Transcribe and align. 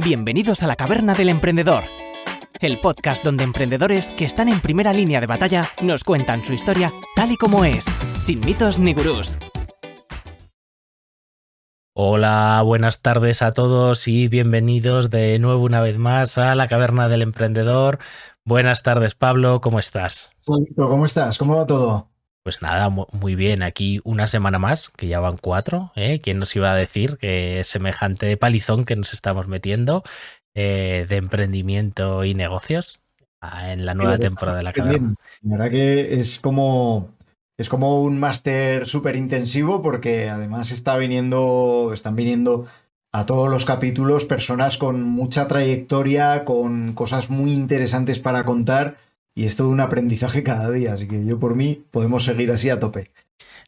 Bienvenidos 0.00 0.62
a 0.62 0.68
la 0.68 0.76
Caverna 0.76 1.14
del 1.14 1.28
Emprendedor, 1.28 1.82
el 2.60 2.80
podcast 2.80 3.24
donde 3.24 3.42
emprendedores 3.42 4.12
que 4.12 4.24
están 4.24 4.48
en 4.48 4.60
primera 4.60 4.92
línea 4.92 5.20
de 5.20 5.26
batalla 5.26 5.70
nos 5.82 6.04
cuentan 6.04 6.44
su 6.44 6.52
historia 6.52 6.92
tal 7.16 7.32
y 7.32 7.36
como 7.36 7.64
es, 7.64 7.86
sin 8.20 8.38
mitos 8.38 8.78
ni 8.78 8.94
gurús. 8.94 9.38
Hola, 11.94 12.62
buenas 12.64 13.02
tardes 13.02 13.42
a 13.42 13.50
todos 13.50 14.06
y 14.06 14.28
bienvenidos 14.28 15.10
de 15.10 15.36
nuevo 15.40 15.64
una 15.64 15.80
vez 15.80 15.98
más 15.98 16.38
a 16.38 16.54
la 16.54 16.68
Caverna 16.68 17.08
del 17.08 17.22
Emprendedor. 17.22 17.98
Buenas 18.44 18.84
tardes, 18.84 19.16
Pablo, 19.16 19.60
¿cómo 19.60 19.80
estás? 19.80 20.30
¿Cómo 20.76 21.06
estás? 21.06 21.38
¿Cómo 21.38 21.56
va 21.56 21.66
todo? 21.66 22.08
Pues 22.48 22.62
nada, 22.62 22.88
muy 22.88 23.34
bien. 23.34 23.62
Aquí 23.62 24.00
una 24.04 24.26
semana 24.26 24.58
más, 24.58 24.88
que 24.96 25.06
ya 25.06 25.20
van 25.20 25.36
cuatro. 25.36 25.92
¿eh? 25.96 26.18
¿Quién 26.18 26.38
nos 26.38 26.56
iba 26.56 26.72
a 26.72 26.74
decir 26.74 27.18
que 27.18 27.60
semejante 27.62 28.34
palizón 28.38 28.86
que 28.86 28.96
nos 28.96 29.12
estamos 29.12 29.48
metiendo 29.48 30.02
eh, 30.54 31.04
de 31.06 31.16
emprendimiento 31.16 32.24
y 32.24 32.32
negocios 32.32 33.02
en 33.42 33.84
la 33.84 33.92
nueva 33.92 34.16
temporada 34.16 34.56
de 34.56 34.64
la 34.64 34.72
caverna? 34.72 35.14
La 35.42 35.56
verdad 35.58 35.70
que 35.70 36.20
es 36.20 36.40
como, 36.40 37.10
es 37.58 37.68
como 37.68 38.02
un 38.02 38.18
máster 38.18 38.86
súper 38.86 39.16
intensivo 39.16 39.82
porque 39.82 40.30
además 40.30 40.72
está 40.72 40.96
viniendo, 40.96 41.90
están 41.92 42.16
viniendo 42.16 42.66
a 43.12 43.26
todos 43.26 43.50
los 43.50 43.66
capítulos 43.66 44.24
personas 44.24 44.78
con 44.78 45.02
mucha 45.02 45.48
trayectoria, 45.48 46.46
con 46.46 46.94
cosas 46.94 47.28
muy 47.28 47.52
interesantes 47.52 48.18
para 48.18 48.46
contar 48.46 48.96
y 49.38 49.44
es 49.44 49.54
todo 49.54 49.68
un 49.68 49.78
aprendizaje 49.78 50.42
cada 50.42 50.68
día, 50.68 50.94
así 50.94 51.06
que 51.06 51.24
yo 51.24 51.38
por 51.38 51.54
mí 51.54 51.84
podemos 51.92 52.24
seguir 52.24 52.50
así 52.50 52.70
a 52.70 52.80
tope. 52.80 53.12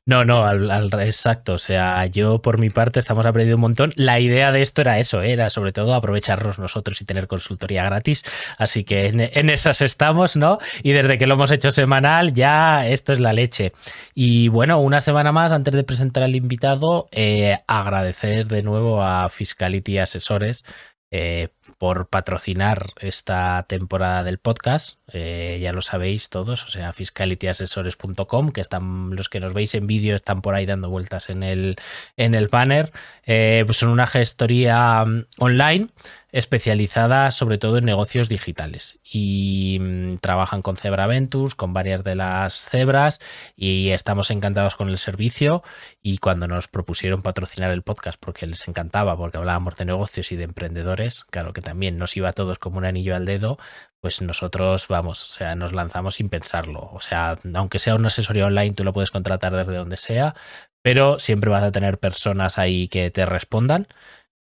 No, 0.05 0.25
no, 0.25 0.45
al, 0.45 0.93
exacto. 1.03 1.53
O 1.53 1.59
sea, 1.59 2.05
yo 2.07 2.43
por 2.43 2.59
mi 2.59 2.71
parte 2.71 2.99
estamos 2.99 3.25
aprendiendo 3.25 3.57
un 3.59 3.61
montón. 3.61 3.93
La 3.95 4.19
idea 4.19 4.51
de 4.51 4.63
esto 4.63 4.81
era 4.81 4.99
eso, 4.99 5.23
era 5.23 5.49
sobre 5.49 5.71
todo 5.71 5.95
aprovecharnos 5.95 6.59
nosotros 6.59 7.01
y 7.01 7.05
tener 7.05 7.29
consultoría 7.29 7.85
gratis. 7.85 8.25
Así 8.59 8.83
que 8.83 9.07
en, 9.07 9.49
esas 9.49 9.81
estamos, 9.81 10.35
¿no? 10.35 10.59
Y 10.83 10.91
desde 10.91 11.19
que 11.19 11.29
lo 11.29 11.35
hemos 11.35 11.53
hecho 11.53 11.71
semanal, 11.71 12.33
ya 12.33 12.89
esto 12.89 13.13
es 13.13 13.21
la 13.21 13.33
leche. 13.33 13.73
Y 14.13 14.49
bueno, 14.49 14.81
una 14.81 15.01
semana 15.01 15.31
más 15.31 15.53
antes 15.53 15.75
de 15.75 15.85
presentar 15.85 16.25
al 16.25 16.35
invitado, 16.35 17.07
eh, 17.13 17.59
agradecer 17.69 18.49
de 18.49 18.65
nuevo 18.65 19.05
a 19.05 19.29
Fiscality 19.29 19.99
Asesores. 19.99 20.65
Eh, 21.13 21.49
por 21.81 22.09
patrocinar 22.09 22.89
esta 23.01 23.65
temporada 23.67 24.23
del 24.23 24.37
podcast. 24.37 24.99
Eh, 25.15 25.59
ya 25.63 25.73
lo 25.73 25.81
sabéis 25.81 26.29
todos, 26.29 26.63
o 26.65 26.69
sea, 26.69 26.93
fiscalityasesores.com, 26.93 28.53
que 28.53 28.61
están 28.61 29.17
los 29.17 29.31
que 29.31 29.41
nos 29.41 29.55
veis 29.55 29.75
en 29.75 29.87
vídeo 29.87 30.15
están 30.15 30.43
por 30.43 30.55
ahí 30.55 30.67
dando 30.67 30.91
vueltas 30.91 31.31
en 31.31 31.43
el, 31.43 31.77
en 32.19 32.35
el 32.35 32.49
banner. 32.49 32.93
Eh, 33.25 33.63
pues 33.65 33.79
son 33.79 33.89
una 33.89 34.07
gestoría 34.07 35.07
mm, 35.07 35.25
online 35.39 35.89
especializada 36.33 37.31
sobre 37.31 37.59
todo 37.59 37.79
en 37.79 37.85
negocios 37.85 38.29
digitales 38.29 38.99
y 39.05 39.79
mm, 39.81 40.19
trabajan 40.19 40.63
con 40.63 40.77
Zebra 40.77 41.07
Ventures, 41.07 41.55
con 41.55 41.73
varias 41.73 42.05
de 42.05 42.15
las 42.15 42.67
cebras 42.67 43.21
y 43.57 43.91
estamos 43.91 44.31
encantados 44.31 44.75
con 44.77 44.89
el 44.89 44.99
servicio 44.99 45.63
y 46.03 46.19
cuando 46.19 46.49
nos 46.49 46.69
propusieron 46.69 47.23
patrocinar 47.23 47.71
el 47.71 47.83
podcast 47.83 48.19
porque 48.21 48.47
les 48.47 48.67
encantaba, 48.69 49.17
porque 49.17 49.39
hablábamos 49.39 49.77
de 49.77 49.85
negocios 49.85 50.33
y 50.33 50.37
de 50.37 50.45
emprendedores, 50.45 51.25
claro 51.25 51.53
que 51.53 51.63
también 51.63 51.99
nos 51.99 52.17
iba 52.17 52.29
a 52.29 52.33
todos 52.33 52.59
como 52.59 52.79
un 52.79 52.85
anillo 52.85 53.17
al 53.17 53.27
dedo, 53.27 53.59
pues 54.01 54.23
nosotros 54.23 54.89
vamos, 54.89 55.27
o 55.27 55.31
sea, 55.31 55.55
nos 55.55 55.73
lanzamos 55.73 56.15
sin 56.17 56.29
pensarlo, 56.29 56.91
o 56.93 57.01
sea, 57.01 57.39
aunque 57.55 57.79
sea 57.79 57.95
una 57.95 58.09
asesoría 58.09 58.47
online, 58.47 58.75
tú 58.75 58.85
lo 58.85 58.93
puedes 58.93 59.11
contratar 59.11 59.55
desde 59.55 59.77
donde 59.77 59.97
sea, 59.97 60.35
pero 60.83 61.19
siempre 61.19 61.51
vas 61.51 61.63
a 61.63 61.73
tener 61.73 61.99
personas 61.99 62.59
ahí 62.59 62.89
que 62.89 63.11
te 63.11 63.27
respondan. 63.27 63.87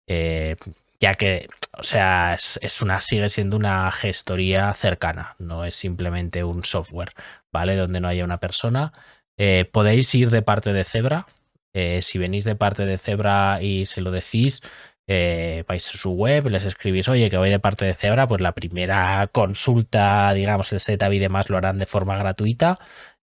Eh, 0.08 0.56
ya 1.00 1.14
que, 1.14 1.48
o 1.74 1.84
sea, 1.84 2.36
es, 2.36 2.82
una, 2.82 3.02
sigue 3.02 3.30
siendo 3.30 3.58
una 3.58 3.92
gestoría 3.92 4.74
cercana, 4.74 5.36
no 5.40 5.66
es 5.66 5.76
simplemente 5.76 6.44
un 6.44 6.64
software, 6.64 7.12
¿vale? 7.52 7.76
Donde 7.76 8.02
no 8.02 8.08
haya 8.08 8.24
una 8.26 8.40
persona. 8.40 8.94
Eh, 9.38 9.70
podéis 9.72 10.14
ir 10.16 10.30
de 10.32 10.42
parte 10.42 10.74
de 10.74 10.84
Zebra. 10.84 11.28
Eh, 11.74 12.02
si 12.02 12.18
venís 12.18 12.44
de 12.44 12.56
parte 12.56 12.86
de 12.86 12.98
Zebra 12.98 13.62
y 13.62 13.86
se 13.86 14.02
lo 14.02 14.10
decís, 14.12 14.62
eh, 15.08 15.64
vais 15.68 15.88
a 15.94 15.98
su 15.98 16.12
web, 16.12 16.48
les 16.48 16.64
escribís, 16.64 17.08
oye, 17.08 17.30
que 17.30 17.38
voy 17.38 17.50
de 17.50 17.60
parte 17.60 17.86
de 17.86 17.94
Zebra, 17.94 18.28
pues 18.28 18.42
la 18.42 18.54
primera 18.54 19.30
consulta, 19.32 20.34
digamos, 20.34 20.74
el 20.74 20.80
setup 20.80 21.14
y 21.14 21.20
demás 21.20 21.50
lo 21.50 21.58
harán 21.58 21.78
de 21.78 21.86
forma 21.86 22.18
gratuita. 22.18 22.80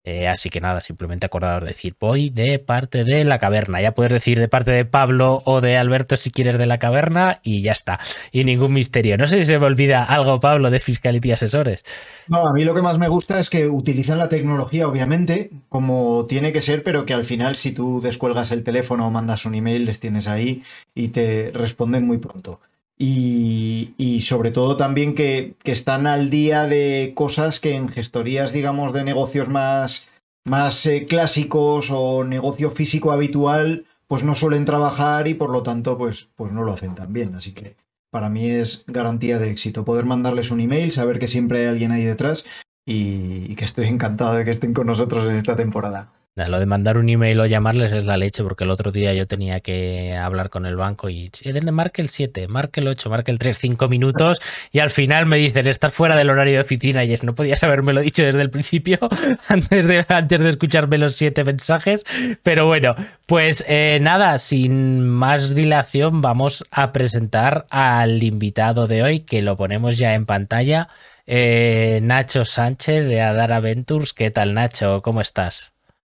Eh, 0.07 0.29
así 0.29 0.51
que 0.51 0.61
nada, 0.61 0.83
simplemente 0.83 1.25
acordados 1.25 1.63
de 1.63 1.69
decir, 1.69 1.97
voy 1.99 2.29
de 2.29 2.59
parte 2.59 3.05
de 3.05 3.25
la 3.25 3.39
caverna. 3.39 3.81
Ya 3.81 3.93
puedes 3.93 4.13
decir 4.13 4.39
de 4.39 4.49
parte 4.49 4.71
de 4.71 4.85
Pablo 4.85 5.41
o 5.47 5.63
de 5.63 5.79
Alberto 5.79 6.19
si 6.19 6.31
quieres 6.31 6.59
de 6.59 6.67
la 6.67 6.79
caverna 6.79 7.41
y 7.43 7.63
ya 7.63 7.73
está. 7.73 7.99
Y 8.31 8.45
ningún 8.45 8.75
misterio. 8.75 9.17
No 9.17 9.27
sé 9.27 9.39
si 9.39 9.47
se 9.47 9.59
me 9.59 9.65
olvida 9.65 10.05
algo, 10.05 10.41
Pablo, 10.41 10.71
de 10.71 10.79
Fiscality 10.79 11.33
Asesores. 11.33 11.85
No, 12.29 12.47
a 12.47 12.53
mí 12.53 12.65
lo 12.65 12.75
que 12.75 12.83
más 12.83 12.99
me 12.99 13.09
gusta 13.09 13.41
es 13.41 13.49
que 13.49 13.67
utilizan 13.67 14.19
la 14.19 14.29
tecnología, 14.29 14.87
obviamente, 14.87 15.51
como 15.71 16.27
tiene 16.27 16.53
que 16.53 16.61
ser, 16.61 16.83
pero 16.83 17.07
que 17.07 17.15
al 17.15 17.25
final 17.25 17.57
si 17.57 17.73
tú 17.73 18.03
descuelgas 18.03 18.51
el 18.51 18.63
teléfono 18.63 19.07
o 19.07 19.11
mandas 19.11 19.47
un 19.47 19.55
email, 19.55 19.87
les 19.87 20.01
tienes 20.01 20.29
ahí 20.29 20.63
y 20.95 21.09
te 21.09 21.51
responden 21.55 22.07
muy 22.07 22.19
pronto. 22.19 22.61
Y, 22.97 24.21
sobre 24.21 24.53
todo 24.53 24.77
también 24.77 25.15
que, 25.15 25.57
están 25.65 26.07
al 26.07 26.31
día 26.31 26.67
de 26.67 27.13
cosas 27.15 27.61
que 27.61 27.75
en 27.75 27.89
gestorías, 27.89 28.53
digamos, 28.53 28.93
de 28.93 29.05
negocios 29.05 29.49
más, 29.49 30.09
más 30.45 30.87
eh, 30.87 31.07
clásicos 31.07 31.91
o 31.91 32.25
negocio 32.25 32.71
físico 32.71 33.13
habitual, 33.13 33.87
pues 34.07 34.25
no 34.25 34.35
suelen 34.35 34.65
trabajar 34.65 35.29
y 35.29 35.35
por 35.35 35.51
lo 35.51 35.63
tanto, 35.63 35.99
pues, 35.99 36.29
pues 36.37 36.53
no 36.53 36.63
lo 36.63 36.73
hacen 36.73 36.95
tan 36.95 37.13
bien. 37.13 37.35
Así 37.35 37.53
que 37.53 37.77
para 38.11 38.29
mí 38.29 38.49
es 38.49 38.85
garantía 38.87 39.39
de 39.39 39.51
éxito 39.51 39.85
poder 39.85 40.05
mandarles 40.05 40.51
un 40.51 40.61
email, 40.61 40.93
saber 40.93 41.19
que 41.19 41.29
siempre 41.29 41.61
hay 41.61 41.67
alguien 41.67 41.91
ahí 41.91 42.05
detrás 42.05 42.45
y 42.87 43.55
que 43.57 43.65
estoy 43.65 43.87
encantado 43.87 44.35
de 44.35 44.45
que 44.45 44.51
estén 44.51 44.75
con 44.75 44.87
nosotros 44.87 45.29
en 45.29 45.37
esta 45.37 45.57
temporada. 45.57 46.13
Lo 46.37 46.59
de 46.59 46.67
mandar 46.67 46.99
un 46.99 47.09
email 47.09 47.39
o 47.39 47.47
llamarles 47.47 47.93
es 47.93 48.07
la 48.07 48.17
leche, 48.17 48.43
porque 48.43 48.65
el 48.65 48.71
otro 48.71 48.91
día 48.91 49.15
yo 49.15 49.25
tenía 49.29 49.61
que 49.61 50.17
hablar 50.17 50.51
con 50.51 50.67
el 50.67 50.75
banco 50.75 51.09
y 51.09 51.31
marque 51.71 52.03
el 52.03 52.09
7, 52.09 52.49
marque 52.49 52.81
el 52.81 52.89
8, 52.89 53.09
marque 53.09 53.31
el 53.31 53.39
3, 53.39 53.57
5 53.57 53.89
minutos 53.89 54.43
y 54.73 54.81
al 54.81 54.91
final 54.91 55.27
me 55.27 55.37
dicen, 55.39 55.69
estás 55.69 55.95
fuera 55.95 56.17
del 56.17 56.31
horario 56.31 56.55
de 56.55 56.61
oficina 56.63 57.05
y 57.05 57.13
es, 57.13 57.23
no 57.23 57.37
podías 57.37 57.63
lo 57.63 58.01
dicho 58.01 58.25
desde 58.25 58.43
el 58.43 58.51
principio 58.51 58.99
antes 59.49 59.87
de, 59.87 60.05
antes 60.09 60.41
de 60.41 60.49
escucharme 60.49 60.99
los 60.99 61.15
7 61.15 61.45
mensajes. 61.45 62.05
Pero 62.43 62.67
bueno, 62.67 62.97
pues 63.27 63.65
eh, 63.69 64.01
nada, 64.03 64.39
sin 64.39 65.09
más 65.09 65.55
dilación 65.55 66.21
vamos 66.21 66.65
a 66.73 66.93
presentar 66.93 67.67
al 67.71 68.21
invitado 68.25 68.89
de 68.89 69.05
hoy, 69.05 69.21
que 69.21 69.41
lo 69.41 69.57
ponemos 69.57 69.99
ya 69.99 70.15
en 70.15 70.27
pantalla, 70.27 70.89
eh, 71.29 72.01
Nacho 72.03 72.45
Sánchez 72.45 73.07
de 73.07 73.23
Adara 73.23 73.61
Ventures. 73.61 74.13
¿Qué 74.13 74.33
tal 74.33 74.55
Nacho? 74.55 75.01
¿Cómo 75.01 75.21
estás? 75.21 75.74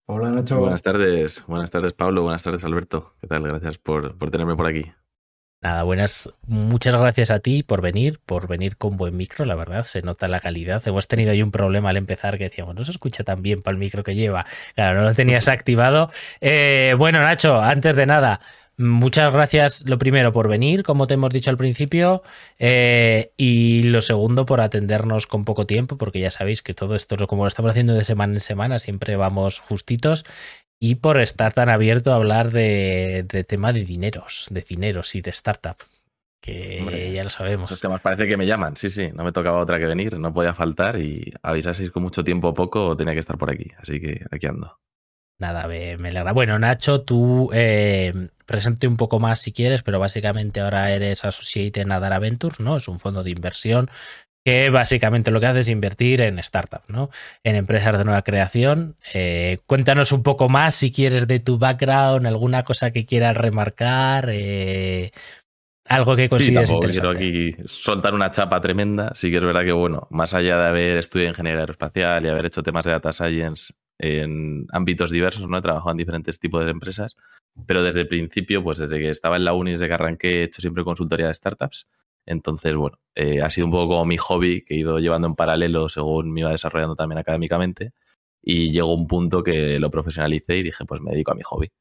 Hola 0.07 0.29
Nacho. 0.29 0.59
Buenas 0.59 0.83
tardes, 0.83 1.43
buenas 1.47 1.71
tardes 1.71 1.93
Pablo, 1.93 2.21
buenas 2.21 2.43
tardes 2.43 2.63
Alberto. 2.63 3.15
¿Qué 3.21 3.27
tal? 3.27 3.41
Gracias 3.41 3.79
por, 3.79 4.15
tenerme 4.29 4.55
por 4.55 4.67
aquí. 4.67 4.91
Nada, 5.61 5.81
buenas. 5.81 6.31
Muchas 6.45 6.95
gracias 6.95 7.31
a 7.31 7.39
ti 7.39 7.63
por 7.63 7.81
venir, 7.81 8.19
por 8.23 8.47
venir 8.47 8.77
con 8.77 8.97
buen 8.97 9.17
micro, 9.17 9.45
la 9.45 9.55
verdad, 9.55 9.83
se 9.83 10.03
nota 10.03 10.27
la 10.27 10.39
calidad. 10.39 10.87
Hemos 10.87 11.07
tenido 11.07 11.31
ahí 11.31 11.41
un 11.41 11.49
problema 11.49 11.89
al 11.89 11.97
empezar 11.97 12.37
que 12.37 12.43
decíamos, 12.43 12.75
no 12.75 12.83
se 12.83 12.91
escucha 12.91 13.23
tan 13.23 13.41
bien 13.41 13.63
para 13.63 13.73
el 13.73 13.79
micro 13.79 14.03
que 14.03 14.13
lleva. 14.13 14.45
Claro, 14.75 14.99
no 14.99 15.05
lo 15.05 15.15
tenías 15.15 15.47
activado. 15.47 16.11
Eh, 16.39 16.93
bueno, 16.99 17.19
Nacho, 17.21 17.59
antes 17.59 17.95
de 17.95 18.05
nada, 18.05 18.39
Muchas 18.77 19.31
gracias, 19.31 19.83
lo 19.87 19.97
primero, 19.97 20.33
por 20.33 20.49
venir, 20.49 20.83
como 20.83 21.07
te 21.07 21.13
hemos 21.13 21.31
dicho 21.31 21.49
al 21.49 21.55
principio, 21.55 22.23
eh, 22.59 23.31
y 23.37 23.83
lo 23.83 24.01
segundo, 24.01 24.45
por 24.45 24.59
atendernos 24.59 25.27
con 25.27 25.45
poco 25.45 25.65
tiempo, 25.65 25.97
porque 25.97 26.19
ya 26.19 26.29
sabéis 26.29 26.61
que 26.61 26.73
todo 26.73 26.95
esto, 26.95 27.15
como 27.27 27.43
lo 27.43 27.47
estamos 27.47 27.71
haciendo 27.71 27.93
de 27.93 28.03
semana 28.03 28.33
en 28.33 28.41
semana, 28.41 28.79
siempre 28.79 29.15
vamos 29.15 29.59
justitos, 29.59 30.25
y 30.77 30.95
por 30.95 31.21
estar 31.21 31.53
tan 31.53 31.69
abierto 31.69 32.11
a 32.11 32.15
hablar 32.17 32.51
de, 32.51 33.25
tema 33.47 33.71
de 33.71 33.85
dineros, 33.85 34.47
de 34.49 34.61
dineros 34.61 35.15
y 35.15 35.21
de 35.21 35.29
startup, 35.29 35.77
que 36.41 37.13
ya 37.13 37.23
lo 37.23 37.29
sabemos. 37.29 37.71
Esos 37.71 37.79
temas 37.79 38.01
parece 38.01 38.27
que 38.27 38.35
me 38.35 38.45
llaman, 38.45 38.75
sí, 38.75 38.89
sí, 38.89 39.09
no 39.13 39.23
me 39.23 39.31
tocaba 39.31 39.61
otra 39.61 39.79
que 39.79 39.85
venir, 39.85 40.19
no 40.19 40.33
podía 40.33 40.53
faltar, 40.53 40.99
y 40.99 41.31
avisaseis 41.43 41.91
con 41.91 42.03
mucho 42.03 42.25
tiempo 42.25 42.49
o 42.49 42.53
poco, 42.53 42.97
tenía 42.97 43.13
que 43.13 43.21
estar 43.21 43.37
por 43.37 43.49
aquí, 43.49 43.67
así 43.79 44.01
que 44.01 44.25
aquí 44.29 44.47
ando. 44.47 44.77
Nada, 45.37 45.67
me, 45.67 45.97
me 45.97 46.09
alegra. 46.09 46.31
Bueno, 46.31 46.57
Nacho, 46.57 47.01
tú 47.01 47.49
eh, 47.53 48.29
presente 48.45 48.87
un 48.87 48.95
poco 48.95 49.19
más 49.19 49.39
si 49.39 49.51
quieres, 49.51 49.83
pero 49.83 49.99
básicamente 49.99 50.61
ahora 50.61 50.91
eres 50.91 51.25
associate 51.25 51.81
en 51.81 51.91
Adara 51.91 52.19
Ventures, 52.19 52.59
¿no? 52.59 52.77
Es 52.77 52.87
un 52.87 52.99
fondo 52.99 53.23
de 53.23 53.31
inversión 53.31 53.89
que 54.45 54.69
básicamente 54.69 55.31
lo 55.31 55.39
que 55.39 55.47
hace 55.47 55.61
es 55.61 55.69
invertir 55.69 56.21
en 56.21 56.41
startups, 56.41 56.87
¿no? 56.87 57.09
En 57.43 57.55
empresas 57.55 57.97
de 57.97 58.03
nueva 58.05 58.21
creación. 58.21 58.95
Eh, 59.13 59.57
cuéntanos 59.65 60.11
un 60.11 60.21
poco 60.21 60.49
más 60.49 60.75
si 60.75 60.91
quieres 60.91 61.27
de 61.27 61.39
tu 61.39 61.57
background, 61.57 62.27
alguna 62.27 62.63
cosa 62.63 62.91
que 62.91 63.05
quieras 63.05 63.35
remarcar, 63.35 64.29
eh, 64.31 65.11
algo 65.87 66.15
que 66.15 66.29
consideres 66.29 66.69
sí, 66.69 66.75
quiero 66.79 67.09
aquí 67.09 67.55
soltar 67.65 68.13
una 68.13 68.29
chapa 68.29 68.61
tremenda. 68.61 69.11
Sí 69.15 69.31
que 69.31 69.37
es 69.37 69.43
verdad 69.43 69.63
que, 69.63 69.71
bueno, 69.71 70.07
más 70.11 70.33
allá 70.33 70.57
de 70.59 70.67
haber 70.67 70.97
estudiado 70.97 71.31
ingeniería 71.31 71.61
aeroespacial 71.61 72.25
y 72.25 72.29
haber 72.29 72.45
hecho 72.45 72.63
temas 72.63 72.85
de 72.85 72.91
data 72.91 73.11
science 73.11 73.73
en 73.99 74.67
ámbitos 74.71 75.11
diversos, 75.11 75.47
¿no? 75.47 75.57
He 75.57 75.61
trabajado 75.61 75.91
en 75.91 75.97
diferentes 75.97 76.39
tipos 76.39 76.65
de 76.65 76.71
empresas, 76.71 77.15
pero 77.65 77.83
desde 77.83 78.01
el 78.01 78.07
principio, 78.07 78.63
pues 78.63 78.77
desde 78.77 78.99
que 78.99 79.09
estaba 79.09 79.37
en 79.37 79.45
la 79.45 79.53
uni, 79.53 79.71
desde 79.71 79.87
que 79.87 79.93
arranqué, 79.93 80.41
he 80.41 80.43
hecho 80.43 80.61
siempre 80.61 80.83
consultoría 80.83 81.27
de 81.27 81.33
startups. 81.33 81.87
Entonces, 82.25 82.75
bueno, 82.75 82.97
eh, 83.15 83.41
ha 83.41 83.49
sido 83.49 83.67
un 83.67 83.71
poco 83.71 83.89
como 83.89 84.05
mi 84.05 84.17
hobby 84.17 84.63
que 84.63 84.75
he 84.75 84.77
ido 84.77 84.99
llevando 84.99 85.27
en 85.27 85.35
paralelo 85.35 85.89
según 85.89 86.31
me 86.33 86.41
iba 86.41 86.49
desarrollando 86.49 86.95
también 86.95 87.19
académicamente. 87.19 87.93
Y 88.41 88.71
llegó 88.71 88.93
un 88.93 89.07
punto 89.07 89.43
que 89.43 89.79
lo 89.79 89.89
profesionalicé 89.89 90.57
y 90.57 90.63
dije, 90.63 90.85
pues 90.85 91.01
me 91.01 91.11
dedico 91.11 91.31
a 91.31 91.35
mi 91.35 91.41
hobby. 91.43 91.71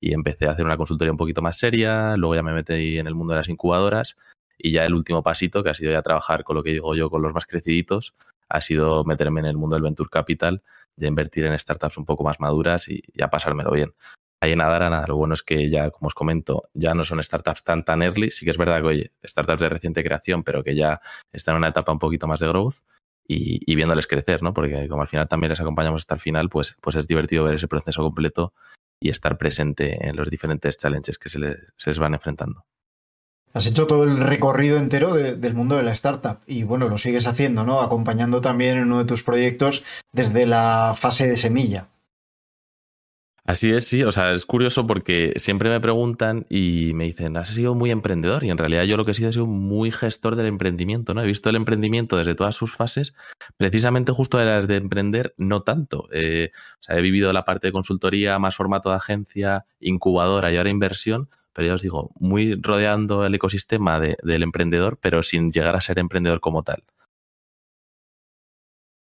Y 0.00 0.14
empecé 0.14 0.46
a 0.46 0.52
hacer 0.52 0.64
una 0.64 0.76
consultoría 0.76 1.12
un 1.12 1.18
poquito 1.18 1.42
más 1.42 1.58
seria, 1.58 2.16
luego 2.16 2.34
ya 2.34 2.42
me 2.42 2.52
metí 2.52 2.98
en 2.98 3.06
el 3.06 3.14
mundo 3.14 3.34
de 3.34 3.38
las 3.38 3.48
incubadoras 3.48 4.16
y 4.58 4.72
ya 4.72 4.84
el 4.84 4.94
último 4.94 5.22
pasito, 5.22 5.62
que 5.62 5.70
ha 5.70 5.74
sido 5.74 5.92
ya 5.92 6.02
trabajar 6.02 6.44
con 6.44 6.56
lo 6.56 6.62
que 6.62 6.72
digo 6.72 6.94
yo, 6.96 7.10
con 7.10 7.22
los 7.22 7.32
más 7.32 7.46
creciditos, 7.46 8.14
ha 8.48 8.60
sido 8.60 9.04
meterme 9.04 9.40
en 9.40 9.46
el 9.46 9.56
mundo 9.56 9.76
del 9.76 9.82
Venture 9.82 10.08
Capital, 10.10 10.62
ya 10.96 11.08
invertir 11.08 11.44
en 11.44 11.58
startups 11.58 11.98
un 11.98 12.04
poco 12.04 12.24
más 12.24 12.40
maduras 12.40 12.88
y 12.88 13.02
ya 13.14 13.28
pasármelo 13.28 13.70
bien. 13.70 13.94
Ahí 14.40 14.52
en 14.52 14.60
Adara, 14.60 14.88
nada, 14.88 15.06
lo 15.08 15.16
bueno 15.16 15.34
es 15.34 15.42
que 15.42 15.68
ya, 15.68 15.90
como 15.90 16.06
os 16.06 16.14
comento, 16.14 16.62
ya 16.72 16.94
no 16.94 17.02
son 17.02 17.22
startups 17.22 17.64
tan 17.64 17.84
tan 17.84 18.02
early. 18.02 18.30
Sí 18.30 18.44
que 18.44 18.52
es 18.52 18.58
verdad 18.58 18.80
que, 18.80 18.86
oye, 18.86 19.12
startups 19.26 19.60
de 19.60 19.68
reciente 19.68 20.04
creación, 20.04 20.44
pero 20.44 20.62
que 20.62 20.76
ya 20.76 21.00
están 21.32 21.54
en 21.54 21.58
una 21.58 21.68
etapa 21.68 21.90
un 21.90 21.98
poquito 21.98 22.28
más 22.28 22.38
de 22.38 22.48
growth 22.48 22.76
y, 23.26 23.74
viéndoles 23.74 24.06
crecer, 24.06 24.42
¿no? 24.42 24.54
Porque 24.54 24.88
como 24.88 25.02
al 25.02 25.08
final 25.08 25.28
también 25.28 25.50
les 25.50 25.60
acompañamos 25.60 26.02
hasta 26.02 26.14
el 26.14 26.20
final, 26.20 26.48
pues, 26.48 26.76
pues 26.80 26.96
es 26.96 27.06
divertido 27.06 27.44
ver 27.44 27.56
ese 27.56 27.68
proceso 27.68 28.02
completo 28.02 28.54
y 29.00 29.10
estar 29.10 29.36
presente 29.36 30.08
en 30.08 30.16
los 30.16 30.30
diferentes 30.30 30.78
challenges 30.78 31.18
que 31.18 31.28
se 31.28 31.38
les, 31.38 31.98
van 31.98 32.14
enfrentando. 32.14 32.64
Has 33.52 33.66
hecho 33.66 33.86
todo 33.86 34.04
el 34.04 34.18
recorrido 34.18 34.78
entero 34.78 35.14
del 35.14 35.54
mundo 35.54 35.76
de 35.76 35.82
la 35.82 35.92
startup 35.92 36.38
y 36.46 36.62
bueno, 36.62 36.88
lo 36.88 36.98
sigues 36.98 37.26
haciendo, 37.26 37.64
¿no? 37.64 37.80
Acompañando 37.80 38.40
también 38.40 38.76
en 38.76 38.84
uno 38.84 38.98
de 38.98 39.04
tus 39.04 39.22
proyectos 39.22 39.84
desde 40.12 40.46
la 40.46 40.94
fase 40.96 41.26
de 41.28 41.36
semilla. 41.36 41.88
Así 43.48 43.72
es, 43.72 43.86
sí. 43.86 44.04
O 44.04 44.12
sea, 44.12 44.32
es 44.34 44.44
curioso 44.44 44.86
porque 44.86 45.32
siempre 45.36 45.70
me 45.70 45.80
preguntan 45.80 46.44
y 46.50 46.92
me 46.92 47.04
dicen, 47.04 47.38
has 47.38 47.48
sido 47.48 47.74
muy 47.74 47.90
emprendedor. 47.90 48.44
Y 48.44 48.50
en 48.50 48.58
realidad 48.58 48.84
yo 48.84 48.98
lo 48.98 49.06
que 49.06 49.12
he 49.12 49.14
sido 49.14 49.30
ha 49.30 49.32
sido 49.32 49.46
muy 49.46 49.90
gestor 49.90 50.36
del 50.36 50.44
emprendimiento, 50.44 51.14
¿no? 51.14 51.22
He 51.22 51.26
visto 51.26 51.48
el 51.48 51.56
emprendimiento 51.56 52.18
desde 52.18 52.34
todas 52.34 52.56
sus 52.56 52.76
fases, 52.76 53.14
precisamente 53.56 54.12
justo 54.12 54.36
de 54.36 54.44
las 54.44 54.68
de 54.68 54.76
emprender, 54.76 55.34
no 55.38 55.62
tanto. 55.62 56.08
Eh, 56.12 56.50
o 56.52 56.82
sea, 56.82 56.98
he 56.98 57.00
vivido 57.00 57.32
la 57.32 57.46
parte 57.46 57.68
de 57.68 57.72
consultoría, 57.72 58.38
más 58.38 58.54
formato 58.54 58.90
de 58.90 58.96
agencia, 58.96 59.64
incubadora 59.80 60.52
y 60.52 60.58
ahora 60.58 60.68
inversión, 60.68 61.30
pero 61.58 61.70
ya 61.70 61.74
os 61.74 61.82
digo, 61.82 62.12
muy 62.20 62.54
rodeando 62.54 63.26
el 63.26 63.34
ecosistema 63.34 63.98
del 63.98 64.44
emprendedor, 64.44 64.96
pero 65.02 65.24
sin 65.24 65.50
llegar 65.50 65.74
a 65.74 65.80
ser 65.80 65.98
emprendedor 65.98 66.38
como 66.38 66.62
tal. 66.62 66.84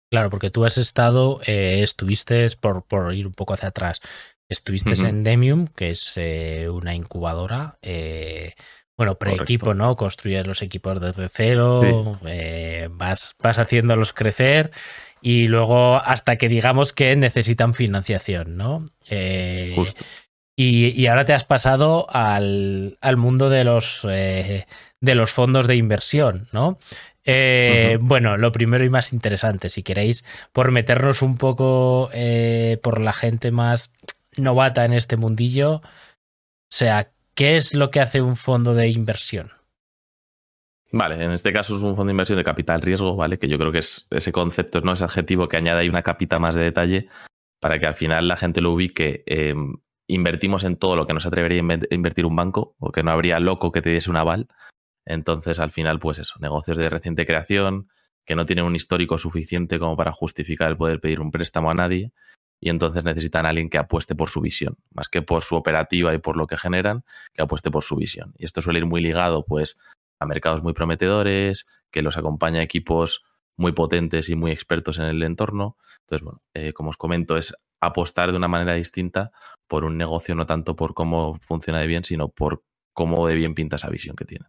Claro, 0.09 0.31
porque 0.31 0.51
tú 0.51 0.65
has 0.65 0.79
estado, 0.79 1.41
eh, 1.45 1.83
estuviste, 1.83 2.47
por, 2.61 2.85
por 2.87 3.13
ir 3.13 3.27
un 3.27 3.33
poco 3.33 3.55
hacia 3.55 3.71
atrás, 3.71 4.01
Estuviste 4.49 4.93
en 4.93 5.25
Demium, 5.25 5.67
que 5.67 5.91
es 5.91 6.13
eh, 6.15 6.69
una 6.69 6.95
incubadora. 6.95 7.79
Eh, 7.83 8.53
bueno, 8.97 9.17
pre-equipo, 9.17 9.75
¿no? 9.75 9.97
Construyes 9.97 10.47
los 10.47 10.63
equipos 10.63 11.01
desde 11.01 11.29
cero, 11.29 11.81
eh, 12.25 12.89
vas, 12.93 13.35
vas 13.43 13.59
haciéndolos 13.59 14.13
crecer 14.13 14.71
y 15.21 15.49
luego 15.49 15.97
hasta 15.97 16.37
que 16.37 16.49
digamos 16.49 16.93
que 16.93 17.17
necesitan 17.17 17.75
financiación, 17.75 18.57
¿no? 18.57 18.85
Justo. 19.75 20.05
Y, 20.57 21.07
ahora 21.07 21.25
te 21.25 21.33
has 21.33 21.45
pasado 21.45 22.07
al, 22.09 22.97
al 23.01 23.17
mundo 23.17 23.51
de 23.51 23.65
los, 23.65 24.03
de 24.05 24.67
los 25.01 25.33
fondos 25.33 25.67
de 25.67 25.77
inversión, 25.77 26.47
¿no? 26.53 26.79
Bueno, 28.01 28.37
lo 28.37 28.53
primero 28.53 28.85
y 28.85 28.89
más 28.89 29.13
interesante, 29.13 29.69
si 29.69 29.83
queréis, 29.83 30.25
por 30.53 30.71
meternos 30.71 31.23
un 31.23 31.39
poco 31.39 32.11
por 32.83 33.01
la 33.01 33.13
gente 33.13 33.51
más 33.51 33.93
novata 34.37 34.85
en 34.85 34.93
este 34.93 35.17
mundillo. 35.17 35.77
O 35.77 36.77
sea, 36.77 37.11
¿qué 37.35 37.57
es 37.57 37.75
lo 37.75 37.91
que 37.91 38.01
hace 38.01 38.21
un 38.21 38.37
fondo 38.37 38.75
de 38.75 38.89
inversión? 38.89 39.53
Vale, 40.93 41.23
en 41.23 41.33
este 41.33 41.53
caso 41.53 41.77
es 41.77 41.83
un 41.83 41.97
fondo 41.97 42.07
de 42.07 42.13
inversión 42.13 42.39
de 42.39 42.45
capital 42.45 42.81
riesgo, 42.81 43.17
¿vale? 43.17 43.39
Que 43.39 43.49
yo 43.49 43.59
creo 43.59 43.73
que 43.73 43.81
es 43.81 44.07
ese 44.11 44.31
concepto, 44.31 44.81
¿no? 44.81 44.93
Ese 44.93 45.05
adjetivo 45.05 45.49
que 45.49 45.57
añade 45.57 45.81
ahí 45.81 45.89
una 45.89 46.03
capita 46.03 46.39
más 46.39 46.55
de 46.55 46.63
detalle 46.63 47.09
para 47.61 47.81
que 47.81 47.87
al 47.87 47.97
final 47.97 48.29
la 48.29 48.37
gente 48.37 48.61
lo 48.61 48.73
ubique. 48.73 49.25
Em, 49.27 49.77
invertimos 50.07 50.65
en 50.65 50.77
todo 50.77 50.97
lo 50.97 51.07
que 51.07 51.15
no 51.15 51.21
se 51.21 51.29
atrevería 51.29 51.63
a 51.63 51.95
invertir 51.95 52.27
un 52.27 52.37
banco 52.37 52.77
o 52.79 52.93
que 52.93 53.03
no 53.03 53.11
habría 53.11 53.41
loco 53.41 53.73
que 53.73 53.83
te 53.83 53.91
diese 53.91 54.11
un 54.11 54.17
aval. 54.17 54.49
Entonces, 55.07 55.59
al 55.59 55.71
final, 55.71 55.99
pues 55.99 56.19
eso, 56.19 56.35
negocios 56.41 56.77
de 56.77 56.89
reciente 56.89 57.27
creación 57.27 57.89
que 58.25 58.37
no 58.37 58.47
tienen 58.47 58.65
un 58.65 58.75
histórico 58.75 59.19
suficiente 59.19 59.79
como 59.79 59.97
para 59.97 60.13
justificar 60.13 60.71
el 60.71 60.77
poder 60.77 61.01
pedir 61.01 61.21
un 61.21 61.31
préstamo 61.31 61.71
a 61.71 61.75
nadie 61.75 62.13
y 62.61 62.71
entonces 62.71 63.05
necesitan 63.05 63.45
a 63.45 63.51
alguien 63.51 63.69
que 63.69 63.77
apueste 63.77 64.15
por 64.15 64.31
su 64.31 64.41
visión, 64.41 64.79
más 64.91 65.09
que 65.09 65.21
por 65.21 65.43
su 65.43 65.57
operativa 65.57 66.15
y 66.15 66.19
por 66.19 66.37
lo 66.37 66.47
que 66.47 66.57
generan, 66.57 67.05
que 67.35 67.43
apueste 67.43 67.71
por 67.71 67.83
su 67.83 67.97
visión. 67.97 68.33
Y 68.39 68.47
esto 68.47 68.63
suele 68.63 68.79
ir 68.79 68.87
muy 68.87 69.03
ligado 69.03 69.45
pues 69.45 69.79
a 70.19 70.27
mercados 70.27 70.63
muy 70.63 70.73
prometedores, 70.73 71.67
que 71.91 72.01
los 72.01 72.17
acompaña 72.17 72.63
equipos 72.63 73.23
muy 73.57 73.73
potentes 73.73 74.29
y 74.31 74.37
muy 74.37 74.51
expertos 74.51 74.99
en 74.99 75.05
el 75.05 75.23
entorno. 75.23 75.77
Entonces, 76.01 76.25
bueno, 76.25 76.43
eh, 76.55 76.73
como 76.73 76.91
os 76.91 76.97
comento, 76.97 77.37
es 77.37 77.55
apostar 77.81 78.31
de 78.31 78.37
una 78.37 78.49
manera 78.49 78.75
distinta 78.75 79.31
por 79.69 79.85
un 79.85 79.97
negocio, 79.97 80.35
no 80.35 80.47
tanto 80.47 80.77
por 80.77 80.95
cómo 80.95 81.39
funciona 81.41 81.81
de 81.81 81.87
bien, 81.87 82.05
sino 82.05 82.29
por 82.29 82.63
cómo 82.93 83.27
de 83.27 83.35
bien 83.35 83.55
pinta 83.55 83.77
esa 83.77 83.91
visión 83.91 84.17
que 84.17 84.25
tienen. 84.25 84.49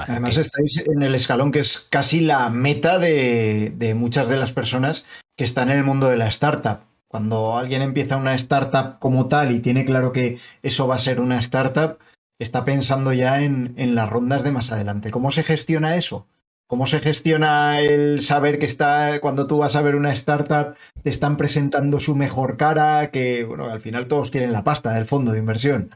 Además, 0.00 0.36
estáis 0.36 0.84
en 0.86 1.02
el 1.02 1.14
escalón 1.14 1.52
que 1.52 1.60
es 1.60 1.86
casi 1.90 2.20
la 2.20 2.48
meta 2.48 2.98
de, 2.98 3.94
muchas 3.96 4.28
de 4.28 4.36
las 4.36 4.52
personas 4.52 5.04
que 5.36 5.44
están 5.44 5.70
en 5.70 5.78
el 5.78 5.84
mundo 5.84 6.08
de 6.08 6.16
la 6.16 6.28
startup. 6.28 6.80
Cuando 7.08 7.58
alguien 7.58 7.82
empieza 7.82 8.16
una 8.16 8.34
startup 8.34 8.98
como 8.98 9.28
tal 9.28 9.52
y 9.52 9.60
tiene 9.60 9.84
claro 9.84 10.12
que 10.12 10.38
eso 10.62 10.88
va 10.88 10.94
a 10.94 10.98
ser 10.98 11.20
una 11.20 11.38
startup, 11.40 11.98
está 12.38 12.64
pensando 12.64 13.12
ya 13.12 13.42
en, 13.42 13.94
las 13.94 14.08
rondas 14.08 14.42
de 14.44 14.52
más 14.52 14.72
adelante. 14.72 15.10
¿Cómo 15.10 15.30
se 15.30 15.42
gestiona 15.42 15.96
eso? 15.96 16.26
¿Cómo 16.72 16.86
se 16.86 17.00
gestiona 17.00 17.80
el 17.80 18.22
saber 18.22 18.58
que 18.58 18.64
está, 18.64 19.20
cuando 19.20 19.46
tú 19.46 19.58
vas 19.58 19.76
a 19.76 19.82
ver 19.82 19.94
una 19.94 20.10
startup, 20.14 20.74
te 21.02 21.10
están 21.10 21.36
presentando 21.36 22.00
su 22.00 22.16
mejor 22.16 22.56
cara, 22.56 23.10
que 23.10 23.44
bueno, 23.44 23.68
al 23.68 23.80
final 23.80 24.06
todos 24.06 24.30
quieren 24.30 24.54
la 24.54 24.64
pasta 24.64 24.94
del 24.94 25.04
fondo 25.04 25.32
de 25.32 25.38
inversión? 25.38 25.94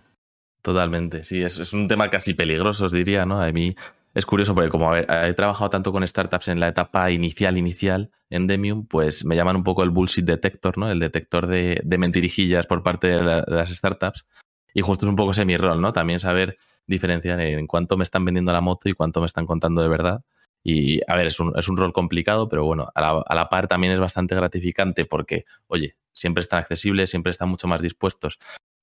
Totalmente, 0.60 1.24
sí, 1.24 1.42
es, 1.42 1.72
un 1.72 1.88
tema 1.88 2.10
casi 2.10 2.34
peligroso, 2.34 2.84
os 2.84 2.92
diría, 2.92 3.24
¿no? 3.24 3.40
A 3.40 3.50
mí 3.52 3.74
es 4.12 4.26
curioso 4.26 4.54
porque 4.54 4.68
como 4.68 4.94
he, 4.94 5.32
trabajado 5.32 5.70
tanto 5.70 5.92
con 5.92 6.06
startups 6.06 6.48
en 6.48 6.60
la 6.60 6.68
etapa 6.68 7.10
inicial, 7.10 7.56
inicial, 7.56 8.10
en 8.28 8.46
Demium, 8.46 8.86
pues 8.86 9.24
me 9.24 9.34
llaman 9.34 9.56
un 9.56 9.64
poco 9.64 9.82
el 9.82 9.88
bullshit 9.88 10.26
detector, 10.26 10.76
¿no? 10.76 10.90
El 10.90 10.98
detector 10.98 11.46
de, 11.46 11.80
mentirijillas 11.98 12.66
por 12.66 12.82
parte 12.82 13.06
de, 13.06 13.22
las 13.46 13.70
startups. 13.70 14.26
Y 14.74 14.82
justo 14.82 15.06
es 15.06 15.08
un 15.08 15.16
poco 15.16 15.30
ese 15.30 15.46
mi 15.46 15.56
rol, 15.56 15.80
¿no? 15.80 15.92
También 15.94 16.20
saber 16.20 16.58
diferenciar 16.86 17.40
en 17.40 17.66
cuánto 17.66 17.96
me 17.96 18.04
están 18.04 18.26
vendiendo 18.26 18.52
la 18.52 18.60
moto 18.60 18.90
y 18.90 18.92
cuánto 18.92 19.20
me 19.20 19.26
están 19.26 19.46
contando 19.46 19.80
de 19.80 19.88
verdad. 19.88 20.20
Y 20.68 21.00
a 21.06 21.14
ver, 21.14 21.28
es 21.28 21.38
un, 21.38 21.52
es 21.56 21.68
un 21.68 21.76
rol 21.76 21.92
complicado, 21.92 22.48
pero 22.48 22.64
bueno, 22.64 22.88
a 22.94 23.00
la, 23.00 23.22
a 23.24 23.34
la, 23.34 23.48
par 23.48 23.68
también 23.68 23.92
es 23.92 24.00
bastante 24.00 24.34
gratificante 24.34 25.04
porque, 25.04 25.44
oye, 25.68 25.96
siempre 26.12 26.40
están 26.40 26.58
accesibles, 26.58 27.10
siempre 27.10 27.30
están 27.30 27.48
mucho 27.48 27.68
más 27.68 27.80
dispuestos 27.80 28.38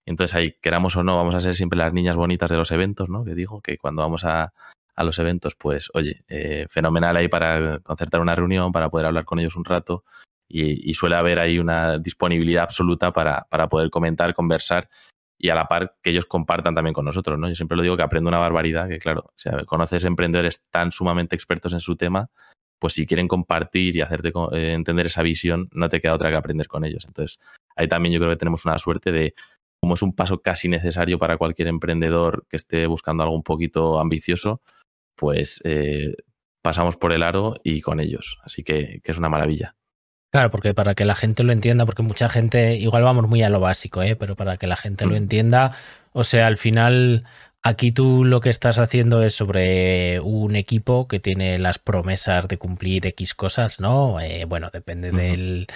entonces 0.06 0.36
ahí, 0.36 0.56
queramos 0.62 0.96
o 0.98 1.04
no, 1.04 1.16
vamos 1.16 1.36
a 1.36 1.42
ser 1.42 1.56
siempre 1.56 1.78
las 1.78 1.94
niñas 1.94 2.16
bonitas 2.16 2.50
de 2.50 2.58
los 2.58 2.72
eventos, 2.72 3.10
¿no? 3.10 3.24
Que 3.24 3.36
digo, 3.36 3.62
que 3.62 3.78
cuando 3.78 4.02
vamos 4.02 4.26
a, 4.26 4.54
los 4.98 5.18
eventos, 5.18 5.56
pues 5.56 5.90
oye, 5.94 6.24
eh, 6.28 6.68
fenomenal 6.70 7.16
ahí 7.16 7.28
para 7.28 7.80
concertar 7.80 8.22
una 8.22 8.36
reunión, 8.36 8.72
para 8.72 8.90
poder 8.90 9.08
hablar 9.08 9.26
con 9.26 9.40
ellos 9.40 9.56
un 9.56 9.66
rato 9.66 10.04
y, 10.48 10.94
suele 10.94 11.16
haber 11.16 11.40
ahí 11.40 11.58
una 11.58 11.98
disponibilidad 11.98 12.64
absoluta 12.64 13.12
para, 13.12 13.48
para, 13.50 13.70
poder 13.70 13.90
comentar, 13.90 14.34
conversar 14.36 14.88
y 15.44 15.50
a 15.50 15.56
la 15.56 15.68
par 15.68 15.98
que 16.02 16.12
ellos 16.12 16.24
compartan 16.24 16.74
también 16.74 16.94
con 16.94 17.04
nosotros, 17.04 17.38
¿no? 17.38 17.50
Yo 17.50 17.56
siempre 17.56 17.76
lo 17.76 17.84
digo 17.84 17.98
que 17.98 18.04
aprendo 18.04 18.30
una 18.30 18.40
barbaridad, 18.40 18.88
que 18.88 18.98
claro, 18.98 19.26
o 19.28 19.34
sea, 19.36 19.66
conoces 19.66 20.06
emprendedores 20.06 20.64
tan 20.70 20.94
sumamente 20.94 21.36
expertos 21.36 21.74
en 21.74 21.82
su 21.82 21.98
tema, 21.98 22.30
pues 22.80 22.94
si 22.94 23.06
quieren 23.06 23.28
compartir 23.28 23.98
y 23.98 24.02
hacerte 24.02 24.32
eh, 24.54 24.72
entender 24.72 25.08
esa 25.08 25.22
visión, 25.22 25.68
no 25.74 25.90
te 25.90 26.00
queda 26.00 26.14
otra 26.14 26.30
que 26.30 26.38
aprender 26.38 26.70
con 26.70 26.86
ellos. 26.86 27.04
Entonces, 27.06 27.42
ahí 27.76 27.90
también 27.90 28.14
yo 28.14 28.22
creo 28.22 28.32
que 28.32 28.38
tenemos 28.38 28.64
una 28.64 28.78
suerte 28.78 29.12
de 29.12 29.34
como 29.82 29.96
es 29.96 30.02
un 30.02 30.16
paso 30.16 30.42
casi 30.42 30.70
necesario 30.70 31.20
para 31.20 31.38
cualquier 31.38 31.68
emprendedor 31.68 32.46
que 32.50 32.56
esté 32.56 32.88
buscando 32.88 33.24
algo 33.24 33.36
un 33.36 33.44
poquito 33.44 34.00
ambicioso, 34.00 34.62
pues 35.14 35.60
eh, 35.66 36.16
pasamos 36.62 36.96
por 36.96 37.12
el 37.12 37.22
aro 37.22 37.56
y 37.66 37.82
con 37.82 38.00
ellos. 38.00 38.40
Así 38.44 38.64
que, 38.64 39.02
es 39.04 39.18
una 39.18 39.28
maravilla. 39.28 39.76
Claro, 40.34 40.50
porque 40.50 40.74
para 40.74 40.96
que 40.96 41.06
la 41.06 41.14
gente 41.14 41.44
lo 41.44 41.52
entienda, 41.54 41.86
porque 41.86 42.02
mucha 42.02 42.28
gente, 42.28 42.76
igual 42.76 43.04
vamos 43.04 43.28
muy 43.30 43.44
a 43.44 43.50
lo 43.50 43.60
básico, 43.60 44.02
¿eh? 44.02 44.16
pero 44.16 44.36
para 44.36 44.58
que 44.58 44.66
la 44.66 44.76
gente 44.76 45.06
lo 45.06 45.12
mm. 45.12 45.18
entienda, 45.18 45.76
o 46.12 46.24
sea, 46.24 46.48
al 46.48 46.58
final 46.58 47.24
Aquí 47.66 47.94
tú 47.94 48.26
lo 48.26 48.42
que 48.42 48.50
estás 48.50 48.78
haciendo 48.78 49.24
es 49.24 49.36
sobre 49.36 50.20
un 50.20 50.58
equipo 50.58 51.08
que 51.08 51.22
tiene 51.22 51.58
las 51.60 51.80
promesas 51.80 52.50
de 52.50 52.58
cumplir 52.58 53.08
X 53.08 53.34
cosas, 53.34 53.80
¿no? 53.80 54.20
Eh, 54.20 54.44
bueno, 54.44 54.70
depende 54.74 55.12
del, 55.14 55.68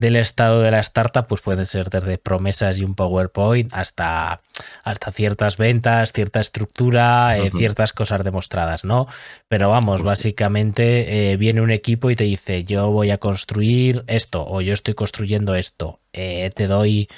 estado 0.00 0.60
de 0.60 0.70
la 0.70 0.80
startup, 0.80 1.26
pues 1.26 1.40
pueden 1.40 1.66
ser 1.66 1.88
desde 1.88 2.18
promesas 2.18 2.78
y 2.80 2.84
un 2.84 2.94
PowerPoint 2.94 3.72
hasta, 3.72 4.40
hasta 4.84 5.12
ciertas 5.12 5.56
ventas, 5.56 6.12
cierta 6.12 6.40
estructura, 6.40 7.38
eh, 7.38 7.50
ciertas 7.50 7.92
cosas 7.92 8.22
demostradas, 8.24 8.84
¿no? 8.84 9.06
Pero 9.48 9.70
vamos, 9.70 10.02
básicamente 10.02 11.32
eh, 11.32 11.36
viene 11.36 11.60
un 11.60 11.70
equipo 11.70 12.10
y 12.10 12.16
te 12.16 12.24
dice, 12.24 12.64
yo 12.64 12.90
voy 12.90 13.10
a 13.10 13.18
construir 13.18 14.04
esto 14.06 14.46
o 14.46 14.60
yo 14.60 14.74
estoy 14.74 14.94
construyendo 14.94 15.54
esto, 15.54 16.00
te 16.12 16.66
doy 16.66 17.08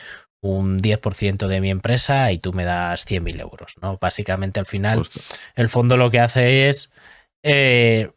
un 0.40 0.80
10% 0.80 1.48
de 1.48 1.60
mi 1.60 1.70
empresa 1.70 2.30
y 2.32 2.38
tú 2.38 2.52
me 2.52 2.64
das 2.64 3.06
100.000 3.06 3.40
euros, 3.40 3.74
¿no? 3.82 3.98
Básicamente 4.00 4.60
al 4.60 4.66
final 4.66 5.02
el 5.56 5.68
fondo 5.68 5.96
lo 5.96 6.10
que 6.10 6.20
hace 6.20 6.68
es 6.68 6.90
eh, 7.42 8.10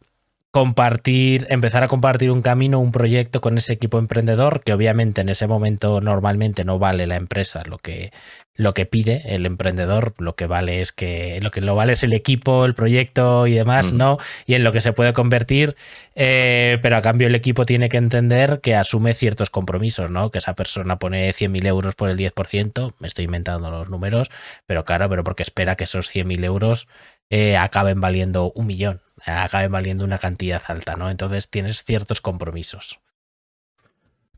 compartir, 0.52 1.46
empezar 1.48 1.82
a 1.82 1.88
compartir 1.88 2.30
un 2.30 2.42
camino, 2.42 2.78
un 2.78 2.92
proyecto 2.92 3.40
con 3.40 3.56
ese 3.56 3.72
equipo 3.72 3.98
emprendedor, 3.98 4.62
que 4.62 4.74
obviamente 4.74 5.22
en 5.22 5.30
ese 5.30 5.46
momento 5.46 6.02
normalmente 6.02 6.62
no 6.62 6.78
vale 6.78 7.06
la 7.06 7.16
empresa 7.16 7.62
lo 7.64 7.78
que, 7.78 8.12
lo 8.54 8.74
que 8.74 8.84
pide 8.84 9.34
el 9.34 9.46
emprendedor, 9.46 10.12
lo 10.18 10.36
que 10.36 10.46
vale 10.46 10.82
es 10.82 10.92
que 10.92 11.40
lo 11.40 11.50
que 11.50 11.62
lo 11.62 11.74
vale 11.74 11.94
es 11.94 12.02
el 12.02 12.12
equipo, 12.12 12.66
el 12.66 12.74
proyecto 12.74 13.46
y 13.46 13.54
demás, 13.54 13.94
¿no? 13.94 14.18
Y 14.44 14.52
en 14.52 14.62
lo 14.62 14.72
que 14.72 14.82
se 14.82 14.92
puede 14.92 15.14
convertir, 15.14 15.74
eh, 16.14 16.78
pero 16.82 16.98
a 16.98 17.02
cambio 17.02 17.28
el 17.28 17.34
equipo 17.34 17.64
tiene 17.64 17.88
que 17.88 17.96
entender 17.96 18.60
que 18.60 18.74
asume 18.74 19.14
ciertos 19.14 19.48
compromisos, 19.48 20.10
¿no? 20.10 20.30
Que 20.30 20.36
esa 20.36 20.54
persona 20.54 20.98
pone 20.98 21.32
100.000 21.32 21.66
euros 21.66 21.94
por 21.94 22.10
el 22.10 22.18
10%, 22.18 22.92
me 22.98 23.06
estoy 23.06 23.24
inventando 23.24 23.70
los 23.70 23.88
números, 23.88 24.30
pero 24.66 24.84
claro, 24.84 25.08
pero 25.08 25.24
porque 25.24 25.44
espera 25.44 25.76
que 25.76 25.84
esos 25.84 26.14
100.000 26.14 26.44
euros 26.44 26.88
eh, 27.32 27.56
acaben 27.56 27.98
valiendo 27.98 28.52
un 28.52 28.66
millón, 28.66 29.00
acabe 29.24 29.66
valiendo 29.68 30.04
una 30.04 30.18
cantidad 30.18 30.62
alta, 30.66 30.96
¿no? 30.96 31.08
Entonces 31.08 31.48
tienes 31.48 31.82
ciertos 31.82 32.20
compromisos. 32.20 33.00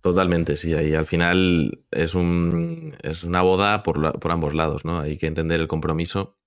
Totalmente, 0.01 0.57
sí. 0.57 0.75
Ahí 0.75 0.95
al 0.95 1.05
final 1.05 1.83
es, 1.91 2.15
un, 2.15 2.95
es 3.03 3.25
una 3.25 3.43
boda 3.43 3.83
por, 3.83 4.21
por, 4.21 4.31
ambos 4.31 4.55
lados, 4.55 4.85
¿no? 4.85 5.01
Hay 5.01 5.19
que 5.19 5.27
entender 5.27 5.59
el 5.61 5.67
compromiso. 5.67 6.39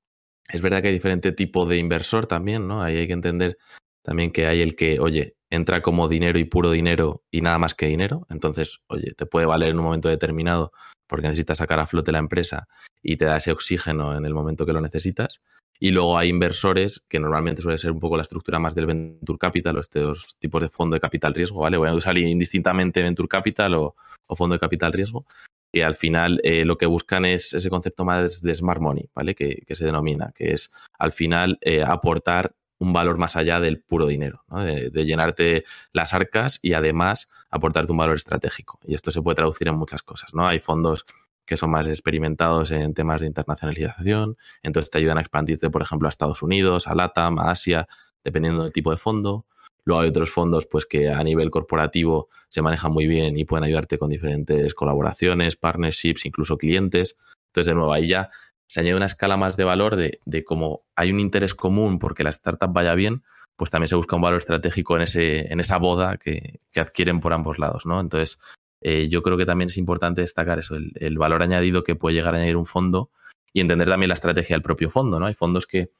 Es 0.47 0.61
verdad 0.61 0.81
que 0.81 0.87
hay 0.87 0.93
diferente 0.93 1.33
tipo 1.33 1.65
de 1.65 1.79
inversor 1.79 2.27
también, 2.27 2.65
¿no? 2.65 2.81
Ahí 2.81 2.95
hay 2.95 3.07
que 3.07 3.13
entender 3.13 3.57
también 4.01 4.31
que 4.31 4.47
hay 4.47 4.61
el 4.61 4.77
que, 4.77 5.01
oye, 5.01 5.35
entra 5.49 5.81
como 5.81 6.07
dinero 6.07 6.39
y 6.39 6.45
puro 6.45 6.71
dinero 6.71 7.25
y 7.29 7.41
nada 7.41 7.57
más 7.57 7.73
que 7.73 7.87
dinero. 7.87 8.25
Entonces, 8.29 8.79
oye, 8.87 9.11
te 9.17 9.25
puede 9.25 9.47
valer 9.47 9.71
en 9.71 9.79
un 9.79 9.83
momento 9.83 10.07
determinado 10.07 10.71
porque 11.07 11.27
necesitas 11.27 11.57
sacar 11.57 11.81
a 11.81 11.87
flote 11.87 12.13
la 12.13 12.19
empresa 12.19 12.69
y 13.03 13.17
te 13.17 13.25
da 13.25 13.35
ese 13.35 13.51
oxígeno 13.51 14.17
en 14.17 14.25
el 14.25 14.33
momento 14.33 14.65
que 14.65 14.71
lo 14.71 14.79
necesitas. 14.79 15.41
Y 15.79 15.91
luego 15.91 16.17
hay 16.17 16.29
inversores, 16.29 17.03
que 17.07 17.19
normalmente 17.19 17.61
suele 17.61 17.77
ser 17.77 17.91
un 17.91 17.99
poco 17.99 18.15
la 18.15 18.23
estructura 18.23 18.59
más 18.59 18.75
del 18.75 18.87
venture 18.87 19.37
capital 19.37 19.77
o 19.77 19.79
estos 19.79 20.37
tipos 20.39 20.61
de 20.61 20.69
fondo 20.69 20.95
de 20.95 20.99
capital 20.99 21.33
riesgo, 21.33 21.61
¿vale? 21.61 21.77
Voy 21.77 21.89
a 21.89 21.93
usar 21.93 22.17
indistintamente 22.17 23.01
venture 23.01 23.27
capital 23.27 23.75
o, 23.75 23.95
fondo 24.35 24.53
de 24.53 24.59
capital 24.59 24.93
riesgo, 24.93 25.25
que 25.71 25.83
al 25.83 25.95
final 25.95 26.39
eh, 26.43 26.65
lo 26.65 26.77
que 26.77 26.85
buscan 26.85 27.25
es 27.25 27.53
ese 27.53 27.69
concepto 27.69 28.05
más 28.05 28.41
de 28.41 28.53
smart 28.53 28.81
money, 28.81 29.09
¿vale? 29.13 29.35
Que, 29.35 29.63
se 29.69 29.85
denomina, 29.85 30.31
que 30.35 30.53
es 30.53 30.71
al 30.97 31.11
final 31.11 31.59
eh, 31.61 31.83
aportar 31.83 32.55
un 32.79 32.93
valor 32.93 33.17
más 33.17 33.35
allá 33.35 33.59
del 33.59 33.79
puro 33.79 34.05
dinero, 34.05 34.43
de, 34.49 34.91
de, 34.91 35.05
llenarte 35.05 35.63
las 35.93 36.13
arcas 36.13 36.59
y 36.61 36.73
además 36.73 37.27
aportarte 37.49 37.91
un 37.91 37.97
valor 37.97 38.15
estratégico. 38.15 38.79
Y 38.83 38.93
esto 38.93 39.09
se 39.09 39.21
puede 39.21 39.35
traducir 39.35 39.67
en 39.67 39.75
muchas 39.75 40.03
cosas, 40.03 40.33
¿no? 40.35 40.47
Hay 40.47 40.59
fondos 40.59 41.05
que 41.47 41.57
son 41.57 41.71
más 41.71 41.87
experimentados 41.87 42.69
en 42.71 42.93
temas 42.93 43.21
de 43.21 43.27
internacionalización, 43.27 44.37
entonces 44.61 44.91
te 44.91 44.97
ayudan 44.99 45.17
a 45.17 45.21
expandirte, 45.21 45.69
por 45.69 45.81
ejemplo, 45.81 46.07
a 46.07 46.09
Estados 46.09 46.43
Unidos, 46.43 46.87
a 46.87 46.93
LATAM, 46.93 47.39
a 47.39 47.49
Asia, 47.49 47.87
dependiendo 48.23 48.63
del 48.63 48.73
tipo 48.73 48.91
de 48.91 48.97
fondo. 48.97 49.45
Luego 49.85 50.01
hay 50.01 50.09
otros 50.09 50.29
fondos 50.29 50.67
pues, 50.69 50.85
que 50.85 51.09
a 51.09 51.23
nivel 51.23 51.49
corporativo 51.49 52.27
se 52.49 52.61
manejan 52.61 52.91
muy 52.91 53.07
bien 53.07 53.37
y 53.37 53.45
pueden 53.45 53.63
ayudarte 53.63 53.97
con 53.97 54.09
diferentes 54.09 54.75
colaboraciones, 54.75 55.55
partnerships, 55.55 56.25
incluso 56.25 56.57
clientes. 56.57 57.15
Entonces, 57.47 57.67
de 57.67 57.75
nuevo, 57.75 57.93
ahí 57.93 58.09
ya 58.09 58.29
se 58.67 58.81
añade 58.81 58.97
una 58.97 59.05
escala 59.05 59.37
más 59.37 59.55
de 59.55 59.63
valor 59.63 59.95
de, 59.95 60.43
cómo 60.43 60.83
hay 60.97 61.11
un 61.11 61.21
interés 61.21 61.55
común 61.55 61.97
porque 61.97 62.25
la 62.25 62.29
startup 62.31 62.73
vaya 62.73 62.93
bien, 62.93 63.23
pues 63.55 63.71
también 63.71 63.87
se 63.87 63.95
busca 63.95 64.17
un 64.17 64.21
valor 64.21 64.39
estratégico 64.39 64.97
en, 64.97 65.03
ese, 65.03 65.51
en 65.51 65.61
esa 65.61 65.77
boda 65.77 66.17
que, 66.17 66.59
que 66.73 66.81
adquieren 66.81 67.21
por 67.21 67.31
ambos 67.31 67.57
lados, 67.57 67.85
¿no? 67.85 68.01
Entonces, 68.01 68.37
eh, 68.81 69.07
yo 69.09 69.21
creo 69.21 69.37
que 69.37 69.45
también 69.45 69.69
es 69.69 69.77
importante 69.77 70.21
destacar 70.21 70.59
eso, 70.59 70.75
el, 70.75 71.17
valor 71.17 71.41
añadido 71.41 71.83
que 71.83 71.95
puede 71.95 72.15
llegar 72.15 72.35
a 72.35 72.37
añadir 72.37 72.57
un 72.57 72.65
fondo 72.65 73.11
y 73.53 73.61
entender 73.61 73.87
también 73.87 74.09
la 74.09 74.13
estrategia 74.13 74.55
del 74.55 74.61
propio 74.61 74.89
fondo, 74.89 75.19
¿no? 75.19 75.25
Hay 75.25 75.33
fondos 75.33 75.65
que 75.65 75.91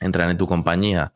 entran 0.00 0.30
en 0.30 0.38
tu 0.38 0.46
compañía 0.46 1.12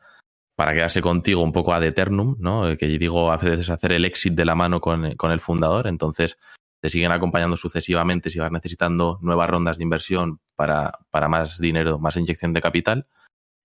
para 0.55 0.73
quedarse 0.73 1.01
contigo 1.01 1.41
un 1.41 1.51
poco 1.51 1.73
ad 1.73 1.83
eternum, 1.83 2.35
¿no? 2.39 2.69
Eh, 2.69 2.77
que 2.77 2.87
digo 2.87 3.31
a 3.31 3.37
veces 3.37 3.69
hacer 3.69 3.91
el 3.91 4.05
exit 4.05 4.33
de 4.33 4.45
la 4.45 4.55
mano 4.55 4.79
con, 4.79 5.05
el 5.05 5.39
fundador, 5.39 5.87
entonces 5.87 6.37
te 6.81 6.89
siguen 6.89 7.11
acompañando 7.11 7.57
sucesivamente 7.57 8.29
si 8.29 8.39
vas 8.39 8.51
necesitando 8.51 9.19
nuevas 9.21 9.49
rondas 9.49 9.77
de 9.77 9.83
inversión 9.83 10.39
para, 10.55 10.99
para 11.11 11.27
más 11.27 11.59
dinero, 11.59 11.97
más 11.99 12.17
inyección 12.17 12.53
de 12.53 12.61
capital. 12.61 13.07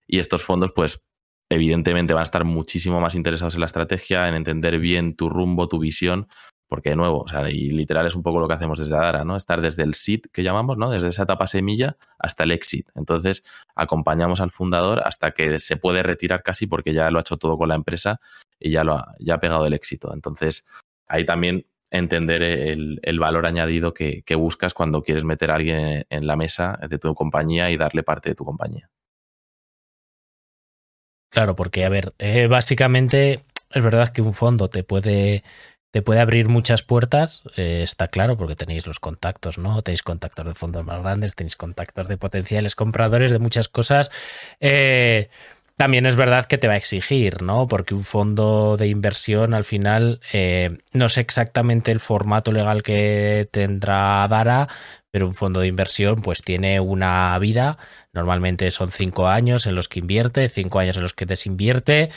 Y 0.07 0.19
estos 0.19 0.43
fondos, 0.43 0.71
pues, 0.73 1.05
evidentemente 1.49 2.13
van 2.13 2.21
a 2.21 2.23
estar 2.23 2.45
muchísimo 2.45 3.01
más 3.01 3.15
interesados 3.15 3.55
en 3.55 3.59
la 3.59 3.65
estrategia, 3.65 4.27
en 4.27 4.35
entender 4.35 4.79
bien 4.79 5.15
tu 5.15 5.29
rumbo, 5.29 5.67
tu 5.67 5.79
visión, 5.79 6.27
porque 6.69 6.91
de 6.91 6.95
nuevo, 6.95 7.21
o 7.21 7.27
sea, 7.27 7.49
y 7.49 7.71
literal 7.71 8.05
es 8.05 8.15
un 8.15 8.21
poco 8.21 8.39
lo 8.39 8.47
que 8.47 8.53
hacemos 8.53 8.77
desde 8.77 8.95
Adara, 8.95 9.25
¿no? 9.25 9.35
Estar 9.35 9.59
desde 9.59 9.81
el 9.81 9.95
SIT 9.95 10.27
que 10.31 10.43
llamamos, 10.43 10.77
¿no? 10.77 10.91
Desde 10.91 11.09
esa 11.09 11.23
etapa 11.23 11.47
semilla 11.47 11.97
hasta 12.19 12.43
el 12.43 12.51
exit. 12.51 12.89
Entonces, 12.93 13.43
acompañamos 13.75 14.39
al 14.39 14.51
fundador 14.51 15.01
hasta 15.03 15.31
que 15.31 15.59
se 15.59 15.77
puede 15.77 16.03
retirar 16.03 16.43
casi 16.43 16.67
porque 16.67 16.93
ya 16.93 17.09
lo 17.09 17.17
ha 17.17 17.21
hecho 17.21 17.37
todo 17.37 17.57
con 17.57 17.69
la 17.69 17.75
empresa 17.75 18.21
y 18.59 18.69
ya 18.69 18.83
lo 18.83 18.93
ha, 18.93 19.15
ya 19.17 19.35
ha 19.35 19.39
pegado 19.39 19.65
el 19.65 19.73
éxito. 19.73 20.13
Entonces, 20.13 20.67
ahí 21.07 21.25
también 21.25 21.65
entender 21.89 22.43
el, 22.43 23.19
valor 23.19 23.47
añadido 23.47 23.95
que, 23.95 24.23
buscas 24.35 24.75
cuando 24.75 25.01
quieres 25.01 25.23
meter 25.23 25.49
a 25.49 25.55
alguien 25.55 26.05
en 26.07 26.27
la 26.27 26.35
mesa 26.35 26.79
de 26.87 26.99
tu 26.99 27.15
compañía 27.15 27.71
y 27.71 27.77
darle 27.77 28.03
parte 28.03 28.29
de 28.29 28.35
tu 28.35 28.45
compañía. 28.45 28.91
Claro, 31.31 31.55
porque, 31.55 31.83
a 31.85 31.89
ver, 31.89 32.13
eh, 32.19 32.47
básicamente 32.47 33.43
es 33.71 33.83
verdad 33.83 34.09
que 34.09 34.21
un 34.21 34.33
fondo 34.33 34.69
te 34.69 34.83
puede 34.83 35.43
te 35.91 36.01
puede 36.01 36.19
abrir 36.19 36.49
muchas 36.49 36.83
puertas, 36.83 37.43
eh, 37.55 37.81
está 37.83 38.07
claro, 38.07 38.37
porque 38.37 38.55
tenéis 38.55 38.85
los 38.85 38.99
contactos, 38.99 39.57
¿no? 39.57 39.81
Tenéis 39.81 40.03
contactos 40.03 40.45
de 40.45 40.53
fondos 40.53 40.85
más 40.85 41.01
grandes, 41.01 41.35
tenéis 41.35 41.55
contactos 41.55 42.07
de 42.07 42.17
potenciales 42.17 42.75
compradores, 42.75 43.31
de 43.31 43.39
muchas 43.39 43.69
cosas. 43.69 44.11
Eh, 44.59 45.29
también 45.79 46.05
es 46.05 46.17
verdad 46.17 46.45
que 46.45 46.57
te 46.57 46.67
va 46.67 46.73
a 46.73 46.77
exigir, 46.77 47.41
¿no? 47.41 47.67
Porque 47.67 47.93
un 47.93 48.03
fondo 48.03 48.75
de 48.75 48.87
inversión 48.87 49.53
al 49.53 49.63
final 49.63 50.19
eh, 50.33 50.79
no 50.93 51.07
sé 51.07 51.21
exactamente 51.21 51.91
el 51.91 52.01
formato 52.01 52.51
legal 52.51 52.83
que 52.83 53.47
tendrá 53.49 54.27
Dara, 54.27 54.67
pero 55.09 55.25
un 55.25 55.35
fondo 55.35 55.61
de 55.61 55.67
inversión 55.67 56.21
pues 56.21 56.41
tiene 56.41 56.79
una 56.81 57.39
vida, 57.39 57.77
normalmente 58.13 58.69
son 58.71 58.91
cinco 58.91 59.27
años 59.27 59.67
en 59.67 59.75
los 59.75 59.87
que 59.87 59.99
invierte, 59.99 60.49
cinco 60.49 60.79
años 60.79 60.97
en 60.97 61.03
los 61.03 61.13
que 61.13 61.25
desinvierte 61.25 62.09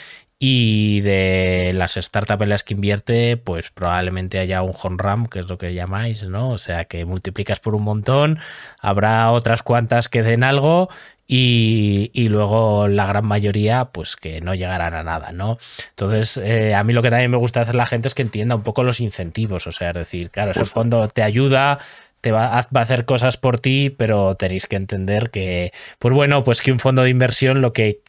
y 0.45 0.99
de 0.99 1.71
las 1.73 1.93
startups 1.93 2.41
en 2.43 2.49
las 2.49 2.63
que 2.63 2.73
invierte, 2.73 3.37
pues 3.37 3.71
probablemente 3.71 4.39
haya 4.39 4.61
un 4.61 4.73
home 4.75 4.97
run, 4.99 5.27
que 5.27 5.39
es 5.39 5.47
lo 5.47 5.57
que 5.57 5.73
llamáis, 5.73 6.23
¿no? 6.23 6.49
O 6.49 6.57
sea, 6.57 6.83
que 6.83 7.05
multiplicas 7.05 7.61
por 7.61 7.75
un 7.75 7.83
montón, 7.83 8.39
habrá 8.81 9.31
otras 9.31 9.63
cuantas 9.63 10.09
que 10.09 10.21
den 10.21 10.43
algo 10.43 10.89
y, 11.25 12.11
luego 12.27 12.89
la 12.89 13.05
gran 13.05 13.25
mayoría, 13.25 13.85
pues 13.85 14.17
que 14.17 14.41
no 14.41 14.53
llegarán 14.53 14.93
a 14.95 15.03
nada, 15.03 15.31
¿no? 15.31 15.57
Entonces, 15.91 16.35
eh, 16.35 16.75
a 16.75 16.83
mí 16.83 16.91
lo 16.91 17.01
que 17.01 17.09
también 17.09 17.31
me 17.31 17.37
gusta 17.37 17.61
hacer 17.61 17.75
la 17.75 17.85
gente 17.85 18.09
es 18.09 18.13
que 18.13 18.23
entienda 18.23 18.53
un 18.55 18.63
poco 18.63 18.83
los 18.83 18.99
incentivos, 18.99 19.65
o 19.65 19.71
sea, 19.71 19.91
es 19.91 19.95
decir, 19.95 20.29
claro, 20.29 20.51
ese 20.51 20.65
fondo 20.65 21.07
te 21.07 21.23
ayuda, 21.23 21.79
te 22.19 22.33
va 22.33 22.47
va 22.49 22.79
a, 22.79 22.81
hacer 22.81 23.05
cosas 23.05 23.37
por 23.37 23.61
ti, 23.61 23.89
pero 23.89 24.35
tenéis 24.35 24.65
que 24.67 24.75
entender 24.75 25.29
que, 25.29 25.71
pues 25.99 26.13
bueno, 26.13 26.43
pues 26.43 26.61
que 26.61 26.73
un 26.73 26.79
fondo 26.79 27.03
de 27.03 27.09
inversión 27.09 27.61
lo 27.61 27.71
que 27.71 28.01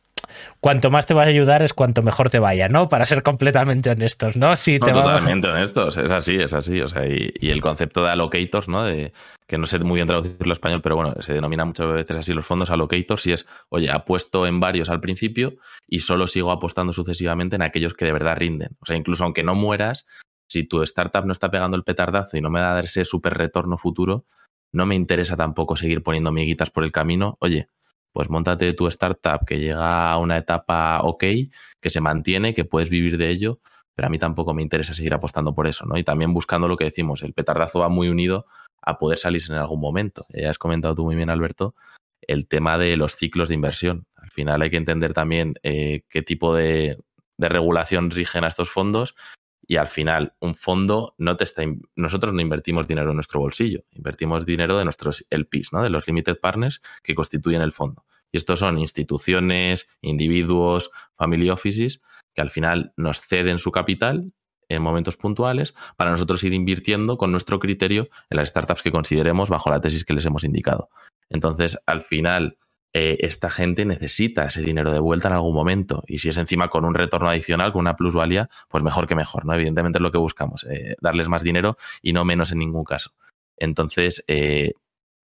cuanto 0.61 0.91
más 0.91 1.07
te 1.07 1.15
vas 1.15 1.27
a 1.27 1.31
ayudar 1.31 1.63
es 1.63 1.73
cuanto 1.73 2.03
mejor 2.03 2.31
te 2.31 2.39
vaya, 2.39 2.69
¿no? 2.69 2.89
Para 2.89 3.05
ser 3.05 3.23
completamente 3.23 3.91
honestos, 3.91 4.37
¿no? 4.37 4.57
Si 4.57 4.79
te 4.79 4.93
totalmente 4.93 5.49
honestos, 5.49 5.97
es 5.97 6.11
así, 6.11 6.37
es 6.37 6.53
así. 6.53 6.81
O 6.81 6.89
sea, 6.89 7.07
y, 7.07 7.51
el 7.51 7.61
concepto 7.61 8.03
de 8.03 8.11
allocators, 8.11 8.69
¿no? 8.69 8.85
De, 8.85 9.13
que 9.47 9.59
no 9.59 9.67
sé 9.67 9.79
muy 9.81 9.97
bien 9.97 10.07
traducirlo 10.07 10.47
en 10.47 10.53
español, 10.53 10.81
pero 10.83 10.97
bueno, 10.97 11.15
se 11.21 11.35
denomina 11.35 11.65
muchas 11.65 11.93
veces 11.93 12.17
así 12.17 12.33
los 12.33 12.47
fondos 12.47 12.71
allocators 12.71 13.27
y 13.27 13.33
es, 13.33 13.47
oye, 13.69 13.91
apuesto 13.91 14.47
en 14.47 14.61
varios 14.61 14.89
al 14.89 15.01
principio 15.01 15.57
y 15.87 16.01
solo 16.01 16.27
sigo 16.27 16.51
apostando 16.51 16.93
sucesivamente 16.93 17.57
en 17.57 17.63
aquellos 17.63 17.95
que 17.95 18.05
de 18.05 18.13
verdad 18.13 18.37
rinden. 18.37 18.77
O 18.81 18.87
sea, 18.87 18.97
incluso 18.97 19.25
aunque 19.25 19.43
no 19.43 19.55
mueras, 19.55 20.07
si 20.49 20.65
tu 20.65 20.83
startup 20.83 21.25
no 21.27 21.33
está 21.33 21.51
pegando 21.51 21.77
el 21.77 21.85
petardazo 21.85 22.37
y 22.37 22.41
no 22.41 22.51
me 22.51 22.61
da 22.61 22.79
ese 22.81 23.05
súper 23.05 23.35
retorno 23.35 23.77
futuro, 23.77 24.25
no 24.73 24.87
me 24.87 24.95
interesa 24.95 25.37
tampoco 25.37 25.77
seguir 25.77 26.03
poniendo 26.03 26.33
miguitas 26.33 26.71
por 26.71 26.85
el 26.85 26.93
camino. 26.93 27.37
Oye, 27.41 27.69
pues 28.15 28.31
montate 28.31 28.73
tu 28.75 28.87
startup 28.87 29.45
que 29.45 29.59
llega 29.59 30.13
a 30.13 30.19
una 30.19 30.39
etapa 30.39 31.01
ok, 31.03 31.25
que 31.81 31.91
se 31.91 32.01
mantiene, 32.01 32.55
que 32.55 32.65
puedes 32.65 32.89
vivir 32.89 33.19
de 33.19 33.29
ello, 33.29 33.59
pero 33.97 34.07
a 34.07 34.09
mí 34.09 34.19
tampoco 34.19 34.55
me 34.55 34.63
interesa 34.63 34.95
seguir 34.95 35.15
apostando 35.15 35.53
por 35.53 35.67
eso, 35.67 35.85
¿no? 35.85 35.99
Y 35.99 36.05
también 36.05 36.33
buscando 36.33 36.69
lo 36.69 36.77
que 36.77 36.85
decimos, 36.85 37.23
el 37.23 37.35
petardazo 37.35 37.81
va 37.81 37.89
muy 37.89 38.09
unido 38.09 38.47
a 38.83 38.99
poder 38.99 39.19
salirse 39.19 39.53
en 39.53 39.59
algún 39.59 39.81
momento. 39.81 40.27
Ya 40.29 40.49
has 40.49 40.59
comentado 40.59 40.95
tú 40.95 41.05
muy 41.05 41.17
bien, 41.17 41.29
Alberto, 41.29 41.75
el 42.23 42.47
tema 42.47 42.79
de 42.79 42.97
los 42.97 43.17
ciclos 43.17 43.49
de 43.49 43.57
inversión. 43.57 44.07
Al 44.15 44.31
final 44.31 44.63
hay 44.63 44.71
que 44.71 44.77
entender 44.77 45.13
también 45.13 45.55
eh, 45.65 46.05
qué 46.09 46.23
tipo 46.23 46.55
de, 46.55 46.99
de 47.37 47.49
regulación 47.49 48.13
rigen 48.13 48.45
a 48.45 48.49
estos 48.49 48.71
fondos 48.71 49.17
y 49.67 49.77
al 49.77 49.87
final 49.87 50.35
un 50.41 50.55
fondo 50.55 51.15
no 51.19 51.37
te 51.37 51.45
está 51.45 51.63
nosotros 51.97 52.33
no 52.33 52.41
invertimos 52.41 52.87
dinero 52.87 53.11
en 53.11 53.17
nuestro 53.17 53.41
bolsillo, 53.41 53.85
invertimos 53.93 54.47
dinero 54.47 54.79
de 54.79 54.85
nuestros 54.85 55.27
LPs, 55.31 55.73
¿no? 55.73 55.83
de 55.83 55.91
los 55.91 56.07
limited 56.07 56.39
partners 56.41 56.81
que 57.03 57.15
constituyen 57.15 57.63
el 57.63 57.73
fondo. 57.73 58.05
Y 58.33 58.37
estos 58.37 58.59
son 58.59 58.79
instituciones, 58.79 59.87
individuos, 60.01 60.91
family 61.15 61.51
offices 61.51 62.03
que 62.35 62.43
al 62.43 62.51
final 62.51 62.93
nos 62.97 63.21
ceden 63.21 63.59
su 63.59 63.71
capital 63.71 64.33
en 64.69 64.83
momentos 64.83 65.17
puntuales 65.17 65.75
para 65.97 66.11
nosotros 66.11 66.43
ir 66.45 66.53
invirtiendo 66.53 67.17
con 67.17 67.31
nuestro 67.31 67.61
criterio 67.61 68.09
en 68.31 68.37
las 68.39 68.49
startups 68.49 68.83
que 68.83 68.91
consideremos 68.91 69.51
bajo 69.51 69.71
la 69.71 69.81
tesis 69.81 70.05
que 70.05 70.15
les 70.15 70.25
hemos 70.27 70.45
indicado. 70.45 70.89
Entonces, 71.31 71.79
al 71.87 72.01
final, 72.01 72.59
eh, 72.97 73.27
esta 73.27 73.51
gente 73.51 73.85
necesita 73.85 74.47
ese 74.47 74.63
dinero 74.63 74.93
de 74.93 75.01
vuelta 75.01 75.27
en 75.27 75.35
algún 75.35 75.53
momento. 75.53 76.05
Y 76.07 76.19
si 76.19 76.29
es 76.29 76.37
encima 76.37 76.69
con 76.69 76.85
un 76.85 76.95
retorno 76.95 77.29
adicional, 77.29 77.73
con 77.73 77.81
una 77.81 77.97
plusvalía, 77.97 78.49
pues 78.69 78.85
mejor 78.85 79.09
que 79.09 79.17
mejor, 79.17 79.45
¿no? 79.45 79.53
Evidentemente 79.53 79.99
es 79.99 80.03
lo 80.03 80.13
que 80.13 80.19
buscamos, 80.19 80.65
eh, 80.71 80.95
darles 81.01 81.29
más 81.29 81.43
dinero 81.43 81.77
y 82.03 82.13
no 82.13 82.25
menos 82.25 82.53
en 82.53 82.59
ningún 82.61 82.85
caso. 82.85 83.11
Entonces, 83.57 84.25
eh, 84.29 84.75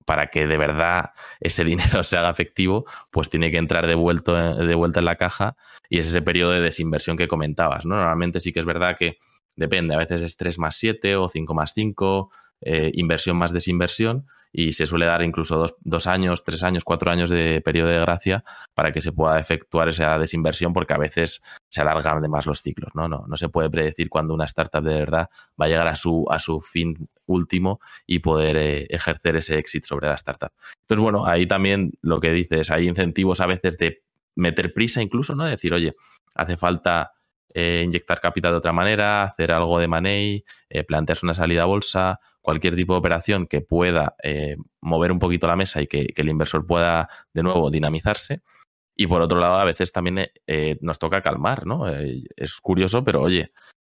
para 0.05 0.27
que 0.27 0.49
de 0.49 0.59
verdad 0.59 1.13
ese 1.39 1.63
dinero 1.65 2.03
se 2.03 2.17
haga 2.17 2.31
efectivo, 2.31 2.87
pues 3.13 3.31
tiene 3.31 3.53
que 3.53 3.59
entrar 3.59 3.87
de, 3.87 3.95
de 3.95 4.75
vuelta 4.75 4.99
en 4.99 5.05
la 5.05 5.15
caja 5.15 5.57
y 5.89 6.01
es 6.01 6.09
ese 6.09 6.23
periodo 6.23 6.51
de 6.51 6.61
desinversión 6.61 7.17
que 7.17 7.29
comentabas. 7.29 7.87
¿no? 7.87 7.95
Normalmente 7.95 8.41
sí 8.41 8.53
que 8.53 8.59
es 8.59 8.67
verdad 8.67 8.97
que 8.97 9.19
depende, 9.55 9.95
a 9.95 9.99
veces 9.99 10.23
es 10.23 10.37
3 10.37 10.59
más 10.59 10.77
7 10.77 11.15
o 11.15 11.29
5 11.29 11.55
más 11.55 11.73
5, 11.75 12.33
eh, 12.63 12.91
inversión 12.95 13.37
más 13.37 13.53
desinversión 13.53 14.27
y 14.53 14.73
se 14.73 14.87
suele 14.87 15.07
dar 15.07 15.23
incluso 15.23 15.67
dos, 15.81 16.07
años, 16.07 16.45
tres 16.45 16.63
años, 16.63 16.85
cuatro 16.85 17.11
años 17.11 17.31
de 17.31 17.63
periodo 17.65 17.89
de 17.89 18.01
gracia 18.01 18.45
para 18.75 18.93
que 18.93 19.01
se 19.01 19.13
pueda 19.13 19.39
efectuar 19.39 19.89
esa 19.89 20.19
desinversión 20.19 20.73
porque 20.73 20.93
a 20.93 20.99
veces 20.99 21.41
se 21.69 21.81
alargan 21.81 22.21
de 22.21 22.29
más 22.29 22.47
los 22.47 22.61
ciclos. 22.61 22.93
¿no? 22.95 23.09
No, 23.09 23.25
no 23.27 23.37
se 23.37 23.49
puede 23.49 23.71
predecir 23.71 24.09
cuando 24.09 24.35
una 24.35 24.45
startup 24.45 24.83
de 24.83 24.95
verdad 24.95 25.31
va 25.61 25.67
a 25.67 25.69
llegar 25.69 25.89
a 25.89 25.97
su, 25.97 26.27
a 26.31 26.41
su 26.41 26.61
fin 26.61 27.09
último 27.27 27.81
y 28.07 28.19
poder 28.19 28.57
eh, 28.57 28.87
ejercer 28.91 29.37
ese 29.37 29.57
éxito 29.59 29.87
sobre 29.87 30.09
la 30.09 30.15
startup. 30.15 30.53
Entonces, 30.83 31.03
bueno, 31.03 31.27
ahí 31.27 31.47
también 31.47 31.93
lo 32.03 32.21
que 32.21 32.33
dices, 32.33 32.71
hay 32.71 32.89
incentivos 32.89 33.41
a 33.41 33.47
veces 33.47 33.79
de 33.79 34.03
meter 34.35 34.73
prisa 34.73 35.01
incluso, 35.01 35.35
¿no? 35.35 35.45
De 35.45 35.51
decir, 35.51 35.73
oye, 35.73 35.95
hace 36.35 36.57
falta 36.57 37.13
eh, 37.55 37.83
inyectar 37.85 38.21
capital 38.21 38.53
de 38.53 38.59
otra 38.59 38.73
manera, 38.73 39.25
hacer 39.25 39.51
algo 39.51 39.79
de 39.79 39.89
money, 39.89 40.45
eh, 40.69 40.85
plantearse 40.85 41.27
una 41.27 41.35
salida 41.35 41.63
a 41.63 41.67
bolsa, 41.67 42.21
cualquier 42.41 42.77
tipo 42.77 42.93
de 42.93 43.01
operación 43.01 43.47
que 43.47 43.61
pueda 43.61 44.15
eh, 44.23 44.57
mover 44.81 45.11
un 45.11 45.19
poquito 45.19 45.47
la 45.47 45.57
mesa 45.57 45.83
y 45.83 45.87
que, 45.87 46.13
el 46.15 46.29
inversor 46.29 46.67
pueda 46.67 47.09
de 47.35 47.43
nuevo 47.43 47.71
dinamizarse. 47.71 48.43
Y 48.95 49.07
por 49.07 49.23
otro 49.23 49.41
lado, 49.41 49.57
a 49.57 49.65
veces 49.65 49.93
también 49.93 50.29
nos 50.83 50.99
toca 50.99 51.23
calmar, 51.23 51.65
¿no? 51.65 51.89
es 51.89 52.61
curioso, 52.61 53.03
pero 53.03 53.23
oye, 53.23 53.51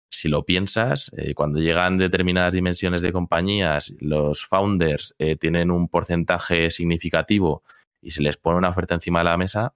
si 0.09 0.29
lo 0.29 0.45
piensas, 0.45 1.11
cuando 1.35 1.59
llegan 1.59 1.99
determinadas 1.99 2.53
dimensiones 2.53 3.03
de 3.03 3.11
compañías, 3.11 3.93
los 3.99 4.43
founders 4.43 5.15
tienen 5.39 5.69
un 5.69 5.89
porcentaje 5.89 6.71
significativo 6.71 7.61
y 8.01 8.09
se 8.11 8.23
les 8.23 8.37
pone 8.37 8.57
una 8.57 8.69
oferta 8.69 8.95
encima 8.95 9.19
de 9.19 9.25
la 9.25 9.37
mesa, 9.37 9.75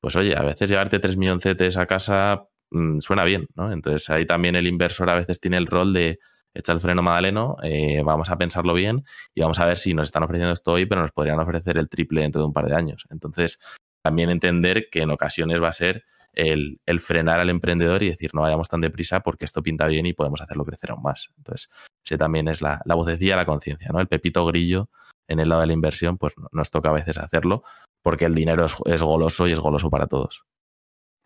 pues 0.00 0.16
oye, 0.16 0.36
a 0.36 0.42
veces 0.42 0.68
llevarte 0.70 0.98
3 0.98 1.16
millones 1.16 1.76
a 1.76 1.86
casa 1.86 2.48
Mm, 2.70 2.98
suena 3.00 3.24
bien, 3.24 3.46
¿no? 3.54 3.72
Entonces 3.72 4.08
ahí 4.10 4.26
también 4.26 4.56
el 4.56 4.66
inversor 4.66 5.08
a 5.10 5.14
veces 5.14 5.40
tiene 5.40 5.56
el 5.56 5.66
rol 5.66 5.92
de 5.92 6.18
echar 6.54 6.76
el 6.76 6.80
freno 6.80 7.02
Madaleno, 7.02 7.56
eh, 7.62 8.02
vamos 8.02 8.30
a 8.30 8.38
pensarlo 8.38 8.74
bien 8.74 9.04
y 9.34 9.42
vamos 9.42 9.58
a 9.60 9.66
ver 9.66 9.76
si 9.76 9.94
nos 9.94 10.08
están 10.08 10.22
ofreciendo 10.22 10.52
esto 10.52 10.72
hoy, 10.72 10.86
pero 10.86 11.02
nos 11.02 11.12
podrían 11.12 11.38
ofrecer 11.38 11.76
el 11.78 11.88
triple 11.88 12.22
dentro 12.22 12.40
de 12.40 12.46
un 12.46 12.52
par 12.52 12.66
de 12.66 12.74
años. 12.74 13.06
Entonces, 13.10 13.58
también 14.02 14.30
entender 14.30 14.88
que 14.90 15.02
en 15.02 15.10
ocasiones 15.10 15.62
va 15.62 15.68
a 15.68 15.72
ser 15.72 16.04
el, 16.32 16.78
frenar 17.00 17.40
al 17.40 17.50
emprendedor 17.50 18.02
y 18.02 18.10
decir 18.10 18.30
no 18.34 18.42
vayamos 18.42 18.68
tan 18.68 18.80
deprisa 18.80 19.20
porque 19.20 19.44
esto 19.44 19.62
pinta 19.62 19.86
bien 19.86 20.06
y 20.06 20.12
podemos 20.12 20.40
hacerlo 20.40 20.64
crecer 20.64 20.90
aún 20.90 21.02
más. 21.02 21.32
Entonces, 21.36 21.68
ese 22.04 22.16
también 22.18 22.48
es 22.48 22.62
la, 22.62 22.80
la 22.84 22.94
vocecilla 22.94 23.36
la 23.36 23.44
conciencia, 23.44 23.90
¿no? 23.92 24.00
El 24.00 24.08
pepito 24.08 24.46
grillo 24.46 24.90
en 25.28 25.40
el 25.40 25.48
lado 25.48 25.62
de 25.62 25.66
la 25.66 25.72
inversión, 25.72 26.18
pues 26.18 26.34
nos 26.52 26.70
toca 26.70 26.90
a 26.90 26.92
veces 26.92 27.18
hacerlo 27.18 27.64
porque 28.02 28.26
el 28.26 28.34
dinero 28.34 28.66
es 28.84 29.02
goloso 29.02 29.48
y 29.48 29.52
es 29.52 29.58
goloso 29.58 29.90
para 29.90 30.06
todos. 30.06 30.44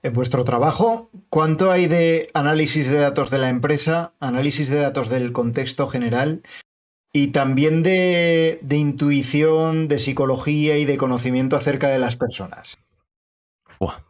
En 0.03 0.15
vuestro 0.15 0.45
trabajo, 0.45 1.11
¿cuánto 1.29 1.71
hay 1.71 1.87
de 1.87 2.31
análisis 2.33 2.89
de 2.89 2.99
datos 2.99 3.31
de 3.31 3.37
la 3.37 3.51
empresa, 3.51 4.15
análisis 4.19 4.71
de 4.71 4.81
datos 4.81 5.11
del 5.11 5.33
contexto 5.33 5.89
general 5.89 6.43
y 7.13 7.29
también 7.29 7.83
de, 7.83 8.59
intuición, 8.71 9.89
de 9.89 9.99
psicología 9.99 10.79
y 10.79 10.87
de 10.87 10.97
conocimiento 10.97 11.57
acerca 11.57 11.89
de 11.89 11.99
las 11.99 12.17
personas? 12.17 12.79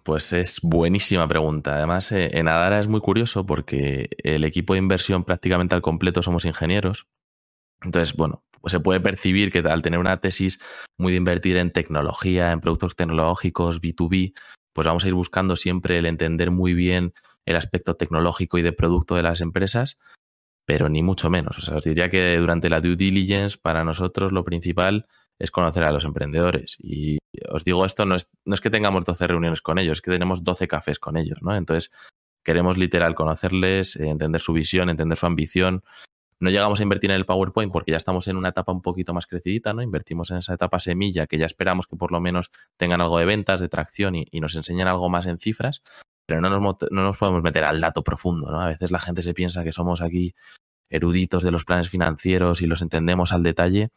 pues 0.02 0.32
es 0.32 0.60
buenísima 0.62 1.28
pregunta. 1.28 1.76
Además, 1.76 2.10
eh, 2.10 2.30
en 2.34 2.48
Adara 2.48 2.80
es 2.80 2.88
muy 2.88 3.00
curioso 3.00 3.46
porque 3.46 4.08
el 4.24 4.42
equipo 4.42 4.74
de 4.74 4.80
inversión 4.80 5.22
prácticamente 5.22 5.76
al 5.76 5.82
completo 5.82 6.22
somos 6.22 6.44
ingenieros. 6.44 7.06
Entonces, 7.82 8.16
bueno, 8.16 8.42
pues 8.60 8.72
se 8.72 8.80
puede 8.80 8.98
percibir 8.98 9.52
que 9.52 9.60
al 9.60 9.82
tener 9.82 10.00
una 10.00 10.18
tesis 10.18 10.58
muy 10.98 11.12
de 11.12 11.18
invertir 11.18 11.56
en 11.56 11.70
tecnología, 11.70 12.50
en 12.50 12.60
productos 12.60 12.96
tecnológicos, 12.96 13.80
B2B, 13.80 14.34
pues 14.72 14.86
vamos 14.86 15.04
a 15.04 15.08
ir 15.08 15.14
buscando 15.14 15.56
siempre 15.56 15.98
el 15.98 16.06
entender 16.06 16.50
muy 16.50 16.74
bien 16.74 17.12
el 17.46 17.56
aspecto 17.56 17.94
tecnológico 17.96 18.58
y 18.58 18.62
de 18.62 18.72
producto 18.72 19.16
de 19.16 19.22
las 19.22 19.40
empresas, 19.40 19.98
pero 20.66 20.88
ni 20.88 21.02
mucho 21.02 21.30
menos. 21.30 21.58
O 21.58 21.62
sea, 21.62 21.76
os 21.76 21.84
diría 21.84 22.10
que 22.10 22.36
durante 22.36 22.70
la 22.70 22.80
due 22.80 22.96
diligence, 22.96 23.58
para 23.60 23.84
nosotros 23.84 24.32
lo 24.32 24.44
principal 24.44 25.06
es 25.38 25.50
conocer 25.50 25.84
a 25.84 25.90
los 25.90 26.04
emprendedores. 26.04 26.76
Y 26.78 27.18
os 27.48 27.64
digo 27.64 27.84
esto, 27.84 28.04
no 28.04 28.14
es, 28.14 28.30
no 28.44 28.54
es 28.54 28.60
que 28.60 28.70
tengamos 28.70 29.04
12 29.04 29.26
reuniones 29.26 29.62
con 29.62 29.78
ellos, 29.78 29.98
es 29.98 30.02
que 30.02 30.10
tenemos 30.10 30.44
12 30.44 30.68
cafés 30.68 30.98
con 30.98 31.16
ellos, 31.16 31.42
¿no? 31.42 31.56
Entonces, 31.56 31.90
queremos 32.44 32.76
literal 32.76 33.14
conocerles, 33.14 33.96
entender 33.96 34.40
su 34.40 34.52
visión, 34.52 34.90
entender 34.90 35.16
su 35.16 35.26
ambición, 35.26 35.82
no 36.40 36.50
llegamos 36.50 36.80
a 36.80 36.82
invertir 36.82 37.10
en 37.10 37.16
el 37.16 37.26
PowerPoint 37.26 37.70
porque 37.70 37.90
ya 37.92 37.98
estamos 37.98 38.26
en 38.28 38.36
una 38.36 38.48
etapa 38.48 38.72
un 38.72 38.80
poquito 38.80 39.12
más 39.12 39.26
crecidita, 39.26 39.74
¿no? 39.74 39.82
Invertimos 39.82 40.30
en 40.30 40.38
esa 40.38 40.54
etapa 40.54 40.80
semilla 40.80 41.26
que 41.26 41.38
ya 41.38 41.46
esperamos 41.46 41.86
que 41.86 41.96
por 41.96 42.12
lo 42.12 42.20
menos 42.20 42.50
tengan 42.76 43.00
algo 43.00 43.18
de 43.18 43.26
ventas, 43.26 43.60
de 43.60 43.68
tracción 43.68 44.14
y, 44.14 44.40
nos 44.40 44.54
enseñen 44.54 44.88
algo 44.88 45.10
más 45.10 45.26
en 45.26 45.36
cifras, 45.36 45.82
pero 46.26 46.40
no 46.40 46.48
nos, 46.48 46.76
no 46.90 47.02
nos 47.02 47.18
podemos 47.18 47.42
meter 47.42 47.64
al 47.64 47.80
dato 47.80 48.02
profundo, 48.02 48.50
¿no? 48.50 48.60
A 48.60 48.66
veces 48.66 48.90
la 48.90 48.98
gente 48.98 49.20
se 49.20 49.34
piensa 49.34 49.64
que 49.64 49.72
somos 49.72 50.00
aquí 50.00 50.34
eruditos 50.88 51.42
de 51.42 51.50
los 51.50 51.64
planes 51.64 51.90
financieros 51.90 52.62
y 52.62 52.66
los 52.66 52.80
entendemos 52.80 53.32
al 53.32 53.42
detalle 53.42 53.90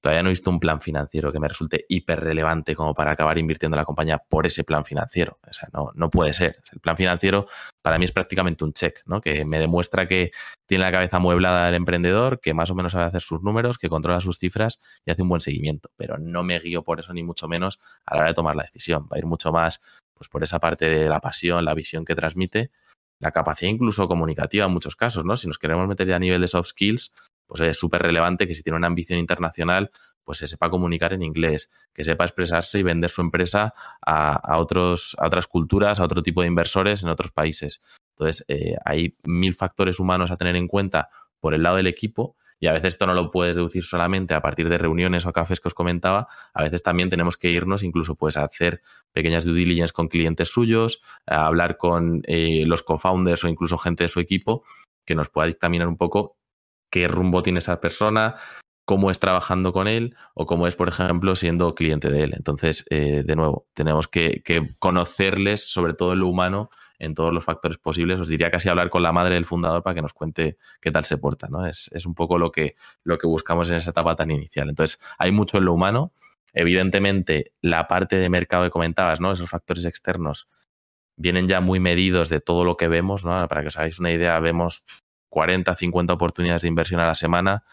Todavía 0.00 0.22
no 0.22 0.28
he 0.28 0.32
visto 0.32 0.50
un 0.50 0.60
plan 0.60 0.80
financiero 0.80 1.32
que 1.32 1.40
me 1.40 1.48
resulte 1.48 1.84
hiper 1.88 2.20
relevante 2.20 2.74
como 2.74 2.94
para 2.94 3.12
acabar 3.12 3.38
invirtiendo 3.38 3.76
en 3.76 3.78
la 3.78 3.84
compañía 3.84 4.18
por 4.18 4.46
ese 4.46 4.64
plan 4.64 4.84
financiero. 4.84 5.38
O 5.48 5.52
sea, 5.52 5.68
no, 5.72 5.90
no 5.94 6.10
puede 6.10 6.32
ser. 6.32 6.56
El 6.72 6.80
plan 6.80 6.96
financiero 6.96 7.46
para 7.82 7.98
mí 7.98 8.04
es 8.04 8.12
prácticamente 8.12 8.64
un 8.64 8.72
check, 8.72 9.00
¿no? 9.06 9.20
Que 9.20 9.44
me 9.44 9.58
demuestra 9.58 10.06
que 10.06 10.30
tiene 10.66 10.84
la 10.84 10.92
cabeza 10.92 11.16
amueblada 11.16 11.68
el 11.68 11.74
emprendedor, 11.74 12.40
que 12.40 12.54
más 12.54 12.70
o 12.70 12.74
menos 12.74 12.92
sabe 12.92 13.04
hacer 13.04 13.22
sus 13.22 13.42
números, 13.42 13.78
que 13.78 13.88
controla 13.88 14.20
sus 14.20 14.38
cifras 14.38 14.78
y 15.04 15.10
hace 15.10 15.22
un 15.22 15.28
buen 15.28 15.40
seguimiento. 15.40 15.90
Pero 15.96 16.18
no 16.18 16.42
me 16.42 16.58
guío 16.58 16.82
por 16.84 17.00
eso 17.00 17.12
ni 17.12 17.22
mucho 17.22 17.48
menos 17.48 17.78
a 18.06 18.14
la 18.14 18.20
hora 18.20 18.28
de 18.28 18.34
tomar 18.34 18.56
la 18.56 18.64
decisión. 18.64 19.08
Va 19.10 19.16
a 19.16 19.18
ir 19.18 19.26
mucho 19.26 19.52
más 19.52 19.80
pues, 20.14 20.28
por 20.28 20.42
esa 20.42 20.58
parte 20.58 20.88
de 20.88 21.08
la 21.08 21.20
pasión, 21.20 21.64
la 21.64 21.74
visión 21.74 22.04
que 22.04 22.14
transmite 22.14 22.70
la 23.20 23.32
capacidad 23.32 23.70
incluso 23.70 24.06
comunicativa 24.08 24.66
en 24.66 24.72
muchos 24.72 24.96
casos, 24.96 25.24
¿no? 25.24 25.36
Si 25.36 25.46
nos 25.48 25.58
queremos 25.58 25.88
meter 25.88 26.06
ya 26.06 26.16
a 26.16 26.20
nivel 26.20 26.40
de 26.40 26.48
soft 26.48 26.68
skills, 26.68 27.12
pues 27.46 27.60
es 27.62 27.78
súper 27.78 28.02
relevante 28.02 28.46
que 28.46 28.54
si 28.54 28.62
tiene 28.62 28.76
una 28.76 28.86
ambición 28.86 29.18
internacional, 29.18 29.90
pues 30.22 30.38
se 30.38 30.46
sepa 30.46 30.68
comunicar 30.68 31.14
en 31.14 31.22
inglés, 31.22 31.72
que 31.94 32.04
sepa 32.04 32.24
expresarse 32.24 32.78
y 32.78 32.82
vender 32.82 33.08
su 33.08 33.22
empresa 33.22 33.72
a, 34.04 34.58
otros, 34.58 35.16
a 35.18 35.26
otras 35.26 35.46
culturas, 35.46 36.00
a 36.00 36.04
otro 36.04 36.22
tipo 36.22 36.42
de 36.42 36.48
inversores 36.48 37.02
en 37.02 37.08
otros 37.08 37.32
países. 37.32 37.80
Entonces, 38.10 38.44
eh, 38.48 38.76
hay 38.84 39.16
mil 39.24 39.54
factores 39.54 39.98
humanos 39.98 40.30
a 40.30 40.36
tener 40.36 40.54
en 40.56 40.68
cuenta 40.68 41.08
por 41.40 41.54
el 41.54 41.62
lado 41.62 41.76
del 41.76 41.86
equipo 41.86 42.36
y 42.60 42.66
a 42.66 42.72
veces 42.72 42.94
esto 42.94 43.06
no 43.06 43.14
lo 43.14 43.30
puedes 43.30 43.56
deducir 43.56 43.84
solamente 43.84 44.34
a 44.34 44.42
partir 44.42 44.68
de 44.68 44.78
reuniones 44.78 45.26
o 45.26 45.32
cafés 45.32 45.60
que 45.60 45.68
os 45.68 45.74
comentaba, 45.74 46.28
a 46.54 46.62
veces 46.62 46.82
también 46.82 47.10
tenemos 47.10 47.36
que 47.36 47.50
irnos 47.50 47.82
incluso 47.82 48.16
pues 48.16 48.36
a 48.36 48.44
hacer 48.44 48.82
pequeñas 49.12 49.44
due 49.44 49.54
diligence 49.54 49.92
con 49.92 50.08
clientes 50.08 50.48
suyos, 50.50 51.00
a 51.26 51.46
hablar 51.46 51.76
con 51.76 52.22
eh, 52.26 52.64
los 52.66 52.82
co-founders 52.82 53.44
o 53.44 53.48
incluso 53.48 53.78
gente 53.78 54.04
de 54.04 54.08
su 54.08 54.20
equipo 54.20 54.64
que 55.06 55.14
nos 55.14 55.30
pueda 55.30 55.46
dictaminar 55.46 55.88
un 55.88 55.96
poco 55.96 56.36
qué 56.90 57.08
rumbo 57.08 57.42
tiene 57.42 57.60
esa 57.60 57.80
persona, 57.80 58.36
cómo 58.88 59.10
es 59.10 59.20
trabajando 59.20 59.72
con 59.72 59.86
él 59.86 60.16
o 60.34 60.46
cómo 60.46 60.66
es, 60.66 60.74
por 60.74 60.88
ejemplo, 60.88 61.36
siendo 61.36 61.74
cliente 61.74 62.08
de 62.08 62.24
él. 62.24 62.32
Entonces, 62.34 62.86
eh, 62.88 63.22
de 63.22 63.36
nuevo, 63.36 63.66
tenemos 63.74 64.08
que, 64.08 64.42
conocerles, 64.78 65.70
sobre 65.70 65.92
todo 65.92 66.14
en 66.14 66.20
lo 66.20 66.28
humano, 66.28 66.70
en 66.98 67.14
todos 67.14 67.32
los 67.32 67.44
factores 67.44 67.78
posibles. 67.78 68.20
Os 68.20 68.28
diría 68.28 68.50
casi 68.50 68.68
hablar 68.68 68.88
con 68.88 69.02
la 69.02 69.12
madre 69.12 69.34
del 69.34 69.44
fundador 69.44 69.82
para 69.82 69.94
que 69.94 70.02
nos 70.02 70.12
cuente 70.12 70.58
qué 70.80 70.90
tal 70.90 71.04
se 71.04 71.18
porta. 71.18 71.48
¿no? 71.48 71.66
Es, 71.66 71.90
un 72.06 72.14
poco 72.14 72.38
lo 72.38 72.50
que, 72.50 72.76
lo 73.04 73.18
que 73.18 73.26
buscamos 73.26 73.70
en 73.70 73.76
esa 73.76 73.90
etapa 73.90 74.16
tan 74.16 74.30
inicial. 74.30 74.68
Entonces, 74.68 75.00
hay 75.18 75.32
mucho 75.32 75.58
en 75.58 75.64
lo 75.64 75.72
humano. 75.72 76.12
Evidentemente, 76.52 77.52
la 77.60 77.86
parte 77.86 78.16
de 78.16 78.28
mercado 78.28 78.64
que 78.64 78.70
comentabas, 78.70 79.20
¿no? 79.20 79.32
esos 79.32 79.48
factores 79.48 79.84
externos, 79.84 80.48
vienen 81.16 81.46
ya 81.46 81.60
muy 81.60 81.80
medidos 81.80 82.28
de 82.28 82.40
todo 82.40 82.64
lo 82.64 82.76
que 82.76 82.88
vemos. 82.88 83.24
¿no? 83.24 83.46
Para 83.48 83.62
que 83.62 83.68
os 83.68 83.76
hagáis 83.76 83.98
una 84.00 84.12
idea, 84.12 84.38
vemos 84.40 84.82
40, 85.30 85.74
50 85.74 86.12
oportunidades 86.12 86.62
de 86.62 86.68
inversión 86.68 87.00
a 87.00 87.06
la 87.06 87.14
semana 87.14 87.64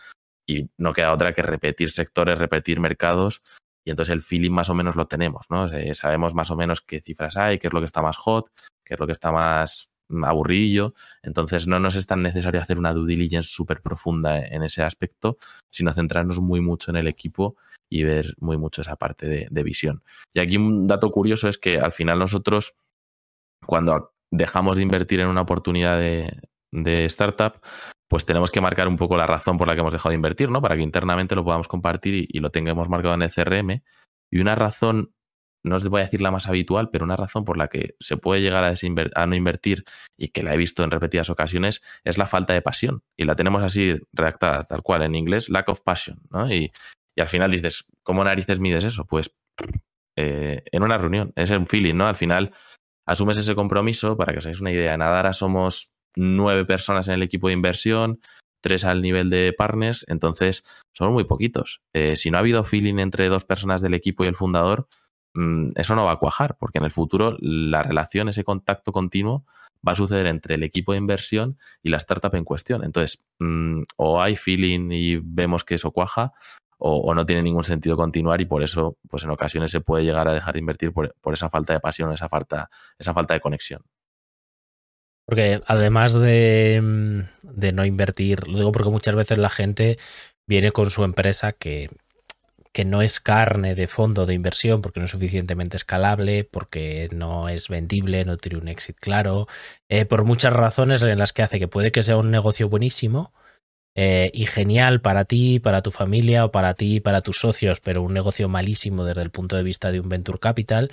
y 0.48 0.70
no 0.78 0.94
queda 0.94 1.14
otra 1.14 1.34
que 1.34 1.42
repetir 1.42 1.90
sectores, 1.90 2.38
repetir 2.38 2.80
mercados 2.80 3.42
y 3.86 3.92
entonces 3.92 4.12
el 4.12 4.22
feeling 4.22 4.52
más 4.52 4.70
o 4.70 4.74
menos 4.74 4.96
lo 4.96 5.08
tenemos, 5.08 5.46
¿no? 5.50 5.68
sabemos 5.94 6.34
más 6.34 6.52
o 6.52 6.56
menos 6.56 6.82
qué 6.82 7.00
cifras 7.00 7.38
hay, 7.38 7.60
qué 7.60 7.68
es 7.68 7.74
lo 7.74 7.80
que 7.80 7.86
está 7.86 8.02
más 8.02 8.18
hot, 8.18 8.50
qué 8.84 8.96
es 8.96 9.00
lo 9.00 9.06
que 9.06 9.14
está 9.14 9.32
más 9.32 9.92
aburrillo, 10.24 10.94
entonces 11.24 11.68
no 11.68 11.80
nos 11.80 11.96
es 11.96 12.08
tan 12.08 12.22
necesario 12.22 12.60
hacer 12.62 12.80
una 12.80 12.94
due 12.94 13.08
diligence 13.08 13.50
súper 13.50 13.82
profunda 13.82 14.40
en 14.40 14.64
ese 14.64 14.84
aspecto, 14.84 15.38
sino 15.72 15.94
centrarnos 15.94 16.40
muy 16.40 16.62
mucho 16.62 16.92
en 16.92 16.98
el 16.98 17.08
equipo 17.08 17.56
y 17.90 18.04
ver 18.04 18.34
muy 18.40 18.58
mucho 18.58 18.82
esa 18.82 18.96
parte 18.96 19.48
de, 19.50 19.64
visión. 19.64 20.04
Y 20.34 20.40
aquí 20.40 20.58
un 20.58 20.88
dato 20.88 21.12
curioso 21.12 21.48
es 21.48 21.58
que 21.58 21.80
al 21.80 21.92
final 21.92 22.20
nosotros, 22.20 22.76
cuando 23.66 24.14
dejamos 24.32 24.76
de 24.76 24.84
invertir 24.84 25.20
en 25.20 25.28
una 25.28 25.42
oportunidad 25.42 26.00
de, 26.00 26.40
de 26.72 27.06
startup, 27.06 27.62
pues 28.08 28.26
tenemos 28.26 28.52
que 28.52 28.62
marcar 28.62 28.88
un 28.88 28.98
poco 28.98 29.18
la 29.18 29.28
razón 29.28 29.58
por 29.58 29.68
la 29.68 29.74
que 29.74 29.82
hemos 29.82 29.94
dejado 29.94 30.12
de 30.12 30.16
invertir, 30.16 30.50
¿no? 30.50 30.62
Para 30.62 30.76
que 30.76 30.82
internamente 30.82 31.36
lo 31.36 31.44
podamos 31.44 31.68
compartir 31.68 32.28
y, 32.30 32.40
lo 32.40 32.52
tengamos 32.52 32.90
marcado 32.90 33.16
en 33.16 33.24
el 33.24 33.32
CRM. 33.32 33.82
Y 34.32 34.40
una 34.40 34.56
razón, 34.56 35.14
no 35.64 35.76
os 35.76 35.88
voy 35.88 36.02
a 36.02 36.04
decir 36.06 36.22
la 36.22 36.32
más 36.32 36.48
habitual, 36.48 36.90
pero 36.92 37.06
una 37.06 37.16
razón 37.16 37.46
por 37.46 37.58
la 37.58 37.68
que 37.68 37.96
se 38.00 38.18
puede 38.18 38.42
llegar 38.42 38.64
a, 38.64 39.26
no 39.26 39.36
invertir 39.36 39.84
y 40.18 40.28
que 40.28 40.44
la 40.44 40.54
he 40.54 40.58
visto 40.58 40.84
en 40.84 40.92
repetidas 40.92 41.30
ocasiones 41.30 41.82
es 42.04 42.18
la 42.18 42.28
falta 42.28 42.54
de 42.54 42.62
pasión. 42.62 43.02
Y 43.18 43.26
la 43.26 43.36
tenemos 43.36 43.64
así 43.64 44.00
redactada, 44.14 44.66
tal 44.66 44.84
cual, 44.84 45.02
en 45.02 45.16
inglés, 45.16 45.50
lack 45.50 45.70
of 45.70 45.82
passion, 45.82 46.22
¿no? 46.30 46.52
Y, 46.52 46.72
y 47.16 47.22
al 47.22 47.28
final 47.28 47.50
dices, 47.50 47.86
¿cómo 48.04 48.24
narices 48.24 48.60
mides 48.60 48.84
eso? 48.84 49.06
Pues 49.06 49.36
eh, 50.18 50.64
en 50.72 50.84
una 50.84 50.98
reunión, 50.98 51.34
es 51.36 51.50
un 51.50 51.68
feeling, 51.68 51.96
¿no? 51.96 52.08
Al 52.08 52.16
final 52.16 52.54
asumes 53.08 53.38
ese 53.38 53.56
compromiso, 53.56 54.16
para 54.18 54.32
que 54.32 54.40
os 54.40 54.46
hagáis 54.46 54.62
una 54.62 54.72
idea, 54.72 54.94
en 54.94 55.02
Adara 55.02 55.34
somos 55.34 55.95
nueve 56.16 56.66
personas 56.66 57.08
en 57.08 57.16
el 57.16 57.24
equipo 57.24 57.48
de 57.48 57.54
inversión, 57.54 58.20
tres 58.62 58.84
al 58.84 59.02
nivel 59.02 59.30
de 59.30 59.54
partners, 59.58 60.06
entonces 60.08 60.64
son 60.94 61.14
muy 61.14 61.26
poquitos. 61.26 61.82
Eh, 61.94 62.16
si 62.16 62.32
no 62.32 62.38
ha 62.38 62.40
habido 62.40 62.64
feeling 62.64 63.00
entre 63.00 63.30
dos 63.30 63.46
personas 63.46 63.82
del 63.82 63.94
equipo 63.94 64.24
y 64.24 64.28
el 64.28 64.36
fundador, 64.36 64.88
mm, 65.34 65.70
eso 65.76 65.96
no 65.96 66.06
va 66.06 66.14
a 66.14 66.20
cuajar, 66.20 66.58
porque 66.58 66.80
en 66.80 66.86
el 66.86 66.92
futuro 66.92 67.38
la 67.40 67.84
relación, 67.84 68.30
ese 68.30 68.44
contacto 68.44 68.92
continuo, 68.92 69.46
va 69.88 69.92
a 69.92 69.96
suceder 69.96 70.26
entre 70.26 70.56
el 70.56 70.64
equipo 70.64 70.94
de 70.94 70.98
inversión 70.98 71.58
y 71.84 71.90
la 71.90 71.98
startup 71.98 72.34
en 72.36 72.44
cuestión. 72.44 72.84
Entonces, 72.84 73.26
mm, 73.40 73.84
o 73.98 74.22
hay 74.22 74.36
feeling 74.36 74.90
y 74.92 75.18
vemos 75.18 75.64
que 75.64 75.76
eso 75.76 75.92
cuaja, 75.92 76.34
o, 76.78 77.14
no 77.14 77.26
tiene 77.26 77.42
ningún 77.42 77.64
sentido 77.64 77.96
continuar 77.96 78.42
y 78.42 78.46
por 78.46 78.62
eso, 78.62 78.98
pues 79.10 79.24
en 79.24 79.30
ocasiones 79.30 79.72
se 79.72 79.82
puede 79.82 80.04
llegar 80.04 80.28
a 80.28 80.34
dejar 80.34 80.54
de 80.54 80.60
invertir 80.60 80.92
por, 80.92 81.14
esa 81.32 81.50
falta 81.50 81.74
de 81.74 81.80
pasión, 81.80 82.12
esa 82.12 82.30
falta, 82.30 82.70
esa 83.00 83.14
falta 83.14 83.34
de 83.34 83.40
conexión. 83.40 83.82
Porque 85.26 85.62
además 85.66 86.14
de, 86.14 86.80
mm, 86.82 87.20
de, 87.44 87.72
no 87.72 87.86
invertir, 87.86 88.48
lo 88.48 88.58
digo 88.58 88.72
porque 88.72 88.92
muchas 88.92 89.16
veces 89.16 89.38
la 89.38 89.50
gente 89.50 89.98
viene 90.48 90.72
con 90.72 90.92
su 90.92 91.04
empresa 91.04 91.54
que, 91.54 91.90
que 92.72 92.86
no 92.86 93.02
es 93.02 93.20
carne 93.20 93.74
de 93.74 93.88
fondo 93.88 94.26
de 94.26 94.34
inversión 94.34 94.82
porque 94.82 95.00
no 95.00 95.06
es 95.06 95.12
suficientemente 95.12 95.78
escalable, 95.78 96.44
porque 96.44 97.10
no 97.12 97.50
es 97.50 97.70
vendible, 97.70 98.26
no 98.26 98.38
tiene 98.38 98.60
un 98.60 98.68
exit 98.68 98.98
claro, 99.00 99.48
eh, 99.90 100.06
por 100.06 100.26
muchas 100.26 100.54
razones 100.54 101.02
en 101.02 101.18
las 101.18 101.34
que 101.34 101.42
hace 101.44 101.60
que 101.60 101.68
puede 101.68 101.92
que 101.92 102.04
sea 102.04 102.18
un 102.18 102.32
negocio 102.32 102.70
buenísimo, 102.70 103.34
eh, 103.98 104.30
y 104.34 104.46
genial 104.46 105.00
para 105.00 105.24
ti, 105.24 105.62
para 105.62 105.82
tu 105.82 105.90
familia 105.90 106.44
o 106.44 106.52
para 106.52 106.74
ti, 106.74 107.00
para 107.00 107.22
tus 107.22 107.38
socios, 107.40 107.80
pero 107.80 108.04
un 108.04 108.14
negocio 108.14 108.50
malísimo 108.50 109.06
desde 109.06 109.22
el 109.22 109.32
punto 109.32 109.56
de 109.56 109.64
vista 109.64 109.90
de 109.90 110.02
un 110.02 110.10
venture 110.10 110.38
capital. 110.40 110.92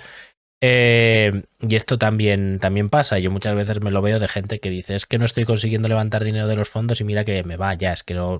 Eh, 0.65 1.43
y 1.59 1.75
esto 1.75 1.97
también, 1.97 2.57
también 2.57 2.87
pasa. 2.87 3.19
Yo 3.19 3.29
muchas 3.31 3.53
veces 3.53 3.81
me 3.81 3.91
lo 3.91 4.01
veo 4.01 4.17
de 4.17 4.29
gente 4.29 4.59
que 4.59 4.69
dice, 4.69 4.95
es 4.95 5.05
que 5.05 5.17
no 5.17 5.25
estoy 5.25 5.43
consiguiendo 5.43 5.89
levantar 5.89 6.23
dinero 6.23 6.47
de 6.47 6.55
los 6.55 6.69
fondos 6.69 7.01
y 7.01 7.03
mira 7.03 7.25
que 7.25 7.43
me 7.43 7.57
va, 7.57 7.73
ya, 7.73 7.91
es 7.91 8.03
que 8.03 8.13
no, 8.13 8.39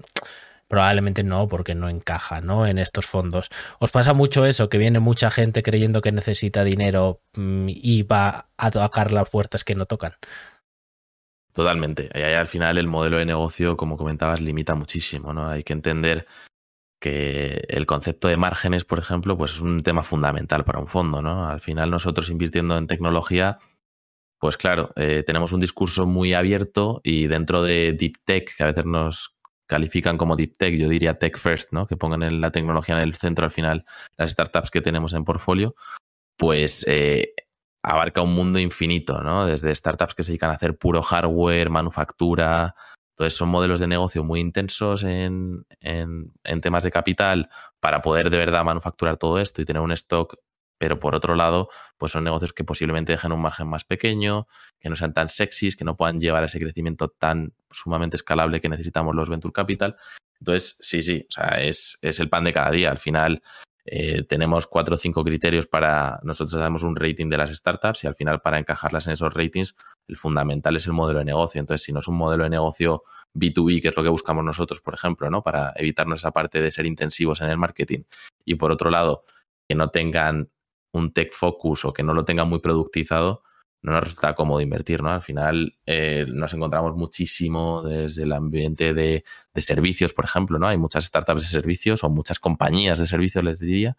probablemente 0.69 1.25
no, 1.25 1.49
porque 1.49 1.75
no 1.75 1.89
encaja 1.89 2.39
¿no? 2.39 2.65
en 2.65 2.77
estos 2.77 3.07
fondos. 3.07 3.49
¿Os 3.77 3.91
pasa 3.91 4.13
mucho 4.13 4.45
eso, 4.45 4.69
que 4.69 4.77
viene 4.77 5.01
mucha 5.01 5.29
gente 5.31 5.63
creyendo 5.63 5.99
que 5.99 6.13
necesita 6.13 6.63
dinero 6.63 7.19
mm, 7.35 7.67
y 7.67 8.03
va 8.03 8.47
a 8.55 8.71
tocar 8.71 9.11
las 9.11 9.29
puertas 9.29 9.65
que 9.65 9.75
no 9.75 9.83
tocan? 9.83 10.13
Totalmente. 11.51 12.09
Y 12.15 12.21
al 12.21 12.47
final 12.47 12.77
el 12.77 12.87
modelo 12.87 13.17
de 13.17 13.25
negocio, 13.25 13.75
como 13.75 13.97
comentabas, 13.97 14.39
limita 14.39 14.75
muchísimo, 14.75 15.33
¿no? 15.33 15.49
Hay 15.49 15.63
que 15.63 15.73
entender 15.73 16.25
que 17.03 17.65
el 17.67 17.85
concepto 17.85 18.29
de 18.29 18.37
márgenes, 18.37 18.85
por 18.85 18.97
ejemplo, 18.97 19.37
pues 19.37 19.51
es 19.51 19.59
un 19.59 19.81
tema 19.81 20.03
fundamental 20.03 20.63
para 20.63 20.79
un 20.79 20.87
fondo, 20.87 21.21
¿no? 21.21 21.45
Al 21.45 21.59
final 21.59 21.91
nosotros 21.91 22.29
invirtiendo 22.29 22.77
en 22.77 22.87
tecnología, 22.87 23.59
pues 24.39 24.55
claro, 24.55 24.93
eh, 24.95 25.21
tenemos 25.27 25.51
un 25.51 25.59
discurso 25.59 26.05
muy 26.05 26.33
abierto 26.33 27.01
y 27.03 27.27
dentro 27.27 27.61
de 27.61 27.91
Deep 27.91 28.23
Tech, 28.23 28.55
que 28.55 28.63
a 28.63 28.67
veces 28.67 28.85
nos 28.85 29.35
califican 29.67 30.17
como 30.17 30.37
Deep 30.37 30.55
Tech, 30.57 30.75
yo 30.75 30.87
diría 30.87 31.19
Tech 31.19 31.37
First, 31.37 31.73
¿no? 31.73 31.85
Que 31.85 31.97
pongan 31.97 32.39
la 32.39 32.51
tecnología 32.51 32.95
en 32.95 33.01
el 33.01 33.15
centro 33.15 33.43
al 33.43 33.51
final 33.51 33.83
las 34.15 34.31
startups 34.31 34.71
que 34.71 34.79
tenemos 34.79 35.11
en 35.11 35.25
portfolio, 35.25 35.75
pues 36.37 36.85
eh, 36.87 37.33
abarca 37.83 38.21
un 38.21 38.33
mundo 38.33 38.59
infinito, 38.59 39.21
¿no? 39.21 39.45
Desde 39.45 39.75
startups 39.75 40.15
que 40.15 40.23
se 40.23 40.31
dedican 40.31 40.51
a 40.51 40.53
hacer 40.53 40.77
puro 40.77 41.01
hardware, 41.01 41.69
manufactura. 41.69 42.75
Entonces 43.23 43.37
son 43.37 43.47
modelos 43.47 43.79
de 43.79 43.87
negocio 43.87 44.21
muy 44.21 44.41
intensos 44.41 45.05
en, 45.05 45.65
temas 46.61 46.83
de 46.83 46.91
capital 46.91 47.49
para 47.79 48.01
poder 48.01 48.29
de 48.29 48.37
verdad 48.37 48.65
manufacturar 48.65 49.15
todo 49.15 49.39
esto 49.39 49.61
y 49.61 49.65
tener 49.65 49.81
un 49.81 49.93
stock. 49.93 50.35
Pero 50.77 50.99
por 50.99 51.15
otro 51.15 51.33
lado, 51.33 51.69
pues 51.97 52.11
son 52.11 52.25
negocios 52.25 52.51
que 52.51 52.65
posiblemente 52.65 53.13
dejen 53.13 53.31
un 53.31 53.39
margen 53.39 53.69
más 53.69 53.85
pequeño, 53.85 54.45
que 54.77 54.89
no 54.89 54.97
sean 54.97 55.13
tan 55.13 55.29
sexys, 55.29 55.77
que 55.77 55.85
no 55.85 55.95
puedan 55.95 56.19
llevar 56.19 56.43
ese 56.43 56.59
crecimiento 56.59 57.07
tan 57.07 57.53
sumamente 57.71 58.17
escalable 58.17 58.59
que 58.59 58.67
necesitamos 58.67 59.15
los 59.15 59.29
venture 59.29 59.53
capital. 59.53 59.95
Entonces, 60.41 60.75
sí, 60.81 61.01
sí, 61.01 61.25
o 61.29 61.31
sea, 61.31 61.61
es, 61.61 61.97
es 62.01 62.19
el 62.19 62.27
pan 62.27 62.43
de 62.43 62.51
cada 62.51 62.71
día. 62.71 62.91
Al 62.91 62.97
final, 62.97 63.41
eh, 63.85 64.23
tenemos 64.23 64.65
cuatro 64.67 64.95
o 64.95 64.97
cinco 64.97 65.23
criterios 65.23 65.67
para, 65.67 66.19
nosotros 66.23 66.55
hacemos 66.61 66.83
un 66.83 66.95
rating 66.95 67.27
de 67.29 67.37
las 67.37 67.49
startups 67.49 68.03
y 68.03 68.07
al 68.07 68.15
final 68.15 68.39
para 68.39 68.57
encajarlas 68.57 69.07
en 69.07 69.13
esos 69.13 69.33
ratings, 69.33 69.75
el 70.07 70.15
fundamental 70.15 70.75
es 70.75 70.87
el 70.87 70.93
modelo 70.93 71.19
de 71.19 71.25
negocio. 71.25 71.59
Entonces, 71.59 71.83
si 71.83 71.91
no 71.91 71.99
es 71.99 72.07
un 72.07 72.15
modelo 72.15 72.45
de 72.45 72.49
negocio 72.49 73.03
B2B, 73.35 73.81
que 73.81 73.89
es 73.89 73.97
lo 73.97 74.03
que 74.03 74.09
buscamos 74.09 74.43
nosotros, 74.43 74.79
por 74.81 74.93
ejemplo, 74.93 75.29
¿no? 75.29 75.43
Para 75.43 75.73
evitarnos 75.75 76.21
esa 76.21 76.31
parte 76.31 76.61
de 76.61 76.71
ser 76.71 76.85
intensivos 76.85 77.41
en 77.41 77.49
el 77.49 77.57
marketing. 77.57 78.03
Y 78.45 78.55
por 78.55 78.71
otro 78.71 78.89
lado, 78.89 79.25
que 79.67 79.75
no 79.75 79.89
tengan 79.89 80.49
un 80.93 81.11
tech 81.11 81.33
focus 81.33 81.85
o 81.85 81.93
que 81.93 82.03
no 82.03 82.13
lo 82.13 82.23
tengan 82.23 82.47
muy 82.47 82.59
productizado, 82.59 83.43
no 83.83 83.91
nos 83.91 84.05
resulta 84.05 84.33
cómodo 84.33 84.61
invertir, 84.61 85.03
¿no? 85.03 85.11
Al 85.11 85.21
final 85.21 85.77
eh, 85.85 86.25
nos 86.29 86.53
encontramos 86.53 86.95
muchísimo 86.95 87.83
desde 87.83 88.23
el 88.23 88.31
ambiente 88.31 88.93
de, 88.93 89.25
servicios, 89.57 90.13
por 90.13 90.23
ejemplo, 90.25 90.57
¿no? 90.57 90.67
Hay 90.67 90.77
muchas 90.77 91.03
startups 91.03 91.41
de 91.41 91.47
servicios 91.49 92.03
o 92.03 92.09
muchas 92.09 92.39
compañías 92.39 92.97
de 92.97 93.05
servicios, 93.05 93.43
les 93.43 93.59
diría, 93.59 93.97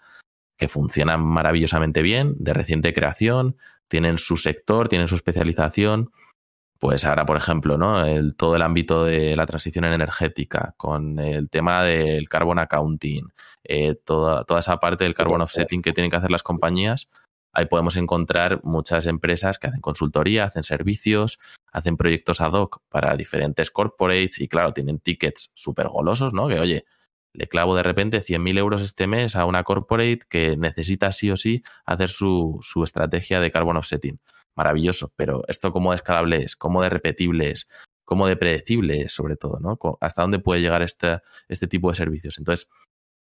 que 0.57 0.69
funcionan 0.69 1.21
maravillosamente 1.21 2.01
bien, 2.01 2.35
de 2.39 2.55
reciente 2.55 2.95
creación, 2.95 3.57
tienen 3.87 4.17
su 4.17 4.39
sector, 4.39 4.89
tienen 4.89 5.07
su 5.07 5.17
especialización. 5.17 6.11
Pues 6.79 7.05
ahora, 7.05 7.27
por 7.27 7.37
ejemplo, 7.37 7.77
¿no? 7.77 8.05
El, 8.07 8.37
todo 8.37 8.57
el 8.57 8.63
ámbito 8.63 9.05
de 9.05 9.37
la 9.37 9.47
transición 9.47 9.85
energética, 9.85 10.75
con 10.79 11.19
el 11.19 11.51
tema 11.51 11.85
del 11.85 12.29
carbon 12.29 12.59
accounting, 12.59 13.29
eh, 13.65 13.95
toda, 13.95 14.45
toda 14.45 14.61
esa 14.61 14.79
parte 14.79 15.05
del 15.05 15.15
carbon 15.15 15.43
offsetting 15.43 15.83
que 15.83 15.93
tienen 15.93 16.11
que 16.11 16.17
hacer 16.17 16.31
las 16.31 16.43
compañías, 16.43 17.11
Ahí 17.55 17.67
podemos 17.67 17.97
encontrar 17.97 18.61
muchas 18.65 19.07
empresas 19.07 19.59
que 19.59 19.69
hacen 19.69 19.81
consultoría, 19.81 20.45
hacen 20.45 20.65
servicios, 20.65 21.39
hacen 21.73 21.97
proyectos 21.97 22.41
ad 22.41 22.53
hoc 22.53 22.83
para 22.89 23.17
diferentes 23.17 23.71
corporates 23.71 24.41
y 24.41 24.49
claro, 24.49 24.73
tienen 24.73 24.99
tickets 24.99 25.53
súper 25.55 25.89
golosos, 25.89 26.33
¿no? 26.33 26.49
Que 26.49 26.59
oye, 26.59 26.85
le 27.33 27.47
clavo 27.49 27.77
de 27.77 27.83
repente 27.83 28.21
100.000 28.21 28.59
euros 28.59 28.83
este 28.83 29.07
mes 29.07 29.37
a 29.37 29.45
una 29.45 29.63
corporate 29.63 30.21
que 30.29 30.57
necesita 30.57 31.13
sí 31.13 31.31
o 31.31 31.37
sí 31.37 31.63
hacer 31.85 32.09
su, 32.09 32.61
estrategia 32.85 33.41
de 33.41 33.51
carbon 33.51 33.77
offsetting. 33.77 34.21
Maravilloso, 34.57 35.13
pero 35.17 35.43
esto 35.49 35.73
cómo 35.73 35.91
de 35.91 35.97
escalable 35.97 36.39
es, 36.39 36.57
cómo 36.57 36.83
de 36.83 36.91
repetible 36.91 37.51
es, 37.51 37.69
cómo 38.05 38.27
de 38.27 38.37
predecible 38.37 39.03
es 39.03 39.13
sobre 39.13 39.37
todo, 39.37 39.59
¿no? 39.61 39.79
¿Hasta 40.01 40.23
dónde 40.23 40.39
puede 40.39 40.61
llegar 40.61 40.83
este, 40.83 41.19
este 41.49 41.67
tipo 41.67 41.89
de 41.89 41.97
servicios? 41.97 42.39
Entonces, 42.39 42.69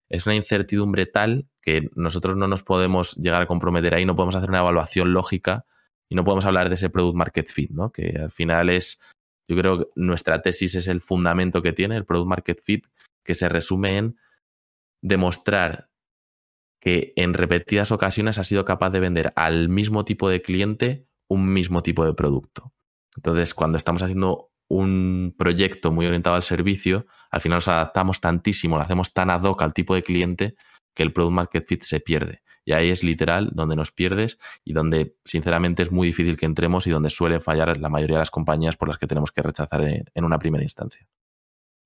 es 0.10 0.26
una 0.26 0.36
incertidumbre 0.36 1.06
tal 1.06 1.48
que 1.62 1.90
nosotros 1.96 2.36
no 2.36 2.48
nos 2.48 2.64
podemos 2.64 3.16
llegar 3.16 3.42
a 3.42 3.48
comprometer 3.48 3.96
ahí, 3.96 4.06
no 4.06 4.16
podemos 4.16 4.36
hacer 4.36 4.50
una 4.50 4.60
evaluación 4.60 5.14
lógica 5.14 5.66
y 6.10 6.16
no 6.16 6.24
podemos 6.24 6.46
hablar 6.46 6.70
de 6.70 6.76
ese 6.76 6.90
product 6.90 7.18
market 7.18 7.48
fit, 7.48 7.72
¿no? 7.72 7.92
Que 7.92 8.18
al 8.20 8.32
final 8.32 8.70
es, 8.70 9.02
yo 9.48 9.56
creo 9.58 9.80
que 9.80 9.86
nuestra 9.96 10.42
tesis 10.42 10.76
es 10.76 10.88
el 10.88 11.02
fundamento 11.02 11.62
que 11.62 11.74
tiene 11.74 11.98
el 11.98 12.06
product 12.06 12.30
market 12.30 12.62
fit, 12.64 12.88
que 13.24 13.36
se 13.36 13.50
resume 13.50 13.98
en 13.98 14.18
demostrar 15.02 15.90
que 16.80 17.14
en 17.16 17.34
repetidas 17.34 17.92
ocasiones 17.92 18.38
ha 18.38 18.44
sido 18.44 18.64
capaz 18.64 18.92
de 18.92 19.00
vender 19.00 19.34
al 19.36 19.70
mismo 19.70 20.06
tipo 20.06 20.30
de 20.30 20.44
cliente 20.44 21.08
un 21.28 21.52
mismo 21.52 21.82
tipo 21.82 22.06
de 22.06 22.14
producto. 22.14 22.74
Entonces, 23.16 23.56
cuando 23.56 23.78
estamos 23.78 24.04
haciendo 24.04 24.52
un 24.68 25.36
proyecto 25.38 25.92
muy 25.92 26.06
orientado 26.06 26.36
al 26.36 26.44
servicio, 26.44 27.06
al 27.30 27.42
final 27.42 27.58
nos 27.58 27.68
adaptamos 27.68 28.20
tantísimo, 28.22 28.78
lo 28.78 28.84
hacemos 28.84 29.14
tan 29.14 29.30
ad 29.30 29.44
hoc 29.44 29.62
al 29.62 29.74
tipo 29.74 29.96
de 29.96 30.04
cliente 30.04 30.56
que 30.94 31.04
el 31.04 31.14
product 31.14 31.34
market 31.34 31.68
fit 31.68 31.84
se 31.84 32.00
pierde. 32.00 32.42
Y 32.68 32.74
ahí 32.74 32.90
es 32.90 33.04
literal 33.04 33.52
donde 33.54 33.76
nos 33.76 33.92
pierdes 33.92 34.40
y 34.64 34.74
donde 34.74 35.18
sinceramente 35.24 35.84
es 35.84 35.92
muy 35.92 36.08
difícil 36.08 36.36
que 36.36 36.48
entremos 36.48 36.88
y 36.88 36.90
donde 36.90 37.12
suelen 37.12 37.42
fallar 37.42 37.78
la 37.78 37.90
mayoría 37.90 38.16
de 38.16 38.22
las 38.22 38.32
compañías 38.32 38.76
por 38.76 38.88
las 38.88 38.98
que 38.98 39.06
tenemos 39.06 39.32
que 39.32 39.44
rechazar 39.44 39.84
en, 39.84 40.26
una 40.26 40.40
primera 40.40 40.64
instancia. 40.64 41.06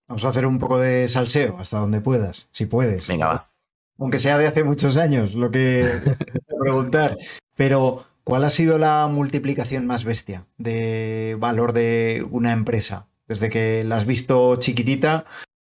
Vamos 0.07 0.23
a 0.23 0.29
hacer 0.29 0.45
un 0.45 0.57
poco 0.57 0.79
de 0.79 1.07
salseo 1.09 1.57
hasta 1.59 1.79
donde 1.79 1.99
puedas, 1.99 2.47
si 2.51 2.65
puedes. 2.65 3.07
Venga, 3.09 3.27
va. 3.27 3.51
Aunque 3.99 4.19
sea 4.19 4.37
de 4.37 4.47
hace 4.47 4.63
muchos 4.63 4.95
años, 4.95 5.33
lo 5.33 5.51
que 5.51 5.83
preguntar. 6.61 7.17
Pero 7.55 8.05
¿Cuál 8.29 8.43
ha 8.43 8.51
sido 8.51 8.77
la 8.77 9.07
multiplicación 9.07 9.87
más 9.87 10.05
bestia 10.05 10.45
de 10.59 11.35
valor 11.39 11.73
de 11.73 12.23
una 12.29 12.53
empresa? 12.53 13.07
Desde 13.27 13.49
que 13.49 13.83
la 13.83 13.95
has 13.95 14.05
visto 14.05 14.55
chiquitita 14.57 15.25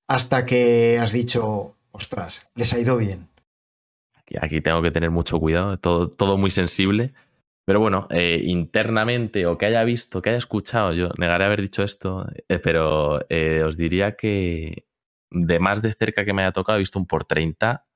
hasta 0.08 0.44
que 0.44 0.98
has 0.98 1.12
dicho, 1.12 1.76
ostras, 1.92 2.50
les 2.56 2.72
ha 2.72 2.80
ido 2.80 2.96
bien. 2.96 3.28
Aquí, 4.40 4.60
tengo 4.60 4.82
que 4.82 4.90
tener 4.90 5.12
mucho 5.12 5.38
cuidado, 5.38 5.78
todo, 5.78 6.36
muy 6.36 6.50
sensible. 6.50 7.14
Pero 7.64 7.78
bueno, 7.78 8.08
eh, 8.10 8.40
internamente 8.42 9.46
o 9.46 9.56
que 9.56 9.66
haya 9.66 9.84
visto, 9.84 10.20
que 10.20 10.30
haya 10.30 10.38
escuchado, 10.38 10.92
yo 10.94 11.10
negaré 11.16 11.44
haber 11.44 11.60
dicho 11.60 11.84
esto, 11.84 12.26
eh, 12.48 12.58
pero 12.58 13.20
eh, 13.28 13.62
os 13.62 13.76
diría 13.76 14.16
que 14.16 14.84
de 15.30 15.60
más 15.60 15.80
de 15.80 15.94
cerca 15.94 16.24
que 16.24 16.32
me 16.32 16.42
haya 16.42 16.50
tocado 16.50 16.74
he 16.78 16.80
visto 16.80 16.98
un 16.98 17.06
por 17.06 17.24
30. 17.24 17.86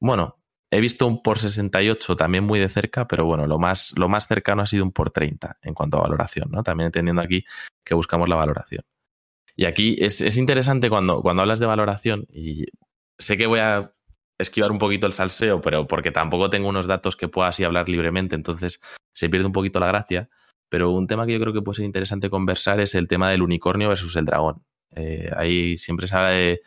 bueno, 0.00 0.39
he 0.70 0.80
visto 0.80 1.06
un 1.06 1.22
por 1.22 1.38
68 1.38 2.16
también 2.16 2.44
muy 2.44 2.58
de 2.58 2.68
cerca, 2.68 3.08
pero 3.08 3.24
bueno, 3.24 3.46
lo 3.46 3.58
más, 3.58 3.94
lo 3.96 4.08
más 4.08 4.26
cercano 4.26 4.62
ha 4.62 4.66
sido 4.66 4.84
un 4.84 4.92
por 4.92 5.10
30 5.10 5.58
en 5.62 5.74
cuanto 5.74 5.98
a 5.98 6.02
valoración, 6.02 6.50
¿no? 6.50 6.62
También 6.62 6.86
entendiendo 6.86 7.22
aquí 7.22 7.44
que 7.84 7.94
buscamos 7.94 8.28
la 8.28 8.36
valoración. 8.36 8.84
Y 9.56 9.64
aquí 9.64 9.96
es, 9.98 10.20
es 10.20 10.36
interesante 10.36 10.88
cuando, 10.88 11.22
cuando 11.22 11.42
hablas 11.42 11.60
de 11.60 11.66
valoración, 11.66 12.26
y 12.32 12.66
sé 13.18 13.36
que 13.36 13.46
voy 13.46 13.58
a 13.58 13.92
esquivar 14.38 14.70
un 14.70 14.78
poquito 14.78 15.06
el 15.06 15.12
salseo, 15.12 15.60
pero 15.60 15.86
porque 15.86 16.10
tampoco 16.10 16.50
tengo 16.50 16.68
unos 16.68 16.86
datos 16.86 17.16
que 17.16 17.28
pueda 17.28 17.48
así 17.48 17.64
hablar 17.64 17.88
libremente, 17.88 18.34
entonces 18.36 18.80
se 19.12 19.28
pierde 19.28 19.46
un 19.46 19.52
poquito 19.52 19.80
la 19.80 19.88
gracia. 19.88 20.30
Pero 20.70 20.92
un 20.92 21.06
tema 21.06 21.26
que 21.26 21.32
yo 21.32 21.40
creo 21.40 21.52
que 21.52 21.62
puede 21.62 21.76
ser 21.76 21.84
interesante 21.84 22.30
conversar 22.30 22.80
es 22.80 22.94
el 22.94 23.08
tema 23.08 23.28
del 23.30 23.42
unicornio 23.42 23.88
versus 23.88 24.16
el 24.16 24.24
dragón. 24.24 24.62
Eh, 24.94 25.30
ahí 25.36 25.76
siempre 25.76 26.06
se 26.06 26.16
habla 26.16 26.30
de, 26.30 26.62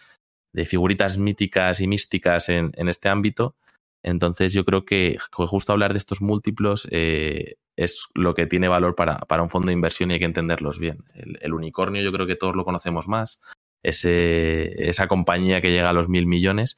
figuritas 0.66 1.18
míticas 1.18 1.80
y 1.80 1.88
místicas 1.88 2.50
en, 2.50 2.72
este 2.76 3.10
ámbito. 3.10 3.56
Entonces 4.04 4.54
yo 4.54 4.66
creo 4.66 4.84
que 4.84 5.18
justo 5.32 5.72
hablar 5.72 5.94
de 5.94 5.98
estos 5.98 6.22
múltiplos 6.22 6.88
eh, 6.92 7.56
es 7.78 8.08
lo 8.14 8.34
que 8.34 8.46
tiene 8.46 8.68
valor 8.68 8.96
para, 8.96 9.20
para, 9.20 9.44
un 9.44 9.50
fondo 9.50 9.68
de 9.68 9.74
inversión 9.74 10.12
y 10.12 10.16
hay 10.16 10.20
que 10.20 10.26
entenderlos 10.26 10.78
bien. 10.78 11.06
El, 11.16 11.54
unicornio 11.54 12.02
yo 12.02 12.12
creo 12.12 12.28
que 12.28 12.36
todos 12.36 12.56
lo 12.56 12.66
conocemos 12.66 13.08
más, 13.08 13.40
esa 13.82 15.08
compañía 15.08 15.62
que 15.62 15.72
llega 15.72 15.90
a 15.90 15.94
los 15.94 16.10
mil 16.10 16.26
millones, 16.26 16.78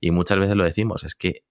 y 0.00 0.10
muchas 0.10 0.38
veces 0.38 0.56
lo 0.56 0.64
decimos, 0.64 1.04
es 1.04 1.14
que 1.14 1.44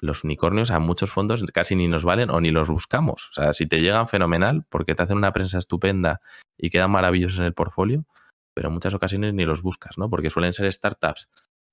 los 0.00 0.24
unicornios 0.24 0.70
a 0.70 0.78
muchos 0.78 1.10
fondos 1.10 1.44
casi 1.52 1.76
ni 1.76 1.88
nos 1.88 2.04
valen 2.04 2.30
o 2.30 2.40
ni 2.40 2.50
los 2.50 2.68
buscamos. 2.68 3.28
O 3.30 3.32
sea, 3.34 3.52
si 3.52 3.66
te 3.66 3.80
llegan 3.80 4.08
fenomenal 4.08 4.64
porque 4.68 4.94
te 4.94 5.02
hacen 5.02 5.18
una 5.18 5.32
prensa 5.32 5.58
estupenda 5.58 6.20
y 6.56 6.70
quedan 6.70 6.92
maravillosos 6.92 7.40
en 7.40 7.46
el 7.46 7.54
portfolio, 7.54 8.06
pero 8.54 8.68
en 8.68 8.74
muchas 8.74 8.94
ocasiones 8.94 9.34
ni 9.34 9.44
los 9.44 9.62
buscas, 9.62 9.98
¿no? 9.98 10.08
Porque 10.08 10.30
suelen 10.30 10.52
ser 10.52 10.72
startups 10.72 11.28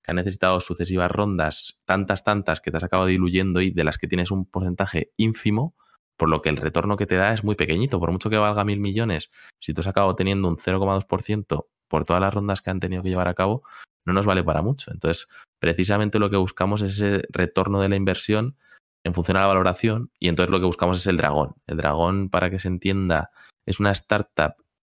que 0.06 0.12
han 0.12 0.18
necesitado 0.18 0.60
sucesivas 0.60 1.10
rondas, 1.10 1.82
tantas, 1.86 2.24
tantas, 2.24 2.62
que 2.62 2.70
te 2.70 2.78
has 2.78 2.84
acabado 2.84 3.08
diluyendo 3.08 3.62
y 3.62 3.72
de 3.72 3.84
las 3.84 3.98
que 3.98 4.08
tienes 4.08 4.30
un 4.30 4.46
porcentaje 4.46 5.12
ínfimo, 5.18 5.76
por 6.16 6.30
lo 6.30 6.44
que 6.44 6.50
el 6.50 6.58
retorno 6.58 6.96
que 6.96 7.08
te 7.08 7.16
da 7.16 7.34
es 7.34 7.44
muy 7.44 7.56
pequeñito. 7.56 8.00
Por 8.00 8.12
mucho 8.12 8.30
que 8.30 8.38
valga 8.38 8.64
mil 8.64 8.80
millones, 8.80 9.32
si 9.60 9.74
tú 9.74 9.82
has 9.82 9.88
acabado 9.88 10.16
teniendo 10.16 10.48
un 10.48 10.58
0,2% 10.58 11.66
por 11.88 12.06
todas 12.06 12.22
las 12.22 12.34
rondas 12.34 12.62
que 12.62 12.70
han 12.70 12.80
tenido 12.80 13.02
que 13.02 13.10
llevar 13.10 13.28
a 13.28 13.34
cabo, 13.34 13.64
no 14.06 14.14
nos 14.14 14.28
vale 14.28 14.44
para 14.44 14.62
mucho. 14.62 14.92
Entonces, 14.92 15.28
precisamente 15.60 16.20
lo 16.20 16.30
que 16.30 16.38
buscamos 16.38 16.82
es 16.82 17.02
ese 17.02 17.24
retorno 17.30 17.82
de 17.82 17.90
la 17.90 17.96
inversión 17.96 18.58
en 19.04 19.14
función 19.14 19.38
a 19.38 19.42
la 19.42 19.48
valoración 19.48 20.12
y 20.20 20.30
entonces 20.30 20.52
lo 20.52 20.60
que 20.60 20.66
buscamos 20.66 21.00
es 21.00 21.08
el 21.08 21.18
dragón. 21.18 21.56
El 21.66 21.78
dragón, 21.78 22.30
para 22.30 22.52
que 22.52 22.60
se 22.60 22.68
entienda, 22.68 23.32
es 23.66 23.80
una 23.80 23.92
startup 23.92 24.54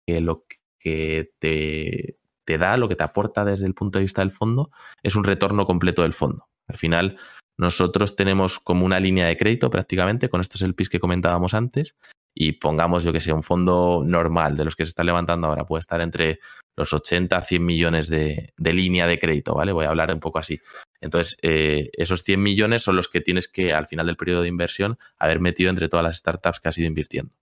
que 0.06 0.20
lo 0.20 0.44
que 0.78 1.32
te, 1.38 2.18
te 2.48 2.56
da, 2.56 2.78
lo 2.78 2.88
que 2.88 2.96
te 2.96 3.04
aporta 3.04 3.44
desde 3.44 3.66
el 3.66 3.74
punto 3.74 3.98
de 3.98 4.04
vista 4.04 4.22
del 4.22 4.30
fondo, 4.30 4.70
es 5.02 5.16
un 5.16 5.24
retorno 5.24 5.66
completo 5.66 6.00
del 6.00 6.14
fondo. 6.14 6.48
Al 6.66 6.78
final, 6.78 7.18
nosotros 7.58 8.16
tenemos 8.16 8.58
como 8.58 8.87
una 8.87 8.98
línea 8.98 9.26
de 9.26 9.37
crédito 9.37 9.68
prácticamente, 9.68 10.30
con 10.30 10.40
esto 10.40 10.56
es 10.56 10.62
el 10.62 10.74
PIS 10.74 10.88
que 10.88 10.98
comentábamos 10.98 11.52
antes, 11.52 11.94
y 12.34 12.52
pongamos, 12.52 13.04
yo 13.04 13.12
que 13.12 13.20
sé, 13.20 13.34
un 13.34 13.42
fondo 13.42 14.02
normal 14.02 14.56
de 14.56 14.64
los 14.64 14.76
que 14.76 14.87
se 14.87 14.88
están 14.88 15.04
levantando 15.04 15.46
ahora 15.46 15.66
puede 15.66 15.80
estar 15.80 16.00
entre 16.00 16.38
los 16.74 16.94
80 16.94 17.37
a 17.37 17.42
100 17.42 17.62
millones 17.62 18.08
de, 18.08 18.54
línea 18.56 19.06
de 19.06 19.18
crédito, 19.18 19.54
¿vale? 19.54 19.72
Voy 19.72 19.84
a 19.84 19.90
hablar 19.90 20.14
un 20.14 20.20
poco 20.20 20.38
así. 20.38 20.58
Entonces, 21.02 21.37
eh, 21.42 21.90
esos 21.92 22.22
100 22.22 22.42
millones 22.42 22.80
son 22.82 22.96
los 22.96 23.08
que 23.08 23.20
tienes 23.20 23.46
que, 23.46 23.74
al 23.74 23.88
final 23.88 24.06
del 24.06 24.16
periodo 24.16 24.40
de 24.40 24.48
inversión, 24.48 24.96
haber 25.18 25.40
metido 25.40 25.68
entre 25.68 25.90
todas 25.90 26.04
las 26.04 26.16
startups 26.16 26.61
que 26.61 26.68
has 26.70 26.78
ido 26.78 26.87
invirtiendo. 26.87 27.34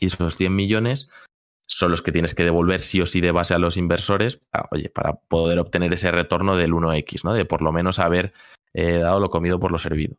Y 0.00 0.06
esos 0.06 0.38
100 0.38 0.56
millones 0.56 1.10
son 1.66 1.90
los 1.90 2.02
que 2.02 2.12
tienes 2.12 2.34
que 2.34 2.44
devolver 2.44 2.80
sí 2.80 3.00
o 3.00 3.06
sí 3.06 3.20
de 3.20 3.32
base 3.32 3.54
a 3.54 3.58
los 3.58 3.76
inversores, 3.76 4.40
oye, 4.70 4.88
para 4.88 5.14
poder 5.14 5.58
obtener 5.58 5.92
ese 5.92 6.10
retorno 6.10 6.56
del 6.56 6.72
1X, 6.72 7.24
¿no? 7.24 7.34
De 7.34 7.44
por 7.44 7.62
lo 7.62 7.72
menos 7.72 7.98
haber 7.98 8.32
eh, 8.72 8.98
dado 8.98 9.20
lo 9.20 9.30
comido 9.30 9.58
por 9.58 9.72
lo 9.72 9.78
servido. 9.78 10.16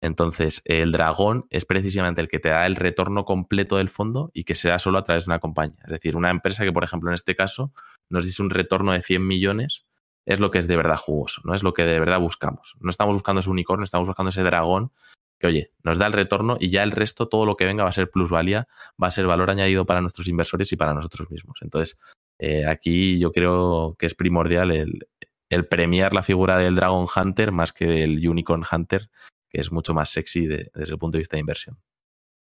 Entonces, 0.00 0.62
el 0.64 0.92
dragón 0.92 1.46
es 1.50 1.64
precisamente 1.64 2.20
el 2.20 2.28
que 2.28 2.38
te 2.38 2.50
da 2.50 2.66
el 2.66 2.76
retorno 2.76 3.24
completo 3.24 3.78
del 3.78 3.88
fondo 3.88 4.30
y 4.34 4.44
que 4.44 4.54
se 4.54 4.68
da 4.68 4.78
solo 4.78 4.98
a 4.98 5.02
través 5.02 5.24
de 5.26 5.30
una 5.30 5.38
compañía. 5.38 5.78
Es 5.84 5.90
decir, 5.90 6.16
una 6.16 6.30
empresa 6.30 6.64
que, 6.64 6.72
por 6.72 6.84
ejemplo, 6.84 7.10
en 7.10 7.14
este 7.14 7.34
caso, 7.34 7.72
nos 8.08 8.24
dice 8.24 8.42
un 8.42 8.50
retorno 8.50 8.92
de 8.92 9.02
100 9.02 9.26
millones, 9.26 9.86
es 10.26 10.40
lo 10.40 10.50
que 10.50 10.58
es 10.58 10.68
de 10.68 10.76
verdad 10.76 10.96
jugoso, 10.96 11.40
no 11.44 11.54
es 11.54 11.62
lo 11.62 11.72
que 11.72 11.84
de 11.84 11.98
verdad 11.98 12.20
buscamos. 12.20 12.76
No 12.80 12.90
estamos 12.90 13.14
buscando 13.14 13.40
ese 13.40 13.50
unicornio, 13.50 13.84
estamos 13.84 14.08
buscando 14.08 14.30
ese 14.30 14.42
dragón 14.42 14.92
que, 15.38 15.46
oye, 15.46 15.70
nos 15.82 15.98
da 15.98 16.06
el 16.06 16.12
retorno 16.12 16.56
y 16.58 16.70
ya 16.70 16.82
el 16.82 16.92
resto, 16.92 17.28
todo 17.28 17.46
lo 17.46 17.56
que 17.56 17.64
venga 17.64 17.84
va 17.84 17.90
a 17.90 17.92
ser 17.92 18.10
plusvalía, 18.10 18.68
va 19.02 19.08
a 19.08 19.10
ser 19.10 19.26
valor 19.26 19.50
añadido 19.50 19.84
para 19.86 20.00
nuestros 20.00 20.28
inversores 20.28 20.72
y 20.72 20.76
para 20.76 20.94
nosotros 20.94 21.30
mismos. 21.30 21.58
Entonces, 21.62 21.98
eh, 22.38 22.66
aquí 22.66 23.18
yo 23.18 23.32
creo 23.32 23.96
que 23.98 24.06
es 24.06 24.14
primordial 24.14 24.70
el, 24.70 25.06
el 25.48 25.66
premiar 25.66 26.12
la 26.12 26.22
figura 26.22 26.58
del 26.58 26.74
Dragon 26.74 27.06
Hunter 27.14 27.52
más 27.52 27.72
que 27.72 27.86
del 27.86 28.28
Unicorn 28.28 28.64
Hunter, 28.70 29.08
que 29.48 29.60
es 29.60 29.72
mucho 29.72 29.94
más 29.94 30.10
sexy 30.10 30.46
desde 30.46 30.92
el 30.92 30.98
punto 30.98 31.16
de 31.16 31.20
vista 31.20 31.36
de 31.36 31.40
inversión. 31.40 31.78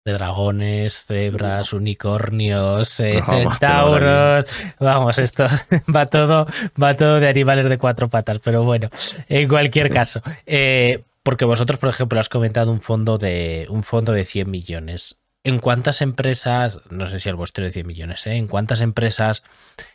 De 0.05 0.13
dragones, 0.13 1.07
cebras, 1.07 1.73
unicornios, 1.73 3.01
eh, 3.01 3.23
centauros. 3.25 4.45
Vamos, 4.79 5.19
esto 5.19 5.47
va 5.95 6.07
todo, 6.07 6.47
va 6.81 6.95
todo 6.95 7.21
de 7.21 7.29
animales 7.29 7.67
de 7.69 7.79
cuatro 7.79 8.09
patas, 8.09 8.39
pero 8.41 8.65
bueno, 8.65 8.91
en 9.29 9.49
cualquier 9.49 9.91
caso. 9.91 10.21
Eh, 10.45 11.03
porque 11.25 11.47
vosotros, 11.47 11.79
por 11.79 11.89
ejemplo, 11.89 12.21
has 12.21 12.29
comentado 12.29 12.71
un 12.71 12.81
fondo 12.81 13.19
de 13.19 13.67
un 13.71 13.83
fondo 13.83 14.13
de 14.13 14.25
100 14.25 14.49
millones. 14.49 15.21
¿En 15.43 15.59
cuántas 15.59 16.01
empresas, 16.01 16.81
no 16.91 17.07
sé 17.09 17.19
si 17.19 17.29
el 17.29 17.35
vuestro 17.35 17.65
de 17.65 17.71
100 17.71 17.87
millones, 17.87 18.27
¿eh? 18.27 18.37
¿en 18.37 18.47
cuántas 18.47 18.81
empresas 18.81 19.43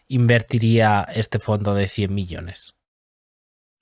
invertiría 0.07 1.07
este 1.13 1.39
fondo 1.39 1.73
de 1.73 1.87
100 1.87 2.13
millones? 2.13 2.75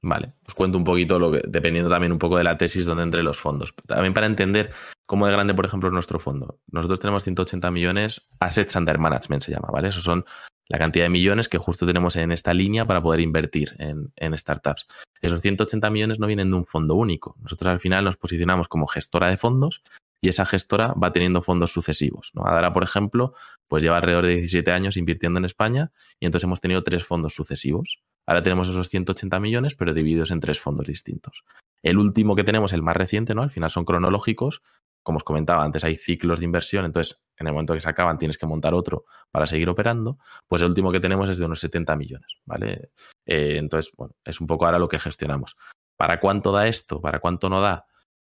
Vale, 0.02 0.34
os 0.48 0.54
cuento 0.54 0.78
un 0.78 0.84
poquito, 0.84 1.20
lo 1.20 1.32
que, 1.32 1.42
dependiendo 1.48 1.90
también 1.90 2.12
un 2.12 2.20
poco 2.20 2.38
de 2.38 2.44
la 2.44 2.58
tesis 2.58 2.86
donde 2.86 3.04
entre 3.04 3.24
los 3.24 3.40
fondos. 3.40 3.74
También 3.88 4.14
para 4.14 4.28
entender 4.28 4.72
cómo 5.06 5.26
de 5.26 5.34
grande, 5.34 5.54
por 5.54 5.66
ejemplo, 5.66 5.90
es 5.90 5.94
nuestro 5.94 6.20
fondo. 6.20 6.60
Nosotros 6.72 7.00
tenemos 7.00 7.24
180 7.24 7.72
millones, 7.72 8.30
Assets 8.40 8.76
Under 8.76 9.00
Management 9.00 9.44
se 9.44 9.52
llama, 9.52 9.70
¿vale? 9.72 9.90
Esos 9.90 10.04
son 10.04 10.26
la 10.70 10.78
cantidad 10.78 11.06
de 11.06 11.10
millones 11.10 11.50
que 11.50 11.58
justo 11.58 11.86
tenemos 11.86 12.16
en 12.16 12.32
esta 12.32 12.54
línea 12.54 12.86
para 12.86 13.02
poder 13.02 13.22
invertir 13.22 13.76
en, 13.80 14.38
startups. 14.38 14.88
Esos 15.22 15.42
180 15.42 15.90
millones 15.90 16.20
no 16.20 16.28
vienen 16.28 16.52
de 16.52 16.58
un 16.58 16.66
fondo 16.66 16.96
único. 16.96 17.36
Nosotros 17.42 17.72
al 17.72 17.80
final 17.80 18.06
nos 18.06 18.18
posicionamos 18.18 18.68
como 18.68 18.88
gestora 18.88 19.30
de 19.30 19.38
fondos 19.38 19.82
y 20.22 20.30
esa 20.30 20.46
gestora 20.46 20.94
va 20.94 21.12
teniendo 21.12 21.42
fondos 21.42 21.72
sucesivos. 21.72 22.32
¿no? 22.34 22.46
Adara, 22.46 22.74
por 22.74 22.84
ejemplo, 22.84 23.34
pues 23.68 23.84
lleva 23.84 23.98
alrededor 23.98 24.26
de 24.26 24.36
17 24.36 24.72
años 24.72 24.98
invirtiendo 24.98 25.40
en 25.40 25.46
España 25.46 25.92
y 26.20 26.26
entonces 26.26 26.46
hemos 26.46 26.62
tenido 26.62 26.84
tres 26.84 27.06
fondos 27.06 27.34
sucesivos. 27.34 28.02
Ahora 28.26 28.44
tenemos 28.44 28.68
esos 28.68 28.90
180 28.90 29.40
millones, 29.40 29.76
pero 29.76 29.94
divididos 29.94 30.32
en 30.32 30.40
tres 30.40 30.60
fondos 30.60 30.88
distintos. 30.88 31.44
El 31.88 31.98
último 31.98 32.36
que 32.36 32.44
tenemos, 32.44 32.74
el 32.74 32.82
más 32.82 32.98
reciente, 32.98 33.34
¿no? 33.34 33.44
Al 33.44 33.50
final 33.50 33.72
son 33.72 33.86
cronológicos. 33.86 34.62
Como 35.04 35.18
os 35.18 35.24
comentaba 35.24 35.64
antes, 35.64 35.86
hay 35.86 35.96
ciclos 35.96 36.40
de 36.40 36.46
inversión, 36.46 36.84
entonces 36.84 37.26
en 37.38 37.48
el 37.48 37.54
momento 37.54 37.74
que 37.74 37.80
se 37.80 37.88
acaban 37.88 38.18
tienes 38.18 38.38
que 38.38 38.46
montar 38.46 38.74
otro 38.74 39.06
para 39.32 39.48
seguir 39.48 39.70
operando. 39.70 40.18
Pues 40.50 40.62
el 40.62 40.68
último 40.68 40.92
que 40.92 41.00
tenemos 41.00 41.30
es 41.30 41.38
de 41.38 41.46
unos 41.46 41.62
70 41.62 41.96
millones, 41.96 42.40
¿vale? 42.46 42.92
Eh, 43.26 43.56
entonces, 43.58 43.94
bueno, 43.96 44.16
es 44.26 44.42
un 44.42 44.48
poco 44.48 44.66
ahora 44.66 44.80
lo 44.80 44.90
que 44.90 45.00
gestionamos. 45.00 45.56
¿Para 45.96 46.20
cuánto 46.20 46.52
da 46.52 46.68
esto? 46.68 47.00
¿Para 47.00 47.22
cuánto 47.22 47.50
no 47.50 47.62
da? 47.62 47.86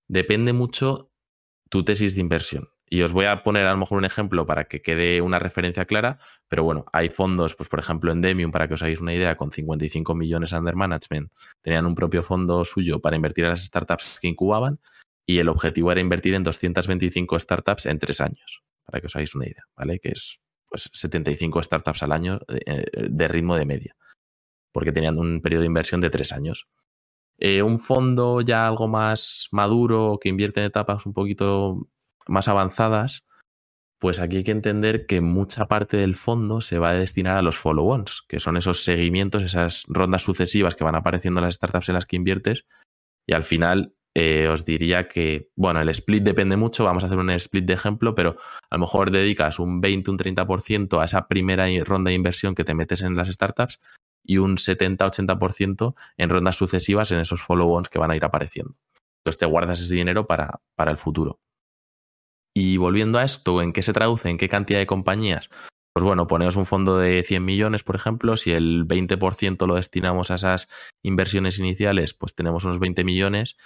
Depende 0.10 0.52
mucho 0.52 1.14
tu 1.70 1.86
tesis 1.86 2.16
de 2.16 2.22
inversión. 2.22 2.68
Y 2.88 3.02
os 3.02 3.14
voy 3.14 3.26
a 3.26 3.42
poner 3.42 3.66
a 3.66 3.72
lo 3.72 3.78
mejor 3.78 3.98
un 3.98 4.06
ejemplo 4.06 4.46
para 4.46 4.66
que 4.66 4.82
quede 4.82 5.22
una 5.22 5.40
referencia 5.40 5.86
clara, 5.86 6.20
pero 6.48 6.64
bueno, 6.64 6.86
hay 6.94 7.10
fondos, 7.10 7.56
pues 7.56 7.68
por 7.68 7.80
ejemplo 7.80 8.12
en 8.12 8.22
Demium, 8.22 8.52
para 8.52 8.68
que 8.68 8.76
os 8.76 8.84
hagáis 8.84 9.02
una 9.02 9.14
idea, 9.14 9.36
con 9.38 9.52
55 9.52 10.14
millones 10.14 10.52
under 10.52 10.76
management, 10.76 11.32
tenían 11.62 11.86
un 11.86 11.96
propio 11.96 12.22
fondo 12.22 12.64
suyo 12.64 13.02
para 13.02 13.16
invertir 13.16 13.46
a 13.46 13.50
las 13.50 13.64
startups 13.64 14.20
que 14.22 14.28
incubaban 14.28 14.80
y 15.26 15.40
el 15.40 15.50
objetivo 15.50 15.92
era 15.92 16.02
invertir 16.02 16.36
en 16.36 16.44
225 16.44 17.40
startups 17.40 17.88
en 17.88 17.98
tres 17.98 18.22
años, 18.22 18.64
para 18.86 19.02
que 19.02 19.08
os 19.08 19.16
hagáis 19.16 19.34
una 19.34 19.46
idea, 19.46 19.64
¿vale? 19.76 20.00
Que 20.00 20.10
es 20.10 20.40
pues 20.70 20.90
75 20.94 21.64
startups 21.64 22.04
al 22.04 22.12
año 22.12 22.40
de, 22.48 22.62
eh, 22.66 22.86
de 23.10 23.28
ritmo 23.28 23.56
de 23.56 23.66
media, 23.66 23.96
porque 24.72 24.92
tenían 24.92 25.18
un 25.18 25.42
periodo 25.42 25.62
de 25.62 25.68
inversión 25.68 26.02
de 26.02 26.12
tres 26.12 26.32
años. 26.32 26.70
Eh, 27.38 27.62
un 27.62 27.80
fondo 27.80 28.42
ya 28.42 28.68
algo 28.68 28.88
más 28.88 29.50
maduro, 29.52 30.20
que 30.22 30.30
invierte 30.30 30.62
en 30.62 30.68
etapas 30.68 31.06
un 31.06 31.14
poquito 31.14 31.90
más 32.28 32.48
avanzadas, 32.48 33.28
pues 34.00 34.20
aquí 34.20 34.38
hay 34.38 34.44
que 34.44 34.52
entender 34.52 35.06
que 35.06 35.22
mucha 35.22 35.68
parte 35.68 35.98
del 35.98 36.16
fondo 36.16 36.62
se 36.62 36.80
va 36.80 36.90
a 36.90 36.94
destinar 36.94 37.38
a 37.38 37.42
los 37.42 37.58
follow-ons, 37.58 38.24
que 38.28 38.40
son 38.40 38.58
esos 38.58 38.84
seguimientos, 38.84 39.44
esas 39.44 39.86
rondas 39.88 40.22
sucesivas 40.22 40.76
que 40.76 40.84
van 40.84 40.96
apareciendo 40.96 41.40
en 41.40 41.46
las 41.46 41.56
startups 41.56 41.90
en 41.90 41.96
las 41.96 42.06
que 42.06 42.18
inviertes. 42.18 42.66
Y 43.26 43.34
al 43.34 43.44
final 43.44 43.96
eh, 44.14 44.48
os 44.48 44.64
diría 44.64 45.08
que, 45.08 45.50
bueno, 45.56 45.82
el 45.82 45.90
split 45.90 46.24
depende 46.24 46.56
mucho, 46.56 46.84
vamos 46.84 47.04
a 47.04 47.08
hacer 47.08 47.20
un 47.20 47.30
split 47.32 47.66
de 47.66 47.74
ejemplo, 47.74 48.16
pero 48.16 48.38
a 48.70 48.76
lo 48.76 48.80
mejor 48.80 49.12
dedicas 49.12 49.60
un 49.60 49.82
20, 49.82 50.12
un 50.12 50.18
30% 50.18 51.02
a 51.02 51.06
esa 51.06 51.28
primera 51.28 51.66
ronda 51.84 52.10
de 52.10 52.16
inversión 52.16 52.54
que 52.56 52.64
te 52.64 52.74
metes 52.74 53.02
en 53.02 53.16
las 53.16 53.28
startups 53.28 53.80
y 54.24 54.38
un 54.38 54.58
70-80% 54.58 55.96
en 56.18 56.30
rondas 56.30 56.56
sucesivas 56.56 57.12
en 57.12 57.20
esos 57.20 57.42
follow-ons 57.42 57.90
que 57.90 58.00
van 58.00 58.12
a 58.12 58.16
ir 58.16 58.24
apareciendo. 58.24 58.76
Entonces 59.20 59.40
te 59.40 59.46
guardas 59.46 59.82
ese 59.82 59.96
dinero 59.96 60.28
para, 60.28 60.62
para 60.76 60.92
el 60.92 60.98
futuro. 60.98 61.40
Y 62.56 62.78
volviendo 62.78 63.20
a 63.20 63.26
esto, 63.26 63.62
¿en 63.62 63.74
qué 63.74 63.82
se 63.82 63.94
traduce? 63.94 64.30
¿En 64.30 64.38
qué 64.38 64.48
cantidad 64.48 64.80
de 64.80 64.88
compañías? 64.88 65.50
Pues 65.94 66.04
bueno, 66.04 66.28
ponemos 66.28 66.56
un 66.56 66.66
fondo 66.66 66.98
de 66.98 67.24
100 67.24 67.44
millones, 67.44 67.84
por 67.84 67.96
ejemplo, 67.96 68.38
si 68.38 68.52
el 68.52 68.86
20% 68.86 69.66
lo 69.66 69.76
destinamos 69.76 70.32
a 70.32 70.36
esas 70.36 70.68
inversiones 71.04 71.60
iniciales, 71.60 72.14
pues 72.14 72.36
tenemos 72.36 72.66
unos 72.66 72.80
20 72.80 73.04
millones 73.04 73.58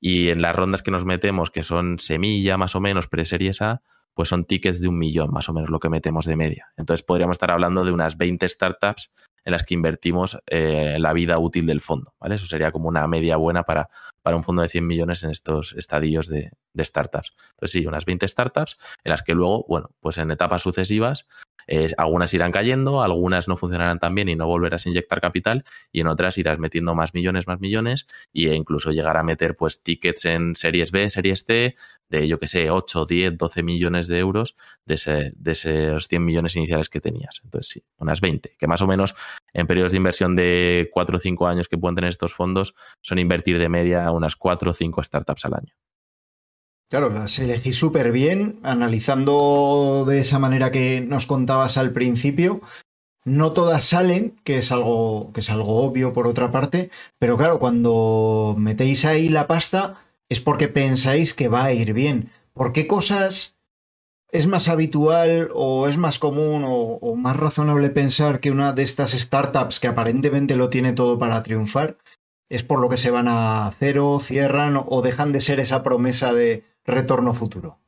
y 0.00 0.28
en 0.28 0.42
las 0.42 0.54
rondas 0.54 0.82
que 0.82 0.90
nos 0.90 1.04
metemos, 1.04 1.50
que 1.50 1.62
son 1.62 1.98
semilla 1.98 2.56
más 2.56 2.74
o 2.74 2.80
menos, 2.80 3.08
preseries 3.08 3.62
A, 3.62 3.82
pues 4.14 4.28
son 4.28 4.44
tickets 4.44 4.80
de 4.80 4.88
un 4.88 4.98
millón 4.98 5.30
más 5.32 5.48
o 5.48 5.52
menos 5.52 5.70
lo 5.70 5.78
que 5.78 5.88
metemos 5.88 6.26
de 6.26 6.36
media. 6.36 6.72
Entonces 6.76 7.04
podríamos 7.04 7.34
estar 7.34 7.50
hablando 7.50 7.84
de 7.84 7.92
unas 7.92 8.16
20 8.16 8.48
startups 8.48 9.10
en 9.44 9.52
las 9.52 9.64
que 9.64 9.74
invertimos 9.74 10.38
eh, 10.46 10.96
la 10.98 11.12
vida 11.12 11.38
útil 11.38 11.66
del 11.66 11.80
fondo, 11.80 12.14
¿vale? 12.20 12.36
Eso 12.36 12.46
sería 12.46 12.70
como 12.72 12.88
una 12.88 13.06
media 13.06 13.36
buena 13.36 13.64
para, 13.64 13.88
para 14.22 14.36
un 14.36 14.44
fondo 14.44 14.62
de 14.62 14.68
100 14.68 14.86
millones 14.86 15.22
en 15.24 15.30
estos 15.30 15.74
estadios 15.74 16.28
de, 16.28 16.50
startups. 16.78 17.34
Entonces 17.50 17.70
sí, 17.72 17.86
unas 17.86 18.04
20 18.04 18.26
startups 18.26 18.78
en 19.04 19.10
las 19.10 19.22
que 19.22 19.34
luego, 19.34 19.64
bueno, 19.68 19.90
pues 20.00 20.18
en 20.18 20.30
etapas 20.30 20.62
sucesivas 20.62 21.26
algunas 21.96 22.32
irán 22.34 22.52
cayendo, 22.52 23.02
algunas 23.02 23.48
no 23.48 23.56
funcionarán 23.56 23.98
tan 23.98 24.14
bien 24.14 24.28
y 24.28 24.36
no 24.36 24.46
volverás 24.46 24.86
a 24.86 24.88
inyectar 24.88 25.20
capital 25.20 25.64
y 25.90 26.00
en 26.00 26.06
otras 26.06 26.38
irás 26.38 26.58
metiendo 26.58 26.94
más 26.94 27.14
millones, 27.14 27.46
más 27.46 27.60
millones 27.60 28.06
e 28.34 28.54
incluso 28.54 28.90
llegar 28.90 29.16
a 29.16 29.22
meter 29.22 29.56
pues 29.56 29.82
tickets 29.82 30.24
en 30.24 30.54
series 30.54 30.90
B, 30.90 31.08
series 31.08 31.44
C 31.44 31.76
de 32.08 32.28
yo 32.28 32.38
que 32.38 32.46
sé, 32.46 32.70
8, 32.70 33.06
10, 33.06 33.38
12 33.38 33.62
millones 33.62 34.06
de 34.06 34.18
euros 34.18 34.54
de, 34.84 34.94
ese, 34.94 35.32
de 35.34 35.52
esos 35.52 36.08
100 36.08 36.24
millones 36.24 36.56
iniciales 36.56 36.90
que 36.90 37.00
tenías. 37.00 37.40
Entonces 37.44 37.68
sí, 37.68 37.84
unas 37.96 38.20
20, 38.20 38.56
que 38.58 38.66
más 38.66 38.82
o 38.82 38.86
menos 38.86 39.14
en 39.52 39.66
periodos 39.66 39.92
de 39.92 39.98
inversión 39.98 40.36
de 40.36 40.88
4 40.92 41.16
o 41.16 41.18
5 41.18 41.46
años 41.46 41.68
que 41.68 41.78
pueden 41.78 41.94
tener 41.94 42.10
estos 42.10 42.34
fondos 42.34 42.74
son 43.00 43.18
invertir 43.18 43.58
de 43.58 43.68
media 43.68 44.10
unas 44.10 44.36
4 44.36 44.70
o 44.70 44.74
5 44.74 45.02
startups 45.02 45.44
al 45.44 45.54
año. 45.54 45.74
Claro, 46.92 47.08
las 47.08 47.38
elegí 47.38 47.72
súper 47.72 48.12
bien, 48.12 48.58
analizando 48.62 50.04
de 50.06 50.20
esa 50.20 50.38
manera 50.38 50.70
que 50.70 51.00
nos 51.00 51.26
contabas 51.26 51.78
al 51.78 51.92
principio. 51.92 52.60
No 53.24 53.52
todas 53.52 53.84
salen, 53.84 54.38
que 54.44 54.58
es 54.58 54.72
algo, 54.72 55.32
que 55.32 55.40
es 55.40 55.48
algo 55.48 55.82
obvio 55.82 56.12
por 56.12 56.26
otra 56.26 56.50
parte, 56.50 56.90
pero 57.18 57.38
claro, 57.38 57.58
cuando 57.58 58.54
metéis 58.58 59.06
ahí 59.06 59.30
la 59.30 59.46
pasta 59.46 60.04
es 60.28 60.40
porque 60.40 60.68
pensáis 60.68 61.32
que 61.32 61.48
va 61.48 61.64
a 61.64 61.72
ir 61.72 61.94
bien. 61.94 62.30
¿Por 62.52 62.74
qué 62.74 62.86
cosas 62.86 63.56
es 64.32 64.46
más 64.46 64.68
habitual 64.68 65.50
o 65.54 65.86
es 65.86 65.98
más 65.98 66.18
común 66.18 66.64
o, 66.66 67.14
más 67.16 67.36
razonable 67.36 67.90
pensar 67.90 68.40
que 68.40 68.50
una 68.50 68.72
de 68.72 68.82
estas 68.82 69.12
startups 69.12 69.78
que 69.78 69.88
aparentemente 69.88 70.56
lo 70.56 70.70
tiene 70.70 70.94
todo 70.94 71.18
para 71.18 71.42
triunfar 71.42 71.98
es 72.48 72.62
por 72.62 72.80
lo 72.80 72.88
que 72.88 72.96
se 72.96 73.10
van 73.10 73.28
a 73.28 73.72
cero, 73.78 74.18
cierran 74.20 74.82
o 74.84 75.02
dejan 75.02 75.32
de 75.32 75.40
ser 75.40 75.60
esa 75.60 75.82
promesa 75.82 76.32
de 76.32 76.64
retorno 76.84 77.34
futuro? 77.34 77.78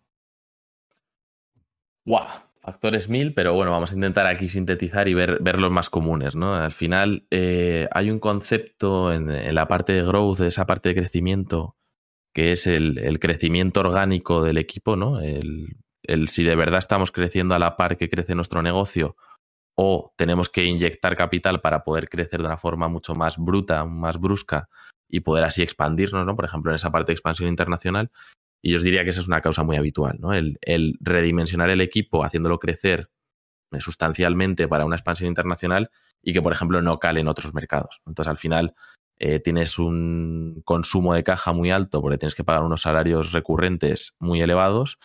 ¡Wow! 2.04 2.26
Factores 2.61 3.11
mil, 3.11 3.35
pero 3.35 3.52
bueno, 3.52 3.72
vamos 3.72 3.92
a 3.92 3.94
intentar 3.94 4.26
aquí 4.26 4.48
sintetizar 4.48 5.09
y 5.09 5.14
ver, 5.14 5.61
los 5.61 5.70
más 5.70 5.90
comunes, 5.90 6.35
¿no? 6.35 6.54
Al 6.54 6.72
final 6.72 7.26
eh, 7.30 7.88
hay 7.92 8.11
un 8.11 8.18
concepto 8.18 9.12
en, 9.12 9.54
la 9.54 9.68
parte 9.68 9.92
de 9.92 10.02
growth, 10.02 10.38
de 10.38 10.48
esa 10.48 10.66
parte 10.66 10.90
de 10.90 10.94
crecimiento, 10.94 11.76
que 12.33 12.52
es 12.52 12.66
el, 12.66 13.18
crecimiento 13.20 13.80
orgánico 13.80 14.42
del 14.42 14.57
equipo, 14.57 14.96
¿no? 14.96 15.20
El, 16.05 16.29
si 16.29 16.45
de 16.45 16.57
verdad 16.57 16.79
estamos 16.79 17.11
creciendo 17.12 17.55
a 17.55 17.59
la 17.59 17.77
par 17.77 17.97
que 17.97 18.09
crece 18.09 18.35
nuestro 18.35 18.62
negocio 18.62 19.17
o 19.77 20.12
tenemos 20.17 20.49
que 20.49 20.64
inyectar 20.64 21.17
capital 21.17 21.61
para 21.61 21.83
poder 21.85 22.09
crecer 22.09 22.40
de 22.40 22.47
una 22.47 22.57
forma 22.57 22.88
mucho 22.88 23.14
más 23.14 23.38
bruta, 23.38 23.85
más 23.85 24.19
brusca 24.19 24.69
y 25.09 25.21
poder 25.21 25.45
así 25.45 25.62
expandirnos, 25.62 26.25
¿no? 26.27 26.37
Por 26.37 26.45
ejemplo, 26.45 26.71
en 26.71 26.77
esa 26.77 26.90
parte 26.90 27.11
de 27.11 27.14
expansión 27.14 27.49
internacional. 27.49 28.11
Y 28.62 28.71
yo 28.71 28.79
os 28.79 28.85
diría 28.85 29.05
que 29.05 29.11
esa 29.11 29.21
es 29.21 29.27
una 29.27 29.40
causa 29.40 29.62
muy 29.64 29.77
habitual, 29.77 30.19
¿no? 30.21 30.33
El, 30.33 30.59
redimensionar 31.01 31.71
el 31.71 31.81
equipo 31.81 32.25
haciéndolo 32.25 32.59
crecer 32.59 33.11
eh, 33.73 33.81
sustancialmente 33.81 34.69
para 34.69 34.87
una 34.87 34.97
expansión 34.97 35.29
internacional 35.29 35.90
y 36.23 36.33
que, 36.33 36.40
por 36.40 36.53
ejemplo, 36.53 36.81
no 36.81 36.99
cale 36.99 37.21
en 37.21 37.29
otros 37.29 37.53
mercados. 37.53 38.01
Entonces, 38.07 38.31
al 38.31 38.37
final, 38.37 38.75
eh, 39.19 39.40
tienes 39.40 39.79
un 39.79 40.62
consumo 40.64 41.14
de 41.14 41.25
caja 41.25 41.53
muy 41.53 41.71
alto 41.71 42.01
porque 42.01 42.19
tienes 42.19 42.35
que 42.35 42.45
pagar 42.45 42.62
unos 42.62 42.83
salarios 42.83 43.33
recurrentes 43.33 44.14
muy 44.19 44.40
elevados 44.40 44.99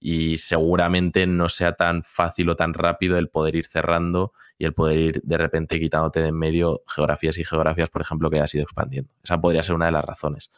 y 0.00 0.38
seguramente 0.38 1.26
no 1.26 1.48
sea 1.48 1.72
tan 1.72 2.02
fácil 2.02 2.50
o 2.50 2.56
tan 2.56 2.74
rápido 2.74 3.18
el 3.18 3.28
poder 3.28 3.56
ir 3.56 3.66
cerrando 3.66 4.32
y 4.58 4.64
el 4.64 4.74
poder 4.74 4.98
ir 4.98 5.20
de 5.22 5.38
repente 5.38 5.80
quitándote 5.80 6.20
de 6.20 6.28
en 6.28 6.38
medio 6.38 6.82
geografías 6.86 7.38
y 7.38 7.44
geografías, 7.44 7.90
por 7.90 8.02
ejemplo, 8.02 8.30
que 8.30 8.40
has 8.40 8.54
ido 8.54 8.64
expandiendo. 8.64 9.10
Esa 9.22 9.40
podría 9.40 9.62
ser 9.62 9.74
una 9.74 9.86
de 9.86 9.92
las 9.92 10.04
razones. 10.04 10.50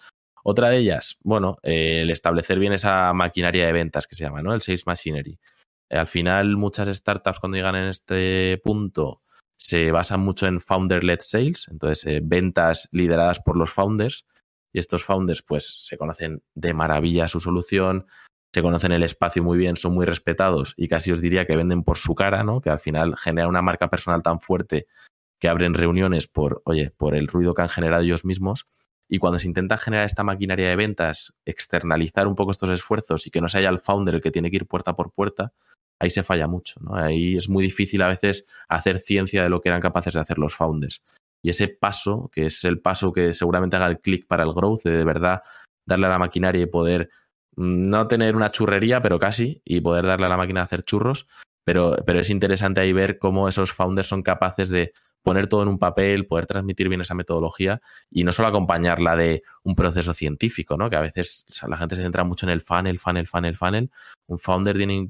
Otra 0.45 0.71
de 0.71 0.79
ellas, 0.79 1.19
bueno, 1.23 1.59
eh, 1.63 2.03
el 2.03 2.11
establecer 2.11 2.59
bien 2.59 2.73
esa 2.73 3.13
maquinaria 3.13 3.67
de 3.67 3.73
ventas 3.73 4.07
que 4.07 4.15
se 4.15 4.25
llama, 4.25 4.43
¿no? 4.43 4.55
El 4.55 4.63
Sales 4.63 4.87
Machinery. 4.87 5.39
al 5.91 6.07
final, 6.07 6.57
muchas 6.57 6.89
startups 6.89 7.41
cuando 7.41 7.57
llegan 7.57 7.77
en 7.77 7.89
este 7.89 8.61
punto 8.63 9.23
se 9.59 9.91
basan 9.91 10.21
mucho 10.21 10.47
en 10.47 10.61
founder-led 10.61 11.19
sales, 11.21 11.67
entonces 11.69 12.07
eh, 12.07 12.21
ventas 12.23 12.89
lideradas 12.93 13.41
por 13.41 13.57
los 13.57 13.71
founders. 13.71 14.27
Y 14.73 14.79
estos 14.79 15.03
founders, 15.03 15.43
pues, 15.43 15.75
se 15.79 15.97
conocen 15.97 16.43
de 16.55 16.75
maravilla 16.75 17.27
su 17.27 17.41
solución, 17.41 18.07
se 18.55 18.63
conocen 18.63 18.93
el 18.93 19.03
espacio 19.03 19.43
muy 19.43 19.59
bien, 19.59 19.77
son 19.77 19.95
muy 19.95 20.07
respetados 20.07 20.75
y 20.77 20.89
casi 20.89 21.13
os 21.13 21.21
diría 21.21 21.47
que 21.47 21.57
venden 21.57 21.85
por 21.85 21.99
su 21.99 22.15
cara, 22.15 22.45
¿no? 22.45 22.61
Que 22.61 22.71
al 22.71 22.81
final 22.81 23.17
genera 23.17 23.49
una 23.49 23.63
marca 23.63 23.89
personal 23.89 24.23
tan 24.23 24.41
fuerte 24.41 24.87
que 25.39 25.49
abren 25.49 25.75
reuniones 25.75 26.27
por, 26.27 26.63
oye, 26.65 26.91
por 26.97 27.15
el 27.15 27.29
ruido 27.29 27.55
que 27.55 27.63
han 27.63 27.69
generado 27.69 28.03
ellos 28.03 28.25
mismos 28.25 28.67
y 29.09 29.19
cuando 29.19 29.39
se 29.39 29.49
intenta 29.49 29.79
generar 29.79 30.07
esta 30.07 30.23
maquinaria 30.23 30.69
de 30.69 30.77
ventas, 30.77 31.33
externalizar 31.45 32.27
un 32.27 32.35
poco 32.35 32.51
estos 32.51 32.71
esfuerzos 32.71 33.27
y 33.27 33.31
que 33.31 33.41
no 33.41 33.49
sea 33.49 33.69
el 33.69 33.79
founder 33.79 34.17
el 34.17 34.21
que 34.21 34.31
tiene 34.31 34.51
que 34.51 34.57
ir 34.57 34.67
puerta 34.67 34.95
por 34.95 35.13
puerta, 35.13 35.53
ahí 35.99 36.11
se 36.11 36.23
falla 36.23 36.47
mucho. 36.47 36.81
¿no? 36.81 36.95
Ahí 36.95 37.37
es 37.37 37.49
muy 37.49 37.63
difícil 37.65 38.03
a 38.03 38.09
veces 38.09 38.45
hacer 38.69 38.99
ciencia 38.99 39.43
de 39.43 39.49
lo 39.49 39.61
que 39.61 39.71
eran 39.71 39.81
capaces 39.81 40.15
de 40.15 40.21
hacer 40.21 40.39
los 40.39 40.55
founders. 40.55 41.03
Y 41.43 41.51
ese 41.51 41.69
paso, 41.69 42.31
que 42.33 42.47
es 42.47 42.65
el 42.65 42.81
paso 42.81 43.13
que 43.13 43.33
seguramente 43.33 43.77
haga 43.77 43.87
el 43.87 44.01
clic 44.01 44.27
para 44.27 44.43
el 44.43 44.53
growth, 44.53 44.83
de, 44.83 44.91
de 44.91 45.05
verdad 45.05 45.43
darle 45.87 46.07
a 46.07 46.11
la 46.11 46.19
maquinaria 46.19 46.63
y 46.63 46.67
poder 46.67 47.09
no 47.59 48.07
tener 48.09 48.37
una 48.37 48.51
churrería, 48.51 49.03
pero 49.03 49.19
casi, 49.19 49.61
y 49.65 49.81
poder 49.81 50.07
darle 50.07 50.27
a 50.27 50.29
la 50.29 50.37
máquina 50.37 50.61
a 50.61 50.65
hacer 50.65 50.83
churros, 50.83 51.29
pero, 51.65 51.97
pero 52.07 52.21
es 52.21 52.31
interesante 52.31 52.81
ahí 52.81 52.93
ver 52.93 53.19
cómo 53.19 53.49
esos 53.49 53.73
founders 53.73 54.09
son 54.09 54.23
capaces 54.23 54.71
de 54.71 54.93
poner 55.23 55.49
todo 55.49 55.63
en 55.63 55.69
un 55.69 55.79
papel, 55.79 56.27
poder 56.27 56.47
transmitir 56.47 56.89
bien 56.89 57.01
esa 57.01 57.15
metodología 57.15 57.83
y 58.11 58.25
no 58.25 58.33
solo 58.33 58.49
acompañarla 58.49 59.17
de 59.17 59.43
un 59.65 59.75
proceso 59.75 60.15
científico, 60.15 60.77
¿no? 60.77 60.89
Que 60.89 60.97
a 60.97 61.01
veces 61.01 61.45
la 61.67 61.77
gente 61.77 61.97
se 61.97 62.03
centra 62.03 62.25
mucho 62.25 62.47
en 62.47 62.51
el 62.51 62.61
funnel, 62.61 62.99
funnel, 62.99 63.27
funnel, 63.27 63.57
funnel. 63.57 63.91
Un 64.27 64.39
founder 64.39 64.77
tiene 64.77 65.09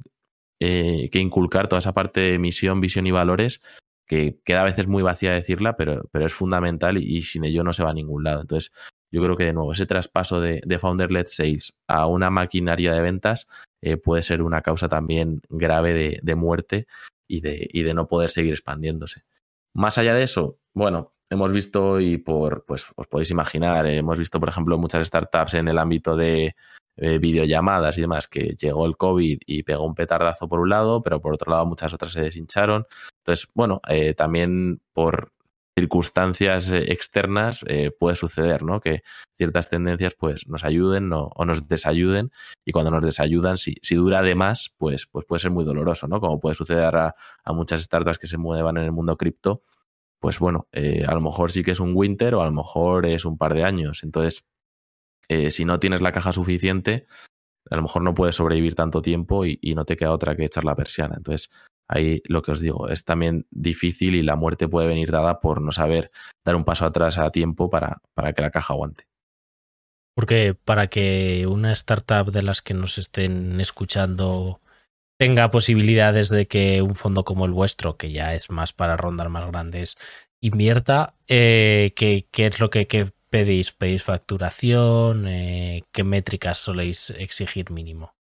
eh, 0.61 1.08
que 1.12 1.18
inculcar 1.18 1.68
toda 1.68 1.78
esa 1.80 1.92
parte 1.92 2.20
de 2.20 2.38
misión, 2.38 2.80
visión 2.80 3.06
y 3.06 3.11
valores 3.11 3.61
que 4.08 4.40
queda 4.42 4.62
a 4.62 4.64
veces 4.64 4.88
muy 4.88 5.02
vacía 5.02 5.32
decirla, 5.32 5.76
pero, 5.76 6.08
pero 6.11 6.26
es 6.26 6.32
fundamental 6.32 6.96
y, 6.96 7.22
sin 7.22 7.44
ello 7.44 7.62
no 7.62 7.72
se 7.72 7.84
va 7.84 7.90
a 7.90 7.94
ningún 7.94 8.24
lado. 8.24 8.40
Entonces, 8.40 8.72
yo 9.10 9.22
creo 9.22 9.36
que 9.36 9.44
de 9.44 9.52
nuevo 9.52 9.72
ese 9.72 9.86
traspaso 9.86 10.40
de, 10.40 10.78
founder-led 10.78 11.26
sales 11.26 11.76
a 11.86 12.06
una 12.06 12.30
maquinaria 12.30 12.92
de 12.92 13.00
ventas 13.00 13.48
eh, 13.82 13.96
puede 13.96 14.22
ser 14.22 14.42
una 14.42 14.60
causa 14.60 14.88
también 14.88 15.40
grave 15.48 16.20
de, 16.22 16.34
muerte 16.34 16.86
y 17.26 17.40
de, 17.40 17.68
y 17.72 17.82
de 17.82 17.94
no 17.94 18.06
poder 18.08 18.30
seguir 18.30 18.52
expandiéndose. 18.52 19.22
Más 19.74 19.98
allá 19.98 20.14
de 20.14 20.22
eso, 20.22 20.58
bueno, 20.74 21.14
hemos 21.30 21.52
visto 21.52 22.00
y 22.00 22.18
por, 22.18 22.64
pues 22.66 22.86
os 22.96 23.06
podéis 23.06 23.30
imaginar, 23.30 23.86
eh, 23.86 23.98
hemos 23.98 24.18
visto, 24.18 24.40
por 24.40 24.48
ejemplo, 24.48 24.78
muchas 24.78 25.06
startups 25.06 25.54
en 25.54 25.68
el 25.68 25.78
ámbito 25.78 26.16
de 26.16 26.56
eh, 26.96 27.18
videollamadas 27.18 27.96
y 27.96 28.00
demás, 28.00 28.26
que 28.26 28.56
llegó 28.60 28.84
el 28.86 28.96
COVID 28.96 29.38
y 29.46 29.62
pegó 29.62 29.84
un 29.84 29.94
petardazo 29.94 30.48
por 30.48 30.60
un 30.60 30.70
lado, 30.70 31.00
pero 31.00 31.20
por 31.20 31.32
otro 31.32 31.50
lado 31.52 31.64
muchas 31.66 31.94
otras 31.94 32.12
se 32.12 32.22
deshincharon. 32.22 32.86
Entonces, 33.22 33.48
bueno, 33.54 33.80
también 34.16 34.80
por 34.92 35.32
circunstancias 35.80 36.70
externas 36.70 37.64
puede 37.98 38.16
suceder, 38.16 38.62
¿no? 38.62 38.80
Que 38.80 39.02
ciertas 39.34 39.70
tendencias 39.70 40.14
pues 40.14 40.48
nos 40.48 40.64
ayuden 40.64 41.10
o 41.12 41.44
nos 41.44 41.68
desayuden 41.68 42.30
y 42.64 42.72
cuando 42.72 42.90
nos 42.90 43.04
desayudan, 43.04 43.56
si, 43.56 43.76
si 43.82 43.94
dura 43.94 44.22
de 44.22 44.34
más, 44.34 44.74
pues, 44.76 45.06
pues 45.06 45.24
puede 45.26 45.40
ser 45.40 45.50
muy 45.50 45.64
doloroso, 45.64 46.08
¿no? 46.08 46.20
Como 46.20 46.40
puede 46.40 46.54
suceder 46.54 46.96
a, 46.96 47.14
a 47.44 47.52
muchas 47.52 47.82
startups 47.82 48.18
que 48.18 48.26
se 48.26 48.38
muevan 48.38 48.76
en 48.76 48.84
el 48.84 48.92
mundo 48.92 49.16
cripto, 49.16 49.62
pues 50.20 50.38
bueno, 50.38 50.68
eh, 50.72 51.04
a 51.06 51.14
lo 51.14 51.20
mejor 51.20 51.50
sí 51.50 51.62
que 51.62 51.70
es 51.70 51.80
un 51.80 51.92
winter 51.94 52.34
o 52.34 52.42
a 52.42 52.46
lo 52.46 52.52
mejor 52.52 53.07
es 53.07 53.24
un 53.24 53.38
par 53.38 53.55
de 53.55 53.64
años. 53.64 54.03
Entonces, 54.03 54.44
eh, 55.28 55.50
si 55.50 55.64
no 55.64 55.78
tienes 55.78 56.00
la 56.00 56.12
caja 56.12 56.32
suficiente, 56.32 57.07
a 57.70 57.76
lo 57.76 57.82
mejor 57.82 58.02
no 58.02 58.14
puedes 58.14 58.36
sobrevivir 58.36 58.74
tanto 58.74 59.02
tiempo 59.02 59.44
y, 59.44 59.58
no 59.74 59.84
te 59.84 59.96
queda 59.96 60.12
otra 60.12 60.34
que 60.34 60.44
echar 60.44 60.64
la 60.64 60.74
persiana. 60.74 61.14
Entonces, 61.16 61.50
ahí 61.88 62.22
lo 62.26 62.42
que 62.42 62.52
os 62.52 62.60
digo, 62.60 62.88
es 62.88 63.04
también 63.04 63.46
difícil 63.50 64.14
y 64.14 64.22
la 64.22 64.36
muerte 64.36 64.68
puede 64.68 64.88
venir 64.88 65.10
dada 65.10 65.40
por 65.40 65.60
no 65.60 65.72
saber 65.72 66.10
dar 66.44 66.56
un 66.56 66.64
paso 66.64 66.84
atrás 66.84 67.18
a 67.18 67.30
tiempo 67.30 67.70
para, 67.70 68.00
para 68.14 68.32
que 68.32 68.42
la 68.42 68.50
caja 68.50 68.74
aguante. 68.74 69.04
Porque 70.14 70.54
para 70.54 70.88
que 70.88 71.46
una 71.46 71.72
startup 71.72 72.32
de 72.32 72.42
las 72.42 72.60
que 72.60 72.74
nos 72.74 72.98
estén 72.98 73.60
escuchando 73.60 74.60
tenga 75.18 75.50
posibilidades 75.50 76.28
de 76.28 76.46
que 76.46 76.82
un 76.82 76.94
fondo 76.94 77.24
como 77.24 77.44
el 77.44 77.52
vuestro, 77.52 77.96
que 77.96 78.10
ya 78.10 78.34
es 78.34 78.50
más 78.50 78.72
para 78.72 78.96
rondas 78.96 79.28
más 79.28 79.46
grandes, 79.46 79.96
invierta, 80.40 81.14
eh, 81.26 81.92
¿qué, 81.96 82.26
es 82.32 82.60
lo 82.60 82.70
que, 82.70 83.12
pedís? 83.31 83.72
¿Pedís 83.72 84.03
facturación? 84.03 85.26
Eh, 85.29 85.83
¿Qué 85.93 86.05
métricas 86.05 86.59
soléis 86.59 87.11
exigir 87.11 87.70
mínimo? 87.70 88.14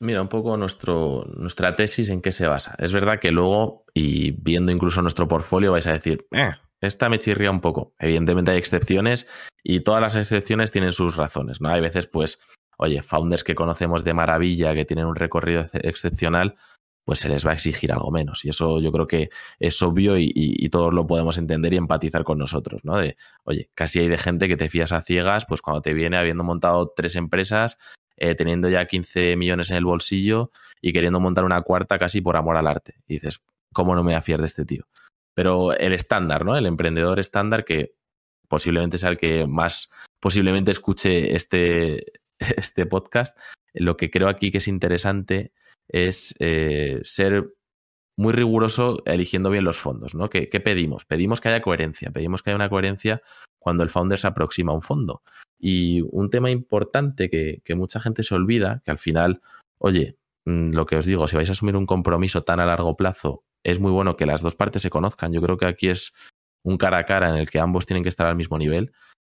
Mira, 0.00 0.20
un 0.20 0.28
poco 0.28 0.56
nuestro, 0.56 1.24
nuestra 1.36 1.76
tesis 1.76 2.10
en 2.10 2.20
qué 2.20 2.32
se 2.32 2.46
basa. 2.46 2.74
Es 2.78 2.92
verdad 2.92 3.20
que 3.20 3.30
luego, 3.30 3.84
y 3.94 4.32
viendo 4.32 4.72
incluso 4.72 5.00
nuestro 5.00 5.28
portfolio, 5.28 5.72
vais 5.72 5.86
a 5.86 5.92
decir, 5.92 6.26
eh, 6.32 6.50
esta 6.80 7.08
me 7.08 7.18
chirría 7.18 7.50
un 7.50 7.60
poco. 7.60 7.94
Evidentemente 7.98 8.50
hay 8.50 8.58
excepciones 8.58 9.26
y 9.62 9.80
todas 9.80 10.02
las 10.02 10.16
excepciones 10.16 10.72
tienen 10.72 10.92
sus 10.92 11.16
razones, 11.16 11.60
¿no? 11.60 11.70
Hay 11.70 11.80
veces, 11.80 12.06
pues, 12.06 12.38
oye, 12.76 13.02
founders 13.02 13.44
que 13.44 13.54
conocemos 13.54 14.04
de 14.04 14.14
maravilla, 14.14 14.74
que 14.74 14.84
tienen 14.84 15.06
un 15.06 15.16
recorrido 15.16 15.64
excepcional, 15.74 16.56
pues 17.04 17.18
se 17.18 17.28
les 17.28 17.46
va 17.46 17.50
a 17.50 17.54
exigir 17.54 17.92
algo 17.92 18.10
menos. 18.10 18.44
Y 18.44 18.48
eso 18.48 18.80
yo 18.80 18.90
creo 18.90 19.06
que 19.06 19.30
es 19.58 19.80
obvio 19.82 20.16
y, 20.18 20.68
todos 20.70 20.92
lo 20.92 21.06
podemos 21.06 21.38
entender 21.38 21.74
y 21.74 21.76
empatizar 21.76 22.24
con 22.24 22.38
nosotros, 22.38 22.84
¿no? 22.84 22.96
De, 22.96 23.16
oye, 23.44 23.70
casi 23.74 24.00
hay 24.00 24.08
de 24.08 24.18
gente 24.18 24.48
que 24.48 24.56
te 24.56 24.68
fías 24.68 24.90
a 24.92 25.02
ciegas, 25.02 25.46
pues 25.46 25.62
cuando 25.62 25.82
te 25.82 25.94
viene 25.94 26.16
habiendo 26.16 26.42
montado 26.42 26.92
tres 26.96 27.14
empresas, 27.14 27.78
eh, 28.16 28.34
teniendo 28.34 28.68
ya 28.68 28.86
15 28.86 29.36
millones 29.36 29.70
en 29.70 29.76
el 29.76 29.84
bolsillo 29.84 30.50
y 30.80 30.92
queriendo 30.92 31.20
montar 31.20 31.44
una 31.44 31.62
cuarta 31.62 31.98
casi 31.98 32.20
por 32.20 32.36
amor 32.36 32.56
al 32.56 32.66
arte. 32.66 32.94
Y 33.06 33.14
dices, 33.14 33.42
¿cómo 33.72 33.94
no 33.94 34.02
me 34.02 34.12
voy 34.12 34.18
a 34.18 34.22
fiar 34.22 34.40
de 34.40 34.46
este 34.46 34.64
tío? 34.64 34.84
Pero 35.34 35.76
el 35.76 35.92
estándar, 35.92 36.44
¿no? 36.44 36.56
El 36.56 36.66
emprendedor 36.66 37.20
estándar 37.20 37.64
que 37.64 37.94
posiblemente 38.48 38.98
sea 38.98 39.10
el 39.10 39.18
que 39.18 39.46
más 39.46 39.90
posiblemente 40.20 40.70
escuche 40.70 41.36
este, 41.36 42.04
este 42.38 42.86
podcast, 42.86 43.38
lo 43.74 43.96
que 43.96 44.10
creo 44.10 44.28
aquí 44.28 44.50
que 44.50 44.58
es 44.58 44.68
interesante 44.68 45.52
es 45.88 46.34
eh, 46.38 47.00
ser 47.02 47.54
muy 48.16 48.32
riguroso 48.32 49.02
eligiendo 49.06 49.50
bien 49.50 49.64
los 49.64 49.78
fondos, 49.78 50.14
¿no? 50.14 50.28
¿Qué, 50.30 50.46
pedimos? 50.46 51.04
Pedimos 51.04 51.40
que 51.40 51.48
haya 51.48 51.60
coherencia, 51.60 52.10
pedimos 52.10 52.42
que 52.42 52.50
haya 52.50 52.56
una 52.56 52.68
coherencia 52.68 53.22
cuando 53.58 53.82
el 53.82 53.90
founder 53.90 54.18
se 54.18 54.28
aproxima 54.28 54.72
a 54.72 54.76
un 54.76 54.82
fondo. 54.82 55.22
Y 55.58 56.02
un 56.10 56.30
tema 56.30 56.50
importante 56.50 57.28
que, 57.28 57.60
que 57.64 57.74
mucha 57.74 57.98
gente 57.98 58.22
se 58.22 58.34
olvida, 58.34 58.82
que 58.84 58.90
al 58.90 58.98
final, 58.98 59.40
oye, 59.78 60.16
mm, 60.44 60.72
lo 60.72 60.86
que 60.86 60.96
os 60.96 61.06
digo, 61.06 61.26
si 61.26 61.36
vais 61.36 61.48
a 61.48 61.52
asumir 61.52 61.76
un 61.76 61.86
compromiso 61.86 62.44
tan 62.44 62.60
a 62.60 62.66
largo 62.66 62.96
plazo, 62.96 63.44
es 63.64 63.80
muy 63.80 63.90
bueno 63.90 64.14
que 64.16 64.26
las 64.26 64.42
dos 64.42 64.54
partes 64.54 64.82
se 64.82 64.90
conozcan. 64.90 65.32
Yo 65.32 65.40
creo 65.40 65.56
que 65.56 65.66
aquí 65.66 65.88
es 65.88 66.12
un 66.62 66.76
cara 66.76 66.98
a 66.98 67.04
cara 67.04 67.30
en 67.30 67.36
el 67.36 67.50
que 67.50 67.58
ambos 67.58 67.86
tienen 67.86 68.02
que 68.02 68.08
estar 68.08 68.26
al 68.26 68.36
mismo 68.36 68.58
nivel. 68.58 68.92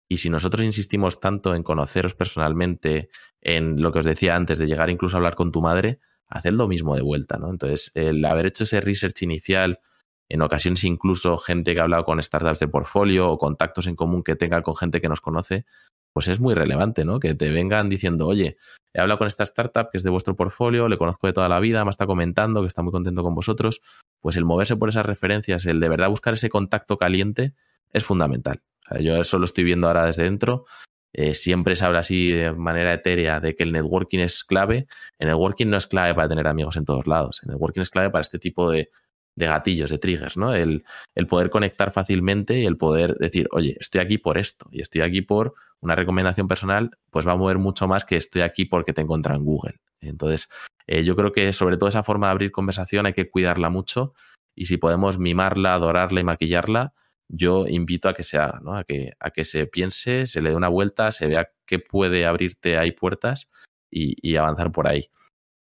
Y 0.08 0.18
si 0.18 0.30
nosotros 0.30 0.64
insistimos 0.64 1.20
tanto 1.20 1.54
en 1.54 1.62
conoceros 1.62 2.14
personalmente, 2.14 3.10
en 3.40 3.80
lo 3.80 3.92
que 3.92 4.00
os 4.00 4.04
decía 4.04 4.36
antes, 4.36 4.58
de 4.58 4.66
llegar 4.66 4.90
incluso 4.90 5.16
a 5.16 5.18
hablar 5.18 5.34
con 5.34 5.52
tu 5.52 5.60
madre, 5.60 6.00
hacer 6.30 6.54
lo 6.54 6.68
mismo 6.68 6.94
de 6.94 7.02
vuelta, 7.02 7.38
¿no? 7.38 7.50
Entonces, 7.50 7.90
el 7.94 8.24
haber 8.24 8.46
hecho 8.46 8.64
ese 8.64 8.80
research 8.80 9.22
inicial, 9.22 9.80
en 10.28 10.42
ocasiones 10.42 10.84
incluso 10.84 11.36
gente 11.36 11.74
que 11.74 11.80
ha 11.80 11.82
hablado 11.82 12.04
con 12.04 12.22
startups 12.22 12.60
de 12.60 12.68
portfolio 12.68 13.30
o 13.30 13.36
contactos 13.36 13.88
en 13.88 13.96
común 13.96 14.22
que 14.22 14.36
tenga 14.36 14.62
con 14.62 14.76
gente 14.76 15.00
que 15.00 15.08
nos 15.08 15.20
conoce, 15.20 15.66
pues 16.12 16.28
es 16.28 16.40
muy 16.40 16.54
relevante, 16.54 17.04
¿no? 17.04 17.18
Que 17.18 17.34
te 17.34 17.50
vengan 17.50 17.88
diciendo, 17.88 18.28
oye, 18.28 18.56
he 18.94 19.00
hablado 19.00 19.18
con 19.18 19.26
esta 19.26 19.42
startup 19.42 19.88
que 19.90 19.98
es 19.98 20.04
de 20.04 20.10
vuestro 20.10 20.36
portfolio, 20.36 20.88
le 20.88 20.96
conozco 20.96 21.26
de 21.26 21.32
toda 21.32 21.48
la 21.48 21.58
vida, 21.58 21.84
me 21.84 21.90
está 21.90 22.06
comentando 22.06 22.62
que 22.62 22.68
está 22.68 22.82
muy 22.82 22.92
contento 22.92 23.22
con 23.22 23.34
vosotros, 23.34 23.80
pues 24.20 24.36
el 24.36 24.44
moverse 24.44 24.76
por 24.76 24.88
esas 24.88 25.06
referencias, 25.06 25.66
el 25.66 25.80
de 25.80 25.88
verdad 25.88 26.08
buscar 26.08 26.34
ese 26.34 26.48
contacto 26.48 26.96
caliente 26.96 27.54
es 27.92 28.04
fundamental. 28.04 28.62
Yo 29.00 29.16
eso 29.20 29.38
lo 29.38 29.44
estoy 29.44 29.64
viendo 29.64 29.88
ahora 29.88 30.06
desde 30.06 30.24
dentro 30.24 30.64
eh, 31.12 31.34
siempre 31.34 31.74
se 31.76 31.84
habla 31.84 32.00
así 32.00 32.30
de 32.30 32.52
manera 32.52 32.92
etérea 32.92 33.40
de 33.40 33.56
que 33.56 33.64
el 33.64 33.72
networking 33.72 34.20
es 34.20 34.44
clave. 34.44 34.86
El 35.18 35.28
networking 35.28 35.66
no 35.66 35.76
es 35.76 35.86
clave 35.86 36.14
para 36.14 36.28
tener 36.28 36.46
amigos 36.46 36.76
en 36.76 36.84
todos 36.84 37.06
lados. 37.06 37.40
El 37.42 37.50
networking 37.50 37.80
es 37.82 37.90
clave 37.90 38.10
para 38.10 38.22
este 38.22 38.38
tipo 38.38 38.70
de, 38.70 38.90
gatillos, 39.36 39.90
de 39.90 39.98
triggers, 39.98 40.36
¿no? 40.36 40.54
El, 40.54 40.84
poder 41.28 41.50
conectar 41.50 41.90
fácilmente 41.90 42.58
y 42.58 42.66
el 42.66 42.76
poder 42.76 43.16
decir, 43.16 43.48
oye, 43.52 43.76
estoy 43.80 44.00
aquí 44.00 44.18
por 44.18 44.38
esto 44.38 44.68
y 44.70 44.82
estoy 44.82 45.00
aquí 45.00 45.22
por 45.22 45.54
una 45.80 45.94
recomendación 45.94 46.46
personal, 46.46 46.90
pues 47.10 47.26
va 47.26 47.32
a 47.32 47.36
mover 47.36 47.58
mucho 47.58 47.88
más 47.88 48.04
que 48.04 48.16
estoy 48.16 48.42
aquí 48.42 48.66
porque 48.66 48.92
te 48.92 49.00
encontrado 49.00 49.38
en 49.38 49.46
Google. 49.46 49.76
Entonces, 50.00 50.48
eh, 50.86 51.04
yo 51.04 51.14
creo 51.14 51.32
que 51.32 51.52
sobre 51.52 51.76
todo 51.76 51.88
esa 51.88 52.02
forma 52.02 52.26
de 52.26 52.32
abrir 52.32 52.52
conversación 52.52 53.06
hay 53.06 53.12
que 53.12 53.30
cuidarla 53.30 53.70
mucho 53.70 54.12
y 54.54 54.66
si 54.66 54.76
podemos 54.76 55.18
mimarla, 55.18 55.74
adorarla 55.74 56.20
y 56.20 56.24
maquillarla, 56.24 56.92
yo 57.32 57.66
invito 57.68 58.08
a 58.08 58.14
que 58.14 58.24
se 58.24 58.38
haga, 58.38 58.60
¿no? 58.62 58.76
a, 58.76 58.84
que, 58.84 59.12
a 59.20 59.30
que 59.30 59.44
se 59.44 59.66
piense, 59.66 60.26
se 60.26 60.42
le 60.42 60.50
dé 60.50 60.56
una 60.56 60.68
vuelta, 60.68 61.12
se 61.12 61.26
vea 61.28 61.50
qué 61.64 61.78
puede 61.78 62.26
abrirte 62.26 62.76
ahí 62.76 62.92
puertas 62.92 63.50
y, 63.90 64.36
avanzar 64.36 64.72
por 64.72 64.88
ahí. 64.88 65.10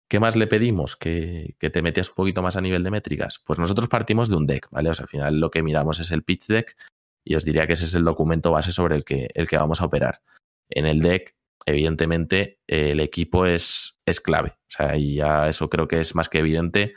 ¿Qué 0.09 0.19
más 0.19 0.35
le 0.35 0.47
pedimos? 0.47 0.95
Que, 0.95 1.55
te 1.59 1.81
metías 1.81 2.09
un 2.09 2.15
poquito 2.15 2.41
más 2.41 2.57
a 2.57 2.61
nivel 2.61 2.83
de 2.83 2.91
métricas. 2.91 3.39
Pues 3.45 3.59
nosotros 3.59 3.87
partimos 3.87 4.29
de 4.29 4.35
un 4.35 4.47
deck, 4.47 4.67
¿vale? 4.71 4.89
O 4.89 4.93
sea, 4.93 5.03
al 5.03 5.09
final 5.09 5.39
lo 5.39 5.49
que 5.49 5.63
miramos 5.63 5.99
es 5.99 6.11
el 6.11 6.23
pitch 6.23 6.47
deck 6.47 6.75
y 7.23 7.35
os 7.35 7.45
diría 7.45 7.67
que 7.67 7.73
ese 7.73 7.85
es 7.85 7.95
el 7.95 8.03
documento 8.03 8.51
base 8.51 8.71
sobre 8.71 8.95
el 8.95 9.03
que, 9.03 9.29
el 9.33 9.47
que 9.47 9.57
vamos 9.57 9.81
a 9.81 9.85
operar. 9.85 10.21
En 10.69 10.85
el 10.85 10.99
deck, 10.99 11.35
evidentemente, 11.65 12.59
el 12.67 12.99
equipo 12.99 13.45
es, 13.45 13.95
es 14.05 14.19
clave. 14.19 14.49
O 14.49 14.71
sea, 14.71 14.97
y 14.97 15.15
ya 15.15 15.47
eso 15.47 15.69
creo 15.69 15.87
que 15.87 16.01
es 16.01 16.15
más 16.15 16.27
que 16.27 16.39
evidente. 16.39 16.95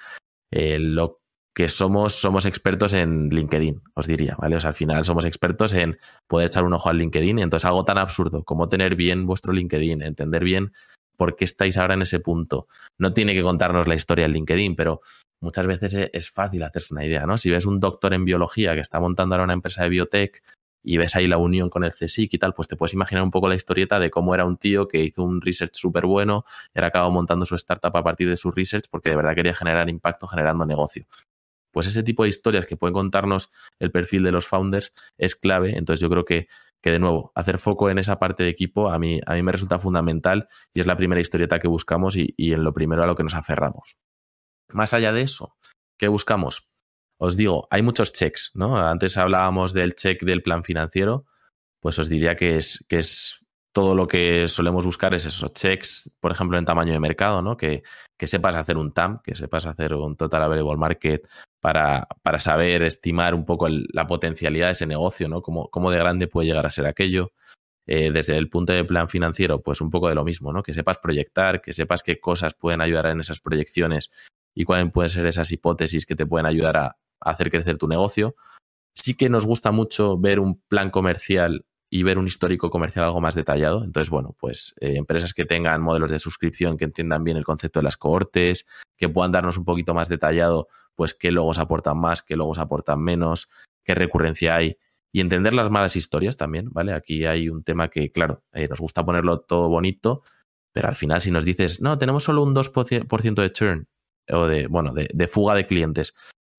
Eh, 0.51 0.79
lo 0.79 1.21
que 1.55 1.69
somos, 1.69 2.15
somos 2.15 2.47
expertos 2.47 2.95
en 2.95 3.29
LinkedIn, 3.29 3.81
os 3.95 4.07
diría, 4.07 4.37
¿vale? 4.39 4.57
O 4.57 4.61
sea, 4.61 4.71
al 4.71 4.75
final 4.75 5.05
somos 5.05 5.25
expertos 5.25 5.73
en 5.73 5.99
poder 6.27 6.49
echar 6.49 6.65
un 6.65 6.75
ojo 6.75 6.89
al 6.89 6.99
LinkedIn 6.99 7.39
y 7.39 7.43
entonces 7.43 7.65
algo 7.65 7.85
tan 7.85 7.99
absurdo 7.99 8.43
como 8.43 8.69
tener 8.69 8.97
bien 8.97 9.25
vuestro 9.27 9.53
LinkedIn, 9.53 10.03
entender 10.03 10.43
bien 10.43 10.73
por 11.17 11.37
qué 11.37 11.45
estáis 11.45 11.79
ahora 11.79 11.95
en 11.95 12.03
ese 12.03 12.19
punto. 12.19 12.67
No 12.99 13.13
tiene 13.13 13.35
que 13.35 13.43
contarnos 13.43 13.87
la 13.87 13.95
historia 13.95 14.25
del 14.25 14.33
LinkedIn, 14.33 14.75
pero 14.75 15.01
muchas 15.41 15.67
veces 15.69 15.95
e, 15.95 16.11
es 16.13 16.29
fácil 16.29 16.65
hacerse 16.65 16.93
una 16.93 17.05
idea, 17.05 17.25
¿no? 17.25 17.39
Si 17.39 17.51
ves 17.51 17.67
un 17.67 17.79
doctor 17.79 18.15
en 18.15 18.25
biología 18.25 18.75
que 18.75 18.81
está 18.81 18.99
montando 18.99 19.37
ahora 19.37 19.45
una 19.45 19.53
empresa 19.53 19.85
de 19.85 19.91
biotech 19.91 20.43
y 20.83 20.97
ves 20.97 21.15
ahí 21.15 21.29
la 21.29 21.39
unión 21.39 21.71
con 21.71 21.85
el 21.85 21.93
CSIC 21.93 22.35
y 22.35 22.39
tal, 22.39 22.53
pues 22.53 22.67
te 22.67 22.77
puedes 22.77 22.95
imaginar 22.95 23.23
un 23.23 23.31
poco 23.31 23.49
la 23.49 23.55
historieta 23.55 24.01
de 24.01 24.11
cómo 24.11 24.35
era 24.35 24.45
un 24.45 24.57
tío 24.57 24.89
que 24.89 25.03
hizo 25.03 25.23
un 25.23 25.41
research 25.41 25.75
súper 25.75 26.05
bueno 26.05 26.45
y 26.75 26.79
ahora 26.79 26.89
acabó 26.89 27.13
montando 27.13 27.47
su 27.47 27.55
startup 27.55 27.97
a 27.97 28.03
partir 28.03 28.29
de 28.29 28.37
su 28.37 28.51
research 28.51 28.85
porque 28.91 29.11
de 29.11 29.17
verdad 29.17 29.35
quería 29.37 29.55
generar 29.55 29.89
impacto 29.89 30.27
generando 30.27 30.67
negocio. 30.67 31.07
Pues 31.75 31.89
ese 31.89 32.05
tipo 32.05 32.23
de 32.23 32.29
historias 32.29 32.67
que 32.67 32.77
pueden 32.77 32.95
contarnos 32.95 33.51
el 33.81 33.91
perfil 33.91 34.23
de 34.23 34.31
los 34.31 34.47
founders 34.47 34.93
es 35.19 35.35
clave. 35.35 35.77
Entonces 35.77 36.01
yo 36.01 36.09
creo 36.09 36.25
que, 36.25 36.47
que 36.81 36.93
de 36.93 37.01
nuevo, 37.01 37.33
hacer 37.35 37.59
foco 37.59 37.91
en 37.91 37.99
esa 37.99 38.21
parte 38.21 38.45
de 38.45 38.49
equipo 38.49 38.91
a 38.91 38.99
mí, 39.01 39.21
a 39.27 39.35
mí 39.35 39.43
me 39.43 39.51
resulta 39.51 39.81
fundamental 39.81 40.47
y 40.73 40.79
es 40.79 40.87
la 40.87 40.97
primera 40.97 41.21
historieta 41.21 41.59
que 41.59 41.67
buscamos 41.67 42.15
y, 42.17 42.33
y 42.37 42.53
en 42.53 42.63
lo 42.63 42.73
primero 42.73 43.03
a 43.03 43.07
lo 43.07 43.17
que 43.17 43.25
nos 43.25 43.35
aferramos. 43.35 43.97
Más 44.69 44.95
allá 44.95 45.13
de 45.13 45.23
eso, 45.23 45.57
¿qué 45.99 46.07
buscamos? 46.07 46.71
Os 47.19 47.37
digo, 47.37 47.67
hay 47.71 47.83
muchos 47.83 48.13
checks, 48.13 48.53
¿no? 48.55 48.77
Antes 48.77 49.17
hablábamos 49.17 49.73
del 49.73 49.97
check 49.97 50.23
del 50.23 50.43
plan 50.43 50.63
financiero, 50.63 51.27
pues 51.81 51.99
os 51.99 52.09
diría 52.09 52.37
que 52.37 52.57
es, 52.57 52.85
que 52.89 53.01
es 53.01 53.44
todo 53.75 53.97
lo 53.97 54.07
que 54.07 54.47
solemos 54.47 54.87
buscar 54.87 55.15
es 55.15 55.25
esos 55.25 55.53
checks, 55.53 56.09
por 56.21 56.31
ejemplo, 56.31 56.57
en 56.57 56.65
tamaño 56.65 56.93
de 56.93 57.01
mercado, 57.01 57.43
¿no? 57.43 57.57
Que, 57.57 57.83
que 58.17 58.29
sepas 58.29 58.55
hacer 58.55 58.79
un 58.79 58.93
TAM, 58.93 59.21
que 59.21 59.35
sepas 59.35 59.67
hacer 59.67 59.95
un 59.95 60.17
Total 60.17 60.45
Available 60.45 60.77
Market 60.77 61.29
para, 61.61 62.07
para 62.23 62.39
saber 62.39 62.83
estimar 62.83 63.35
un 63.35 63.45
poco 63.45 63.67
la 63.69 64.07
potencialidad 64.07 64.67
de 64.67 64.73
ese 64.73 64.87
negocio, 64.87 65.29
¿no? 65.29 65.43
Cómo, 65.43 65.69
cómo 65.71 65.91
de 65.91 65.99
grande 65.99 66.29
puede 66.29 66.47
llegar 66.47 66.65
a 66.65 66.71
ser 66.71 66.87
aquello. 66.87 67.33
Eh, 67.87 68.13
desde 68.13 68.39
el 68.39 68.49
punto 68.49 68.73
de 68.73 68.85
plan 68.85 69.09
financiero, 69.09 69.61
pues 69.61 69.81
un 69.81 69.91
poco 69.91 70.09
de 70.09 70.15
lo 70.15 70.25
mismo, 70.25 70.53
¿no? 70.53 70.63
Que 70.63 70.73
sepas 70.73 70.99
proyectar, 70.99 71.61
que 71.61 71.73
sepas 71.73 72.05
qué 72.05 72.21
cosas 72.21 72.55
pueden 72.55 72.81
ayudar 72.81 73.07
en 73.07 73.19
esas 73.19 73.41
proyecciones 73.41 74.11
y 74.55 74.65
cuáles 74.65 74.93
pueden 74.93 75.11
ser 75.11 75.27
esas 75.27 75.51
hipótesis 75.51 76.07
que 76.07 76.15
te 76.15 76.27
pueden 76.27 76.47
ayudar 76.47 76.77
a 76.77 76.97
hacer 77.21 77.51
crecer 77.51 77.77
tu 77.77 77.89
negocio. 77.89 78.37
Sí 78.95 79.17
que 79.17 79.29
nos 79.29 79.45
gusta 79.45 79.73
mucho 79.73 80.17
ver 80.17 80.39
un 80.39 80.61
plan 80.69 80.91
comercial 80.91 81.67
y 81.95 82.03
ver 82.03 82.19
un 82.19 82.27
histórico 82.27 82.71
comercial 82.71 83.05
algo 83.05 83.21
más 83.21 83.37
detallado. 83.37 83.85
Entonces, 83.85 84.11
bueno, 84.11 84.35
pues 84.41 84.75
eh, 84.81 84.95
empresas 84.97 85.33
que 85.33 85.45
tengan 85.45 85.81
modelos 85.81 86.11
de 86.11 86.19
suscripción, 86.19 86.77
que 86.77 86.87
entiendan 86.87 87.23
bien 87.23 87.37
el 87.37 87.45
concepto 87.45 87.79
de 87.79 87.85
las 87.85 87.97
cohortes, 87.97 88.67
que 88.97 89.09
puedan 89.09 89.31
darnos 89.31 89.59
un 89.59 89.65
poquito 89.65 89.95
más 89.95 90.09
detallado, 90.09 90.67
pues 90.97 91.15
qué 91.15 91.31
logos 91.31 91.59
aportan 91.59 91.97
más, 91.97 92.21
qué 92.21 92.35
logos 92.35 92.59
aportan 92.59 93.01
menos, 93.01 93.49
qué 93.85 93.95
recurrencia 93.95 94.57
hay 94.57 94.77
y 95.13 95.21
entender 95.21 95.55
las 95.55 95.71
malas 95.71 95.95
historias 95.95 96.37
también, 96.37 96.69
¿vale? 96.73 96.93
Aquí 96.93 97.27
hay 97.27 97.49
un 97.49 97.63
tema 97.63 97.87
que, 97.91 98.11
claro, 98.11 98.43
eh, 98.53 98.67
nos 98.67 98.81
gusta 98.81 99.05
ponerlo 99.05 99.43
todo 99.43 99.69
bonito, 99.69 100.25
pero 100.73 100.89
al 100.89 100.97
final 100.97 101.21
si 101.21 101.31
nos 101.31 101.45
dices, 101.45 101.81
no, 101.81 101.97
tenemos 101.97 102.25
solo 102.25 102.43
un 102.43 102.57
2% 102.57 103.41
de 103.41 103.53
churn 103.53 103.87
o 104.31 104.49
de, 104.49 104.67
bueno, 104.67 104.93
de, 104.95 105.29
fuga 105.29 105.55
de 105.55 105.67
clientes, 105.67 106.13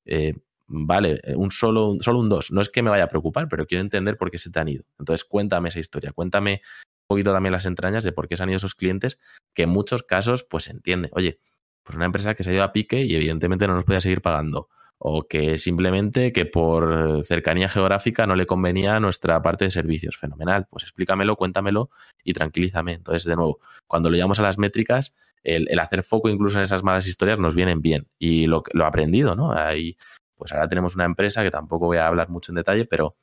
eh, 0.05 0.35
vale, 0.67 1.19
eh, 1.23 1.35
un 1.35 1.51
solo, 1.51 1.97
solo 1.99 2.19
un 2.19 2.29
2. 2.29 2.51
No 2.51 2.61
es 2.61 2.69
que 2.69 2.81
me 2.81 2.89
vaya 2.89 3.05
a 3.05 3.07
preocupar, 3.07 3.47
pero 3.47 3.65
quiero 3.65 3.81
entender 3.81 4.17
por 4.17 4.29
qué 4.29 4.37
se 4.37 4.51
te 4.51 4.59
han 4.59 4.67
ido. 4.67 4.83
Entonces, 4.99 5.25
cuéntame 5.25 5.69
esa 5.69 5.79
historia, 5.79 6.11
cuéntame 6.11 6.61
un 6.83 7.07
poquito 7.07 7.31
también 7.31 7.51
las 7.51 7.65
entrañas 7.65 8.03
de 8.03 8.11
por 8.11 8.27
qué 8.27 8.37
se 8.37 8.43
han 8.43 8.49
ido 8.49 8.57
esos 8.57 8.75
clientes, 8.75 9.19
que 9.53 9.63
en 9.63 9.69
muchos 9.69 10.03
casos, 10.03 10.43
pues 10.43 10.65
se 10.65 10.71
entiende. 10.71 11.09
Oye, 11.13 11.39
pues 11.83 11.95
una 11.95 12.05
empresa 12.05 12.33
que 12.33 12.43
se 12.43 12.49
ha 12.49 12.53
ido 12.53 12.63
a 12.63 12.73
pique 12.73 13.03
y 13.03 13.15
evidentemente 13.15 13.67
no 13.67 13.75
nos 13.75 13.85
podía 13.85 14.01
seguir 14.01 14.21
pagando. 14.21 14.69
O 14.97 15.27
que 15.27 15.57
simplemente 15.57 16.31
que 16.31 16.45
por 16.45 17.23
cercanía 17.25 17.69
geográfica 17.69 18.25
no 18.25 18.35
le 18.35 18.45
convenía 18.45 18.99
nuestra 18.99 19.41
parte 19.41 19.65
de 19.65 19.71
servicios. 19.71 20.17
Fenomenal. 20.17 20.67
Pues 20.69 20.83
explícamelo, 20.83 21.35
cuéntamelo 21.35 21.89
y 22.23 22.33
tranquilízame. 22.33 22.93
Entonces, 22.93 23.25
de 23.25 23.35
nuevo, 23.35 23.59
cuando 23.87 24.09
lo 24.09 24.15
llevamos 24.15 24.39
a 24.39 24.43
las 24.43 24.57
métricas, 24.57 25.15
el, 25.43 25.77
hacer 25.79 26.03
foco 26.03 26.29
incluso 26.29 26.57
en 26.57 26.63
esas 26.63 26.81
malas 26.83 27.07
historias 27.07 27.37
nos 27.37 27.55
vienen 27.55 27.81
bien. 27.81 28.07
Y 28.17 28.47
lo, 28.47 28.63
lo 28.73 28.85
aprendido, 28.85 29.35
¿no? 29.35 29.51
Hay, 29.51 29.97
pues 30.35 30.51
ahora 30.53 30.67
tenemos 30.67 30.95
una 30.95 31.05
empresa 31.05 31.43
que 31.43 31.51
tampoco 31.51 31.87
voy 31.87 31.97
a 31.97 32.07
hablar 32.07 32.29
mucho 32.29 32.51
en 32.51 32.57
detalle, 32.57 32.85
pero 32.85 33.15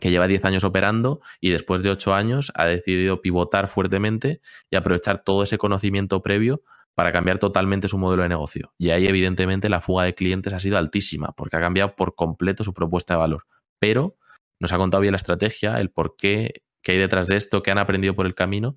que 0.00 0.10
lleva 0.10 0.26
10 0.26 0.44
años 0.44 0.64
operando 0.64 1.20
y 1.40 1.50
después 1.50 1.82
de 1.82 1.90
8 1.90 2.14
años 2.14 2.52
ha 2.54 2.66
decidido 2.66 3.22
pivotar 3.22 3.68
fuertemente 3.68 4.40
y 4.70 4.76
aprovechar 4.76 5.22
todo 5.22 5.44
ese 5.44 5.58
conocimiento 5.58 6.22
previo 6.22 6.62
para 6.94 7.12
cambiar 7.12 7.38
totalmente 7.38 7.88
su 7.88 7.98
modelo 7.98 8.22
de 8.22 8.28
negocio. 8.28 8.72
Y 8.78 8.90
ahí, 8.90 9.06
evidentemente, 9.06 9.68
la 9.68 9.80
fuga 9.80 10.04
de 10.04 10.14
clientes 10.14 10.52
ha 10.52 10.60
sido 10.60 10.78
altísima, 10.78 11.32
porque 11.32 11.56
ha 11.56 11.60
cambiado 11.60 11.96
por 11.96 12.14
completo 12.14 12.64
su 12.64 12.72
propuesta 12.72 13.14
de 13.14 13.18
valor. 13.18 13.46
Pero 13.80 14.16
nos 14.60 14.72
ha 14.72 14.78
contado 14.78 15.00
bien 15.00 15.12
la 15.12 15.16
estrategia, 15.16 15.80
el 15.80 15.90
por 15.90 16.16
qué, 16.16 16.62
qué 16.82 16.92
hay 16.92 16.98
detrás 16.98 17.26
de 17.26 17.36
esto, 17.36 17.62
qué 17.62 17.72
han 17.72 17.78
aprendido 17.78 18.14
por 18.14 18.26
el 18.26 18.34
camino, 18.34 18.76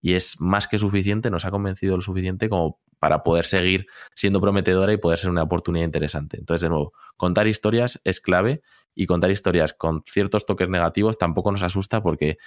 y 0.00 0.14
es 0.14 0.40
más 0.40 0.66
que 0.66 0.78
suficiente, 0.78 1.30
nos 1.30 1.44
ha 1.44 1.50
convencido 1.50 1.96
lo 1.96 2.02
suficiente 2.02 2.48
como 2.48 2.80
para 2.98 3.22
poder 3.22 3.44
seguir 3.44 3.86
siendo 4.14 4.40
prometedora 4.40 4.92
y 4.92 4.96
poder 4.96 5.18
ser 5.18 5.30
una 5.30 5.42
oportunidad 5.42 5.84
interesante. 5.84 6.38
Entonces, 6.38 6.62
de 6.62 6.68
nuevo, 6.68 6.92
contar 7.16 7.46
historias 7.46 8.00
es 8.04 8.20
clave 8.20 8.62
y 8.94 9.06
contar 9.06 9.30
historias 9.30 9.72
con 9.72 10.02
ciertos 10.06 10.46
toques 10.46 10.68
negativos 10.68 11.18
tampoco 11.18 11.52
nos 11.52 11.62
asusta 11.62 12.02
porque 12.02 12.38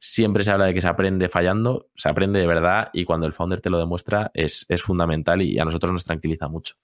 siempre 0.00 0.44
se 0.44 0.50
habla 0.50 0.66
de 0.66 0.74
que 0.74 0.82
se 0.82 0.88
aprende 0.88 1.30
fallando, 1.30 1.88
se 1.94 2.10
aprende 2.10 2.38
de 2.38 2.46
verdad 2.46 2.90
y 2.92 3.06
cuando 3.06 3.26
el 3.26 3.32
founder 3.32 3.62
te 3.62 3.70
lo 3.70 3.78
demuestra 3.78 4.30
es, 4.34 4.66
es 4.68 4.82
fundamental 4.82 5.40
y 5.40 5.58
a 5.58 5.64
nosotros 5.64 5.92
nos 5.92 6.04
tranquiliza 6.04 6.48
mucho. 6.48 6.74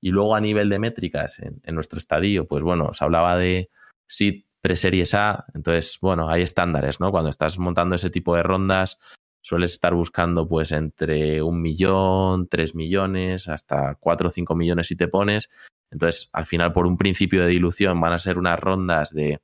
Y 0.00 0.10
luego 0.10 0.36
a 0.36 0.40
nivel 0.40 0.68
de 0.68 0.78
métricas 0.78 1.40
en, 1.40 1.74
nuestro 1.74 1.98
estadio, 1.98 2.46
pues 2.46 2.62
bueno, 2.62 2.92
se 2.92 3.04
hablaba 3.04 3.36
de 3.36 3.70
SID 4.06 4.44
preseries 4.60 5.14
A, 5.14 5.46
entonces 5.54 5.98
bueno, 6.00 6.30
hay 6.30 6.42
estándares, 6.42 7.00
¿no? 7.00 7.10
Cuando 7.10 7.28
estás 7.28 7.58
montando 7.58 7.96
ese 7.96 8.08
tipo 8.08 8.36
de 8.36 8.44
rondas, 8.44 8.98
sueles 9.42 9.72
estar 9.72 9.94
buscando 9.94 10.48
pues 10.48 10.72
entre 10.72 11.42
un 11.42 11.60
millón, 11.62 12.48
tres 12.48 12.74
millones, 12.74 13.48
hasta 13.48 13.96
cuatro 13.96 14.28
o 14.28 14.30
cinco 14.30 14.54
millones 14.54 14.88
si 14.88 14.96
te 14.96 15.08
pones. 15.08 15.48
Entonces, 15.90 16.30
al 16.32 16.46
final, 16.46 16.72
por 16.72 16.86
un 16.86 16.96
principio 16.96 17.42
de 17.42 17.48
dilución, 17.48 18.00
van 18.00 18.12
a 18.12 18.18
ser 18.18 18.38
unas 18.38 18.58
rondas 18.60 19.12
de 19.12 19.40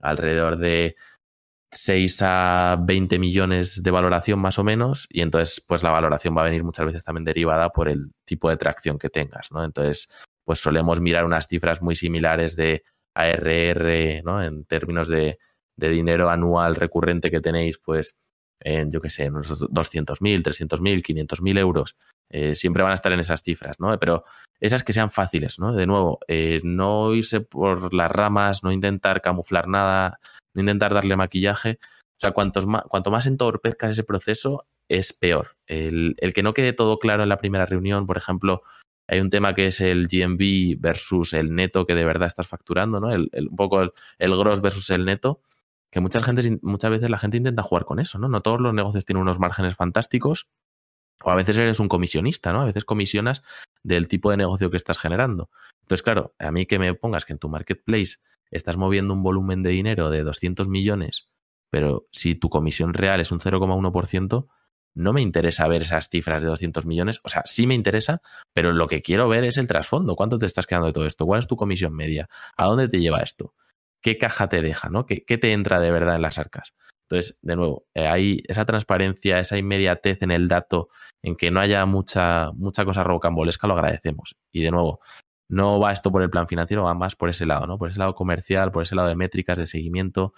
alrededor 0.00 0.58
de 0.58 0.96
6 1.74 2.22
a 2.22 2.76
20 2.80 3.18
millones 3.18 3.82
de 3.82 3.90
valoración 3.90 4.38
más 4.38 4.58
o 4.58 4.64
menos 4.64 5.06
y 5.10 5.22
entonces 5.22 5.60
pues 5.66 5.82
la 5.82 5.90
valoración 5.90 6.36
va 6.36 6.42
a 6.42 6.44
venir 6.44 6.62
muchas 6.62 6.86
veces 6.86 7.04
también 7.04 7.24
derivada 7.24 7.70
por 7.70 7.88
el 7.88 8.12
tipo 8.24 8.48
de 8.48 8.56
tracción 8.56 8.98
que 8.98 9.10
tengas, 9.10 9.50
¿no? 9.50 9.64
Entonces 9.64 10.08
pues 10.44 10.60
solemos 10.60 11.00
mirar 11.00 11.24
unas 11.24 11.48
cifras 11.48 11.82
muy 11.82 11.96
similares 11.96 12.54
de 12.54 12.84
ARR, 13.14 14.22
¿no? 14.24 14.42
En 14.42 14.64
términos 14.64 15.08
de, 15.08 15.38
dinero 15.76 16.30
anual 16.30 16.76
recurrente 16.76 17.32
que 17.32 17.40
tenéis 17.40 17.78
pues 17.78 18.16
en, 18.64 18.90
yo 18.90 19.00
qué 19.00 19.10
sé, 19.10 19.28
unos 19.28 19.48
200.000, 19.70 20.42
300.000, 20.42 21.02
500.000 21.02 21.58
euros. 21.58 21.96
Eh, 22.30 22.54
siempre 22.54 22.82
van 22.82 22.92
a 22.92 22.96
estar 22.96 23.12
en 23.12 23.20
esas 23.20 23.42
cifras, 23.42 23.78
¿no? 23.78 23.96
Pero 24.00 24.24
esas 24.58 24.82
que 24.82 24.94
sean 24.94 25.10
fáciles, 25.10 25.58
¿no? 25.58 25.74
De 25.74 25.86
nuevo, 25.86 26.18
eh, 26.26 26.60
no 26.64 27.14
irse 27.14 27.40
por 27.40 27.92
las 27.92 28.10
ramas, 28.10 28.64
no 28.64 28.72
intentar 28.72 29.20
camuflar 29.20 29.68
nada, 29.68 30.18
no 30.54 30.62
intentar 30.62 30.94
darle 30.94 31.14
maquillaje. 31.14 31.78
O 31.82 32.20
sea, 32.20 32.32
cuantos 32.32 32.66
más, 32.66 32.82
cuanto 32.88 33.10
más 33.10 33.26
entorpezcas 33.26 33.90
ese 33.90 34.04
proceso, 34.04 34.66
es 34.88 35.12
peor. 35.12 35.56
El, 35.66 36.16
que 36.34 36.42
no 36.42 36.54
quede 36.54 36.72
todo 36.72 36.98
claro 36.98 37.22
en 37.22 37.28
la 37.28 37.38
primera 37.38 37.66
reunión, 37.66 38.06
por 38.06 38.16
ejemplo, 38.16 38.62
hay 39.06 39.20
un 39.20 39.28
tema 39.28 39.54
que 39.54 39.66
es 39.66 39.82
el 39.82 40.08
GMV 40.08 40.80
versus 40.80 41.34
el 41.34 41.54
neto 41.54 41.84
que 41.84 41.94
de 41.94 42.04
verdad 42.04 42.28
estás 42.28 42.48
facturando, 42.48 43.00
¿no? 43.00 43.12
El, 43.12 43.28
un 43.32 43.56
poco 43.56 43.82
el, 43.82 43.92
el, 44.18 44.34
gross 44.34 44.62
versus 44.62 44.88
el 44.88 45.04
neto, 45.04 45.42
que 45.94 46.00
muchas, 46.00 46.24
gente, 46.24 46.58
muchas 46.62 46.90
veces 46.90 47.08
la 47.08 47.18
gente 47.18 47.36
intenta 47.36 47.62
jugar 47.62 47.84
con 47.84 48.00
eso, 48.00 48.18
¿no? 48.18 48.28
No 48.28 48.40
todos 48.40 48.60
los 48.60 48.74
negocios 48.74 49.04
tienen 49.04 49.22
unos 49.22 49.38
márgenes 49.38 49.76
fantásticos, 49.76 50.48
o 51.22 51.30
a 51.30 51.36
veces 51.36 51.56
eres 51.56 51.78
un 51.78 51.86
comisionista, 51.86 52.52
¿no? 52.52 52.62
A 52.62 52.64
veces 52.64 52.84
comisionas 52.84 53.44
del 53.84 54.08
tipo 54.08 54.32
de 54.32 54.36
negocio 54.36 54.72
que 54.72 54.76
estás 54.76 54.98
generando. 54.98 55.50
Entonces, 55.82 56.02
claro, 56.02 56.34
a 56.40 56.50
mí 56.50 56.66
que 56.66 56.80
me 56.80 56.92
pongas 56.94 57.24
que 57.24 57.32
en 57.32 57.38
tu 57.38 57.48
marketplace 57.48 58.16
estás 58.50 58.76
moviendo 58.76 59.14
un 59.14 59.22
volumen 59.22 59.62
de 59.62 59.70
dinero 59.70 60.10
de 60.10 60.24
200 60.24 60.66
millones, 60.66 61.28
pero 61.70 62.08
si 62.10 62.34
tu 62.34 62.48
comisión 62.48 62.92
real 62.92 63.20
es 63.20 63.30
un 63.30 63.38
0,1%, 63.38 64.48
no 64.94 65.12
me 65.12 65.22
interesa 65.22 65.68
ver 65.68 65.82
esas 65.82 66.08
cifras 66.08 66.42
de 66.42 66.48
200 66.48 66.86
millones. 66.86 67.20
O 67.22 67.28
sea, 67.28 67.42
sí 67.44 67.68
me 67.68 67.74
interesa, 67.76 68.20
pero 68.52 68.72
lo 68.72 68.88
que 68.88 69.00
quiero 69.00 69.28
ver 69.28 69.44
es 69.44 69.58
el 69.58 69.68
trasfondo. 69.68 70.16
¿Cuánto 70.16 70.38
te 70.38 70.46
estás 70.46 70.66
quedando 70.66 70.88
de 70.88 70.92
todo 70.92 71.06
esto? 71.06 71.24
¿Cuál 71.24 71.38
es 71.38 71.46
tu 71.46 71.54
comisión 71.54 71.94
media? 71.94 72.28
¿A 72.56 72.66
dónde 72.66 72.88
te 72.88 72.98
lleva 72.98 73.20
esto? 73.20 73.54
¿Qué 74.04 74.18
caja 74.18 74.50
te 74.50 74.60
deja? 74.60 74.90
¿no? 74.90 75.06
¿Qué, 75.06 75.38
te 75.38 75.52
entra 75.52 75.80
de 75.80 75.90
verdad 75.90 76.16
en 76.16 76.22
las 76.22 76.38
arcas? 76.38 76.74
Entonces, 77.08 77.38
de 77.40 77.56
nuevo, 77.56 77.86
eh, 77.94 78.06
hay 78.06 78.42
esa 78.48 78.66
transparencia, 78.66 79.38
esa 79.38 79.56
inmediatez 79.56 80.20
en 80.20 80.30
el 80.30 80.46
dato, 80.46 80.90
en 81.22 81.36
que 81.36 81.50
no 81.50 81.58
haya 81.58 81.86
mucha, 81.86 82.50
mucha 82.52 82.84
cosa 82.84 83.02
rocambolesca, 83.02 83.66
lo 83.66 83.72
agradecemos. 83.72 84.36
Y 84.52 84.60
de 84.60 84.70
nuevo, 84.72 85.00
no 85.48 85.80
va 85.80 85.90
esto 85.90 86.12
por 86.12 86.22
el 86.22 86.28
plan 86.28 86.46
financiero, 86.46 86.82
va 86.82 86.92
más 86.92 87.16
por 87.16 87.30
ese 87.30 87.46
lado, 87.46 87.66
¿no? 87.66 87.78
Por 87.78 87.88
ese 87.88 87.98
lado 87.98 88.14
comercial, 88.14 88.72
por 88.72 88.82
ese 88.82 88.94
lado 88.94 89.08
de 89.08 89.16
métricas, 89.16 89.56
de 89.56 89.66
seguimiento. 89.66 90.34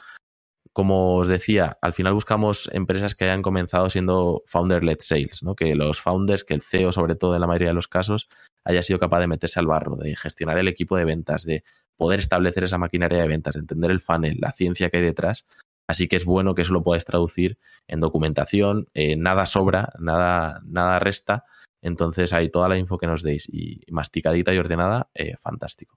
Como 0.72 1.16
os 1.16 1.26
decía, 1.26 1.76
al 1.82 1.92
final 1.92 2.14
buscamos 2.14 2.70
empresas 2.72 3.16
que 3.16 3.24
hayan 3.24 3.42
comenzado 3.42 3.90
siendo 3.90 4.44
founder-led 4.46 4.98
sales, 5.00 5.42
¿no? 5.42 5.56
Que 5.56 5.74
los 5.74 6.00
founders, 6.00 6.44
que 6.44 6.54
el 6.54 6.62
CEO, 6.62 6.92
sobre 6.92 7.16
todo 7.16 7.34
en 7.34 7.40
la 7.40 7.48
mayoría 7.48 7.68
de 7.68 7.74
los 7.74 7.88
casos, 7.88 8.28
haya 8.64 8.84
sido 8.84 9.00
capaz 9.00 9.18
de 9.18 9.26
meterse 9.26 9.58
al 9.58 9.66
barro, 9.66 9.96
de 9.96 10.14
gestionar 10.14 10.56
el 10.58 10.68
equipo 10.68 10.96
de 10.96 11.04
ventas, 11.04 11.44
de 11.44 11.64
poder 11.96 12.20
establecer 12.20 12.64
esa 12.64 12.78
maquinaria 12.78 13.18
de 13.18 13.28
ventas, 13.28 13.54
de 13.54 13.60
entender 13.60 13.90
el 13.90 14.00
funnel, 14.00 14.38
la 14.40 14.52
ciencia 14.52 14.90
que 14.90 14.98
hay 14.98 15.02
detrás. 15.02 15.46
Así 15.88 16.08
que 16.08 16.16
es 16.16 16.24
bueno 16.24 16.54
que 16.54 16.62
eso 16.62 16.72
lo 16.72 16.82
puedas 16.82 17.04
traducir 17.04 17.58
en 17.86 18.00
documentación, 18.00 18.88
eh, 18.94 19.16
nada 19.16 19.46
sobra, 19.46 19.92
nada, 20.00 20.60
nada 20.64 20.98
resta, 20.98 21.44
entonces 21.80 22.32
hay 22.32 22.48
toda 22.48 22.68
la 22.68 22.78
info 22.78 22.98
que 22.98 23.06
nos 23.06 23.22
deis 23.22 23.48
y 23.48 23.80
masticadita 23.90 24.52
y 24.52 24.58
ordenada, 24.58 25.08
eh, 25.14 25.36
fantástico. 25.36 25.96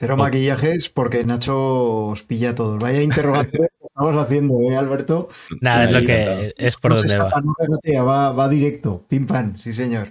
Cero 0.00 0.16
maquillajes 0.16 0.88
porque 0.88 1.24
Nacho 1.24 2.06
os 2.06 2.22
pilla 2.22 2.50
a 2.50 2.54
todos. 2.54 2.78
Vaya 2.78 3.02
interrogatorio 3.02 3.68
que 3.78 3.86
estamos 3.86 4.16
haciendo, 4.16 4.58
¿eh, 4.62 4.76
Alberto? 4.76 5.28
Nada, 5.60 5.84
es 5.84 5.92
lo 5.92 6.00
que 6.00 6.54
es 6.56 6.76
por 6.78 6.94
donde 6.94 7.18
va. 7.18 8.02
va. 8.02 8.32
va. 8.32 8.48
directo, 8.48 9.04
pim 9.06 9.26
pam, 9.26 9.58
sí 9.58 9.74
señor. 9.74 10.08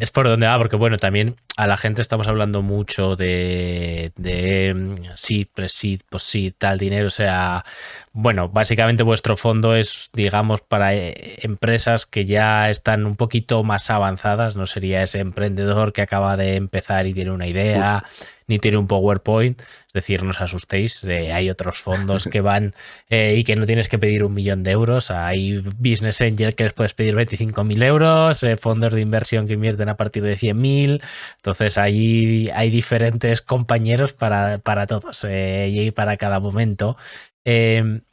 Es 0.00 0.10
por 0.10 0.26
donde 0.26 0.46
va, 0.46 0.56
porque 0.56 0.76
bueno, 0.76 0.96
también 0.96 1.36
a 1.58 1.66
la 1.66 1.76
gente 1.76 2.00
estamos 2.00 2.26
hablando 2.26 2.62
mucho 2.62 3.16
de, 3.16 4.12
de 4.16 4.72
mm, 4.74 4.94
seed, 5.14 5.48
pre-seed, 5.54 6.00
post-seed, 6.08 6.54
tal 6.56 6.78
dinero. 6.78 7.08
O 7.08 7.10
sea, 7.10 7.66
bueno, 8.12 8.48
básicamente 8.48 9.02
vuestro 9.02 9.36
fondo 9.36 9.76
es, 9.76 10.08
digamos, 10.14 10.62
para 10.62 10.94
eh, 10.94 11.36
empresas 11.42 12.06
que 12.06 12.24
ya 12.24 12.70
están 12.70 13.04
un 13.04 13.16
poquito 13.16 13.62
más 13.62 13.90
avanzadas. 13.90 14.56
No 14.56 14.64
sería 14.64 15.02
ese 15.02 15.20
emprendedor 15.20 15.92
que 15.92 16.00
acaba 16.00 16.38
de 16.38 16.56
empezar 16.56 17.06
y 17.06 17.12
tiene 17.12 17.32
una 17.32 17.46
idea 17.46 18.02
ni 18.50 18.58
tiene 18.58 18.76
un 18.76 18.88
PowerPoint. 18.88 19.62
Es 19.62 19.92
decir, 19.94 20.22
no 20.24 20.30
os 20.30 20.40
asustéis, 20.40 21.04
eh, 21.04 21.32
hay 21.32 21.48
otros 21.50 21.80
fondos 21.80 22.26
que 22.26 22.40
van 22.50 22.74
eh, 23.08 23.36
y 23.36 23.44
que 23.44 23.56
no 23.56 23.64
tienes 23.64 23.88
que 23.88 23.98
pedir 23.98 24.24
un 24.24 24.34
millón 24.34 24.62
de 24.62 24.72
euros. 24.72 25.10
Hay 25.10 25.58
Business 25.78 26.20
Angel 26.20 26.54
que 26.54 26.64
les 26.64 26.72
puedes 26.72 26.92
pedir 26.92 27.14
25.000 27.14 27.82
euros, 27.84 28.42
eh, 28.42 28.56
fondos 28.56 28.92
de 28.92 29.00
inversión 29.00 29.46
que 29.46 29.54
invierten 29.54 29.88
a 29.88 29.96
partir 29.96 30.24
de 30.24 30.36
100.000. 30.36 31.00
Entonces, 31.36 31.78
ahí 31.78 32.50
hay 32.52 32.70
diferentes 32.70 33.40
compañeros 33.40 34.12
para, 34.12 34.58
para 34.58 34.86
todos 34.86 35.24
y 35.24 35.90
para 35.92 36.16
cada 36.16 36.40
momento. 36.40 36.96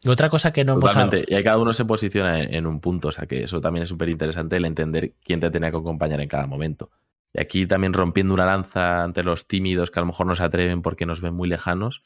otra 0.05 0.29
cosa 0.29 0.53
que 0.53 0.63
no 0.63 0.73
hemos 0.73 0.95
Y 1.27 1.43
cada 1.43 1.57
uno 1.57 1.73
se 1.73 1.85
posiciona 1.85 2.43
en, 2.43 2.53
en, 2.53 2.67
un 2.67 2.79
punto, 2.79 3.07
o 3.07 3.11
sea 3.11 3.25
que 3.25 3.43
eso 3.43 3.59
también 3.59 3.83
es 3.83 3.89
súper 3.89 4.09
interesante 4.09 4.57
el 4.57 4.65
entender 4.65 5.13
quién 5.23 5.39
te 5.39 5.49
tenía 5.49 5.71
que 5.71 5.77
acompañar 5.77 6.21
en 6.21 6.27
cada 6.27 6.45
momento. 6.45 6.91
Y 7.33 7.41
aquí 7.41 7.67
también 7.67 7.93
rompiendo 7.93 8.33
una 8.33 8.45
lanza 8.45 9.03
ante 9.03 9.23
los 9.23 9.47
tímidos 9.47 9.91
que 9.91 9.99
a 9.99 10.01
lo 10.01 10.07
mejor 10.07 10.27
no 10.27 10.35
se 10.35 10.43
atreven 10.43 10.81
porque 10.81 11.05
nos 11.05 11.21
ven 11.21 11.33
muy 11.33 11.47
lejanos. 11.47 12.03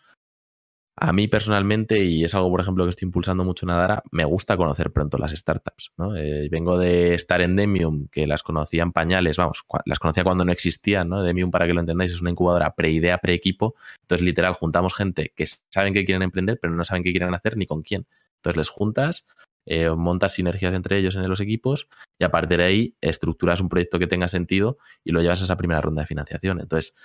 A 0.98 1.14
mí 1.14 1.28
personalmente, 1.28 2.04
y 2.04 2.24
es 2.24 2.36
algo, 2.36 2.50
por 2.52 2.60
ejemplo, 2.60 2.84
que 2.84 2.90
estoy 2.90 3.08
impulsando 3.08 3.44
mucho 3.44 3.66
en 3.66 3.72
Adara, 3.72 4.04
me 4.12 4.26
gusta 4.26 4.58
conocer 4.58 4.92
pronto 4.92 5.18
las 5.18 5.32
startups. 5.32 5.94
¿no? 5.98 6.16
Eh, 6.18 6.50
vengo 6.52 6.78
de 6.78 7.16
estar 7.16 7.42
en 7.42 7.56
Demium, 7.56 8.08
que 8.12 8.28
las 8.28 8.44
conocía 8.44 8.84
en 8.84 8.92
pañales, 8.92 9.38
vamos, 9.38 9.64
las 9.86 10.00
conocía 10.00 10.24
cuando 10.24 10.44
no 10.44 10.52
existían. 10.52 11.10
¿no? 11.10 11.24
Demium, 11.24 11.50
para 11.50 11.66
que 11.66 11.74
lo 11.74 11.80
entendáis, 11.80 12.12
es 12.12 12.22
una 12.22 12.32
incubadora 12.32 12.76
pre-idea, 12.76 13.18
pre-equipo. 13.18 13.76
Entonces, 14.02 14.26
literal, 14.26 14.54
juntamos 14.54 14.94
gente 14.94 15.34
que 15.36 15.46
saben 15.46 15.94
que 15.94 16.06
quieren 16.06 16.24
emprender, 16.24 16.60
pero 16.62 16.76
no 16.76 16.84
saben 16.84 17.04
qué 17.04 17.12
quieren 17.12 17.34
hacer 17.34 17.58
ni 17.58 17.66
con 17.66 17.82
quién. 17.84 18.06
Entonces, 18.36 18.58
les 18.58 18.70
juntas, 18.70 19.28
eh, 19.66 19.90
montas 19.90 20.34
sinergias 20.34 20.74
entre 20.74 20.98
ellos 20.98 21.16
en 21.16 21.28
los 21.30 21.40
equipos 21.40 21.88
y 22.20 22.24
a 22.24 22.32
partir 22.32 22.58
de 22.58 22.64
ahí 22.64 22.96
estructuras 23.02 23.62
un 23.62 23.70
proyecto 23.70 24.00
que 24.00 24.08
tenga 24.08 24.28
sentido 24.28 24.78
y 25.04 25.12
lo 25.12 25.22
llevas 25.22 25.42
a 25.42 25.46
esa 25.46 25.58
primera 25.58 25.82
ronda 25.82 26.02
de 26.02 26.08
financiación. 26.08 26.60
Entonces, 26.60 26.96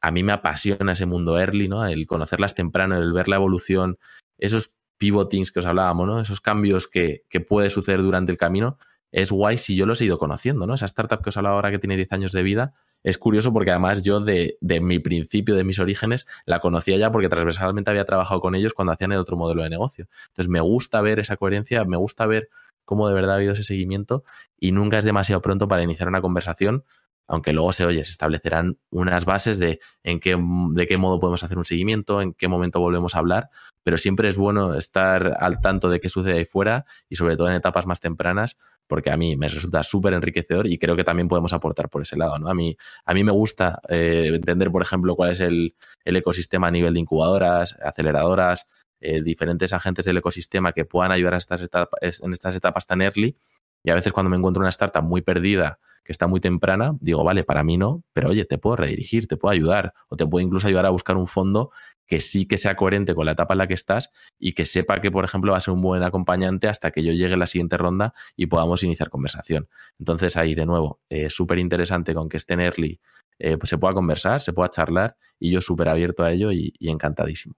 a 0.00 0.10
mí 0.10 0.22
me 0.22 0.32
apasiona 0.32 0.92
ese 0.92 1.06
mundo 1.06 1.38
early, 1.38 1.68
¿no? 1.68 1.86
El 1.86 2.06
conocerlas 2.06 2.54
temprano, 2.54 2.96
el 2.96 3.12
ver 3.12 3.28
la 3.28 3.36
evolución, 3.36 3.98
esos 4.38 4.78
pivotings 4.98 5.52
que 5.52 5.58
os 5.60 5.66
hablábamos, 5.66 6.06
¿no? 6.06 6.20
Esos 6.20 6.40
cambios 6.40 6.86
que, 6.88 7.24
que 7.28 7.40
puede 7.40 7.70
suceder 7.70 8.02
durante 8.02 8.32
el 8.32 8.38
camino, 8.38 8.78
es 9.12 9.30
guay 9.30 9.58
si 9.58 9.76
yo 9.76 9.86
los 9.86 10.00
he 10.00 10.04
ido 10.04 10.18
conociendo, 10.18 10.66
¿no? 10.66 10.74
Esa 10.74 10.86
startup 10.86 11.22
que 11.22 11.30
os 11.30 11.36
hablaba 11.36 11.56
ahora 11.56 11.70
que 11.70 11.78
tiene 11.78 11.96
10 11.96 12.12
años 12.12 12.32
de 12.32 12.42
vida, 12.42 12.74
es 13.06 13.18
curioso 13.18 13.52
porque 13.52 13.70
además 13.70 14.02
yo 14.02 14.18
de, 14.18 14.58
mi 14.82 14.98
principio, 14.98 15.54
de 15.54 15.62
mis 15.62 15.78
orígenes, 15.78 16.26
la 16.44 16.58
conocía 16.58 16.96
ya 16.96 17.12
porque 17.12 17.28
transversalmente 17.28 17.88
había 17.88 18.04
trabajado 18.04 18.40
con 18.40 18.56
ellos 18.56 18.74
cuando 18.74 18.92
hacían 18.92 19.12
el 19.12 19.18
otro 19.18 19.36
modelo 19.36 19.62
de 19.62 19.70
negocio. 19.70 20.08
Entonces 20.26 20.48
me 20.48 20.60
gusta 20.60 21.00
ver 21.02 21.20
esa 21.20 21.36
coherencia, 21.36 21.84
me 21.84 21.96
gusta 21.96 22.26
ver 22.26 22.48
cómo 22.84 23.06
de 23.06 23.14
verdad 23.14 23.30
ha 23.30 23.34
habido 23.36 23.52
ese 23.52 23.62
seguimiento 23.62 24.24
y 24.58 24.72
nunca 24.72 24.98
es 24.98 25.04
demasiado 25.04 25.40
pronto 25.40 25.68
para 25.68 25.84
iniciar 25.84 26.08
una 26.08 26.20
conversación 26.20 26.82
aunque 27.28 27.52
luego 27.52 27.72
se 27.72 27.84
oye, 27.84 28.04
se 28.04 28.12
establecerán 28.12 28.78
unas 28.90 29.24
bases 29.24 29.58
de 29.58 29.80
en 30.02 30.20
qué, 30.20 30.36
de 30.70 30.86
qué 30.86 30.96
modo 30.96 31.18
podemos 31.18 31.42
hacer 31.42 31.58
un 31.58 31.64
seguimiento, 31.64 32.20
en 32.20 32.34
qué 32.34 32.48
momento 32.48 32.80
volvemos 32.80 33.14
a 33.14 33.18
hablar, 33.18 33.50
pero 33.82 33.98
siempre 33.98 34.28
es 34.28 34.36
bueno 34.36 34.74
estar 34.74 35.36
al 35.40 35.60
tanto 35.60 35.88
de 35.88 36.00
qué 36.00 36.08
sucede 36.08 36.38
ahí 36.38 36.44
fuera 36.44 36.84
y 37.08 37.16
sobre 37.16 37.36
todo 37.36 37.48
en 37.48 37.54
etapas 37.54 37.86
más 37.86 38.00
tempranas, 38.00 38.56
porque 38.86 39.10
a 39.10 39.16
mí 39.16 39.36
me 39.36 39.48
resulta 39.48 39.82
súper 39.82 40.14
enriquecedor 40.14 40.66
y 40.66 40.78
creo 40.78 40.96
que 40.96 41.04
también 41.04 41.28
podemos 41.28 41.52
aportar 41.52 41.88
por 41.88 42.02
ese 42.02 42.16
lado. 42.16 42.38
¿no? 42.38 42.48
A, 42.48 42.54
mí, 42.54 42.76
a 43.04 43.14
mí 43.14 43.24
me 43.24 43.32
gusta 43.32 43.80
eh, 43.88 44.30
entender, 44.34 44.70
por 44.70 44.82
ejemplo, 44.82 45.16
cuál 45.16 45.30
es 45.30 45.40
el, 45.40 45.74
el, 46.04 46.16
ecosistema 46.16 46.68
a 46.68 46.70
nivel 46.70 46.94
de 46.94 47.00
incubadoras, 47.00 47.76
aceleradoras, 47.82 48.68
eh, 49.00 49.22
diferentes 49.22 49.72
agentes 49.72 50.04
del 50.04 50.16
ecosistema 50.16 50.72
que 50.72 50.84
puedan 50.84 51.12
ayudar 51.12 51.34
estas 51.34 51.62
etapas, 51.62 52.22
en 52.22 52.30
estas 52.32 52.56
etapas 52.56 52.86
tan 52.86 53.02
early. 53.02 53.36
Y 53.84 53.90
a 53.90 53.94
veces 53.94 54.12
cuando 54.12 54.30
me 54.30 54.36
encuentro 54.36 54.60
una 54.60 54.70
startup 54.70 55.02
muy 55.02 55.22
perdida, 55.22 55.78
que 56.06 56.12
está 56.12 56.28
muy 56.28 56.40
temprana, 56.40 56.96
digo, 57.00 57.24
vale, 57.24 57.42
para 57.42 57.64
mí 57.64 57.76
no, 57.76 58.04
pero 58.12 58.30
oye, 58.30 58.44
te 58.44 58.58
puedo 58.58 58.76
redirigir, 58.76 59.26
te 59.26 59.36
puedo 59.36 59.52
ayudar, 59.52 59.92
o 60.08 60.16
te 60.16 60.24
puedo 60.24 60.44
incluso 60.44 60.68
ayudar 60.68 60.86
a 60.86 60.90
buscar 60.90 61.16
un 61.16 61.26
fondo 61.26 61.72
que 62.06 62.20
sí 62.20 62.46
que 62.46 62.56
sea 62.56 62.76
coherente 62.76 63.14
con 63.14 63.26
la 63.26 63.32
etapa 63.32 63.54
en 63.54 63.58
la 63.58 63.66
que 63.66 63.74
estás 63.74 64.10
y 64.38 64.52
que 64.52 64.64
sepa 64.64 65.00
que, 65.00 65.10
por 65.10 65.24
ejemplo, 65.24 65.50
va 65.50 65.58
a 65.58 65.60
ser 65.60 65.74
un 65.74 65.82
buen 65.82 66.04
acompañante 66.04 66.68
hasta 66.68 66.92
que 66.92 67.02
yo 67.02 67.12
llegue 67.12 67.34
a 67.34 67.36
la 67.36 67.48
siguiente 67.48 67.76
ronda 67.76 68.14
y 68.36 68.46
podamos 68.46 68.84
iniciar 68.84 69.10
conversación. 69.10 69.68
Entonces 69.98 70.36
ahí, 70.36 70.54
de 70.54 70.66
nuevo, 70.66 71.00
eh, 71.10 71.28
súper 71.28 71.58
interesante 71.58 72.14
con 72.14 72.28
que 72.28 72.36
esté 72.36 72.54
early, 72.54 73.00
eh, 73.40 73.56
pues 73.58 73.68
se 73.68 73.78
pueda 73.78 73.92
conversar, 73.92 74.40
se 74.40 74.52
pueda 74.52 74.70
charlar 74.70 75.16
y 75.40 75.50
yo 75.50 75.60
súper 75.60 75.88
abierto 75.88 76.22
a 76.22 76.30
ello 76.30 76.52
y 76.52 76.72
encantadísimo. 76.80 77.56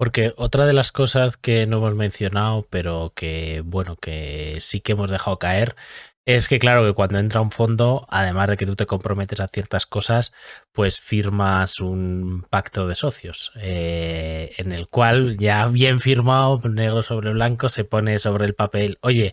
Porque 0.00 0.32
otra 0.38 0.64
de 0.64 0.72
las 0.72 0.92
cosas 0.92 1.36
que 1.36 1.66
no 1.66 1.76
hemos 1.76 1.94
mencionado, 1.94 2.66
pero 2.70 3.12
que 3.14 3.62
bueno, 3.66 3.96
que 3.96 4.56
sí 4.58 4.80
que 4.80 4.92
hemos 4.92 5.10
dejado 5.10 5.38
caer, 5.38 5.76
es 6.26 6.48
que 6.48 6.58
claro 6.58 6.84
que 6.84 6.92
cuando 6.92 7.18
entra 7.18 7.40
un 7.40 7.50
fondo, 7.50 8.06
además 8.08 8.48
de 8.48 8.56
que 8.56 8.66
tú 8.66 8.76
te 8.76 8.86
comprometes 8.86 9.40
a 9.40 9.48
ciertas 9.48 9.86
cosas, 9.86 10.32
pues 10.72 11.00
firmas 11.00 11.80
un 11.80 12.46
pacto 12.50 12.86
de 12.86 12.94
socios, 12.94 13.52
eh, 13.56 14.52
en 14.58 14.72
el 14.72 14.88
cual 14.88 15.38
ya 15.38 15.66
bien 15.68 15.98
firmado, 15.98 16.60
negro 16.68 17.02
sobre 17.02 17.32
blanco, 17.32 17.68
se 17.68 17.84
pone 17.84 18.18
sobre 18.18 18.44
el 18.44 18.54
papel, 18.54 18.98
oye, 19.00 19.32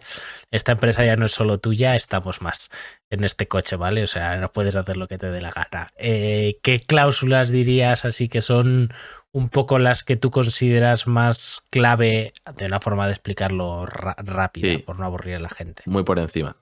esta 0.49 0.71
empresa 0.71 1.05
ya 1.05 1.17
no 1.17 1.25
es 1.25 1.33
solo 1.33 1.59
tuya, 1.59 1.93
estamos 1.93 2.41
más 2.41 2.69
en 3.09 3.23
este 3.23 3.47
coche, 3.47 3.75
¿vale? 3.75 4.03
O 4.03 4.07
sea, 4.07 4.38
no 4.38 4.51
puedes 4.51 4.75
hacer 4.75 4.97
lo 4.97 5.07
que 5.07 5.17
te 5.17 5.29
dé 5.29 5.41
la 5.41 5.51
gana. 5.51 5.91
Eh, 5.97 6.57
¿Qué 6.63 6.79
cláusulas 6.79 7.49
dirías 7.49 8.05
así 8.05 8.29
que 8.29 8.41
son 8.41 8.93
un 9.31 9.49
poco 9.49 9.77
las 9.77 10.03
que 10.03 10.15
tú 10.15 10.31
consideras 10.31 11.05
más 11.05 11.63
clave 11.69 12.33
de 12.55 12.65
una 12.65 12.79
forma 12.79 13.05
de 13.05 13.13
explicarlo 13.13 13.85
rápido, 13.85 14.79
por 14.85 14.97
no 14.97 15.05
aburrir 15.05 15.35
a 15.35 15.39
la 15.39 15.49
gente? 15.49 15.83
Muy 15.85 16.03
por 16.03 16.17
encima. 16.17 16.55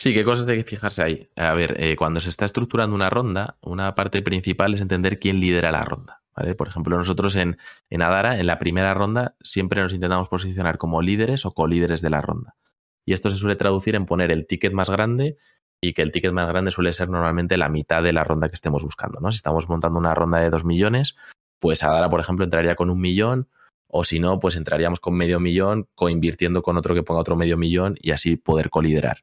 Sí, 0.00 0.14
qué 0.14 0.24
cosas 0.24 0.48
hay 0.48 0.56
que 0.56 0.64
fijarse 0.64 1.02
ahí. 1.02 1.28
A 1.36 1.52
ver, 1.52 1.76
eh, 1.78 1.94
cuando 1.94 2.20
se 2.20 2.30
está 2.30 2.46
estructurando 2.46 2.96
una 2.96 3.10
ronda, 3.10 3.58
una 3.60 3.94
parte 3.94 4.22
principal 4.22 4.72
es 4.72 4.80
entender 4.80 5.18
quién 5.18 5.38
lidera 5.38 5.70
la 5.70 5.84
ronda. 5.84 6.22
Por 6.56 6.68
ejemplo, 6.68 6.96
nosotros 6.96 7.36
en, 7.36 7.58
en 7.90 8.00
Adara, 8.00 8.40
en 8.40 8.46
la 8.46 8.58
primera 8.58 8.94
ronda, 8.94 9.36
siempre 9.42 9.82
nos 9.82 9.92
intentamos 9.92 10.30
posicionar 10.30 10.78
como 10.78 11.02
líderes 11.02 11.44
o 11.44 11.52
colíderes 11.52 12.00
de 12.00 12.08
la 12.08 12.22
ronda. 12.22 12.56
Y 13.04 13.12
esto 13.12 13.28
se 13.28 13.36
suele 13.36 13.56
traducir 13.56 13.94
en 13.94 14.06
poner 14.06 14.30
el 14.30 14.46
ticket 14.46 14.72
más 14.72 14.88
grande 14.88 15.36
y 15.82 15.92
que 15.92 16.00
el 16.00 16.12
ticket 16.12 16.32
más 16.32 16.48
grande 16.48 16.70
suele 16.70 16.94
ser 16.94 17.10
normalmente 17.10 17.58
la 17.58 17.68
mitad 17.68 18.02
de 18.02 18.14
la 18.14 18.24
ronda 18.24 18.48
que 18.48 18.54
estemos 18.54 18.82
buscando. 18.82 19.20
Si 19.30 19.36
estamos 19.36 19.68
montando 19.68 19.98
una 19.98 20.14
ronda 20.14 20.38
de 20.38 20.48
dos 20.48 20.64
millones, 20.64 21.14
pues 21.58 21.82
Adara, 21.82 22.08
por 22.08 22.20
ejemplo, 22.20 22.46
entraría 22.46 22.74
con 22.74 22.88
un 22.88 23.02
millón, 23.02 23.50
o 23.86 24.04
si 24.04 24.18
no, 24.18 24.38
pues 24.38 24.56
entraríamos 24.56 24.98
con 24.98 25.12
medio 25.12 25.40
millón, 25.40 25.90
coinvirtiendo 25.94 26.62
con 26.62 26.78
otro 26.78 26.94
que 26.94 27.02
ponga 27.02 27.20
otro 27.20 27.36
medio 27.36 27.58
millón 27.58 27.96
y 28.00 28.12
así 28.12 28.36
poder 28.36 28.70
coliderar. 28.70 29.18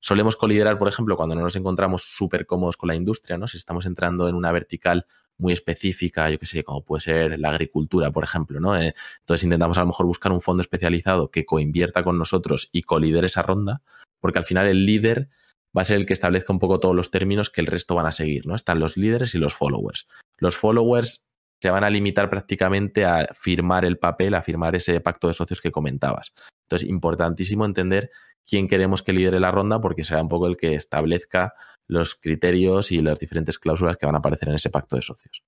Solemos 0.00 0.36
coliderar, 0.36 0.78
por 0.78 0.88
ejemplo, 0.88 1.16
cuando 1.16 1.34
no 1.34 1.42
nos 1.42 1.56
encontramos 1.56 2.02
súper 2.02 2.46
cómodos 2.46 2.76
con 2.76 2.88
la 2.88 2.94
industria, 2.94 3.36
¿no? 3.36 3.48
Si 3.48 3.56
estamos 3.56 3.84
entrando 3.84 4.28
en 4.28 4.34
una 4.34 4.52
vertical 4.52 5.06
muy 5.38 5.52
específica, 5.52 6.30
yo 6.30 6.38
qué 6.38 6.46
sé, 6.46 6.64
como 6.64 6.84
puede 6.84 7.00
ser 7.00 7.38
la 7.38 7.50
agricultura, 7.50 8.10
por 8.10 8.24
ejemplo, 8.24 8.60
¿no? 8.60 8.76
Eh, 8.76 8.94
entonces 9.20 9.44
intentamos 9.44 9.78
a 9.78 9.82
lo 9.82 9.88
mejor 9.88 10.06
buscar 10.06 10.32
un 10.32 10.40
fondo 10.40 10.60
especializado 10.60 11.30
que 11.30 11.44
coinvierta 11.44 12.02
con 12.02 12.18
nosotros 12.18 12.68
y 12.72 12.82
colidere 12.82 13.26
esa 13.26 13.42
ronda, 13.42 13.82
porque 14.20 14.38
al 14.38 14.44
final 14.44 14.66
el 14.66 14.84
líder 14.84 15.28
va 15.76 15.82
a 15.82 15.84
ser 15.84 15.96
el 15.96 16.06
que 16.06 16.12
establezca 16.12 16.52
un 16.52 16.58
poco 16.58 16.80
todos 16.80 16.94
los 16.94 17.10
términos 17.10 17.50
que 17.50 17.60
el 17.60 17.66
resto 17.66 17.94
van 17.94 18.06
a 18.06 18.12
seguir, 18.12 18.46
¿no? 18.46 18.54
Están 18.54 18.80
los 18.80 18.96
líderes 18.96 19.34
y 19.34 19.38
los 19.38 19.54
followers. 19.54 20.06
Los 20.38 20.56
followers 20.56 21.26
se 21.60 21.70
van 21.70 21.84
a 21.84 21.90
limitar 21.90 22.30
prácticamente 22.30 23.04
a 23.04 23.28
firmar 23.32 23.84
el 23.84 23.98
papel, 23.98 24.34
a 24.34 24.42
firmar 24.42 24.76
ese 24.76 25.00
pacto 25.00 25.26
de 25.28 25.34
socios 25.34 25.60
que 25.60 25.72
comentabas. 25.72 26.32
Entonces, 26.68 26.88
importantísimo 26.88 27.64
entender 27.64 28.10
quién 28.46 28.68
queremos 28.68 29.02
que 29.02 29.14
lidere 29.14 29.40
la 29.40 29.50
ronda, 29.50 29.80
porque 29.80 30.04
será 30.04 30.20
un 30.20 30.28
poco 30.28 30.46
el 30.46 30.58
que 30.58 30.74
establezca 30.74 31.54
los 31.86 32.14
criterios 32.14 32.92
y 32.92 33.00
las 33.00 33.18
diferentes 33.18 33.58
cláusulas 33.58 33.96
que 33.96 34.04
van 34.04 34.14
a 34.14 34.18
aparecer 34.18 34.50
en 34.50 34.56
ese 34.56 34.68
pacto 34.68 34.96
de 34.96 35.02
socios. 35.02 35.42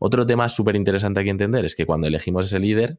Otro 0.00 0.26
tema 0.26 0.48
súper 0.48 0.74
interesante 0.74 1.20
aquí 1.20 1.30
entender 1.30 1.64
es 1.64 1.76
que 1.76 1.86
cuando 1.86 2.08
elegimos 2.08 2.46
ese 2.46 2.58
líder, 2.58 2.98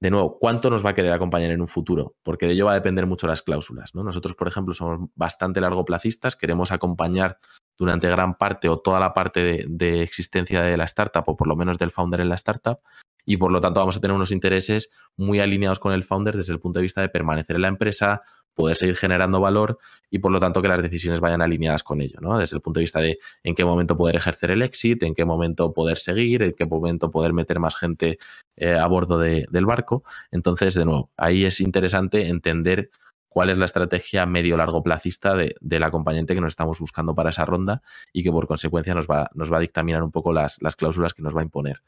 de 0.00 0.10
nuevo, 0.10 0.38
¿cuánto 0.38 0.70
nos 0.70 0.84
va 0.84 0.90
a 0.90 0.94
querer 0.94 1.12
acompañar 1.12 1.50
en 1.50 1.60
un 1.60 1.68
futuro? 1.68 2.16
Porque 2.22 2.46
de 2.46 2.52
ello 2.52 2.66
va 2.66 2.72
a 2.72 2.76
depender 2.76 3.06
mucho 3.06 3.26
las 3.26 3.42
cláusulas. 3.42 3.94
¿no? 3.94 4.02
Nosotros, 4.02 4.34
por 4.34 4.48
ejemplo, 4.48 4.72
somos 4.72 5.10
bastante 5.14 5.60
largoplacistas, 5.60 6.36
queremos 6.36 6.72
acompañar 6.72 7.38
durante 7.78 8.08
gran 8.08 8.36
parte 8.36 8.68
o 8.68 8.78
toda 8.78 9.00
la 9.00 9.12
parte 9.12 9.66
de, 9.68 10.02
existencia 10.02 10.62
de 10.62 10.76
la 10.76 10.84
startup 10.84 11.24
o 11.26 11.36
por 11.36 11.46
lo 11.46 11.56
menos 11.56 11.78
del 11.78 11.90
founder 11.90 12.20
en 12.20 12.30
la 12.30 12.34
startup 12.34 12.80
y 13.26 13.36
por 13.36 13.52
lo 13.52 13.60
tanto 13.60 13.80
vamos 13.80 13.98
a 13.98 14.00
tener 14.00 14.14
unos 14.14 14.30
intereses 14.30 14.88
muy 15.16 15.40
alineados 15.40 15.78
con 15.78 15.92
el 15.92 16.04
founder 16.04 16.36
desde 16.36 16.54
el 16.54 16.60
punto 16.60 16.78
de 16.78 16.84
vista 16.84 17.02
de 17.02 17.08
permanecer 17.10 17.56
en 17.56 17.62
la 17.62 17.68
empresa, 17.68 18.22
poder 18.54 18.76
seguir 18.76 18.96
generando 18.96 19.40
valor 19.40 19.78
y 20.10 20.20
por 20.20 20.32
lo 20.32 20.40
tanto 20.40 20.62
que 20.62 20.68
las 20.68 20.80
decisiones 20.80 21.20
vayan 21.20 21.42
alineadas 21.42 21.82
con 21.82 22.00
ello, 22.00 22.18
¿no? 22.22 22.38
Desde 22.38 22.56
el 22.56 22.62
punto 22.62 22.80
de 22.80 22.84
vista 22.84 23.00
de 23.00 23.18
en 23.42 23.54
qué 23.54 23.64
momento 23.64 23.96
poder 23.96 24.16
ejercer 24.16 24.52
el 24.52 24.62
exit, 24.62 25.02
en 25.02 25.14
qué 25.14 25.24
momento 25.24 25.74
poder 25.74 25.98
seguir, 25.98 26.42
en 26.42 26.54
qué 26.54 26.64
momento 26.64 27.10
poder 27.10 27.34
meter 27.34 27.60
más 27.60 27.76
gente 27.76 28.18
eh, 28.56 28.74
a 28.74 28.86
bordo 28.86 29.18
de, 29.18 29.46
del 29.50 29.66
barco. 29.66 30.04
Entonces, 30.30 30.74
de 30.74 30.84
nuevo, 30.84 31.10
ahí 31.16 31.44
es 31.44 31.60
interesante 31.60 32.28
entender 32.28 32.90
cuál 33.28 33.50
es 33.50 33.58
la 33.58 33.66
estrategia 33.66 34.24
medio-largo 34.24 34.82
placista 34.82 35.34
de, 35.34 35.54
del 35.60 35.82
acompañante 35.82 36.34
que 36.34 36.40
nos 36.40 36.52
estamos 36.52 36.78
buscando 36.80 37.14
para 37.14 37.28
esa 37.28 37.44
ronda 37.44 37.82
y 38.10 38.22
que 38.22 38.30
por 38.30 38.46
consecuencia 38.46 38.94
nos 38.94 39.06
va, 39.06 39.28
nos 39.34 39.52
va 39.52 39.58
a 39.58 39.60
dictaminar 39.60 40.02
un 40.02 40.10
poco 40.10 40.32
las, 40.32 40.56
las 40.62 40.76
cláusulas 40.76 41.12
que 41.12 41.22
nos 41.22 41.36
va 41.36 41.40
a 41.40 41.44
imponer. 41.44 41.82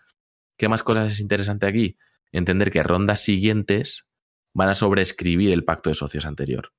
¿Qué 0.59 0.69
más 0.69 0.83
cosas 0.83 1.13
es 1.13 1.21
interesante 1.21 1.67
aquí? 1.67 1.97
Entender 2.33 2.71
que 2.71 2.83
rondas 2.83 3.21
siguientes 3.21 4.09
van 4.55 4.69
a 4.69 4.75
sobreescribir 4.75 5.53
el 5.53 5.65
pacto 5.65 5.89
de 5.89 5.95
socios 5.95 6.27
anterior. 6.27 6.73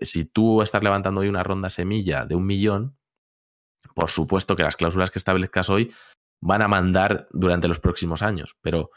Si 0.00 0.24
tú 0.24 0.62
estás 0.62 0.82
levantando 0.82 1.20
hoy 1.20 1.28
una 1.28 1.42
ronda 1.42 1.68
semilla 1.68 2.24
de 2.24 2.36
un 2.36 2.46
millón, 2.46 2.96
por 3.94 4.10
supuesto 4.10 4.54
que 4.54 4.62
las 4.62 4.76
cláusulas 4.76 5.10
que 5.10 5.18
establezcas 5.18 5.68
hoy 5.70 5.92
van 6.40 6.62
a 6.62 6.68
mandar 6.68 7.26
durante 7.32 7.66
los 7.66 7.80
próximos 7.80 8.22
años, 8.22 8.56
pero 8.60 8.90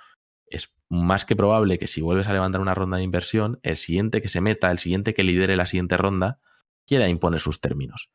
es 0.46 0.76
más 0.90 1.26
que 1.26 1.36
probable 1.36 1.78
que 1.80 1.88
si 1.88 2.02
vuelves 2.02 2.28
a 2.28 2.34
levantar 2.34 2.62
una 2.62 2.76
ronda 2.76 2.98
de 2.98 3.04
inversión, 3.04 3.60
el 3.64 3.78
siguiente 3.78 4.22
que 4.22 4.30
se 4.30 4.42
meta, 4.42 4.70
el 4.70 4.78
siguiente 4.78 5.14
que 5.14 5.24
lidere 5.24 5.56
la 5.56 5.66
siguiente 5.66 5.98
ronda, 5.98 6.40
quiera 6.86 7.08
imponer 7.08 7.40
sus 7.40 7.62
términos. 7.62 8.12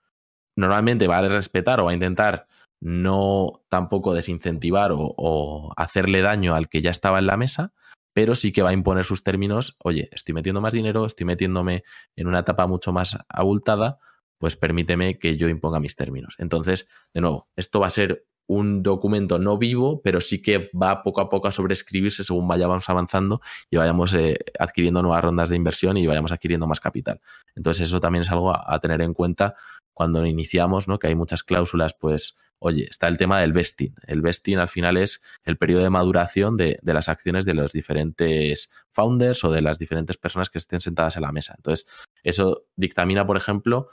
Normalmente 0.57 1.09
va 1.09 1.19
a 1.19 1.29
respetar 1.29 1.81
o 1.81 1.87
va 1.87 1.91
a 1.91 1.95
intentar 1.95 2.47
no 2.81 3.65
tampoco 3.69 4.15
desincentivar 4.15 4.91
o, 4.95 5.73
hacerle 5.77 6.21
daño 6.21 6.55
al 6.55 6.69
que 6.69 6.83
ya 6.83 6.91
estaba 6.91 7.19
en 7.19 7.27
la 7.27 7.37
mesa, 7.37 7.73
pero 8.13 8.35
sí 8.35 8.53
que 8.53 8.63
va 8.63 8.71
a 8.71 8.75
imponer 8.75 9.05
sus 9.05 9.23
términos, 9.23 9.77
oye, 9.83 10.09
estoy 10.13 10.35
metiendo 10.35 10.61
más 10.61 10.73
dinero, 10.73 11.07
estoy 11.07 11.27
metiéndome 11.27 11.85
en 12.17 12.27
una 12.27 12.41
etapa 12.41 12.67
mucho 12.67 12.93
más 12.93 13.17
abultada, 13.29 13.99
pues 14.39 14.57
permíteme 14.57 15.19
que 15.19 15.37
yo 15.37 15.49
imponga 15.49 15.81
mis 15.81 15.97
términos. 15.97 16.35
Entonces, 16.39 16.89
de 17.13 17.21
nuevo, 17.21 17.49
esto 17.57 17.81
va 17.81 17.87
a 17.87 17.91
ser 17.91 18.27
un 18.47 18.83
documento 18.83 19.39
no 19.39 19.57
vivo, 19.57 20.03
pero 20.03 20.21
sí 20.21 20.43
que 20.43 20.71
va 20.71 21.03
poco 21.03 21.23
a 21.23 21.31
poco 21.31 21.49
a 21.49 21.53
sobreescribirse 21.53 22.25
según 22.25 22.47
vayamos 22.47 22.89
avanzando 22.89 23.41
y 23.71 23.77
vayamos 23.77 24.13
eh, 24.15 24.37
adquiriendo 24.59 25.03
nuevas 25.03 25.25
rondas 25.25 25.49
de 25.49 25.57
inversión 25.57 25.97
y 25.97 26.07
vayamos 26.07 26.31
adquiriendo 26.31 26.67
más 26.67 26.81
capital. 26.81 27.21
Entonces, 27.55 27.89
eso 27.89 28.01
también 28.01 28.23
es 28.23 28.31
algo 28.31 28.53
a 28.55 28.79
tener 28.81 29.01
en 29.01 29.15
cuenta 29.15 29.55
cuando 29.95 30.27
iniciamos, 30.27 30.89
¿no? 30.89 30.99
Que 30.99 31.07
hay 31.07 31.15
muchas 31.15 31.43
cláusulas, 31.43 31.95
pues 31.95 32.37
Oye, 32.61 32.87
está 32.89 33.09
el 33.09 33.19
tema 33.19 33.41
del 33.41 33.53
vesting. 33.53 33.95
El 34.07 34.23
vesting 34.23 34.57
al 34.57 34.71
final 34.71 34.97
es 34.97 35.23
el 35.43 35.59
periodo 35.59 35.83
de 35.83 35.91
maduración 35.91 36.57
de, 36.57 36.79
de, 36.81 36.95
las 36.95 37.11
acciones 37.11 37.45
de 37.45 37.53
los 37.53 37.73
diferentes 37.73 38.71
founders 38.91 39.45
o 39.45 39.53
de 39.53 39.61
las 39.61 39.79
diferentes 39.79 40.17
personas 40.17 40.49
que 40.49 40.57
estén 40.57 40.81
sentadas 40.81 41.17
en 41.17 41.23
la 41.23 41.33
mesa. 41.33 41.53
Entonces, 41.59 41.87
eso 42.23 42.65
dictamina, 42.75 43.27
por 43.27 43.37
ejemplo, 43.37 43.91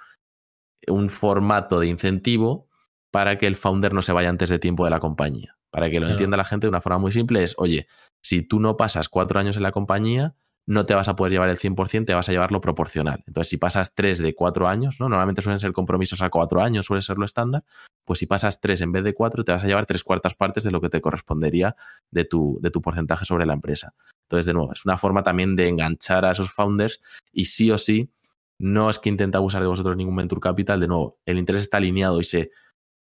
un 0.88 1.10
formato 1.10 1.82
de 1.82 1.88
incentivo 1.88 2.70
para 3.12 3.38
que 3.38 3.45
el 3.45 3.58
founder 3.58 3.93
no 3.93 4.02
se 4.02 4.14
vaya 4.14 4.30
antes 4.30 4.49
de 4.49 4.58
tiempo 4.58 4.86
de 4.86 4.91
la 4.91 4.99
compañía. 4.99 5.58
Para 5.70 5.89
que 5.89 5.95
lo 5.95 6.06
claro. 6.06 6.12
entienda 6.12 6.38
la 6.38 6.45
gente 6.45 6.68
de 6.68 6.70
una 6.70 6.82
forma 6.82 6.99
muy 6.99 7.12
simple 7.12 7.43
es, 7.43 7.56
oye, 7.58 7.88
si 8.24 8.41
tú 8.41 8.60
no 8.60 8.78
pasas 8.78 9.10
cuatro 9.10 9.39
años 9.39 9.58
en 9.58 9.64
la 9.64 9.72
compañía, 9.72 10.36
no 10.72 10.86
te 10.86 10.96
vas 10.96 11.10
a 11.10 11.18
poder 11.18 11.34
llevar 11.34 11.50
el 11.50 11.58
100%, 11.58 12.06
te 12.06 12.14
vas 12.14 12.30
a 12.30 12.32
llevar 12.32 12.54
lo 12.54 12.62
proporcional. 12.62 13.26
Entonces, 13.28 13.50
si 13.50 13.58
pasas 13.58 13.94
3 13.94 14.20
de 14.20 14.34
4 14.34 14.70
años, 14.70 15.02
¿no? 15.02 15.10
normalmente 15.10 15.42
suelen 15.42 15.60
ser 15.60 15.74
compromisos 15.74 16.22
a 16.22 16.30
4 16.30 16.62
años, 16.62 16.86
suele 16.86 17.02
ser 17.02 17.18
lo 17.18 17.26
estándar, 17.26 17.66
pues 18.06 18.20
si 18.20 18.26
pasas 18.26 18.62
3 18.62 18.80
en 18.80 18.94
vez 18.94 19.04
de 19.04 19.14
4, 19.14 19.44
te 19.44 19.52
vas 19.52 19.66
a 19.66 19.68
llevar 19.68 19.86
3 19.86 20.02
cuartas 20.02 20.34
partes 20.34 20.64
de 20.64 20.72
lo 20.72 20.80
que 20.80 20.88
te 20.88 21.02
correspondería 21.02 21.76
de 22.10 22.24
tu, 22.24 22.58
de 22.62 22.72
tu 22.72 22.80
porcentaje 22.80 23.26
sobre 23.26 23.46
la 23.46 23.52
empresa. 23.52 23.94
Entonces, 24.24 24.46
de 24.46 24.54
nuevo, 24.54 24.72
es 24.72 24.86
una 24.86 24.98
forma 24.98 25.24
también 25.24 25.58
de 25.58 25.68
enganchar 25.68 26.24
a 26.24 26.32
esos 26.32 26.50
founders 26.54 27.02
y 27.34 27.46
sí 27.46 27.70
o 27.70 27.78
sí 27.78 28.10
no 28.58 28.90
es 28.90 28.98
que 28.98 29.10
intente 29.10 29.36
abusar 29.36 29.62
de 29.62 29.68
vosotros 29.68 29.98
ningún 29.98 30.16
venture 30.16 30.40
capital, 30.40 30.80
de 30.80 30.88
nuevo, 30.88 31.20
el 31.26 31.38
interés 31.38 31.64
está 31.64 31.78
alineado 31.78 32.22
y 32.22 32.24
se, 32.24 32.52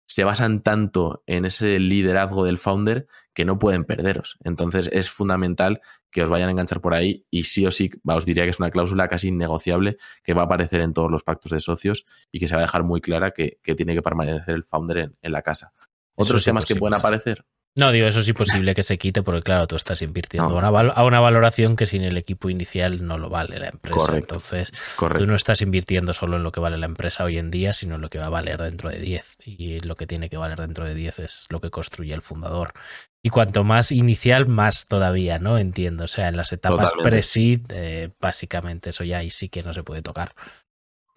se 0.08 0.24
basan 0.24 0.64
tanto 0.64 1.22
en 1.26 1.44
ese 1.44 1.80
liderazgo 1.80 2.46
del 2.46 2.60
founder 2.60 3.08
que 3.38 3.46
no 3.46 3.60
pueden 3.60 3.84
perderos. 3.84 4.40
Entonces 4.44 4.90
es 4.92 5.12
fundamental 5.12 5.80
que 6.10 6.24
os 6.24 6.30
vayan 6.30 6.48
a 6.48 6.52
enganchar 6.54 6.82
por 6.82 6.96
ahí 6.96 7.28
y 7.30 7.44
sí 7.44 7.68
o 7.68 7.70
sí 7.70 7.92
os 8.04 8.26
diría 8.26 8.46
que 8.46 8.50
es 8.50 8.60
una 8.60 8.72
cláusula 8.72 9.08
casi 9.08 9.28
innegociable 9.28 9.98
que 10.24 10.34
va 10.34 10.42
a 10.42 10.46
aparecer 10.46 10.82
en 10.82 10.92
todos 10.92 11.12
los 11.12 11.22
pactos 11.22 11.52
de 11.52 11.60
socios 11.60 12.08
y 12.32 12.40
que 12.40 12.48
se 12.48 12.56
va 12.56 12.62
a 12.62 12.66
dejar 12.66 12.82
muy 12.82 13.00
clara 13.00 13.30
que, 13.30 13.60
tiene 13.62 13.94
que 13.94 14.02
permanecer 14.02 14.56
el 14.56 14.64
founder 14.64 15.12
en, 15.22 15.32
la 15.32 15.44
casa. 15.44 15.72
Otros 16.16 16.44
temas 16.44 16.66
que 16.66 16.76
pueden 16.76 16.96
aparecer, 16.96 17.46
no, 17.76 17.92
digo, 17.92 18.08
eso 18.08 18.22
es 18.22 18.28
imposible 18.28 18.74
que 18.74 18.82
se 18.82 18.98
quite 18.98 19.22
porque, 19.22 19.44
claro, 19.44 19.68
tú 19.68 19.76
estás 19.76 20.02
invirtiendo 20.02 20.60
a 20.60 21.04
una 21.04 21.20
valoración 21.20 21.76
que 21.76 21.86
sin 21.86 22.02
el 22.02 22.18
equipo 22.18 22.50
inicial 22.50 23.06
no 23.06 23.20
lo 23.20 23.30
vale 23.30 23.60
la 23.60 23.68
empresa. 23.68 23.98
Correcto. 23.98 24.36
Entonces, 24.36 24.72
tú 24.98 25.28
no 25.28 25.36
estás 25.36 25.62
invirtiendo 25.62 26.12
solo 26.14 26.38
en 26.38 26.44
lo 26.44 26.52
que 26.52 26.60
vale 26.60 26.80
la 26.80 26.88
empresa 26.88 27.24
hoy 27.24 27.38
en 27.38 27.52
día, 27.52 27.74
sino 27.74 27.96
en 27.96 28.02
lo 28.02 28.10
que 28.10 28.18
va 28.18 28.26
a 28.26 28.30
valer 28.30 28.60
dentro 28.60 28.90
de 28.90 29.00
10. 29.00 29.38
Y 29.46 29.80
lo 29.82 29.96
que 29.96 30.08
tiene 30.08 30.28
que 30.28 30.38
valer 30.38 30.60
dentro 30.60 30.86
de 30.86 30.96
10 30.96 31.20
es 31.20 31.46
lo 31.50 31.62
que 31.62 31.70
construye 31.70 32.16
el 32.16 32.24
fundador. 32.24 32.74
Y 33.22 33.30
cuanto 33.30 33.64
más 33.64 33.92
inicial, 33.92 34.48
más 34.48 34.88
todavía, 34.88 35.38
¿no? 35.38 35.60
Entiendo. 35.60 36.06
O 36.06 36.08
sea, 36.08 36.30
en 36.30 36.38
las 36.38 36.52
etapas 36.54 36.94
pre-seed, 37.04 37.62
eh, 37.70 38.10
básicamente 38.20 38.90
eso 38.90 39.04
ya 39.04 39.20
ahí 39.20 39.30
sí 39.30 39.50
que 39.50 39.62
no 39.62 39.74
se 39.74 39.84
puede 39.84 40.02
tocar. 40.02 40.34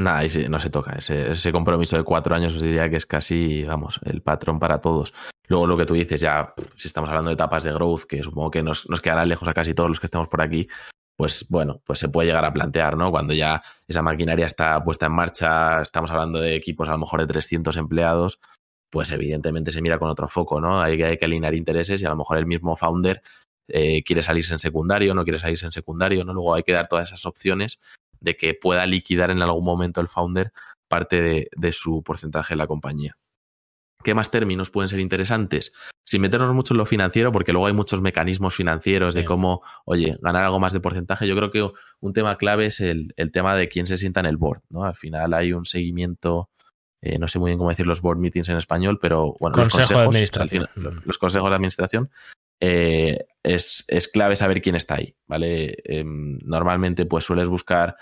Nada, 0.01 0.27
sí, 0.31 0.47
no 0.49 0.59
se 0.59 0.71
toca. 0.71 0.93
Ese, 0.93 1.33
ese 1.33 1.53
compromiso 1.53 1.95
de 1.95 2.05
cuatro 2.05 2.35
años 2.35 2.55
os 2.55 2.63
diría 2.63 2.89
que 2.89 2.97
es 2.97 3.05
casi, 3.05 3.65
vamos, 3.65 4.01
el 4.07 4.23
patrón 4.23 4.59
para 4.59 4.81
todos. 4.81 5.13
Luego 5.47 5.67
lo 5.67 5.77
que 5.77 5.85
tú 5.85 5.93
dices, 5.93 6.23
ya 6.23 6.55
si 6.75 6.89
estamos 6.89 7.11
hablando 7.11 7.29
de 7.29 7.35
etapas 7.35 7.65
de 7.65 7.73
growth, 7.75 8.05
que 8.05 8.23
supongo 8.23 8.51
que 8.51 8.63
nos, 8.63 8.89
nos 8.89 9.03
quedará 9.03 9.27
lejos 9.27 9.47
a 9.47 9.53
casi 9.53 9.75
todos 9.75 9.91
los 9.91 10.01
que 10.01 10.07
estemos 10.07 10.29
por 10.29 10.41
aquí, 10.41 10.69
pues 11.19 11.45
bueno, 11.51 11.83
pues 11.85 11.99
se 11.99 12.09
puede 12.09 12.29
llegar 12.29 12.47
a 12.47 12.53
plantear, 12.55 12.97
¿no? 12.97 13.11
Cuando 13.11 13.35
ya 13.35 13.63
esa 13.87 14.01
maquinaria 14.01 14.47
está 14.47 14.83
puesta 14.83 15.05
en 15.05 15.13
marcha, 15.13 15.83
estamos 15.83 16.11
hablando 16.11 16.41
de 16.41 16.55
equipos 16.55 16.89
a 16.89 16.93
lo 16.93 16.99
mejor 16.99 17.21
de 17.21 17.27
300 17.27 17.77
empleados, 17.77 18.41
pues 18.89 19.13
evidentemente 19.13 19.71
se 19.71 19.83
mira 19.83 19.99
con 19.99 20.09
otro 20.09 20.29
foco, 20.29 20.63
¿no? 20.63 20.81
Hay 20.81 20.97
que, 20.97 21.05
hay 21.05 21.19
que 21.19 21.27
alinear 21.27 21.55
intereses 21.55 22.01
y 22.01 22.07
a 22.07 22.09
lo 22.09 22.17
mejor 22.17 22.39
el 22.39 22.47
mismo 22.47 22.75
founder 22.75 23.21
eh, 23.69 24.03
quiere 24.03 24.23
salirse 24.23 24.55
en 24.55 24.61
secundario, 24.61 25.13
no 25.13 25.25
quiere 25.25 25.39
salirse 25.39 25.67
en 25.67 25.73
secundario, 25.73 26.25
¿no? 26.25 26.33
Luego 26.33 26.55
hay 26.55 26.63
que 26.63 26.73
dar 26.73 26.87
todas 26.87 27.09
esas 27.09 27.27
opciones 27.27 27.81
de 28.21 28.37
que 28.37 28.55
pueda 28.55 28.87
liquidar 28.87 29.31
en 29.31 29.43
algún 29.43 29.65
momento 29.65 30.01
el 30.01 30.09
founder 30.09 30.53
parte 30.89 31.21
de, 31.21 31.49
de 31.57 31.73
su 31.73 32.03
porcentaje 32.03 32.55
en 32.55 32.59
la 32.59 32.67
compañía. 32.67 33.17
¿Qué 34.03 34.15
más 34.15 34.31
términos 34.31 34.71
pueden 34.71 34.89
ser 34.89 35.01
interesantes? 35.01 35.73
Sin 36.07 36.23
meternos 36.23 36.55
mucho 36.55 36.75
en 36.75 36.79
lo 36.79 36.87
financiero, 36.87 37.33
porque 37.33 37.53
luego 37.53 37.67
hay 37.67 37.75
muchos 37.75 38.01
mecanismos 38.01 38.55
financieros 38.55 39.15
de 39.15 39.25
cómo, 39.25 39.63
oye, 39.85 40.17
ganar 40.23 40.45
algo 40.45 40.59
más 40.59 40.73
de 40.73 40.81
porcentaje. 40.81 41.29
Yo 41.29 41.37
creo 41.37 41.51
que 41.51 41.69
un 42.01 42.13
tema 42.13 42.37
clave 42.37 42.67
es 42.67 42.81
el, 42.81 43.13
tema 43.33 43.55
de 43.55 43.69
quién 43.69 43.87
se 43.87 43.99
sienta 43.99 44.21
en 44.21 44.27
el 44.27 44.39
board, 44.39 44.63
¿no? 44.71 44.85
Al 44.85 44.97
final 44.97 45.35
hay 45.35 45.53
un 45.53 45.67
seguimiento, 45.67 46.49
eh, 47.03 47.19
no 47.19 47.29
sé 47.29 47.39
muy 47.39 47.51
bien 47.51 47.59
cómo 47.59 47.71
decir 47.71 47.87
los 47.87 48.01
board 48.01 48.19
meetings 48.19 48.49
en 48.49 48.57
español, 48.57 48.99
pero 49.01 49.37
bueno, 49.39 49.59
los 49.59 49.69
consejos 49.69 50.03
de 50.03 50.09
administración. 50.09 50.69
los 51.05 51.19
consejos 51.19 51.51
de 51.51 51.57
administración. 51.57 52.11
Eh, 52.61 53.19
es, 53.43 53.85
es, 53.89 54.09
clave 54.09 54.37
saber 54.37 54.61
quién 54.61 54.77
está 54.77 54.97
ahí, 54.97 55.17
¿vale? 55.27 55.77
Em, 55.85 56.39
normalmente 56.45 57.07
pues 57.07 57.25
sueles 57.25 57.49
buscar 57.49 57.97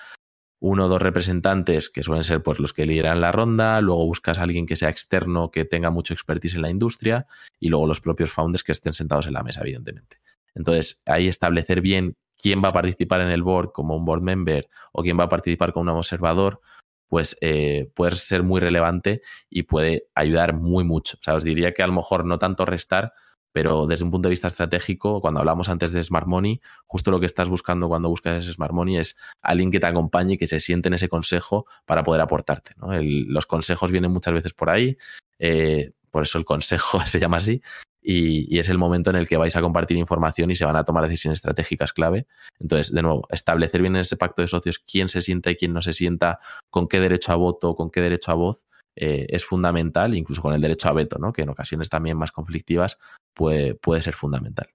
uno 0.60 0.86
o 0.86 0.88
dos 0.88 1.00
representantes 1.00 1.88
que 1.88 2.02
suelen 2.02 2.24
ser 2.24 2.42
pues, 2.42 2.58
los 2.58 2.72
que 2.72 2.86
lideran 2.86 3.20
la 3.20 3.30
ronda, 3.30 3.80
luego 3.80 4.04
buscas 4.04 4.38
a 4.38 4.42
alguien 4.42 4.66
que 4.66 4.76
sea 4.76 4.88
externo, 4.88 5.50
que 5.50 5.64
tenga 5.64 5.90
mucho 5.90 6.14
expertise 6.14 6.56
en 6.56 6.62
la 6.62 6.70
industria 6.70 7.26
y 7.60 7.68
luego 7.68 7.86
los 7.86 8.00
propios 8.00 8.32
founders 8.32 8.64
que 8.64 8.72
estén 8.72 8.92
sentados 8.92 9.28
en 9.28 9.34
la 9.34 9.44
mesa, 9.44 9.60
evidentemente. 9.60 10.18
Entonces, 10.54 11.02
ahí 11.06 11.28
establecer 11.28 11.80
bien 11.80 12.16
quién 12.36 12.62
va 12.62 12.68
a 12.68 12.72
participar 12.72 13.20
en 13.20 13.30
el 13.30 13.42
board 13.42 13.70
como 13.72 13.96
un 13.96 14.04
board 14.04 14.22
member 14.22 14.68
o 14.92 15.02
quién 15.02 15.18
va 15.18 15.24
a 15.24 15.28
participar 15.28 15.72
como 15.72 15.92
un 15.92 15.98
observador, 15.98 16.60
pues 17.06 17.36
eh, 17.40 17.90
puede 17.94 18.16
ser 18.16 18.42
muy 18.42 18.60
relevante 18.60 19.22
y 19.48 19.62
puede 19.62 20.08
ayudar 20.14 20.54
muy 20.54 20.84
mucho. 20.84 21.16
O 21.20 21.22
sea, 21.22 21.34
os 21.34 21.44
diría 21.44 21.72
que 21.72 21.82
a 21.82 21.86
lo 21.86 21.92
mejor 21.92 22.24
no 22.24 22.38
tanto 22.38 22.64
restar, 22.64 23.12
pero 23.52 23.86
desde 23.86 24.04
un 24.04 24.10
punto 24.10 24.28
de 24.28 24.30
vista 24.30 24.48
estratégico, 24.48 25.20
cuando 25.20 25.40
hablamos 25.40 25.68
antes 25.68 25.92
de 25.92 26.02
Smart 26.02 26.26
Money, 26.26 26.60
justo 26.86 27.10
lo 27.10 27.20
que 27.20 27.26
estás 27.26 27.48
buscando 27.48 27.88
cuando 27.88 28.08
buscas 28.08 28.44
Smart 28.44 28.72
Money 28.72 28.98
es 28.98 29.16
alguien 29.42 29.70
que 29.70 29.80
te 29.80 29.86
acompañe 29.86 30.34
y 30.34 30.38
que 30.38 30.46
se 30.46 30.60
siente 30.60 30.88
en 30.88 30.94
ese 30.94 31.08
consejo 31.08 31.66
para 31.86 32.02
poder 32.02 32.20
aportarte. 32.20 32.72
los 32.80 33.46
consejos 33.46 33.90
vienen 33.90 34.12
muchas 34.12 34.34
veces 34.34 34.52
por 34.52 34.70
ahí, 34.70 34.96
eh, 35.38 35.92
por 36.10 36.22
eso 36.22 36.38
el 36.38 36.44
consejo 36.44 37.00
se 37.06 37.20
llama 37.20 37.38
así, 37.38 37.62
y, 38.10 38.58
es 38.58 38.68
el 38.68 38.78
momento 38.78 39.10
en 39.10 39.16
el 39.16 39.28
que 39.28 39.36
vais 39.36 39.54
a 39.56 39.60
compartir 39.60 39.96
información 39.96 40.50
y 40.50 40.56
se 40.56 40.64
van 40.64 40.76
a 40.76 40.84
tomar 40.84 41.04
decisiones 41.04 41.38
estratégicas 41.38 41.92
clave. 41.92 42.26
Entonces, 42.58 42.92
de 42.92 43.02
nuevo, 43.02 43.26
establecer 43.30 43.82
bien 43.82 43.96
en 43.96 44.00
ese 44.00 44.16
pacto 44.16 44.40
de 44.42 44.48
socios 44.48 44.78
quién 44.78 45.08
se 45.08 45.20
sienta 45.20 45.50
y 45.50 45.56
quién 45.56 45.72
no 45.72 45.82
se 45.82 45.92
sienta, 45.92 46.38
con 46.70 46.88
qué 46.88 47.00
derecho 47.00 47.32
a 47.32 47.36
voto, 47.36 47.74
con 47.74 47.90
qué 47.90 48.00
derecho 48.00 48.30
a 48.30 48.34
voz, 48.34 48.66
eh, 48.96 49.26
es 49.28 49.44
fundamental, 49.44 50.14
incluso 50.14 50.42
con 50.42 50.54
el 50.54 50.60
derecho 50.60 50.88
a 50.88 50.92
veto, 50.92 51.18
¿no? 51.18 51.32
que 51.32 51.42
en 51.42 51.48
ocasiones 51.50 51.88
también 51.88 52.16
más 52.16 52.32
conflictivas 52.32 52.98
puede, 53.34 53.74
puede 53.74 54.02
ser 54.02 54.14
fundamental. 54.14 54.68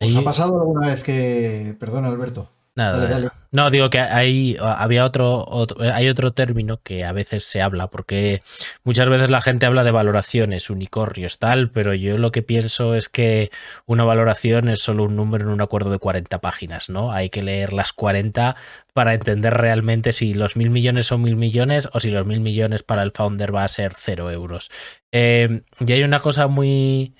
¿Os 0.00 0.14
ha 0.14 0.22
pasado 0.22 0.60
alguna 0.60 0.88
vez 0.88 1.02
que, 1.02 1.74
perdón 1.80 2.04
Alberto, 2.04 2.50
Nada. 2.76 3.32
No, 3.52 3.70
digo 3.70 3.88
que 3.88 4.00
hay, 4.00 4.58
había 4.60 5.06
otro, 5.06 5.66
hay 5.80 6.10
otro 6.10 6.34
término 6.34 6.78
que 6.82 7.06
a 7.06 7.12
veces 7.12 7.44
se 7.44 7.62
habla, 7.62 7.86
porque 7.86 8.42
muchas 8.84 9.08
veces 9.08 9.30
la 9.30 9.40
gente 9.40 9.64
habla 9.64 9.82
de 9.82 9.92
valoraciones, 9.92 10.68
unicornios, 10.68 11.38
tal, 11.38 11.70
pero 11.70 11.94
yo 11.94 12.18
lo 12.18 12.32
que 12.32 12.42
pienso 12.42 12.94
es 12.94 13.08
que 13.08 13.50
una 13.86 14.04
valoración 14.04 14.68
es 14.68 14.80
solo 14.80 15.04
un 15.04 15.16
número 15.16 15.46
en 15.46 15.52
un 15.52 15.62
acuerdo 15.62 15.88
de 15.88 15.98
40 15.98 16.38
páginas, 16.42 16.90
¿no? 16.90 17.12
Hay 17.12 17.30
que 17.30 17.42
leer 17.42 17.72
las 17.72 17.94
40 17.94 18.56
para 18.92 19.14
entender 19.14 19.54
realmente 19.54 20.12
si 20.12 20.34
los 20.34 20.56
mil 20.56 20.68
millones 20.68 21.06
son 21.06 21.22
mil 21.22 21.36
millones 21.36 21.88
o 21.94 22.00
si 22.00 22.10
los 22.10 22.26
mil 22.26 22.40
millones 22.40 22.82
para 22.82 23.02
el 23.04 23.12
founder 23.12 23.54
va 23.54 23.64
a 23.64 23.68
ser 23.68 23.94
cero 23.96 24.30
euros. 24.30 24.70
Eh, 25.12 25.62
y 25.80 25.92
hay 25.92 26.02
una 26.02 26.18
cosa 26.18 26.46
muy 26.46 27.14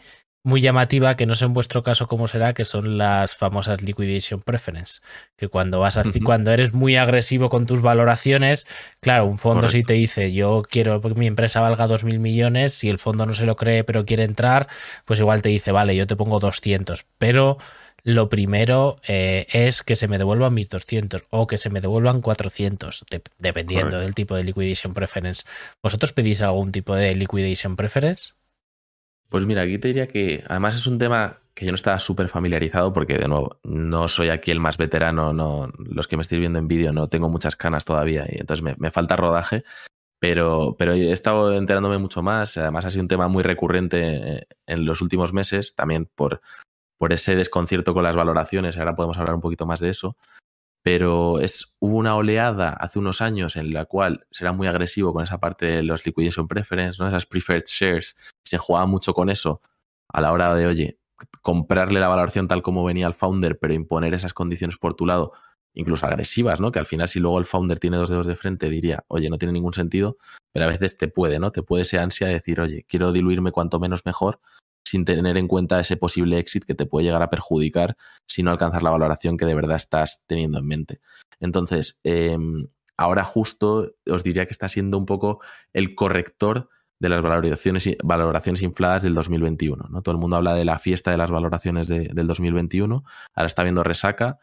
muy 0.47 0.61
llamativa, 0.61 1.17
que 1.17 1.27
no 1.27 1.35
sé 1.35 1.45
en 1.45 1.53
vuestro 1.53 1.83
caso 1.83 2.07
cómo 2.07 2.29
será, 2.29 2.55
que 2.55 2.65
son 2.65 2.99
las 2.99 3.35
famosas 3.35 3.83
liquidation 3.83 4.41
preference, 4.41 5.01
que 5.37 5.49
cuando 5.49 5.81
vas 5.81 5.97
a, 5.97 6.05
cuando 6.25 6.53
eres 6.53 6.73
muy 6.73 6.97
agresivo 6.97 7.49
con 7.49 7.67
tus 7.67 7.83
valoraciones, 7.83 8.69
claro, 9.01 9.27
un 9.27 9.39
fondo 9.39 9.69
si 9.69 9.83
te 9.83 9.95
dice, 9.95 10.33
yo 10.33 10.63
quiero 10.63 11.03
que 11.03 11.09
mi 11.15 11.27
empresa 11.27 11.61
valga 11.61 11.89
2.000 11.89 12.21
millones, 12.21 12.75
si 12.75 12.89
el 12.89 12.99
fondo 12.99 13.27
no 13.27 13.35
se 13.35 13.45
lo 13.45 13.57
cree 13.57 13.83
pero 13.83 14.07
quiere 14.07 14.23
entrar, 14.23 14.69
pues 15.05 15.19
igual 15.19 15.43
te 15.43 15.49
dice, 15.49 15.73
vale, 15.73 15.97
yo 15.97 16.07
te 16.07 16.15
pongo 16.15 16.39
200, 16.39 17.07
pero 17.19 17.59
lo 18.05 18.29
primero 18.29 19.01
eh, 19.09 19.49
es 19.51 19.83
que 19.83 19.97
se 19.97 20.07
me 20.07 20.17
devuelvan 20.17 20.55
1.200 20.55 21.25
o 21.31 21.49
que 21.49 21.59
se 21.59 21.71
me 21.71 21.81
devuelvan 21.81 22.21
400, 22.21 23.05
dependiendo 23.39 23.99
del 23.99 24.15
tipo 24.15 24.37
de 24.37 24.45
liquidation 24.45 24.95
preference. 24.95 25.43
¿Vosotros 25.83 26.13
pedís 26.13 26.41
algún 26.41 26.71
tipo 26.71 26.95
de 26.95 27.17
liquidation 27.17 27.75
preference? 27.75 28.35
Pues 29.29 29.47
mira, 29.47 29.63
aquí 29.63 29.79
te 29.79 29.89
diría 29.89 30.07
que 30.07 30.45
además 30.49 30.77
es 30.77 30.87
un 30.87 30.99
tema 30.99 31.41
que 31.55 31.65
yo 31.65 31.73
no 31.73 31.77
estaba 31.77 31.99
súper 31.99 32.29
familiarizado 32.29 32.93
porque, 32.93 33.17
de 33.17 33.29
nuevo, 33.29 33.59
no 33.65 34.09
soy 34.09 34.29
aquí 34.29 34.51
el 34.51 34.61
más 34.61 34.77
veterano, 34.77 35.33
no, 35.33 35.73
los 35.79 36.07
que 36.07 36.17
me 36.17 36.23
estáis 36.23 36.39
viendo 36.39 36.59
en 36.59 36.69
vídeo 36.69 36.93
no 36.93 37.09
tengo 37.09 37.31
muchas 37.31 37.57
canas 37.57 37.85
todavía 37.87 38.27
y 38.29 38.39
entonces 38.39 38.63
me, 38.79 38.91
falta 38.91 39.17
rodaje, 39.17 39.65
pero, 40.21 40.77
pero 40.79 40.93
he 40.93 41.13
estado 41.13 41.57
enterándome 41.57 41.97
mucho 41.97 42.23
más, 42.23 42.59
además 42.59 42.85
ha 42.85 42.91
sido 42.91 43.03
un 43.03 43.09
tema 43.09 43.29
muy 43.29 43.43
recurrente 43.43 44.01
eh, 44.03 44.47
en 44.67 44.85
los 44.85 45.01
últimos 45.01 45.33
meses, 45.33 45.75
también 45.75 46.11
por, 46.15 46.43
por 46.99 47.15
ese 47.15 47.37
desconcierto 47.37 47.95
con 47.95 48.05
las 48.05 48.17
valoraciones, 48.17 48.77
ahora 48.77 48.95
podemos 48.95 49.17
hablar 49.17 49.35
un 49.35 49.41
poquito 49.41 49.65
más 49.65 49.81
de 49.81 49.89
eso, 49.89 50.17
pero 50.87 51.41
es, 51.41 51.77
hubo 51.81 51.97
una 51.97 52.15
oleada 52.15 52.69
hace 52.69 53.01
unos 53.01 53.21
años 53.21 53.57
en 53.57 53.75
la 53.75 53.87
cual 53.87 54.25
será 54.31 54.53
muy 54.53 54.69
agresivo 54.69 55.13
con 55.13 55.25
esa 55.25 55.41
parte 55.41 55.67
de 55.67 55.83
los 55.83 56.07
liquidation 56.07 56.47
preference, 56.47 57.03
¿no? 57.03 57.09
esas 57.09 57.27
preferred 57.27 57.65
shares, 57.67 58.17
se 58.47 58.57
jugaba 58.57 58.87
mucho 58.87 59.13
con 59.13 59.29
eso 59.29 59.61
a 60.13 60.21
la 60.21 60.31
hora 60.31 60.55
de, 60.55 60.69
oye, 60.69 61.01
comprarle 61.43 61.99
la 61.99 62.07
valoración 62.07 62.47
tal 62.47 62.63
como 62.63 62.85
venía 62.85 63.09
el 63.09 63.15
founder, 63.15 63.59
pero 63.59 63.75
imponer 63.75 64.15
esas 64.15 64.33
condiciones 64.33 64.77
por 64.77 64.95
tu 64.95 65.07
lado, 65.07 65.33
incluso 65.75 66.07
agresivas, 66.07 66.61
¿no? 66.61 66.71
Que 66.71 66.79
al 66.79 66.87
final 66.87 67.09
si 67.09 67.19
luego 67.19 67.41
el 67.41 67.47
founder 67.47 67.81
tiene 67.81 67.97
dos 67.97 68.09
dedos 68.09 68.29
de 68.29 68.37
frente 68.37 68.71
diría, 68.71 69.05
oye, 69.09 69.29
no 69.29 69.39
tiene 69.39 69.55
ningún 69.55 69.73
sentido, 69.73 70.19
pero 70.53 70.67
a 70.67 70.69
veces 70.69 70.97
te 70.99 71.09
puede, 71.09 71.41
¿no? 71.41 71.51
Te 71.51 71.65
puede 71.65 71.83
esa 71.83 72.01
ansia 72.01 72.29
de 72.29 72.35
decir, 72.35 72.61
oye, 72.61 72.87
quiero 72.89 73.11
diluirme 73.11 73.51
cuanto 73.51 73.81
menos 73.81 74.07
mejor 74.07 74.39
sin 74.87 75.05
tener 75.05 75.37
en 75.37 75.49
cuenta 75.49 75.81
ese 75.81 75.97
posible 75.97 76.39
exit 76.39 76.65
que 76.65 76.75
te 76.75 76.87
puede 76.87 77.07
llegar 77.07 77.23
a 77.23 77.29
perjudicar 77.29 77.97
si 78.29 78.45
no 78.45 78.53
alcanzas 78.53 78.85
la 78.85 78.91
valoración 78.91 79.37
que 79.37 79.45
de 79.45 79.55
verdad 79.55 79.77
estás 79.77 80.25
teniendo 80.27 80.59
en 80.59 80.67
mente. 80.67 81.01
Entonces, 81.41 82.01
em, 82.05 82.69
ahora 82.97 83.25
justo 83.25 83.95
os 84.09 84.23
diría 84.23 84.47
que 84.47 84.53
está 84.53 84.69
siendo 84.69 84.97
un 84.97 85.05
poco 85.05 85.41
el 85.73 85.97
corrector 85.97 86.69
de 87.01 87.09
las 87.09 87.21
valoraciones, 87.21 87.91
valoraciones 88.05 88.63
infladas 88.63 89.03
del 89.03 89.15
2021. 89.15 89.89
¿no? 89.91 90.03
Todo 90.03 90.15
el 90.15 90.21
mundo 90.21 90.37
habla 90.37 90.55
de 90.55 90.65
la 90.65 90.79
fiesta 90.79 91.11
de 91.11 91.17
las 91.17 91.31
valoraciones 91.33 91.89
del 91.89 92.27
2021, 92.27 93.03
ahora 93.35 93.47
está 93.47 93.65
viendo 93.65 93.83
resaca, 93.83 94.39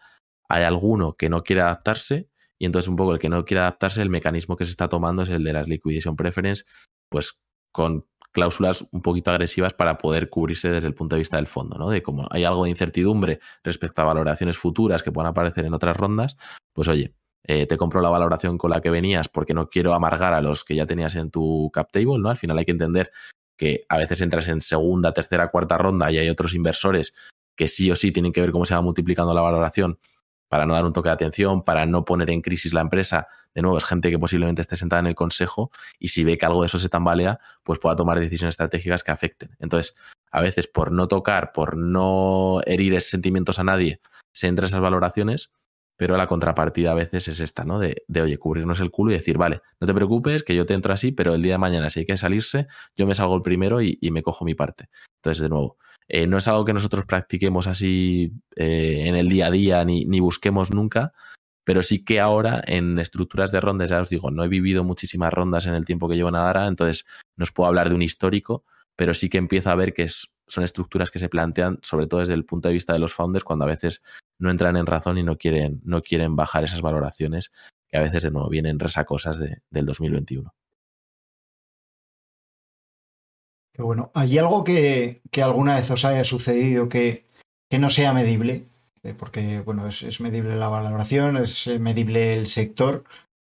hay 0.50 0.64
alguno 0.64 1.14
que 1.14 1.30
no 1.30 1.42
quiere 1.42 1.62
adaptarse 1.62 2.28
y 2.60 2.66
entonces 2.66 2.90
un 2.90 2.98
poco 2.98 3.14
el 3.14 3.20
que 3.20 3.30
no 3.30 3.46
quiere 3.46 3.62
adaptarse, 3.62 4.02
el 4.02 4.10
mecanismo 4.10 4.58
que 4.58 4.66
se 4.66 4.72
está 4.72 4.90
tomando 4.90 5.24
es 5.24 5.30
el 5.30 5.44
de 5.44 5.54
las 5.54 5.70
liquidation 5.70 6.18
preference, 6.18 6.66
pues 7.10 7.40
con 7.72 8.06
cláusulas 8.34 8.86
un 8.92 9.02
poquito 9.02 9.32
agresivas 9.32 9.74
para 9.74 9.98
poder 9.98 10.30
cubrirse 10.30 10.70
desde 10.70 10.88
el 10.88 10.94
punto 10.94 11.16
de 11.16 11.20
vista 11.20 11.38
del 11.38 11.48
fondo, 11.48 11.78
¿no? 11.78 11.90
De 11.90 12.04
como 12.04 12.28
hay 12.32 12.44
algo 12.44 12.66
de 12.66 12.72
incertidumbre 12.72 13.40
respecto 13.64 14.02
a 14.02 14.06
valoraciones 14.06 14.58
futuras 14.58 15.04
que 15.04 15.12
puedan 15.12 15.30
aparecer 15.30 15.66
en 15.66 15.74
otras 15.74 15.96
rondas, 15.96 16.36
pues 16.74 16.88
oye, 16.90 17.14
eh, 17.46 17.66
te 17.68 17.78
compro 17.78 18.02
la 18.02 18.10
valoración 18.10 18.58
con 18.58 18.72
la 18.72 18.82
que 18.82 18.90
venías 18.90 19.30
porque 19.30 19.54
no 19.54 19.70
quiero 19.70 19.94
amargar 19.94 20.34
a 20.34 20.42
los 20.42 20.64
que 20.64 20.76
ya 20.76 20.86
tenías 20.86 21.16
en 21.16 21.30
tu 21.30 21.70
cap 21.72 21.90
table, 21.92 22.18
¿no? 22.20 22.30
Al 22.30 22.38
final 22.38 22.58
hay 22.58 22.66
que 22.66 22.72
entender 22.72 23.12
que 23.58 23.86
a 23.88 23.98
veces 23.98 24.22
entras 24.22 24.48
en 24.48 24.62
segunda, 24.62 25.14
tercera, 25.14 25.48
cuarta 25.50 25.78
ronda 25.78 26.12
y 26.12 26.18
hay 26.18 26.30
otros 26.30 26.54
inversores 26.56 27.14
que 27.56 27.68
sí 27.68 27.92
o 27.92 27.96
sí 27.96 28.12
tienen 28.12 28.34
que 28.34 28.42
ver 28.42 28.52
cómo 28.52 28.66
se 28.66 28.74
va 28.74 28.82
multiplicando 28.82 29.34
la 29.34 29.42
valoración 29.42 30.00
para 30.48 30.66
no 30.66 30.74
dar 30.74 30.86
un 30.86 30.94
toque 30.94 31.10
de 31.10 31.14
atención, 31.14 31.64
para 31.64 31.86
no 31.86 32.06
poner 32.06 32.30
en 32.30 32.42
crisis 32.42 32.74
la 32.74 32.82
empresa. 32.82 33.28
De 33.54 33.62
nuevo, 33.62 33.78
es 33.78 33.84
gente 33.84 34.10
que 34.10 34.20
posiblemente 34.20 34.62
esté 34.62 34.76
sentada 34.76 35.00
en 35.00 35.08
el 35.08 35.16
consejo 35.16 35.72
y 36.00 36.10
si 36.10 36.24
ve 36.24 36.38
que 36.38 36.46
algo 36.46 36.62
de 36.62 36.68
eso 36.68 36.78
se 36.78 36.90
tambalea, 36.90 37.40
pues 37.64 37.80
pueda 37.80 37.96
tomar 37.96 38.20
decisiones 38.20 38.54
estratégicas 38.54 39.04
que 39.04 39.12
afecten. 39.12 39.56
Entonces, 39.60 39.96
a 40.32 40.42
veces 40.42 40.68
por 40.68 40.92
no 40.92 41.08
tocar, 41.08 41.52
por 41.54 41.78
no 41.78 42.62
herir 42.66 43.00
sentimientos 43.02 43.60
a 43.60 43.64
nadie, 43.64 44.00
se 44.32 44.48
entra 44.48 44.66
esas 44.66 44.82
valoraciones 44.82 45.52
pero 45.98 46.18
la 46.18 46.28
contrapartida 46.28 46.92
a 46.92 46.96
veces 46.96 47.28
es 47.28 47.40
esta, 47.40 47.66
¿no? 47.66 47.80
De, 47.80 48.04
oye, 48.22 48.38
cubrirnos 48.38 48.80
el 48.80 48.90
culo 48.90 49.12
y 49.12 49.16
decir, 49.16 49.38
vale, 49.38 49.62
no 49.80 49.88
te 49.88 49.94
preocupes, 49.94 50.44
que 50.44 50.56
yo 50.56 50.66
te 50.66 50.74
entro 50.74 50.94
así, 50.94 51.12
pero 51.12 51.36
el 51.36 51.42
día 51.42 51.54
de 51.54 51.60
mañana, 51.60 51.90
si 51.90 52.02
hay 52.02 52.06
que 52.06 52.18
salirse, 52.18 52.68
yo 52.96 53.06
me 53.06 53.14
salgo 53.14 53.36
el 53.36 53.42
primero 53.42 53.82
y, 53.82 53.98
me 54.12 54.22
cojo 54.22 54.46
mi 54.46 54.56
parte. 54.56 54.90
Entonces, 55.18 55.42
de 55.42 55.50
nuevo, 55.50 55.78
eh, 56.08 56.28
no 56.28 56.38
es 56.38 56.48
algo 56.48 56.66
que 56.66 56.74
nosotros 56.74 57.06
practiquemos 57.06 57.68
así 57.68 58.34
eh, 58.56 59.04
en 59.06 59.16
el 59.16 59.30
día 59.30 59.48
a 59.48 59.52
día 59.52 59.86
ni, 59.86 60.20
busquemos 60.20 60.72
nunca, 60.72 61.14
pero 61.64 61.82
sí 61.82 62.04
que 62.04 62.20
ahora 62.20 62.62
en 62.66 63.00
estructuras 63.00 63.52
de 63.52 63.62
rondas, 63.62 63.90
ya 63.90 64.02
os 64.02 64.10
digo, 64.10 64.32
no 64.32 64.44
he 64.44 64.48
vivido 64.48 64.84
muchísimas 64.84 65.34
rondas 65.34 65.66
en 65.66 65.76
el 65.76 65.86
tiempo 65.86 66.10
que 66.10 66.16
llevo 66.16 66.30
en 66.30 66.36
Adara, 66.36 66.68
entonces 66.68 67.06
no 67.38 67.44
os 67.44 67.52
puedo 67.52 67.68
hablar 67.68 67.90
de 67.90 67.96
un 67.96 68.02
histórico, 68.02 68.66
pero 68.96 69.14
sí 69.14 69.30
que 69.30 69.38
empiezo 69.38 69.70
a 69.70 69.76
ver 69.76 69.94
que 69.94 70.08
son 70.10 70.64
estructuras 70.64 71.10
que 71.10 71.20
se 71.20 71.30
plantean, 71.30 71.80
sobre 71.82 72.08
todo 72.08 72.20
desde 72.20 72.34
el 72.34 72.46
punto 72.46 72.68
de 72.68 72.74
vista 72.74 72.94
de 72.94 73.00
los 73.00 73.14
founders, 73.14 73.46
cuando 73.46 73.66
a 73.66 73.70
veces 73.70 74.02
no 74.44 74.52
entran 74.52 74.76
en 74.76 74.86
razón 74.86 75.18
y 75.18 75.24
no 75.24 75.38
quieren, 75.38 75.80
no 75.86 76.02
quieren 76.02 76.36
bajar 76.36 76.66
esas 76.66 76.82
valoraciones 76.82 77.54
que 77.88 77.98
a 77.98 78.02
veces 78.02 78.24
de 78.24 78.32
nuevo 78.32 78.50
vienen 78.50 78.78
resacosas 78.78 79.40
del 79.40 79.86
2021. 79.86 80.54
Qué 83.74 83.82
bueno. 83.82 84.12
¿Hay 84.14 84.38
algo 84.38 84.66
que, 84.66 85.22
alguna 85.42 85.76
vez 85.76 85.90
os 85.90 86.04
haya 86.04 86.26
sucedido 86.26 86.90
que, 86.90 87.26
que 87.70 87.80
no 87.80 87.90
sea 87.90 88.12
medible? 88.14 88.68
Eh, 89.02 89.16
porque, 89.18 89.62
bueno, 89.62 89.88
es, 89.88 90.04
es, 90.04 90.20
medible 90.20 90.58
la 90.58 90.68
valoración, 90.68 91.38
es 91.38 91.68
medible 91.80 92.36
el 92.36 92.48
sector, 92.48 93.06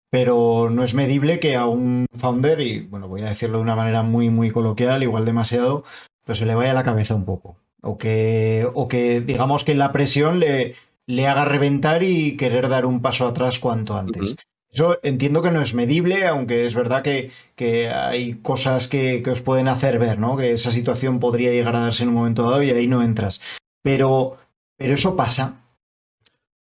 pero 0.10 0.70
no 0.72 0.84
es 0.84 0.96
medible 0.96 1.40
que 1.40 1.56
a 1.56 1.68
un 1.68 2.08
founder, 2.18 2.62
y 2.62 2.80
bueno, 2.88 3.08
voy 3.08 3.22
a 3.22 3.30
decirlo 3.30 3.58
de 3.58 3.64
una 3.64 3.76
manera 3.76 4.02
muy, 4.02 4.32
muy 4.32 4.50
coloquial, 4.50 5.04
igual 5.04 5.26
demasiado, 5.26 5.84
pero 6.26 6.36
se 6.36 6.48
le 6.48 6.56
vaya 6.56 6.74
la 6.74 6.84
cabeza 6.84 7.14
un 7.14 7.26
poco. 7.26 7.58
O 7.82 7.98
que, 7.98 8.68
o 8.74 8.88
que 8.88 9.22
digamos 9.22 9.64
que 9.64 9.76
la 9.76 9.92
presión 9.92 10.40
le, 10.40 10.76
le 11.06 11.28
haga 11.28 11.46
reventar 11.46 12.04
y 12.04 12.38
querer 12.38 12.70
dar 12.70 12.86
un 12.86 13.02
paso 13.02 13.28
atrás 13.28 13.60
cuanto 13.60 13.98
antes. 13.98 14.36
Eso 14.72 15.00
entiendo 15.02 15.42
que 15.42 15.50
no 15.50 15.62
es 15.62 15.74
medible, 15.74 16.28
aunque 16.28 16.68
es 16.68 16.76
verdad 16.76 17.02
que, 17.02 17.32
que 17.56 17.90
hay 17.90 18.36
cosas 18.36 18.88
que, 18.88 19.24
que, 19.24 19.32
os 19.32 19.42
pueden 19.42 19.68
hacer 19.68 19.98
ver, 19.98 20.20
¿no? 20.20 20.38
Que 20.38 20.54
esa 20.54 20.72
situación 20.72 21.20
podría 21.20 21.52
llegar 21.52 21.76
a 21.76 21.80
darse 21.80 22.04
en 22.04 22.10
un 22.10 22.16
momento 22.16 22.44
dado 22.44 22.62
y 22.62 22.70
ahí 22.70 22.88
no 22.88 23.02
entras. 23.02 23.42
Pero, 23.82 24.38
pero 24.78 24.94
eso 24.94 25.16
pasa. 25.16 25.62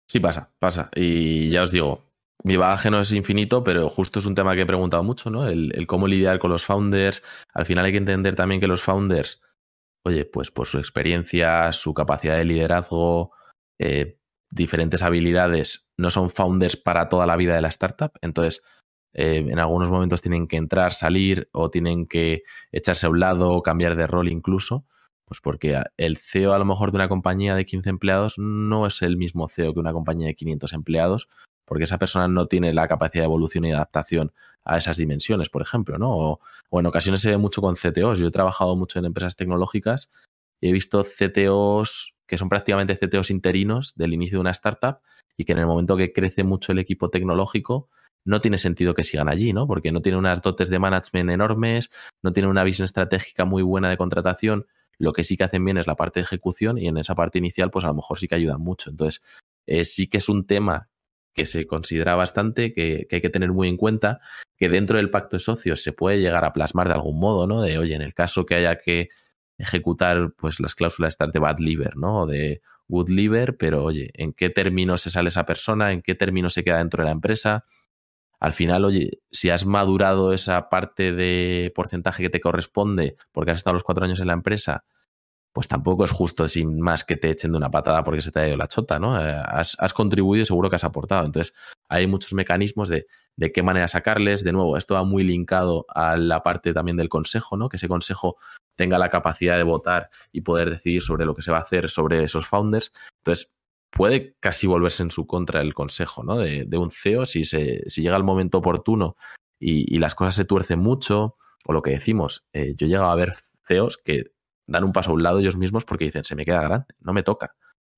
Sí 0.07 0.19
pasa, 0.19 0.49
pasa. 0.59 0.89
Y 0.93 1.49
ya 1.49 1.63
os 1.63 1.71
digo, 1.71 2.03
mi 2.43 2.57
bagaje 2.57 2.91
no 2.91 2.99
es 2.99 3.11
infinito, 3.13 3.63
pero 3.63 3.87
justo 3.87 4.19
es 4.19 4.25
un 4.25 4.35
tema 4.35 4.53
que 4.53 4.61
he 4.61 4.65
preguntado 4.65 5.03
mucho, 5.03 5.29
¿no? 5.29 5.47
El, 5.47 5.87
cómo 5.87 6.07
lidiar 6.07 6.39
con 6.39 6.51
los 6.51 6.65
founders. 6.65 7.23
Al 7.53 7.65
final 7.65 7.85
hay 7.85 7.93
que 7.93 7.97
entender 7.99 8.35
también 8.35 8.59
que 8.59 8.67
los 8.67 8.83
founders, 8.83 9.41
oye, 10.03 10.25
pues 10.25 10.51
por 10.51 10.67
su 10.67 10.77
experiencia, 10.77 11.71
su 11.73 11.93
capacidad 11.93 12.37
de 12.37 12.45
liderazgo, 12.45 13.31
eh, 13.79 14.19
diferentes 14.51 15.01
habilidades, 15.01 15.89
no 15.97 16.09
son 16.09 16.29
founders 16.29 16.77
para 16.77 17.09
toda 17.09 17.25
la 17.25 17.35
vida 17.35 17.55
de 17.55 17.61
la 17.61 17.69
startup. 17.69 18.11
Entonces, 18.21 18.63
eh, 19.13 19.45
en 19.47 19.59
algunos 19.59 19.89
momentos 19.89 20.21
tienen 20.21 20.47
que 20.47 20.57
entrar, 20.57 20.93
salir 20.93 21.49
o 21.53 21.69
tienen 21.69 22.07
que 22.07 22.43
echarse 22.71 23.07
a 23.07 23.09
un 23.09 23.19
lado 23.19 23.61
cambiar 23.61 23.95
de 23.95 24.07
rol 24.07 24.29
incluso. 24.29 24.85
Pues 25.25 25.39
porque 25.39 25.81
el 25.97 26.17
CEO 26.17 26.53
a 26.53 26.59
lo 26.59 26.65
mejor 26.65 26.91
de 26.91 26.97
una 26.97 27.07
compañía 27.07 27.55
de 27.55 27.65
15 27.65 27.89
empleados 27.89 28.37
no 28.37 28.85
es 28.85 29.01
el 29.01 29.17
mismo 29.17 29.47
CEO 29.47 29.73
que 29.73 29.79
una 29.79 29.93
compañía 29.93 30.27
de 30.27 30.35
500 30.35 30.73
empleados 30.73 31.27
porque 31.65 31.85
esa 31.85 31.97
persona 31.97 32.27
no 32.27 32.47
tiene 32.47 32.73
la 32.73 32.87
capacidad 32.87 33.23
de 33.23 33.25
evolución 33.25 33.65
y 33.65 33.71
adaptación 33.71 34.33
a 34.65 34.77
esas 34.77 34.97
dimensiones, 34.97 35.49
por 35.49 35.61
ejemplo, 35.61 35.97
¿no? 35.97 36.11
O, 36.11 36.39
en 36.79 36.85
ocasiones 36.85 37.21
se 37.21 37.29
ve 37.29 37.37
mucho 37.37 37.61
con 37.61 37.75
CTOs. 37.75 38.19
Yo 38.19 38.27
he 38.27 38.31
trabajado 38.31 38.75
mucho 38.75 38.99
en 38.99 39.05
empresas 39.05 39.35
tecnológicas 39.35 40.09
y 40.61 40.69
he 40.69 40.71
visto 40.71 41.03
CTOs 41.03 42.15
que 42.25 42.37
son 42.37 42.49
prácticamente 42.49 42.95
CTOs 42.95 43.29
interinos 43.31 43.93
del 43.95 44.13
inicio 44.13 44.37
de 44.37 44.41
una 44.41 44.51
startup 44.51 44.99
y 45.37 45.45
que 45.45 45.51
en 45.51 45.59
el 45.59 45.65
momento 45.65 45.97
que 45.97 46.11
crece 46.11 46.43
mucho 46.43 46.71
el 46.71 46.79
equipo 46.79 47.09
tecnológico 47.09 47.89
no 48.25 48.39
tiene 48.39 48.57
sentido 48.57 48.93
que 48.93 49.03
sigan 49.03 49.27
allí, 49.27 49.51
¿no? 49.51 49.67
Porque 49.67 49.91
no 49.91 50.01
tienen 50.01 50.19
unas 50.19 50.41
dotes 50.41 50.69
de 50.69 50.79
management 50.79 51.29
enormes, 51.29 51.89
no 52.21 52.31
tienen 52.31 52.49
una 52.49 52.63
visión 52.63 52.85
estratégica 52.85 53.43
muy 53.45 53.61
buena 53.61 53.89
de 53.89 53.97
contratación. 53.97 54.65
Lo 54.97 55.11
que 55.11 55.23
sí 55.23 55.35
que 55.35 55.43
hacen 55.43 55.65
bien 55.65 55.77
es 55.77 55.87
la 55.87 55.95
parte 55.95 56.21
de 56.21 56.23
ejecución 56.23 56.77
y 56.77 56.87
en 56.87 56.97
esa 56.97 57.15
parte 57.15 57.37
inicial, 57.37 57.69
pues 57.69 57.83
a 57.83 57.89
lo 57.89 57.95
mejor 57.95 58.17
sí 58.17 58.27
que 58.27 58.35
ayudan 58.35 58.61
mucho. 58.61 58.89
Entonces, 58.89 59.21
eh, 59.67 59.83
sí 59.83 60.07
que 60.07 60.17
es 60.17 60.29
un 60.29 60.45
tema 60.45 60.89
que 61.33 61.45
se 61.45 61.65
considera 61.65 62.15
bastante, 62.15 62.73
que, 62.73 63.07
hay 63.11 63.21
que 63.21 63.29
tener 63.29 63.51
muy 63.51 63.67
en 63.67 63.77
cuenta, 63.77 64.21
que 64.57 64.69
dentro 64.69 64.97
del 64.97 65.09
pacto 65.09 65.37
de 65.37 65.39
socios 65.41 65.81
se 65.81 65.93
puede 65.93 66.19
llegar 66.19 66.45
a 66.45 66.53
plasmar 66.53 66.87
de 66.87 66.93
algún 66.93 67.19
modo, 67.19 67.47
¿no? 67.47 67.61
De, 67.61 67.77
oye, 67.77 67.95
en 67.95 68.01
el 68.01 68.13
caso 68.13 68.45
que 68.45 68.55
haya 68.55 68.77
que 68.77 69.09
ejecutar 69.57 70.33
pues 70.37 70.59
las 70.59 70.75
cláusulas 70.75 71.17
de 71.17 71.39
bad 71.39 71.59
liver, 71.59 71.97
¿no? 71.97 72.21
O 72.21 72.27
de 72.27 72.61
good 72.87 73.09
liver, 73.09 73.57
pero 73.57 73.83
oye, 73.83 74.11
¿en 74.13 74.33
qué 74.33 74.49
términos 74.49 75.01
se 75.01 75.09
sale 75.09 75.29
esa 75.29 75.45
persona? 75.45 75.91
¿En 75.91 76.01
qué 76.01 76.15
términos 76.15 76.53
se 76.53 76.63
queda 76.63 76.77
dentro 76.77 77.03
de 77.03 77.05
la 77.05 77.11
empresa? 77.11 77.63
Al 78.39 78.53
final, 78.53 78.83
oye, 78.85 79.21
si 79.31 79.49
has 79.49 79.65
madurado 79.65 80.33
esa 80.33 80.69
parte 80.69 81.13
de 81.13 81.71
porcentaje 81.73 82.23
que 82.23 82.29
te 82.29 82.41
corresponde 82.41 83.15
porque 83.31 83.51
has 83.51 83.59
estado 83.59 83.75
los 83.75 83.83
cuatro 83.83 84.05
años 84.05 84.19
en 84.19 84.27
la 84.27 84.33
empresa 84.33 84.83
pues 85.53 85.67
tampoco 85.67 86.03
es 86.03 86.11
justo 86.11 86.47
sin 86.47 86.81
más 86.81 87.03
que 87.03 87.15
te 87.15 87.29
echen 87.29 87.51
de 87.51 87.57
una 87.57 87.69
patada 87.69 88.03
porque 88.03 88.23
se 88.23 88.31
te 88.31 88.39
ha 88.39 88.47
ido 88.47 88.57
la 88.57 88.67
chota, 88.67 88.97
¿no? 88.97 89.19
Eh, 89.19 89.41
has, 89.45 89.93
contribuido 89.93 90.41
y 90.41 90.45
seguro 90.45 90.69
que 90.69 90.77
has 90.77 90.83
aportado. 90.83 91.25
Entonces, 91.25 91.53
hay 91.87 92.07
muchos 92.07 92.33
mecanismos 92.33 92.89
de, 92.89 93.05
de, 93.37 93.51
qué 93.51 93.61
manera 93.61 93.87
sacarles. 93.87 94.43
De 94.43 94.51
nuevo, 94.51 94.77
esto 94.77 94.95
va 94.95 95.03
muy 95.03 95.23
linkado 95.23 95.85
a 95.89 96.17
la 96.17 96.41
parte 96.41 96.73
también 96.73 96.97
del 96.97 97.07
consejo, 97.07 97.55
¿no? 97.55 97.69
Que 97.69 97.77
ese 97.77 97.87
consejo 97.87 98.35
tenga 98.75 98.97
la 98.97 99.09
capacidad 99.09 99.55
de 99.55 99.63
votar 99.63 100.09
y 100.31 100.41
poder 100.41 100.71
decidir 100.71 101.03
sobre 101.03 101.25
lo 101.25 101.35
que 101.35 101.43
se 101.43 101.51
va 101.51 101.59
a 101.59 101.61
hacer 101.61 101.91
sobre 101.91 102.23
esos 102.23 102.47
founders. 102.47 102.91
Entonces, 103.19 103.55
puede 103.91 104.35
casi 104.39 104.65
volverse 104.65 105.03
en 105.03 105.11
su 105.11 105.27
contra 105.27 105.61
el 105.61 105.75
consejo, 105.75 106.23
¿no? 106.23 106.37
De, 106.39 106.77
un 106.77 106.89
CEO, 106.89 107.25
si, 107.25 107.45
se, 107.45 107.87
si 107.87 108.01
llega 108.01 108.17
el 108.17 108.23
momento 108.23 108.57
oportuno 108.57 109.15
y, 109.59 109.99
las 109.99 110.15
cosas 110.15 110.33
se 110.33 110.45
tuercen 110.45 110.79
mucho, 110.79 111.37
o 111.65 111.73
lo 111.73 111.83
que 111.83 111.91
decimos, 111.91 112.47
eh, 112.53 112.73
yo 112.75 112.87
he 112.87 112.89
llegado 112.89 113.09
a 113.09 113.15
ver 113.15 113.33
CEOs 113.65 113.97
que 113.97 114.32
dan 114.67 114.83
un 114.83 114.91
paso 114.91 115.11
a 115.11 115.13
un 115.13 115.23
lado 115.23 115.39
ellos 115.39 115.57
mismos 115.57 115.85
porque 115.85 116.05
dicen, 116.05 116.23
se 116.23 116.35
me 116.35 116.45
queda 116.45 116.61
grande, 116.61 116.87
no 116.99 117.13
me 117.13 117.23
toca. 117.23 117.55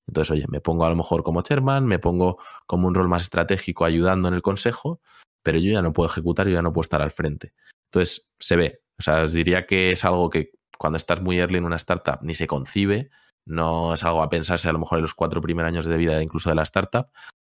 Entonces, 0.07 0.31
oye, 0.31 0.45
me 0.49 0.61
pongo 0.61 0.85
a 0.85 0.89
lo 0.89 0.95
mejor 0.95 1.23
como 1.23 1.41
chairman, 1.41 1.85
me 1.85 1.99
pongo 1.99 2.37
como 2.67 2.87
un 2.87 2.93
rol 2.93 3.07
más 3.07 3.23
estratégico 3.23 3.85
ayudando 3.85 4.27
en 4.27 4.33
el 4.35 4.41
consejo, 4.41 5.01
pero 5.43 5.57
yo 5.59 5.71
ya 5.71 5.81
no 5.81 5.93
puedo 5.93 6.09
ejecutar, 6.09 6.47
yo 6.47 6.53
ya 6.53 6.61
no 6.61 6.73
puedo 6.73 6.83
estar 6.83 7.01
al 7.01 7.11
frente. 7.11 7.53
Entonces, 7.91 8.31
se 8.39 8.55
ve. 8.55 8.81
O 8.99 9.01
sea, 9.01 9.23
os 9.23 9.33
diría 9.33 9.65
que 9.65 9.91
es 9.91 10.05
algo 10.05 10.29
que 10.29 10.51
cuando 10.77 10.97
estás 10.97 11.21
muy 11.21 11.39
early 11.39 11.57
en 11.57 11.65
una 11.65 11.75
startup 11.75 12.19
ni 12.21 12.33
se 12.35 12.47
concibe, 12.47 13.09
no 13.47 13.93
es 13.93 14.03
algo 14.03 14.21
a 14.21 14.29
pensarse 14.29 14.69
a 14.69 14.73
lo 14.73 14.79
mejor 14.79 14.99
en 14.99 15.03
los 15.03 15.13
cuatro 15.13 15.41
primeros 15.41 15.69
años 15.69 15.85
de 15.85 15.97
vida 15.97 16.21
incluso 16.21 16.49
de 16.49 16.55
la 16.55 16.63
startup, 16.63 17.07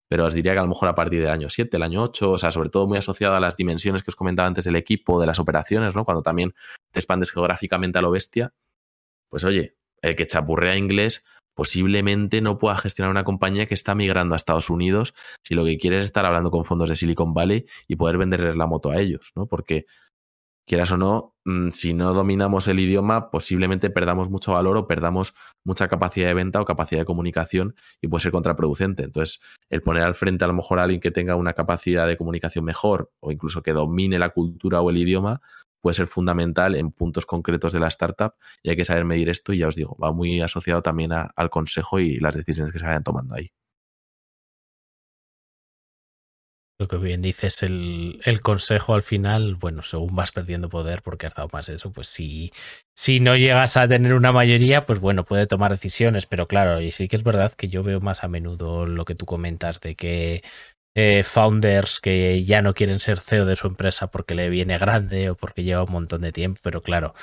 pero 0.08 0.26
os 0.26 0.34
diría 0.34 0.52
que 0.52 0.58
a 0.58 0.62
lo 0.62 0.68
mejor 0.68 0.88
a 0.88 0.94
partir 0.94 1.20
del 1.20 1.30
año 1.30 1.48
7, 1.48 1.76
el 1.76 1.82
año 1.82 2.02
8, 2.02 2.32
o 2.32 2.38
sea, 2.38 2.50
sobre 2.50 2.68
todo 2.68 2.86
muy 2.86 2.98
asociado 2.98 3.34
a 3.34 3.40
las 3.40 3.56
dimensiones 3.56 4.02
que 4.02 4.10
os 4.10 4.16
comentaba 4.16 4.48
antes 4.48 4.64
del 4.64 4.76
equipo, 4.76 5.20
de 5.20 5.26
las 5.26 5.38
operaciones, 5.38 5.94
¿no? 5.94 6.04
Cuando 6.04 6.22
también 6.22 6.54
te 6.90 7.00
expandes 7.00 7.30
geográficamente 7.30 7.98
a 7.98 8.02
lo 8.02 8.10
bestia, 8.10 8.52
pues 9.30 9.44
oye, 9.44 9.76
el 10.02 10.16
que 10.16 10.26
chapurrea 10.26 10.76
inglés 10.76 11.24
posiblemente 11.54 12.40
no 12.40 12.58
pueda 12.58 12.76
gestionar 12.76 13.10
una 13.10 13.24
compañía 13.24 13.66
que 13.66 13.74
está 13.74 13.94
migrando 13.94 14.34
a 14.34 14.36
Estados 14.36 14.70
Unidos 14.70 15.14
si 15.44 15.54
lo 15.54 15.64
que 15.64 15.78
quiere 15.78 15.98
es 15.98 16.06
estar 16.06 16.24
hablando 16.24 16.50
con 16.50 16.64
fondos 16.64 16.88
de 16.88 16.96
Silicon 16.96 17.34
Valley 17.34 17.66
y 17.86 17.96
poder 17.96 18.18
venderles 18.18 18.56
la 18.56 18.66
moto 18.66 18.90
a 18.90 18.98
ellos, 18.98 19.32
¿no? 19.36 19.46
Porque 19.46 19.86
quieras 20.70 20.92
o 20.92 20.96
no, 20.96 21.34
mm, 21.44 21.70
si 21.70 21.94
no 21.94 22.14
dominamos 22.14 22.68
el 22.68 22.78
idioma, 22.78 23.30
posiblemente 23.32 23.90
perdamos 23.90 24.30
mucho 24.30 24.52
valor 24.52 24.76
o 24.76 24.86
perdamos 24.86 25.34
mucha 25.64 25.88
capacidad 25.88 26.28
de 26.28 26.34
venta 26.34 26.60
o 26.60 26.64
capacidad 26.64 27.00
de 27.00 27.04
comunicación 27.04 27.74
y 28.00 28.06
puede 28.06 28.22
ser 28.22 28.32
contraproducente. 28.32 29.02
Entonces, 29.02 29.40
el 29.68 29.82
poner 29.82 30.04
al 30.04 30.14
frente 30.14 30.44
a 30.44 30.48
lo 30.48 30.54
mejor 30.54 30.78
a 30.78 30.84
alguien 30.84 31.00
que 31.00 31.10
tenga 31.10 31.34
una 31.34 31.54
capacidad 31.54 32.06
de 32.06 32.16
comunicación 32.16 32.64
mejor 32.64 33.10
o 33.18 33.32
incluso 33.32 33.62
que 33.62 33.72
domine 33.72 34.20
la 34.20 34.28
cultura 34.28 34.80
o 34.80 34.90
el 34.90 34.98
idioma, 34.98 35.40
puede 35.80 35.94
ser 35.94 36.06
fundamental 36.06 36.74
en 36.74 36.92
puntos 36.92 37.26
concretos 37.26 37.72
de 37.72 37.80
la 37.80 37.88
startup 37.88 38.34
y 38.62 38.70
hay 38.70 38.76
que 38.76 38.84
saber 38.84 39.04
medir 39.04 39.28
esto 39.28 39.52
y 39.52 39.58
ya 39.58 39.68
os 39.68 39.76
digo, 39.76 39.96
va 40.02 40.12
muy 40.12 40.40
asociado 40.40 40.82
también 40.82 41.12
al 41.12 41.50
consejo 41.50 42.00
y 42.00 42.18
las 42.18 42.36
decisiones 42.36 42.72
que 42.72 42.78
se 42.78 42.86
vayan 42.86 43.04
tomando 43.04 43.34
ahí. 43.34 43.50
Lo 46.80 46.88
que 46.88 46.96
bien 46.96 47.20
dices, 47.20 47.62
el, 47.62 48.22
el, 48.24 48.40
consejo 48.40 48.94
al 48.94 49.02
final, 49.02 49.56
bueno, 49.56 49.82
según 49.82 50.16
vas 50.16 50.32
perdiendo 50.32 50.70
poder 50.70 51.02
porque 51.02 51.26
has 51.26 51.34
dado 51.34 51.50
más 51.52 51.68
eso, 51.68 51.92
pues 51.92 52.06
si, 52.06 52.52
si 52.94 53.20
no 53.20 53.36
llegas 53.36 53.76
a 53.76 53.86
tener 53.86 54.14
una 54.14 54.32
mayoría, 54.32 54.86
pues 54.86 54.98
bueno, 54.98 55.26
puede 55.26 55.46
tomar 55.46 55.72
decisiones, 55.72 56.24
pero 56.24 56.46
claro, 56.46 56.80
y 56.80 56.90
sí 56.90 57.06
que 57.06 57.16
es 57.16 57.22
verdad 57.22 57.52
que 57.52 57.68
yo 57.68 57.82
veo 57.82 58.00
más 58.00 58.24
a 58.24 58.28
menudo 58.28 58.86
lo 58.86 59.04
que 59.04 59.14
tú 59.14 59.26
comentas 59.26 59.82
de 59.82 59.94
que 59.94 60.42
eh, 60.94 61.22
founders 61.24 62.00
que 62.00 62.44
ya 62.44 62.62
no 62.62 62.74
quieren 62.74 62.98
ser 62.98 63.20
CEO 63.20 63.46
de 63.46 63.56
su 63.56 63.66
empresa 63.66 64.10
porque 64.10 64.34
le 64.34 64.48
viene 64.48 64.78
grande 64.78 65.30
o 65.30 65.36
porque 65.36 65.62
lleva 65.62 65.84
un 65.84 65.92
montón 65.92 66.22
de 66.22 66.32
tiempo, 66.32 66.60
pero 66.62 66.82
claro, 66.82 67.14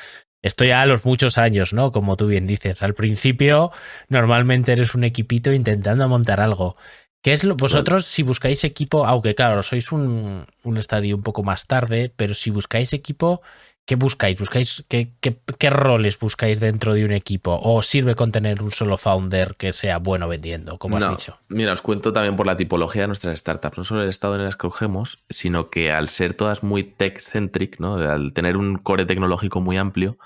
esto 0.42 0.64
ya 0.64 0.82
a 0.82 0.86
los 0.86 1.04
muchos 1.06 1.38
años, 1.38 1.74
¿no? 1.74 1.92
Como 1.92 2.16
tú 2.16 2.28
bien 2.28 2.48
dices, 2.48 2.82
al 2.84 2.94
principio 2.94 3.72
normalmente 4.08 4.72
eres 4.72 4.96
un 4.96 5.04
equipito 5.04 5.52
intentando 5.52 6.08
montar 6.08 6.40
algo. 6.42 6.76
¿Qué 7.24 7.34
es 7.34 7.44
lo, 7.44 7.56
vosotros 7.56 8.06
si 8.06 8.24
buscáis 8.24 8.64
equipo, 8.64 9.06
aunque 9.06 9.36
claro, 9.36 9.64
sois 9.64 9.92
un, 9.92 10.46
un 10.64 10.78
estadio 10.78 11.16
un 11.16 11.24
poco 11.24 11.44
más 11.44 11.68
tarde, 11.68 12.14
pero 12.16 12.34
si 12.34 12.52
buscáis 12.52 12.94
equipo, 12.94 13.42
¿Qué 13.88 13.96
buscáis? 13.96 14.38
¿Buscáis 14.38 14.84
qué, 14.90 15.14
qué, 15.22 15.70
roles 15.70 16.20
buscáis 16.20 16.60
dentro 16.60 16.94
de 16.94 17.06
un 17.06 17.14
equipo? 17.14 17.58
¿O 17.64 17.82
sirve 17.82 18.16
con 18.16 18.34
tener 18.34 18.62
un 18.62 18.72
solo 18.72 18.98
founder 18.98 19.56
que 19.56 19.72
sea 19.72 19.98
bueno 19.98 20.28
vendiendo, 20.28 20.78
como 20.78 20.98
has 20.98 21.10
dicho? 21.10 21.38
Mira, 21.48 21.72
os 21.72 21.82
cuento 21.82 22.12
también 22.12 22.36
por 22.36 22.46
la 22.46 22.58
tipología 22.58 23.04
de 23.04 23.08
nuestras 23.08 23.40
startups. 23.40 23.78
No 23.78 23.84
solo 23.86 24.04
el 24.04 24.10
estado 24.10 24.36
en 24.36 24.42
el 24.42 24.50
que 24.52 24.58
cogemos, 24.58 25.26
sino 25.30 25.70
que 25.70 25.94
al 25.94 26.10
ser 26.10 26.34
todas 26.34 26.64
muy 26.64 26.84
tech-centric, 26.84 27.80
¿no? 27.80 27.96
al 27.96 28.34
tener 28.34 28.58
un 28.58 28.76
core 28.76 29.06
tecnológico 29.06 29.62
muy 29.62 29.78
amplio 29.78 30.18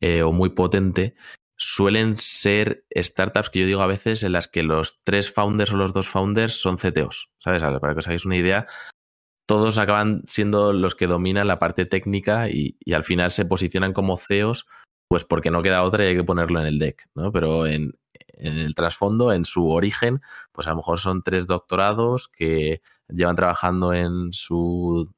eh, 0.00 0.24
o 0.24 0.32
muy 0.32 0.50
potente, 0.50 1.14
suelen 1.56 2.16
ser 2.16 2.86
startups 2.92 3.50
que 3.50 3.60
yo 3.60 3.66
digo 3.66 3.82
a 3.82 3.86
veces 3.86 4.24
en 4.24 4.32
las 4.32 4.48
que 4.48 4.64
los 4.64 5.04
tres 5.04 5.32
founders 5.32 5.72
o 5.72 5.76
los 5.76 5.92
dos 5.92 6.08
founders 6.08 6.60
son 6.60 6.76
CTOs. 6.76 7.30
¿Sabes? 7.38 7.62
Para 7.62 7.92
que 7.92 8.00
os 8.00 8.06
hagáis 8.08 8.26
una 8.26 8.36
idea, 8.36 8.66
todos 9.46 9.78
acaban 9.78 10.22
siendo 10.26 10.72
los 10.72 10.94
que 10.94 11.06
dominan 11.06 11.46
la 11.46 11.58
parte 11.58 11.86
técnica 11.86 12.48
y, 12.50 12.76
al 12.92 13.04
final 13.04 13.30
se 13.30 13.44
posicionan 13.44 13.92
como 13.92 14.16
CEOs, 14.16 14.66
pues 15.08 15.24
porque 15.24 15.52
no 15.52 15.62
queda 15.62 15.84
otra 15.84 16.04
y 16.04 16.08
hay 16.08 16.16
que 16.16 16.24
ponerlo 16.24 16.60
en 16.60 16.66
el 16.66 16.78
deck, 16.78 17.08
¿no? 17.14 17.30
Pero 17.30 17.66
en, 17.66 17.94
el 18.38 18.74
trasfondo, 18.74 19.32
en 19.32 19.46
su 19.46 19.70
origen, 19.70 20.20
pues 20.52 20.66
a 20.66 20.70
lo 20.70 20.76
mejor 20.76 20.98
son 20.98 21.22
tres 21.22 21.46
doctorados 21.46 22.28
que 22.28 22.82
llevan 23.08 23.36
trabajando 23.36 23.94
en 23.94 24.32
su, 24.32 25.10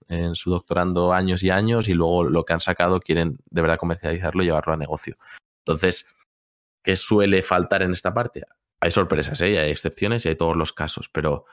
doctorando 0.47 1.13
años 1.13 1.43
y 1.43 1.51
años 1.51 1.89
y 1.89 1.95
luego 1.95 2.25
lo 2.25 2.45
que 2.45 2.53
han 2.53 2.61
sacado 2.61 3.01
quieren 3.01 3.39
de 3.51 3.63
verdad 3.63 3.79
comercializarlo 3.79 4.43
y 4.43 4.47
llevarlo 4.47 4.75
a 4.75 4.77
negocio. 4.77 5.17
Entonces, 5.67 6.15
¿qué 6.85 6.95
suele 6.95 7.43
faltar 7.43 7.83
en 7.83 7.91
esta 7.91 8.15
parte? 8.15 8.45
Hay 8.81 8.93
sorpresas, 8.93 9.41
¿eh? 9.41 9.59
hay 9.59 9.71
excepciones 9.71 10.25
y 10.25 10.29
hay 10.29 10.37
todos 10.37 10.57
los 10.57 10.73
casos, 10.73 11.09
pero 11.09 11.45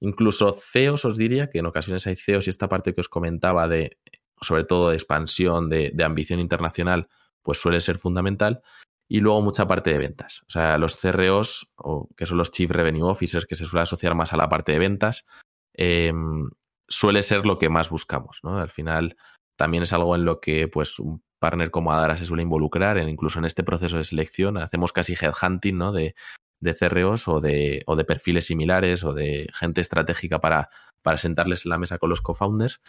Incluso 0.00 0.58
CEOs 0.60 1.04
os 1.04 1.16
diría 1.16 1.50
que 1.50 1.58
en 1.58 1.66
ocasiones 1.66 2.06
hay 2.06 2.16
CEOs 2.16 2.46
y 2.46 2.50
esta 2.50 2.68
parte 2.68 2.94
que 2.94 3.02
os 3.02 3.08
comentaba 3.08 3.68
de, 3.68 3.98
sobre 4.40 4.64
todo 4.64 4.90
de 4.90 4.96
expansión, 4.96 5.68
de, 5.68 5.92
ambición 6.02 6.40
internacional, 6.40 7.08
pues 7.42 7.60
suele 7.60 7.80
ser 7.80 7.98
fundamental. 7.98 8.62
Y 9.08 9.20
luego 9.20 9.42
mucha 9.42 9.66
parte 9.66 9.90
de 9.90 9.98
ventas. 9.98 10.42
O 10.46 10.50
sea, 10.50 10.78
los 10.78 10.96
CROs, 10.96 11.74
o 11.76 12.08
que 12.16 12.26
son 12.26 12.38
los 12.38 12.50
Chief 12.50 12.70
Revenue 12.70 13.10
Officers, 13.10 13.44
que 13.44 13.56
se 13.56 13.66
suele 13.66 13.82
asociar 13.82 14.14
más 14.14 14.32
a 14.32 14.36
la 14.36 14.48
parte 14.48 14.72
de 14.72 14.78
ventas, 14.78 15.26
em, 15.74 16.48
suele 16.88 17.22
ser 17.22 17.44
lo 17.44 17.58
que 17.58 17.68
más 17.68 17.90
buscamos. 17.90 18.40
¿no? 18.44 18.58
Al 18.58 18.70
final, 18.70 19.16
también 19.56 19.82
es 19.82 19.92
algo 19.92 20.14
en 20.14 20.24
lo 20.24 20.40
que 20.40 20.68
pues, 20.68 20.98
un 21.00 21.22
partner 21.40 21.70
como 21.70 21.92
Adara 21.92 22.16
se 22.16 22.26
suele 22.26 22.44
involucrar, 22.44 22.98
en, 22.98 23.08
incluso 23.08 23.40
en 23.40 23.46
este 23.46 23.64
proceso 23.64 23.96
de 23.96 24.04
selección. 24.04 24.56
Hacemos 24.58 24.92
casi 24.92 25.14
headhunting 25.14 25.76
¿no? 25.76 25.92
de, 25.92 26.14
de 26.60 26.74
CROs 26.74 27.28
o 27.28 27.40
de, 27.40 27.82
o 27.86 27.96
de 27.96 28.04
perfiles 28.04 28.46
similares 28.46 29.04
o 29.04 29.12
de 29.12 29.48
gente 29.52 29.80
estratégica 29.80 30.40
para, 30.40 30.68
para 31.02 31.18
sentarles 31.18 31.64
en 31.64 31.70
la 31.70 31.78
mesa 31.78 31.98
con 31.98 32.10
los 32.10 32.20
co-founders. 32.20 32.80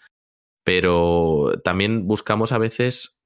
Pero 0.64 1.54
también 1.64 2.08
buscamos 2.08 2.52
a 2.52 2.58
veces, 2.58 3.20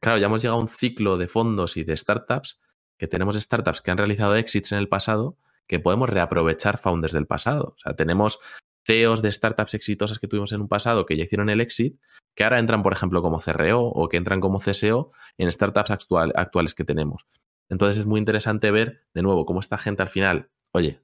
claro, 0.00 0.18
ya 0.18 0.26
hemos 0.26 0.42
llegado 0.42 0.58
a 0.58 0.62
un 0.62 0.68
ciclo 0.68 1.16
de 1.16 1.28
fondos 1.28 1.76
y 1.76 1.84
de 1.84 1.96
startups, 1.96 2.60
que 2.98 3.08
tenemos 3.08 3.36
startups 3.36 3.80
que 3.80 3.90
han 3.90 3.98
realizado 3.98 4.36
exits 4.36 4.72
en 4.72 4.78
el 4.78 4.88
pasado, 4.88 5.38
que 5.66 5.80
podemos 5.80 6.10
reaprovechar 6.10 6.78
founders 6.78 7.12
del 7.12 7.26
pasado. 7.26 7.74
O 7.76 7.78
sea, 7.78 7.94
tenemos 7.94 8.40
CEOs 8.84 9.22
de 9.22 9.32
startups 9.32 9.74
exitosas 9.74 10.18
que 10.18 10.28
tuvimos 10.28 10.52
en 10.52 10.60
un 10.60 10.68
pasado 10.68 11.06
que 11.06 11.16
ya 11.16 11.24
hicieron 11.24 11.48
el 11.48 11.60
exit, 11.60 11.98
que 12.34 12.44
ahora 12.44 12.58
entran, 12.58 12.82
por 12.82 12.92
ejemplo, 12.92 13.22
como 13.22 13.40
CRO 13.40 13.82
o 13.82 14.08
que 14.08 14.16
entran 14.16 14.40
como 14.40 14.58
CSO 14.58 15.12
en 15.38 15.50
startups 15.50 15.90
actual, 15.90 16.32
actuales 16.34 16.74
que 16.74 16.84
tenemos. 16.84 17.26
Entonces 17.72 18.00
es 18.00 18.06
muy 18.06 18.18
interesante 18.18 18.70
ver, 18.70 19.00
de 19.14 19.22
nuevo, 19.22 19.46
cómo 19.46 19.58
esta 19.60 19.78
gente 19.78 20.02
al 20.02 20.10
final, 20.10 20.50
oye, 20.72 21.00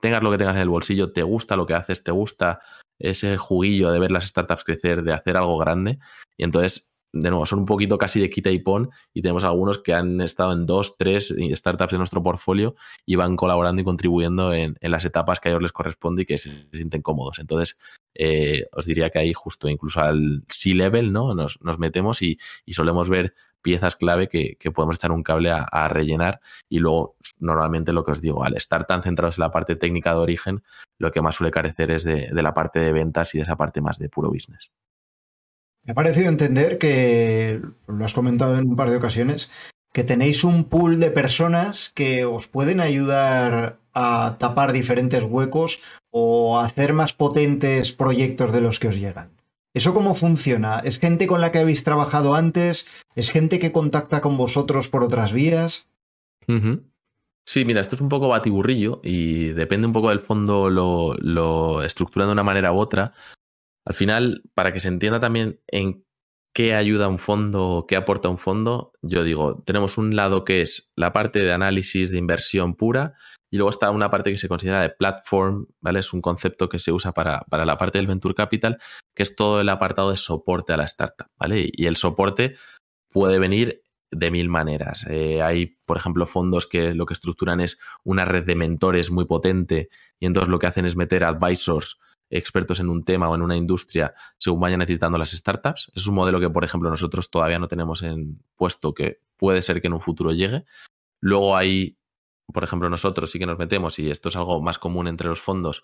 tengas 0.00 0.22
lo 0.22 0.30
que 0.30 0.38
tengas 0.38 0.56
en 0.56 0.62
el 0.62 0.70
bolsillo, 0.70 1.12
te 1.12 1.22
gusta 1.22 1.56
lo 1.56 1.66
que 1.66 1.74
haces, 1.74 2.04
te 2.04 2.10
gusta 2.10 2.60
ese 2.98 3.36
juguillo 3.36 3.92
de 3.92 3.98
ver 3.98 4.10
las 4.10 4.24
startups 4.26 4.64
crecer, 4.64 5.02
de 5.02 5.12
hacer 5.12 5.36
algo 5.36 5.58
grande. 5.58 5.98
Y 6.38 6.44
entonces 6.44 6.95
de 7.12 7.30
nuevo, 7.30 7.46
son 7.46 7.60
un 7.60 7.66
poquito 7.66 7.98
casi 7.98 8.20
de 8.20 8.30
quita 8.30 8.50
y 8.50 8.58
pon 8.58 8.90
y 9.12 9.22
tenemos 9.22 9.44
algunos 9.44 9.78
que 9.78 9.94
han 9.94 10.20
estado 10.20 10.52
en 10.52 10.66
dos, 10.66 10.96
tres 10.96 11.34
startups 11.38 11.92
de 11.92 11.98
nuestro 11.98 12.22
portfolio 12.22 12.74
y 13.04 13.16
van 13.16 13.36
colaborando 13.36 13.80
y 13.80 13.84
contribuyendo 13.84 14.52
en, 14.52 14.76
las 14.80 15.04
etapas 15.04 15.40
que 15.40 15.48
a 15.48 15.52
ellos 15.52 15.62
les 15.62 15.72
corresponde 15.72 16.22
y 16.22 16.26
que 16.26 16.38
se, 16.38 16.68
sienten 16.72 17.02
cómodos. 17.02 17.38
Entonces, 17.38 17.78
eh, 18.14 18.66
os 18.72 18.86
diría 18.86 19.10
que 19.10 19.18
ahí 19.18 19.32
justo 19.32 19.68
incluso 19.68 20.00
al 20.00 20.44
C-level 20.48 21.12
¿no? 21.12 21.34
nos, 21.34 21.58
metemos 21.78 22.22
y, 22.22 22.38
solemos 22.68 23.08
ver 23.08 23.34
piezas 23.62 23.96
clave 23.96 24.28
que, 24.28 24.56
podemos 24.72 24.96
echar 24.96 25.12
un 25.12 25.22
cable 25.22 25.50
a, 25.50 25.88
rellenar 25.88 26.40
y 26.68 26.78
luego 26.78 27.16
normalmente 27.38 27.92
lo 27.92 28.02
que 28.02 28.12
os 28.12 28.22
digo, 28.22 28.44
al 28.44 28.56
estar 28.56 28.86
tan 28.86 29.02
centrados 29.02 29.38
en 29.38 29.42
la 29.42 29.50
parte 29.50 29.76
técnica 29.76 30.12
de 30.12 30.20
origen, 30.20 30.62
lo 30.98 31.10
que 31.10 31.20
más 31.20 31.34
suele 31.34 31.50
carecer 31.50 31.90
es 31.90 32.04
de 32.04 32.30
la 32.32 32.54
parte 32.54 32.78
de 32.78 32.92
ventas 32.92 33.34
y 33.34 33.38
de 33.38 33.42
esa 33.42 33.56
parte 33.56 33.80
más 33.80 33.98
de 33.98 34.08
puro 34.08 34.30
business. 34.30 34.70
Me 35.86 35.92
ha 35.92 35.94
parecido 35.94 36.28
entender 36.28 36.78
que, 36.78 37.62
lo 37.86 38.04
has 38.04 38.12
comentado 38.12 38.58
en 38.58 38.68
un 38.68 38.74
par 38.74 38.90
de 38.90 38.96
ocasiones, 38.96 39.52
que 39.92 40.02
tenéis 40.02 40.42
un 40.42 40.64
pool 40.64 40.98
de 40.98 41.12
personas 41.12 41.92
que 41.94 42.24
os 42.24 42.48
pueden 42.48 42.80
ayudar 42.80 43.78
a 43.94 44.36
tapar 44.40 44.72
diferentes 44.72 45.22
huecos 45.22 45.80
o 46.10 46.58
hacer 46.58 46.92
más 46.92 47.12
potentes 47.12 47.92
proyectos 47.92 48.52
de 48.52 48.60
los 48.60 48.80
que 48.80 48.88
os 48.88 48.96
llegan. 48.96 49.30
¿Eso 49.74 49.94
cómo 49.94 50.14
funciona? 50.14 50.80
¿Es 50.80 50.98
gente 50.98 51.28
con 51.28 51.40
la 51.40 51.52
que 51.52 51.60
habéis 51.60 51.84
trabajado 51.84 52.34
antes? 52.34 52.88
¿Es 53.14 53.30
gente 53.30 53.60
que 53.60 53.72
contacta 53.72 54.20
con 54.20 54.36
vosotros 54.36 54.88
por 54.88 55.04
otras 55.04 55.32
vías? 55.32 55.88
Sí, 57.44 57.64
mira, 57.64 57.80
esto 57.80 57.94
es 57.94 58.00
un 58.00 58.08
poco 58.08 58.28
batiburrillo 58.28 59.00
y 59.04 59.48
depende 59.48 59.86
un 59.86 59.92
poco 59.92 60.08
del 60.08 60.20
fondo 60.20 60.68
lo 60.68 61.82
estructura 61.84 62.26
de 62.26 62.32
una 62.32 62.42
manera 62.42 62.72
u 62.72 62.78
otra. 62.78 63.12
Al 63.86 63.94
final, 63.94 64.42
para 64.54 64.72
que 64.72 64.80
se 64.80 64.88
entienda 64.88 65.20
también 65.20 65.60
en 65.68 66.04
qué 66.52 66.74
ayuda 66.74 67.08
un 67.08 67.18
fondo, 67.18 67.84
qué 67.86 67.96
aporta 67.96 68.28
un 68.28 68.38
fondo, 68.38 68.92
yo 69.02 69.22
digo, 69.22 69.62
tenemos 69.64 69.96
un 69.96 70.16
lado 70.16 70.44
que 70.44 70.62
es 70.62 70.90
la 70.96 71.12
parte 71.12 71.40
de 71.40 71.52
análisis 71.52 72.10
de 72.10 72.18
inversión 72.18 72.74
pura 72.74 73.14
y 73.50 73.58
luego 73.58 73.70
está 73.70 73.90
una 73.90 74.10
parte 74.10 74.32
que 74.32 74.38
se 74.38 74.48
considera 74.48 74.80
de 74.80 74.90
platform, 74.90 75.66
¿vale? 75.80 76.00
Es 76.00 76.12
un 76.12 76.20
concepto 76.20 76.68
que 76.68 76.78
se 76.78 76.92
usa 76.92 77.12
para, 77.12 77.40
para 77.48 77.64
la 77.64 77.76
parte 77.76 77.98
del 77.98 78.06
venture 78.06 78.34
capital, 78.34 78.78
que 79.14 79.22
es 79.22 79.36
todo 79.36 79.60
el 79.60 79.68
apartado 79.68 80.10
de 80.10 80.16
soporte 80.16 80.72
a 80.72 80.76
la 80.76 80.84
startup, 80.84 81.28
¿vale? 81.38 81.70
Y 81.72 81.86
el 81.86 81.96
soporte 81.96 82.56
puede 83.10 83.38
venir 83.38 83.82
de 84.10 84.30
mil 84.30 84.48
maneras. 84.48 85.06
Eh, 85.08 85.42
hay, 85.42 85.78
por 85.84 85.96
ejemplo, 85.96 86.26
fondos 86.26 86.66
que 86.66 86.94
lo 86.94 87.06
que 87.06 87.14
estructuran 87.14 87.60
es 87.60 87.78
una 88.02 88.24
red 88.24 88.44
de 88.44 88.56
mentores 88.56 89.10
muy 89.10 89.26
potente 89.26 89.90
y 90.18 90.26
entonces 90.26 90.48
lo 90.48 90.58
que 90.58 90.66
hacen 90.66 90.86
es 90.86 90.96
meter 90.96 91.24
advisors 91.24 91.98
expertos 92.30 92.80
en 92.80 92.88
un 92.88 93.04
tema 93.04 93.28
o 93.28 93.34
en 93.34 93.42
una 93.42 93.56
industria 93.56 94.14
según 94.36 94.60
vayan 94.60 94.80
necesitando 94.80 95.18
las 95.18 95.30
startups. 95.30 95.92
Es 95.94 96.06
un 96.06 96.14
modelo 96.14 96.40
que, 96.40 96.50
por 96.50 96.64
ejemplo, 96.64 96.90
nosotros 96.90 97.30
todavía 97.30 97.58
no 97.58 97.68
tenemos 97.68 98.02
en 98.02 98.42
puesto 98.56 98.94
que 98.94 99.20
puede 99.36 99.62
ser 99.62 99.80
que 99.80 99.86
en 99.86 99.94
un 99.94 100.00
futuro 100.00 100.32
llegue. 100.32 100.64
Luego 101.20 101.56
hay, 101.56 101.98
por 102.52 102.64
ejemplo, 102.64 102.90
nosotros 102.90 103.30
sí 103.30 103.38
que 103.38 103.46
nos 103.46 103.58
metemos, 103.58 103.98
y 103.98 104.10
esto 104.10 104.28
es 104.28 104.36
algo 104.36 104.60
más 104.60 104.78
común 104.78 105.08
entre 105.08 105.28
los 105.28 105.40
fondos, 105.40 105.82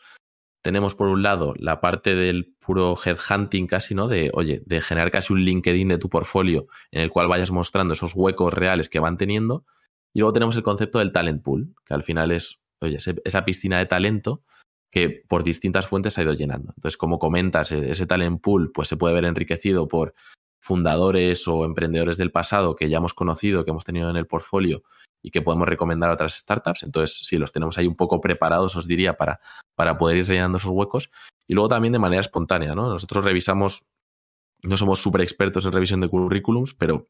tenemos 0.62 0.94
por 0.94 1.08
un 1.08 1.22
lado 1.22 1.54
la 1.58 1.80
parte 1.80 2.14
del 2.14 2.54
puro 2.64 2.94
headhunting 2.96 3.66
casi, 3.66 3.94
¿no? 3.94 4.06
De, 4.06 4.30
oye, 4.32 4.62
de 4.64 4.80
generar 4.80 5.10
casi 5.10 5.32
un 5.32 5.40
LinkedIn 5.40 5.88
de 5.88 5.98
tu 5.98 6.08
portfolio 6.08 6.66
en 6.92 7.02
el 7.02 7.10
cual 7.10 7.26
vayas 7.26 7.50
mostrando 7.50 7.94
esos 7.94 8.14
huecos 8.14 8.54
reales 8.54 8.88
que 8.88 9.00
van 9.00 9.16
teniendo. 9.16 9.66
Y 10.14 10.20
luego 10.20 10.32
tenemos 10.32 10.54
el 10.54 10.62
concepto 10.62 11.00
del 11.00 11.10
talent 11.10 11.42
pool, 11.42 11.74
que 11.84 11.94
al 11.94 12.04
final 12.04 12.30
es, 12.30 12.60
oye, 12.80 12.98
esa 13.24 13.44
piscina 13.44 13.78
de 13.78 13.86
talento 13.86 14.44
que 14.92 15.24
por 15.26 15.42
distintas 15.42 15.86
fuentes 15.86 16.18
ha 16.18 16.22
ido 16.22 16.34
llenando. 16.34 16.74
Entonces, 16.76 16.98
como 16.98 17.18
comentas, 17.18 17.72
e-, 17.72 17.90
ese 17.90 18.06
talent 18.06 18.40
pool 18.40 18.70
pues, 18.72 18.88
se 18.88 18.96
puede 18.96 19.14
ver 19.14 19.24
enriquecido 19.24 19.88
por 19.88 20.14
fundadores 20.60 21.48
o 21.48 21.64
emprendedores 21.64 22.18
del 22.18 22.30
pasado 22.30 22.76
que 22.76 22.88
ya 22.88 22.98
hemos 22.98 23.14
conocido, 23.14 23.64
que 23.64 23.70
hemos 23.70 23.84
tenido 23.84 24.10
en 24.10 24.16
el 24.16 24.28
portfolio 24.28 24.84
y 25.22 25.30
que 25.30 25.42
podemos 25.42 25.66
recomendar 25.66 26.10
a 26.10 26.14
otras 26.14 26.34
startups. 26.34 26.82
Entonces, 26.82 27.26
sí, 27.26 27.38
los 27.38 27.52
tenemos 27.52 27.78
ahí 27.78 27.86
un 27.86 27.96
poco 27.96 28.20
preparados, 28.20 28.76
os 28.76 28.86
diría, 28.86 29.16
para, 29.16 29.40
para 29.74 29.96
poder 29.96 30.18
ir 30.18 30.28
rellenando 30.28 30.58
esos 30.58 30.70
huecos. 30.70 31.10
Y 31.48 31.54
luego 31.54 31.68
también 31.68 31.92
de 31.92 31.98
manera 31.98 32.20
espontánea, 32.20 32.74
¿no? 32.74 32.88
Nosotros 32.88 33.24
revisamos, 33.24 33.88
no 34.62 34.76
somos 34.76 35.00
súper 35.00 35.22
expertos 35.22 35.64
en 35.64 35.72
revisión 35.72 36.00
de 36.00 36.08
currículums, 36.08 36.74
pero 36.74 37.08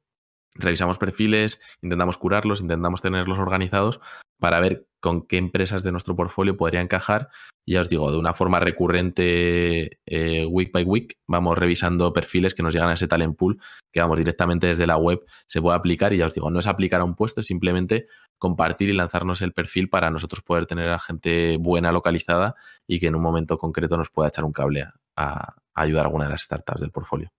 revisamos 0.55 0.99
perfiles, 0.99 1.61
intentamos 1.83 2.16
curarlos, 2.16 2.61
intentamos 2.61 3.03
tenerlos 3.03 3.39
organizados 3.39 4.01
para 4.43 4.59
ver 4.59 4.88
con 5.01 5.22
qué 5.22 5.36
empresas 5.36 5.84
de 5.84 5.93
nuestro 5.93 6.16
portfolio 6.16 6.57
podría 6.57 6.80
encajar. 6.80 7.28
Ya 7.64 7.80
os 7.80 7.88
digo, 7.88 8.11
de 8.11 8.18
una 8.18 8.34
forma 8.34 8.59
recurrente, 8.59 10.01
eh, 10.05 10.45
week 10.47 10.72
by 10.72 10.82
week, 10.82 11.16
vamos 11.28 11.57
revisando 11.57 12.12
perfiles 12.12 12.53
que 12.53 12.62
nos 12.64 12.74
llegan 12.74 12.90
a 12.90 12.95
ese 12.95 13.07
talent 13.07 13.36
pool, 13.36 13.61
que 13.93 14.01
vamos 14.01 14.18
directamente 14.18 14.66
desde 14.66 14.86
la 14.86 14.97
web, 14.97 15.24
se 15.47 15.62
puede 15.62 15.76
aplicar. 15.76 16.12
Y 16.12 16.16
ya 16.18 16.26
os 16.26 16.34
digo, 16.34 16.51
no 16.51 16.59
es 16.59 16.66
aplicar 16.66 17.01
a 17.01 17.05
un 17.05 17.14
puesto, 17.14 17.40
es 17.40 17.47
simplemente 17.47 18.07
compartir 18.36 18.90
y 18.90 18.95
lanzarnos 18.95 19.43
el 19.43 19.53
perfil 19.53 19.88
para 19.88 20.11
nosotros 20.11 20.43
poder 20.43 20.66
tener 20.66 20.88
a 20.90 20.99
gente 20.99 21.57
buena 21.59 21.93
localizada 21.93 22.57
y 22.88 22.99
que 22.99 23.07
en 23.07 23.14
un 23.14 23.22
momento 23.22 23.59
concreto 23.59 23.97
nos 23.97 24.11
pueda 24.11 24.28
echar 24.28 24.45
un 24.45 24.53
cable 24.53 24.86
a 25.16 25.55
ayudar 25.74 26.03
a 26.03 26.07
alguna 26.07 26.24
de 26.24 26.30
las 26.30 26.43
startups 26.43 26.80
del 26.80 26.90
portfolio. 26.90 27.30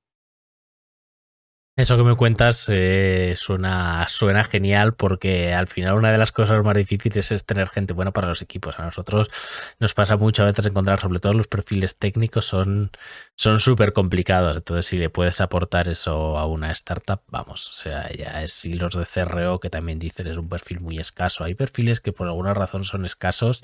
Eso 1.76 1.98
que 1.98 2.04
me 2.04 2.16
cuentas 2.16 2.68
eh, 2.70 3.34
suena, 3.36 4.08
suena 4.08 4.44
genial 4.44 4.94
porque 4.94 5.56
al 5.56 5.66
final 5.66 5.96
una 5.96 6.12
de 6.12 6.20
las 6.20 6.32
cosas 6.32 6.64
más 6.64 6.76
difíciles 6.76 7.32
es 7.32 7.46
tener 7.46 7.68
gente 7.68 7.96
buena 7.96 8.12
para 8.12 8.28
los 8.28 8.44
equipos. 8.44 8.78
A 8.78 8.84
nosotros 8.84 9.32
nos 9.80 9.96
pasa 9.96 10.16
mucho 10.16 10.44
a 10.44 10.46
veces 10.46 10.68
encontrar, 10.68 11.00
sobre 11.00 11.18
todo 11.18 11.34
los 11.34 11.48
perfiles 11.48 11.98
técnicos, 11.98 12.46
son 12.46 12.92
súper 13.36 13.92
complicados. 13.92 14.56
Entonces, 14.56 14.86
si 14.86 14.98
le 15.00 15.10
puedes 15.10 15.42
aportar 15.42 15.88
eso 15.88 16.38
a 16.38 16.46
una 16.46 16.72
startup, 16.74 17.22
vamos, 17.30 17.68
o 17.70 17.74
sea, 17.74 18.08
ya 18.14 18.44
es 18.44 18.64
hilos 18.66 18.94
de 18.94 19.08
CRO 19.08 19.60
que 19.60 19.72
también 19.72 19.98
dicen 19.98 20.28
es 20.28 20.38
un 20.38 20.50
perfil 20.50 20.80
muy 20.80 21.00
escaso. 21.00 21.44
Hay 21.44 21.56
perfiles 21.56 22.02
que 22.02 22.14
por 22.14 22.28
alguna 22.28 22.54
razón 22.54 22.84
son 22.84 23.04
escasos 23.04 23.64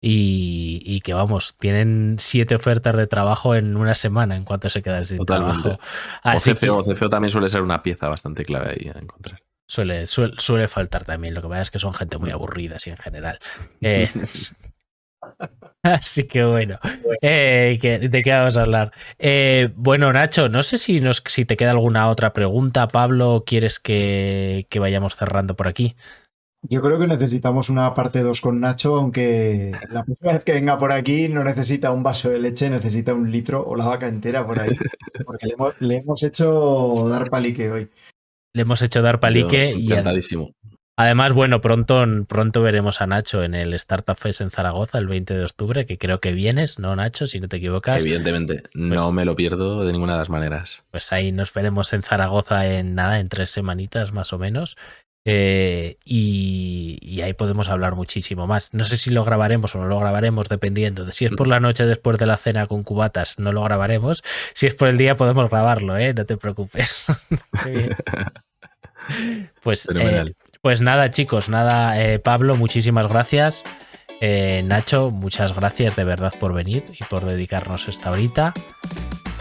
y, 0.00 1.00
que 1.00 1.14
vamos, 1.14 1.56
tienen 1.58 2.16
siete 2.18 2.54
ofertas 2.54 2.96
de 2.96 3.06
trabajo 3.06 3.54
en 3.54 3.76
una 3.76 3.94
semana 3.94 4.36
en 4.36 4.44
cuanto 4.44 4.70
se 4.70 4.82
quedan 4.82 5.04
sin 5.04 5.24
trabajo. 5.24 5.78
Así 6.22 6.52
o, 6.68 6.82
CFO, 6.82 7.08
también 7.08 7.30
suele 7.30 7.48
ser 7.48 7.62
una 7.62 7.82
pieza 7.82 8.08
bastante 8.08 8.44
clave 8.44 8.70
ahí 8.70 8.90
a 8.94 8.98
encontrar. 8.98 9.42
Suele, 9.66 10.06
suele, 10.06 10.68
faltar 10.68 11.04
también, 11.04 11.34
lo 11.34 11.42
que 11.42 11.48
pasa 11.48 11.62
es 11.62 11.70
que 11.70 11.78
son 11.78 11.92
gente 11.92 12.16
muy 12.16 12.30
aburrida 12.30 12.76
así 12.76 12.90
en 12.90 12.96
general. 12.96 13.38
Eh, 13.80 14.08
así 15.82 16.24
que 16.24 16.44
bueno, 16.44 16.78
eh, 17.22 17.78
¿de 18.08 18.22
qué 18.22 18.30
vamos 18.30 18.56
a 18.56 18.62
hablar? 18.62 18.92
Eh, 19.18 19.70
bueno, 19.74 20.12
Nacho, 20.12 20.48
no 20.48 20.62
sé 20.62 20.78
si, 20.78 21.00
nos, 21.00 21.22
si 21.26 21.44
te 21.44 21.56
queda 21.56 21.72
alguna 21.72 22.08
otra 22.08 22.32
pregunta, 22.32 22.88
Pablo, 22.88 23.42
¿quieres 23.44 23.80
que, 23.80 24.66
que 24.70 24.78
vayamos 24.78 25.16
cerrando 25.16 25.56
por 25.56 25.66
aquí? 25.66 25.96
Yo 26.62 26.82
creo 26.82 26.98
que 26.98 27.06
necesitamos 27.06 27.70
una 27.70 27.94
parte 27.94 28.20
2 28.20 28.40
con 28.40 28.60
Nacho, 28.60 28.96
aunque 28.96 29.72
la 29.90 30.04
próxima 30.04 30.32
vez 30.32 30.44
que 30.44 30.52
venga 30.52 30.78
por 30.78 30.90
aquí 30.90 31.28
no 31.28 31.44
necesita 31.44 31.92
un 31.92 32.02
vaso 32.02 32.30
de 32.30 32.40
leche, 32.40 32.68
necesita 32.68 33.14
un 33.14 33.30
litro 33.30 33.64
o 33.64 33.76
la 33.76 33.86
vaca 33.86 34.08
entera 34.08 34.44
por 34.44 34.58
ahí. 34.58 34.76
Porque 35.24 35.46
le 35.80 35.96
hemos, 35.96 36.22
hecho 36.22 37.08
dar 37.08 37.28
palique 37.30 37.70
hoy. 37.70 37.88
Le 38.54 38.62
hemos 38.62 38.82
hecho 38.82 39.02
dar 39.02 39.20
palique 39.20 39.74
y 39.76 39.92
además, 40.96 41.32
bueno, 41.32 41.60
pronto, 41.60 42.04
pronto 42.26 42.60
veremos 42.60 43.00
a 43.00 43.06
Nacho 43.06 43.44
en 43.44 43.54
el 43.54 43.72
Startup 43.74 44.16
Fest 44.16 44.40
en 44.40 44.50
Zaragoza 44.50 44.98
el 44.98 45.06
20 45.06 45.36
de 45.36 45.44
octubre, 45.44 45.86
que 45.86 45.96
creo 45.96 46.18
que 46.18 46.32
vienes, 46.32 46.80
¿no, 46.80 46.96
Nacho? 46.96 47.28
Si 47.28 47.38
no 47.38 47.46
te 47.46 47.58
equivocas. 47.58 48.02
Evidentemente, 48.02 48.64
no 48.74 48.96
pues 48.96 49.12
me 49.12 49.24
lo 49.24 49.36
pierdo 49.36 49.84
de 49.84 49.92
ninguna 49.92 50.14
de 50.14 50.18
las 50.18 50.30
maneras. 50.30 50.84
Pues 50.90 51.12
ahí 51.12 51.30
nos 51.30 51.54
veremos 51.54 51.92
en 51.92 52.02
Zaragoza 52.02 52.66
en 52.66 52.96
nada, 52.96 53.20
en 53.20 53.28
tres 53.28 53.50
semanitas 53.50 54.12
más 54.12 54.32
o 54.32 54.38
menos. 54.38 54.76
Eh, 55.30 55.98
y, 56.06 57.20
ahí 57.22 57.34
podemos 57.34 57.68
hablar 57.68 57.94
muchísimo 57.94 58.46
más. 58.46 58.72
No 58.72 58.84
sé 58.84 58.96
si 58.96 59.10
lo 59.10 59.24
grabaremos 59.24 59.74
o 59.74 59.78
no 59.78 59.86
lo 59.86 60.00
grabaremos, 60.00 60.48
dependiendo 60.48 61.04
de 61.04 61.12
si 61.12 61.26
es 61.26 61.32
por 61.32 61.46
la 61.46 61.60
noche 61.60 61.84
después 61.84 62.16
de 62.16 62.24
la 62.24 62.38
cena 62.38 62.66
con 62.66 62.82
cubatas, 62.82 63.38
no 63.38 63.52
lo 63.52 63.62
grabaremos. 63.62 64.22
Si 64.54 64.66
es 64.66 64.74
por 64.74 64.88
el 64.88 64.96
día, 64.96 65.16
podemos 65.16 65.50
grabarlo, 65.50 65.98
¿eh? 65.98 66.14
No 66.14 66.24
te 66.24 66.38
preocupes. 66.38 67.08
pues, 69.62 69.86
eh, 69.94 70.32
pues 70.62 70.80
nada, 70.80 71.10
chicos, 71.10 71.50
nada, 71.50 72.02
eh, 72.02 72.18
Pablo, 72.18 72.56
muchísimas 72.56 73.06
gracias. 73.06 73.64
Nacho, 74.64 75.10
muchas 75.10 75.54
gracias 75.54 75.94
de 75.94 76.04
verdad 76.04 76.32
por 76.40 76.54
venir 76.54 76.84
y 76.98 77.04
por 77.04 77.26
dedicarnos 77.26 77.86
esta 77.86 78.10
horita. 78.10 78.54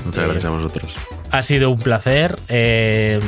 Muchas 0.07 0.23
gracias 0.23 0.45
a 0.45 0.49
vosotros. 0.49 0.95
Ha 1.31 1.43
sido 1.43 1.69
un 1.69 1.79
placer. 1.79 2.39
Eh, 2.47 3.19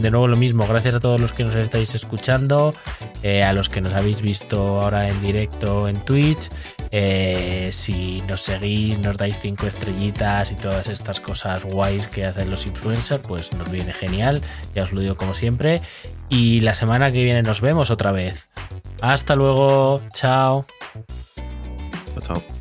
de 0.00 0.10
nuevo 0.10 0.28
lo 0.28 0.36
mismo, 0.36 0.66
gracias 0.66 0.94
a 0.94 1.00
todos 1.00 1.18
los 1.18 1.32
que 1.32 1.44
nos 1.44 1.54
estáis 1.54 1.94
escuchando, 1.94 2.74
eh, 3.22 3.42
a 3.42 3.54
los 3.54 3.70
que 3.70 3.80
nos 3.80 3.94
habéis 3.94 4.20
visto 4.20 4.82
ahora 4.82 5.08
en 5.08 5.18
directo 5.22 5.88
en 5.88 5.96
Twitch. 6.04 6.50
Eh, 6.90 7.70
si 7.72 8.22
nos 8.28 8.42
seguís, 8.42 8.98
nos 8.98 9.16
dais 9.16 9.40
cinco 9.40 9.66
estrellitas 9.66 10.52
y 10.52 10.56
todas 10.56 10.88
estas 10.88 11.20
cosas 11.20 11.64
guays 11.64 12.06
que 12.06 12.26
hacen 12.26 12.50
los 12.50 12.66
influencers, 12.66 13.22
pues 13.26 13.54
nos 13.54 13.70
viene 13.70 13.94
genial. 13.94 14.42
Ya 14.74 14.82
os 14.82 14.92
lo 14.92 15.00
digo 15.00 15.16
como 15.16 15.34
siempre. 15.34 15.80
Y 16.28 16.60
la 16.60 16.74
semana 16.74 17.10
que 17.12 17.24
viene 17.24 17.42
nos 17.42 17.62
vemos 17.62 17.90
otra 17.90 18.12
vez. 18.12 18.46
Hasta 19.00 19.34
luego. 19.36 20.02
Chao. 20.12 20.66
Chao, 22.12 22.20
chao. 22.20 22.55